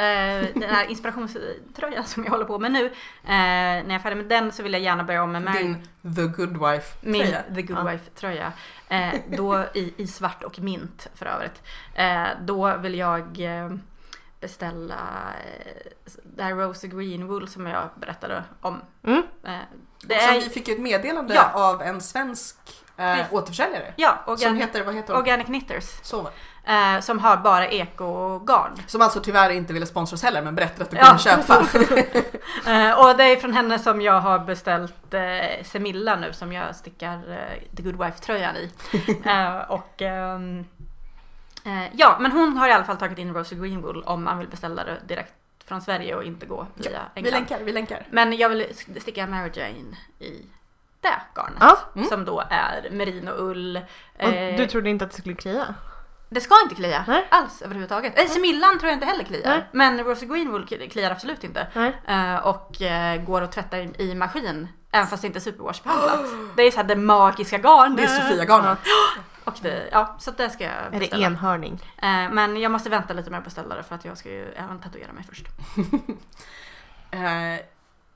den 0.54 0.62
här 0.70 0.84
inspirationströjan 0.90 2.04
som 2.04 2.24
jag 2.24 2.30
håller 2.30 2.44
på 2.44 2.58
med 2.58 2.72
nu. 2.72 2.92
När 3.22 3.76
jag 3.82 3.90
är 3.94 3.98
färdig 3.98 4.16
med 4.16 4.26
den 4.26 4.52
så 4.52 4.62
vill 4.62 4.72
jag 4.72 4.82
gärna 4.82 5.04
börja 5.04 5.22
om 5.22 5.32
med 5.32 5.42
Mary, 5.42 5.62
Din 5.62 5.88
The 6.16 6.22
Good 6.26 6.68
Wife 6.70 6.96
min. 7.00 7.36
The 7.54 7.62
Good 7.62 7.78
Ja. 7.78 7.90
Wife 7.90 8.10
tröja. 8.10 8.52
Eh, 8.88 9.14
då 9.36 9.64
i, 9.74 9.94
i 9.96 10.06
svart 10.06 10.42
och 10.42 10.58
mint 10.58 11.08
för 11.14 11.26
övrigt. 11.26 11.62
Då 12.40 12.76
vill 12.76 12.94
jag 12.98 13.38
beställa 14.40 14.96
det 16.22 16.42
här 16.42 16.54
Rose 16.54 16.88
Green 16.88 17.26
Wool 17.26 17.48
som 17.48 17.66
jag 17.66 17.88
berättade 17.96 18.44
om. 18.60 18.80
Mm. 19.06 19.22
Det 20.04 20.14
är, 20.14 20.34
vi 20.34 20.40
fick 20.40 20.68
ju 20.68 20.74
ett 20.74 20.80
meddelande 20.80 21.34
Ja. 21.34 21.50
av 21.54 21.82
en 21.82 22.00
svensk 22.00 22.56
eh, 23.02 23.26
återförsäljare. 23.34 23.92
ja, 23.96 24.22
Som 24.24 24.32
organ, 24.32 24.56
heter, 24.56 24.84
vad 24.84 24.94
heter 24.94 25.12
hon? 25.12 25.22
Organic 25.22 25.46
Knitters. 25.46 25.84
Så. 26.02 26.28
Eh, 26.64 27.00
som 27.00 27.18
har 27.18 27.36
bara 27.36 27.68
ekogarn. 27.68 28.82
Som 28.86 29.00
alltså 29.02 29.20
tyvärr 29.20 29.50
inte 29.50 29.72
ville 29.72 29.86
sponsra 29.86 30.14
oss 30.14 30.22
heller 30.22 30.42
men 30.42 30.54
berättade 30.54 30.84
att 30.84 30.90
du 30.90 30.96
Ja, 30.96 31.04
kunde 31.04 31.22
köpa. 31.22 31.66
Eh, 32.72 33.00
och 33.00 33.16
det 33.16 33.24
är 33.24 33.36
från 33.36 33.52
henne 33.52 33.78
som 33.78 34.00
jag 34.00 34.20
har 34.20 34.38
beställt 34.38 35.14
eh, 35.14 35.64
Semilla 35.64 36.16
nu 36.16 36.32
som 36.32 36.52
jag 36.52 36.76
stickar 36.76 37.14
eh, 37.30 37.76
The 37.76 37.82
Good 37.82 37.96
Wife-tröjan 37.98 38.56
i. 38.56 38.70
Eh, 39.28 39.56
och 39.70 40.02
ehm, 40.02 40.64
eh, 41.64 41.84
ja, 41.92 42.16
men 42.20 42.32
hon 42.32 42.56
har 42.56 42.68
i 42.68 42.72
alla 42.72 42.84
fall 42.84 42.96
tagit 42.96 43.18
in 43.18 43.34
Rosie 43.34 43.58
Greenwool 43.58 44.02
om 44.06 44.24
man 44.24 44.38
vill 44.38 44.48
beställa 44.48 44.84
det 44.84 44.96
direkt 45.08 45.32
från 45.64 45.80
Sverige 45.82 46.14
och 46.14 46.24
inte 46.24 46.46
gå 46.46 46.66
via 46.74 46.90
vi 47.14 47.18
England. 47.20 47.32
länkar, 47.32 47.58
vi 47.64 47.72
länkar. 47.72 48.06
Men 48.10 48.36
jag 48.36 48.48
vill 48.48 48.66
sticka 49.00 49.26
Mary 49.26 49.50
Jane 49.54 49.96
i 50.18 50.46
det 51.02 51.20
garnet. 51.36 51.58
Ja. 51.60 51.78
Mm. 51.96 52.08
Som 52.08 52.24
då 52.24 52.42
är 52.50 52.88
merinoull. 52.90 53.80
Och 54.18 54.22
Eh, 54.24 54.56
du 54.56 54.66
trodde 54.66 54.90
inte 54.90 55.04
att 55.04 55.10
det 55.10 55.16
skulle 55.18 55.34
klia? 55.34 55.74
det 56.28 56.40
ska 56.40 56.54
inte 56.62 56.74
klia 56.74 57.04
Nej. 57.08 57.26
alls 57.30 57.62
överhuvudtaget. 57.62 58.18
Eh, 58.20 58.26
Semillan 58.26 58.78
tror 58.78 58.88
jag 58.90 58.96
inte 58.96 59.06
heller 59.06 59.24
kliar. 59.24 59.50
Nej. 59.50 59.64
Men 59.72 60.04
Rosie 60.04 60.28
Greenwool 60.28 60.66
kliar 60.66 61.10
absolut 61.10 61.44
inte. 61.44 61.66
Nej. 61.72 62.00
Eh, 62.08 62.36
och 62.46 62.82
eh, 62.82 63.22
går 63.22 63.42
att 63.42 63.52
tvätta 63.52 63.78
i, 63.78 63.94
i 63.98 64.14
maskin. 64.14 64.68
Även 64.92 65.06
fast 65.06 65.22
det 65.22 65.26
inte 65.26 65.38
är 65.38 65.40
superwashbehandlat. 65.40 66.20
Det 66.56 66.62
är 66.62 66.70
så 66.70 66.76
här 66.76 66.84
det 66.84 66.96
magiska 66.96 67.58
garnet. 67.58 67.96
Det 67.96 68.02
är 68.02 68.06
Sofia-garnet. 68.20 68.78
Och 69.44 69.54
det, 69.62 69.88
ja, 69.92 70.16
så 70.18 70.30
det 70.30 70.50
ska 70.50 70.64
jag 70.64 70.72
Är 70.72 70.90
det 70.90 70.98
beställa. 70.98 71.26
enhörning? 71.26 71.80
Eh, 72.02 72.30
men 72.30 72.56
jag 72.60 72.72
måste 72.72 72.90
vänta 72.90 73.14
lite 73.14 73.30
med 73.30 73.38
att 73.38 73.44
beställa 73.44 73.74
det 73.74 73.82
för 73.82 73.94
att 73.94 74.04
jag 74.04 74.18
ska 74.18 74.28
ju 74.28 74.52
även 74.52 74.80
tatuera 74.80 75.12
mig 75.12 75.24
först. 75.28 75.46
Eh, 77.10 77.60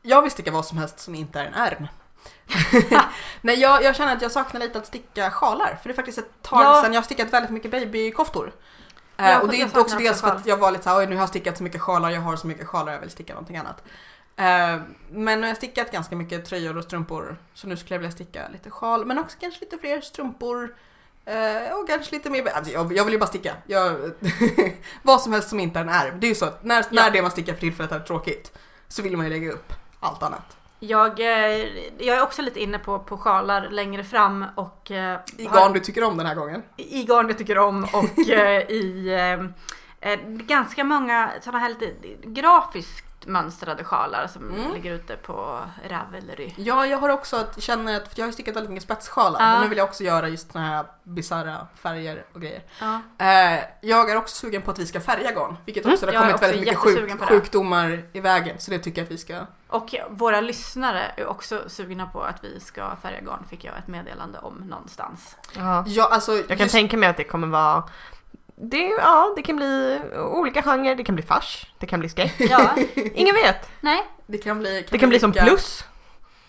jag 0.02 0.22
vill 0.22 0.30
sticka 0.30 0.50
vad 0.50 0.64
som 0.66 0.78
helst 0.78 0.98
som 0.98 1.14
inte 1.14 1.40
är 1.40 1.44
en 1.46 1.54
ärm. 1.54 1.86
Nej, 3.40 3.60
jag, 3.60 3.82
jag 3.82 3.96
känner 3.96 4.16
att 4.16 4.22
jag 4.22 4.32
saknar 4.32 4.60
lite 4.60 4.78
att 4.78 4.86
sticka 4.86 5.30
sjalar. 5.30 5.78
För 5.82 5.88
det 5.88 5.92
är 5.92 5.96
faktiskt 5.96 6.18
ett 6.18 6.42
tag 6.42 6.60
Ja. 6.64 6.82
sedan 6.82 6.92
jag 6.92 7.00
har 7.00 7.04
stickat 7.04 7.32
väldigt 7.32 7.50
mycket 7.50 7.70
babykoftor. 7.70 8.52
Eh, 9.16 9.30
Ja, 9.30 9.40
och 9.40 9.48
det 9.48 9.60
är 9.60 9.78
också 9.78 9.96
dels 9.98 10.20
för 10.20 10.28
att 10.28 10.46
jag 10.46 10.56
var 10.56 10.70
lite 10.70 10.84
såhär, 10.84 11.06
nu 11.06 11.14
har 11.16 11.22
jag 11.22 11.28
stickat 11.28 11.56
så 11.56 11.62
mycket 11.62 11.80
sjalar, 11.80 12.10
jag 12.10 12.20
har 12.20 12.36
så 12.36 12.46
mycket 12.46 12.66
sjalar, 12.66 12.92
jag 12.92 13.00
vill 13.00 13.10
sticka 13.10 13.32
någonting 13.32 13.56
annat. 13.56 13.82
Eh, 14.36 14.80
men 15.10 15.40
nu 15.40 15.40
har 15.40 15.48
jag 15.48 15.56
stickat 15.56 15.92
ganska 15.92 16.16
mycket 16.16 16.44
tröjor 16.44 16.76
och 16.76 16.84
strumpor. 16.84 17.36
Så 17.54 17.66
nu 17.66 17.76
skulle 17.76 17.94
jag 17.94 17.98
vilja 17.98 18.12
sticka 18.12 18.48
lite 18.52 18.70
sjal, 18.70 19.06
men 19.06 19.18
också 19.18 19.36
kanske 19.40 19.60
lite 19.60 19.78
fler 19.78 20.00
strumpor. 20.00 20.74
Eh, 21.24 21.72
och 21.78 21.88
kanske 21.88 22.14
lite 22.14 22.30
mer, 22.30 22.48
alltså 22.48 22.72
jag, 22.72 22.92
jag 22.96 23.04
vill 23.04 23.12
ju 23.14 23.18
bara 23.20 23.26
sticka. 23.26 23.54
Jag, 23.66 23.96
vad 25.02 25.20
som 25.20 25.32
helst 25.32 25.48
som 25.48 25.60
inte 25.60 25.78
är 25.78 25.82
en 25.82 25.88
ärm. 25.88 26.20
Det 26.20 26.26
är 26.26 26.28
ju 26.28 26.34
så 26.34 26.44
att 26.44 26.64
när, 26.64 26.84
när 26.90 27.02
Ja. 27.04 27.10
det 27.10 27.22
man 27.22 27.30
stickar 27.30 27.52
för 27.52 27.60
tillfället 27.60 27.92
är 27.92 28.00
tråkigt 28.00 28.52
så 28.88 29.02
vill 29.02 29.16
man 29.16 29.26
ju 29.26 29.32
lägga 29.32 29.52
upp 29.52 29.72
allt 30.00 30.22
annat. 30.22 30.56
Jag, 30.78 31.20
eh, 31.20 31.66
jag 31.98 32.16
är 32.16 32.22
också 32.22 32.42
lite 32.42 32.60
inne 32.60 32.78
på, 32.78 32.98
på 32.98 33.16
sjalar 33.18 33.68
längre 33.70 34.04
fram 34.04 34.44
och 34.54 34.90
eh, 34.90 35.20
I 35.36 35.46
har- 35.46 35.54
garn 35.54 35.72
du 35.72 35.80
tycker 35.80 36.04
om 36.04 36.16
den 36.16 36.26
här 36.26 36.34
gången. 36.34 36.62
i 36.76 37.04
garn 37.04 37.26
jag 37.26 37.34
tycker 37.34 37.58
om 37.58 37.84
och 37.84 38.28
eh, 38.28 38.60
i 38.70 39.10
ganska 40.46 40.84
många 40.84 41.30
sådana 41.40 41.58
här 41.58 41.68
lite 41.68 41.92
grafiskt 42.24 43.05
mönstrade 43.26 43.84
sjalar 43.84 44.26
som 44.26 44.50
Mm. 44.54 44.72
ligger 44.72 44.92
ute 44.94 45.16
på 45.16 45.60
Ravelry. 45.88 46.52
Ja, 46.56 46.86
jag 46.86 46.98
har 46.98 47.08
också 47.08 47.46
känner 47.58 47.96
att, 47.96 48.08
för 48.14 48.20
jag 48.20 48.26
har 48.26 48.32
stickat 48.32 48.56
väldigt 48.56 48.70
mycket 48.70 48.84
spetssjalar. 48.84 49.40
Ja. 49.40 49.56
Och 49.56 49.62
nu 49.62 49.68
vill 49.68 49.78
jag 49.78 49.84
också 49.88 50.04
göra 50.04 50.28
just 50.28 50.52
såna 50.52 50.66
här 50.66 50.84
bisarra 51.02 51.66
färger 51.74 52.24
och 52.32 52.40
grejer. 52.40 52.62
Ja. 52.80 53.00
Eh, 53.26 53.64
jag 53.80 54.10
är 54.10 54.16
också 54.16 54.36
sugen 54.36 54.62
på 54.62 54.70
att 54.70 54.78
vi 54.78 54.86
ska 54.86 55.00
färga 55.00 55.32
garn. 55.32 55.56
Vilket 55.64 55.84
Mm, 55.84 55.94
också, 55.94 56.06
det 56.06 56.12
jag 56.12 56.20
har 56.20 56.24
kommit 56.26 56.34
också 56.34 56.46
väldigt 56.46 56.60
mycket 56.60 56.78
sjuk, 57.20 57.28
sjukdomar 57.28 58.02
i 58.12 58.20
vägen. 58.20 58.56
Så 58.58 58.70
det 58.70 58.78
tycker 58.78 59.00
jag 59.00 59.06
att 59.06 59.12
vi 59.12 59.18
ska. 59.18 59.40
Och 59.68 59.94
våra 60.10 60.40
lyssnare 60.40 61.02
är 61.16 61.26
också 61.26 61.62
sugna 61.68 62.06
på 62.06 62.22
att 62.22 62.44
vi 62.44 62.60
ska 62.60 62.96
färga 63.02 63.20
garn 63.20 63.44
fick 63.50 63.64
jag 63.64 63.78
ett 63.78 63.86
meddelande 63.88 64.38
om 64.38 64.54
någonstans. 64.54 65.36
Ja. 65.56 65.84
Ja, 65.86 66.08
alltså, 66.12 66.36
Jag 66.36 66.48
kan 66.48 66.58
just- 66.58 66.72
tänka 66.72 66.96
mig 66.96 67.08
att 67.08 67.16
det 67.16 67.24
kommer 67.24 67.46
vara 67.48 67.82
det, 68.56 68.82
ja, 68.98 69.32
det 69.36 69.42
kan 69.42 69.56
bli 69.56 70.00
olika 70.16 70.62
genrer, 70.62 70.94
det 70.94 71.04
kan 71.04 71.14
bli 71.14 71.24
fars, 71.24 71.66
det 71.78 71.86
kan 71.86 72.00
bli 72.00 72.08
skräck. 72.08 72.34
Ja, 72.50 72.70
Ingen 73.14 73.34
vet. 73.34 73.68
nej. 73.80 74.02
det 74.26 74.38
kan 74.38 74.58
bli, 74.58 74.86
Det 74.90 74.98
kan 74.98 75.08
bli 75.08 75.20
som 75.20 75.32
plus. 75.32 75.84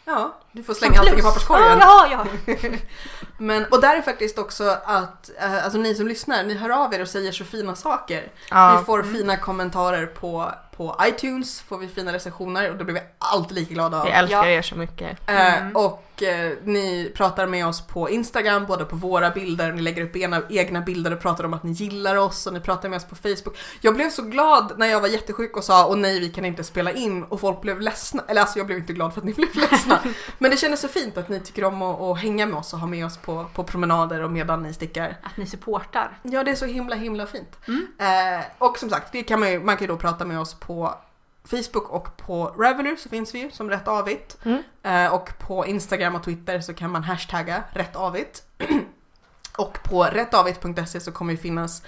Ja, 0.05 0.35
du 0.51 0.63
får 0.63 0.73
slänga 0.73 0.99
allting 0.99 1.19
i 1.19 1.21
papperskorgen. 1.21 1.77
ja, 1.79 2.07
ja. 2.11 2.25
Men, 3.37 3.65
och 3.65 3.81
där 3.81 3.95
är 3.97 4.01
faktiskt 4.01 4.37
också 4.39 4.77
att, 4.85 5.29
eh, 5.41 5.63
alltså 5.63 5.77
ni 5.79 5.95
som 5.95 6.07
lyssnar, 6.07 6.43
ni 6.43 6.53
hör 6.53 6.69
av 6.69 6.93
er 6.93 7.01
och 7.01 7.07
säger 7.07 7.31
så 7.31 7.43
fina 7.45 7.75
saker. 7.75 8.31
Ja. 8.49 8.77
Vi 8.79 8.85
får 8.85 9.03
fina 9.03 9.37
kommentarer 9.37 10.05
på, 10.05 10.51
på 10.77 10.95
iTunes, 11.07 11.61
får 11.61 11.77
vi 11.77 11.87
fina 11.87 12.13
recensioner 12.13 12.71
och 12.71 12.77
det 12.77 12.83
blir 12.83 12.93
vi 12.95 13.01
alltid 13.19 13.57
lika 13.57 13.73
glada 13.73 13.97
av. 13.99 14.05
Vi 14.05 14.11
älskar 14.11 14.37
Ja. 14.45 14.47
er 14.47 14.61
så 14.61 14.75
mycket. 14.75 15.29
Eh, 15.29 15.57
Mm. 15.61 15.75
och 15.75 16.03
eh, 16.23 16.51
ni 16.63 17.11
pratar 17.15 17.47
med 17.47 17.67
oss 17.67 17.87
på 17.87 18.09
Instagram, 18.09 18.65
både 18.65 18.85
på 18.85 18.95
våra 18.95 19.29
bilder, 19.29 19.71
ni 19.71 19.81
lägger 19.81 20.03
upp 20.03 20.15
ena, 20.15 20.41
egna 20.49 20.81
bilder 20.81 21.13
och 21.13 21.19
pratar 21.21 21.43
om 21.43 21.53
att 21.53 21.63
ni 21.63 21.71
gillar 21.71 22.15
oss 22.15 22.47
och 22.47 22.53
ni 22.53 22.59
pratar 22.59 22.89
med 22.89 22.97
oss 22.97 23.05
på 23.05 23.15
Facebook. 23.15 23.57
Jag 23.81 23.95
blev 23.95 24.09
så 24.09 24.21
glad 24.21 24.73
när 24.77 24.87
jag 24.87 25.01
var 25.01 25.07
jättesjuk 25.07 25.57
och 25.57 25.63
sa 25.63 25.87
åh 25.87 25.95
nej 25.97 26.19
vi 26.19 26.29
kan 26.29 26.45
inte 26.45 26.63
spela 26.63 26.91
in 26.91 27.23
och 27.23 27.39
folk 27.41 27.61
blev 27.61 27.81
ledsna. 27.81 28.23
Eller 28.27 28.41
alltså 28.41 28.57
jag 28.59 28.65
blev 28.65 28.77
inte 28.79 28.93
glad 28.93 29.13
för 29.13 29.21
att 29.21 29.25
ni 29.25 29.33
blev 29.33 29.55
ledsna. 29.55 29.99
Men 30.37 30.51
det 30.51 30.57
kändes 30.57 30.79
så 30.81 30.87
fint 30.87 31.17
att 31.17 31.29
ni 31.29 31.39
tycker 31.39 31.63
om 31.63 31.81
att, 31.81 32.01
att 32.01 32.19
hänga 32.19 32.45
med 32.45 32.57
oss 32.57 32.73
och 32.73 32.79
ha 32.79 32.87
med 32.87 33.05
oss 33.05 33.17
på, 33.17 33.45
på 33.53 33.63
promenader 33.63 34.23
och 34.23 34.31
medan 34.31 34.63
ni 34.63 34.73
stickar. 34.73 35.17
Att 35.23 35.37
ni 35.37 35.45
supportar. 35.45 36.19
Ja 36.23 36.43
det 36.43 36.51
är 36.51 36.55
så 36.55 36.65
himla 36.65 36.95
himla 36.95 37.27
fint. 37.27 37.57
Mm. 37.67 37.87
Eh, 37.99 38.45
och 38.57 38.77
som 38.77 38.89
sagt, 38.89 39.11
det 39.11 39.23
kan 39.23 39.39
man, 39.39 39.51
ju, 39.51 39.59
man 39.59 39.77
kan 39.77 39.87
ju 39.87 39.93
då 39.93 39.97
prata 39.97 40.25
med 40.25 40.39
oss 40.39 40.53
på 40.53 40.95
Facebook 41.43 41.89
och 41.89 42.17
på 42.17 42.55
Ravelry 42.57 42.97
så 42.97 43.09
finns 43.09 43.35
vi 43.35 43.39
ju 43.39 43.51
som 43.51 43.69
Rätt 43.69 43.87
Avigt. 43.87 44.37
Mm. 44.43 44.63
Eh, 44.83 45.13
och 45.13 45.29
på 45.39 45.65
Instagram 45.65 46.15
och 46.15 46.23
Twitter 46.23 46.59
så 46.59 46.73
kan 46.73 46.91
man 46.91 47.03
hashtagga 47.03 47.63
Rätt 47.71 47.95
Avigt. 47.95 48.43
och 49.57 49.83
på 49.83 50.03
rättavigt.se 50.03 50.99
så 50.99 51.11
kommer 51.11 51.33
det 51.33 51.39
finnas 51.39 51.83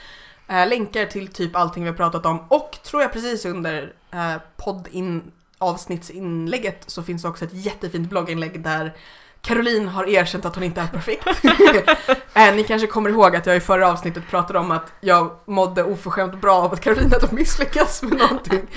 eh, 0.48 0.68
länkar 0.68 1.06
till 1.06 1.28
typ 1.28 1.56
allting 1.56 1.84
vi 1.84 1.90
har 1.90 1.98
pratat 1.98 2.26
om 2.26 2.40
och 2.48 2.78
tror 2.84 3.02
jag 3.02 3.14
precis 3.14 3.46
under 3.46 3.94
eh, 4.12 4.36
podd 4.58 4.88
in, 4.92 5.32
avsnittsinlägget 5.60 6.84
så 6.88 7.04
finns 7.04 7.26
också 7.26 7.46
ett 7.46 7.54
jättefint 7.54 8.10
blogginlägg 8.10 8.64
där 8.64 8.96
Caroline 9.42 9.88
har 9.88 10.10
erkänt 10.10 10.46
att 10.46 10.56
hon 10.56 10.64
inte 10.64 10.82
är 10.82 10.88
perfekt. 10.88 11.28
eh, 12.34 12.56
ni 12.56 12.64
kanske 12.64 12.88
kommer 12.88 13.10
ihåg 13.10 13.36
att 13.36 13.46
jag 13.46 13.56
i 13.56 13.60
förra 13.60 13.92
avsnittet 13.92 14.28
pratade 14.30 14.60
om 14.60 14.72
att 14.72 14.94
jag 15.02 15.32
mådde 15.46 15.84
oförskämt 15.84 16.42
bra 16.42 16.56
av 16.56 16.74
att 16.74 16.82
Caroline 16.82 17.12
hade 17.12 17.36
misslyckats 17.36 18.02
med 18.02 18.18
någonting. 18.18 18.68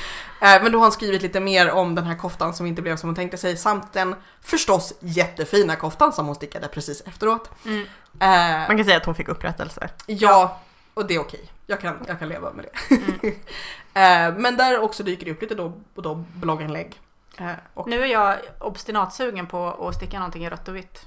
Eh, 0.41 0.63
men 0.63 0.73
då 0.73 0.79
har 0.79 0.85
hon 0.85 0.93
skrivit 0.93 1.23
lite 1.23 1.41
mer 1.41 1.71
om 1.71 1.95
den 1.95 2.05
här 2.05 2.15
koftan 2.15 2.55
som 2.55 2.67
inte 2.67 2.83
blev 2.83 2.97
som 2.97 3.09
hon 3.09 3.17
tänkte 3.17 3.37
sig 3.37 3.57
samt 3.57 3.93
den 3.93 4.15
förstås 4.43 4.95
jättefina 5.01 5.77
koftan 5.77 6.13
som 6.13 6.27
hon 6.27 6.35
stickade 6.35 6.69
precis 6.69 7.01
efteråt. 7.07 7.51
Mm. 7.65 7.81
Eh, 8.21 8.69
Man 8.69 8.77
kan 8.77 8.85
säga 8.85 8.97
att 8.97 9.07
hon 9.07 9.15
fick 9.15 9.29
upprättelse. 9.29 9.89
Ja, 10.07 10.61
och 10.95 11.07
det 11.07 11.15
är 11.15 11.21
okej. 11.21 11.51
Jag 11.67 11.81
kan, 11.81 11.97
jag 12.09 12.19
kan 12.19 12.29
leva 12.29 12.53
med 12.53 12.65
det. 12.65 13.33
Mm. 13.95 14.35
Eh, 14.35 14.41
men 14.41 14.57
där 14.57 14.81
också 14.81 15.03
dyker 15.03 15.25
det 15.25 15.33
upp 15.33 15.43
lite 15.43 15.55
då 15.55 15.73
och 15.95 16.03
då 16.03 16.15
blogginlägg. 16.15 17.01
Eh, 17.39 17.51
och 17.75 17.89
Nu 17.89 18.03
är 18.03 18.07
jag 18.07 18.37
obstinatsugen 18.59 19.47
på 19.47 19.89
att 19.89 19.95
sticka 19.95 20.19
någonting 20.19 20.45
i 20.45 20.51
rött 20.51 20.69
och 20.69 20.77
vitt. 20.77 21.07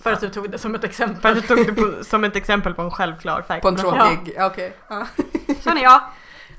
För 0.00 0.12
att 0.12 0.20
du 0.20 0.28
tog 0.30 0.50
det 0.50 0.58
som 0.58 0.74
ett 0.74 0.80
För 0.80 0.88
exempel. 0.88 1.38
att 1.38 1.48
du 1.48 1.56
tog 1.56 1.66
det 1.66 1.72
på, 1.72 2.04
som 2.04 2.24
ett 2.24 2.36
exempel 2.36 2.74
på 2.74 2.82
en 2.82 2.90
självklar 2.90 3.42
färg. 3.42 3.60
på 3.60 3.68
en 3.68 3.76
tråkig, 3.76 4.34
ja. 4.36 4.46
okej. 4.46 4.76
Ja. 4.88 5.06
Sån 5.60 5.76
är 5.76 5.82
jag. 5.82 6.00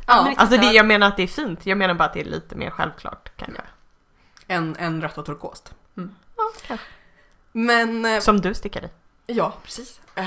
Ja, 0.07 0.33
Alltså 0.37 0.57
det, 0.57 0.65
jag 0.71 0.85
menar 0.85 1.07
att 1.07 1.17
det 1.17 1.23
är 1.23 1.27
fint, 1.27 1.65
jag 1.65 1.77
menar 1.77 1.93
bara 1.93 2.03
att 2.03 2.13
det 2.13 2.19
är 2.19 2.25
lite 2.25 2.55
mer 2.55 2.69
självklart 2.69 3.31
kanske. 3.35 3.61
En, 4.47 4.75
en 4.79 5.01
rött 5.01 5.17
och 5.17 5.25
turkost. 5.25 5.73
Ja, 5.95 6.03
kanske. 6.67 6.85
Men 7.51 8.05
eh, 8.05 8.19
Som 8.19 8.41
du 8.41 8.53
stickar 8.53 8.85
i. 8.85 8.89
Ja, 9.27 9.53
precis. 9.63 9.99
Eh, 10.15 10.25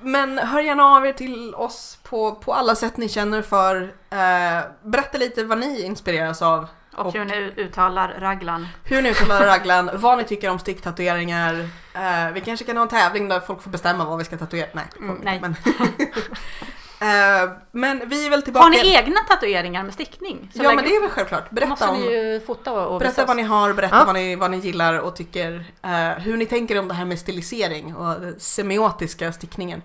men 0.00 0.38
hör 0.38 0.60
gärna 0.60 0.84
av 0.84 1.06
er 1.06 1.12
till 1.12 1.54
oss 1.54 1.98
på, 2.02 2.34
på 2.34 2.52
alla 2.54 2.74
sätt 2.74 2.96
ni 2.96 3.08
känner 3.08 3.42
för. 3.42 3.82
Eh, 4.10 4.60
berätta 4.82 5.18
lite 5.18 5.44
vad 5.44 5.58
ni 5.58 5.82
inspireras 5.82 6.42
av. 6.42 6.66
Och 6.96 7.12
hur 7.14 7.24
ni 7.24 7.36
uttalar 7.56 8.08
raglan. 8.20 8.68
Hur 8.84 9.02
ni 9.02 9.10
uttalar 9.10 9.46
raglan, 9.46 9.90
vad 9.94 10.18
ni 10.18 10.24
tycker 10.24 10.50
om 10.50 10.58
sticktatueringar. 10.58 11.68
Eh, 11.94 12.30
vi 12.34 12.40
kanske 12.40 12.64
kan 12.64 12.76
ha 12.76 12.82
en 12.82 12.88
tävling 12.88 13.28
där 13.28 13.40
folk 13.40 13.62
får 13.62 13.70
bestämma 13.70 14.04
vad 14.04 14.18
vi 14.18 14.24
ska 14.24 14.36
tatuera. 14.38 14.68
Nej, 14.72 14.84
Mm, 14.98 15.20
nej. 15.22 15.40
Men, 15.40 15.56
eh, 17.00 17.50
men 17.72 18.08
vi 18.08 18.26
är 18.26 18.30
väl 18.30 18.42
tillbaka. 18.42 18.64
Har 18.64 18.70
ni 18.70 18.94
egna 18.94 19.20
tatueringar 19.20 19.82
med 19.82 19.94
stickning? 19.94 20.50
Ja, 20.54 20.72
men 20.74 20.84
det 20.84 20.96
är 20.96 21.00
väl 21.00 21.10
självklart. 21.10 21.50
Berätta 21.50 21.70
måste 21.70 21.88
om... 21.88 22.00
ni 22.00 22.12
ju 22.12 22.40
fota 22.40 22.72
och, 22.72 22.94
och 22.94 23.00
Berätta 23.00 23.26
vad 23.26 23.36
ni 23.36 23.42
har, 23.42 23.72
berätta 23.72 23.96
Ja. 23.96 24.04
vad, 24.04 24.14
ni, 24.14 24.36
vad 24.36 24.50
ni 24.50 24.56
gillar 24.56 24.98
och 24.98 25.16
tycker. 25.16 25.64
eh, 25.82 26.22
hur 26.22 26.36
ni 26.36 26.46
tänker 26.46 26.78
om 26.78 26.88
det 26.88 26.94
här 26.94 27.04
med 27.04 27.18
stilisering 27.18 27.96
och 27.96 28.16
semiotiska 28.38 29.32
stickningen. 29.32 29.82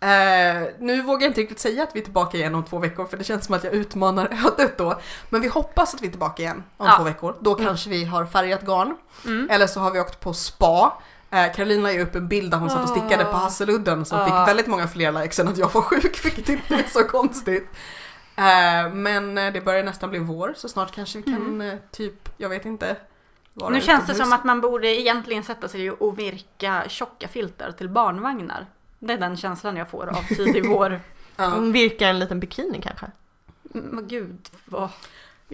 Eh, 0.00 0.68
nu 0.78 1.02
vågar 1.02 1.20
jag 1.22 1.30
inte 1.30 1.40
riktigt 1.40 1.58
säga 1.60 1.82
att 1.82 1.90
vi 1.96 2.00
är 2.00 2.04
tillbaka 2.04 2.36
igen 2.36 2.54
om 2.54 2.64
två 2.64 2.78
veckor 2.78 3.04
för 3.06 3.16
det 3.16 3.24
känns 3.24 3.44
som 3.46 3.54
att 3.54 3.64
jag 3.64 3.72
utmanar 3.72 4.28
ödet 4.58 4.78
då. 4.78 5.00
Men 5.30 5.40
vi 5.40 5.48
hoppas 5.48 5.94
att 5.94 6.02
vi 6.02 6.06
är 6.06 6.10
tillbaka 6.10 6.42
igen 6.42 6.62
om 6.76 6.86
Ja. 6.86 6.96
två 6.96 7.04
veckor. 7.04 7.36
Då 7.40 7.54
kanske 7.54 7.90
vi 7.90 8.04
har 8.04 8.26
färgat 8.26 8.62
garn. 8.66 8.96
Mm. 9.24 9.50
Eller 9.50 9.66
så 9.66 9.80
har 9.80 9.90
vi 9.90 10.00
åkt 10.00 10.20
på 10.20 10.32
spa. 10.34 10.92
Eh, 11.34 11.52
Caroline 11.54 11.82
la 11.82 12.02
upp 12.02 12.14
en 12.14 12.28
bild 12.28 12.50
där 12.50 12.58
hon 12.58 12.70
satt 12.70 12.82
och 12.82 12.88
stickade 12.88 13.24
på 13.24 13.30
Ah. 13.30 13.36
Hasseludden 13.38 14.04
som 14.04 14.18
Ah. 14.18 14.24
fick 14.24 14.48
väldigt 14.48 14.66
många 14.66 14.88
fler 14.88 15.12
likes 15.12 15.38
än 15.38 15.48
att 15.48 15.58
jag 15.58 15.72
var 15.72 15.82
sjuk, 15.82 16.24
vilket 16.24 16.48
inte 16.48 16.74
är 16.74 16.88
så 16.88 17.04
konstigt. 17.04 17.68
Eh, 18.36 18.92
men 18.92 19.38
eh, 19.38 19.52
det 19.52 19.60
börjar 19.60 19.84
nästan 19.84 20.10
bli 20.10 20.18
vår 20.18 20.54
så 20.56 20.68
snart 20.68 20.94
kanske 20.94 21.18
vi 21.18 21.24
kan 21.32 21.60
eh, 21.60 21.74
typ, 21.90 22.28
jag 22.36 22.48
vet 22.48 22.64
inte. 22.64 22.96
vara 23.52 23.70
Nu 23.70 23.80
känns 23.80 24.06
det 24.06 24.14
som 24.14 24.32
att 24.32 24.44
man 24.44 24.60
borde 24.60 24.88
egentligen 25.00 25.42
sätta 25.44 25.68
sig 25.68 25.90
och 25.90 26.18
virka 26.18 26.82
tjocka 26.88 27.28
filtar 27.28 27.72
till 27.72 27.88
barnvagnar. 27.88 28.66
Det 28.98 29.12
är 29.12 29.18
den 29.18 29.36
känslan 29.36 29.76
jag 29.76 29.88
får 29.90 30.06
av 30.06 30.22
tidig 30.36 30.68
vår. 30.70 31.00
Ja, 31.36 31.48
Hon 31.48 31.72
virkar 31.72 32.08
en 32.08 32.18
liten 32.18 32.40
bikini 32.40 32.80
kanske. 32.82 33.06
Mm, 33.74 33.86
Men 33.86 34.08
gud, 34.08 34.48
vad... 34.64 34.88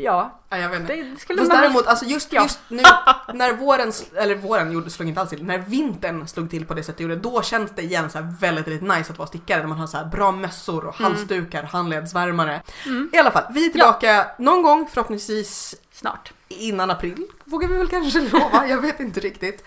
Ja, 0.02 0.40
ja, 0.48 0.56
jag 0.58 0.68
vet 0.68 0.80
inte. 0.80 0.94
det 0.96 1.20
skulle 1.20 1.38
Fast 1.38 1.52
man... 1.52 1.60
däremot, 1.62 1.86
alltså 1.86 2.04
just, 2.04 2.32
Ja. 2.32 2.42
just 2.42 2.58
nu 2.68 2.82
när 3.34 3.52
våren, 3.52 3.92
eller 4.16 4.34
våren 4.34 4.72
gjorde, 4.72 4.90
slog 4.90 5.08
inte 5.08 5.20
alls 5.20 5.30
till, 5.30 5.44
när 5.44 5.58
vintern 5.58 6.28
slog 6.28 6.50
till 6.50 6.66
på 6.66 6.74
det 6.74 6.82
sättet 6.82 6.96
det 6.96 7.02
gjorde, 7.02 7.16
då 7.16 7.42
känns 7.42 7.70
det 7.76 7.82
igen 7.82 8.10
så 8.10 8.18
väldigt, 8.40 8.66
väldigt 8.66 8.82
nice 8.82 9.12
att 9.12 9.18
vara 9.18 9.28
stickare 9.28 9.60
när 9.60 9.66
man 9.68 9.78
har 9.78 9.86
så 9.86 9.96
här 9.96 10.04
bra 10.04 10.32
mössor 10.32 10.84
och 10.86 11.00
Mm. 11.00 11.12
halsdukar, 11.12 11.62
handledsvärmare. 11.62 12.62
Mm, 12.86 13.10
I 13.12 13.18
alla 13.18 13.30
fall, 13.30 13.44
vi 13.50 13.66
är 13.66 13.70
tillbaka 13.70 14.26
någon 14.38 14.62
gång 14.62 14.88
förhoppningsvis 14.92 15.74
snart. 15.92 16.32
innan 16.48 16.90
april, 16.90 17.26
vågar 17.44 17.68
vi 17.68 17.74
väl 17.78 17.88
kanske 17.88 18.20
lova, 18.32 18.66
jag 18.66 18.80
vet 18.80 19.00
inte 19.00 19.20
riktigt. 19.20 19.64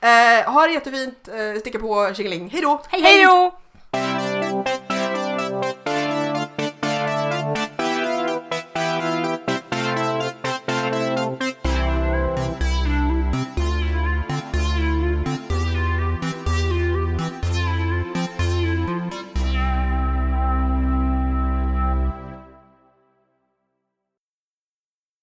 Eh, 0.00 0.52
ha 0.52 0.66
det 0.66 0.72
jättefint, 0.72 1.28
eh, 1.28 1.60
sticka 1.60 1.78
på 1.78 2.10
tjingeling, 2.14 2.50
hejdå! 2.50 2.82
Hej 2.88 3.00
hej! 3.02 3.24
då! 3.24 3.58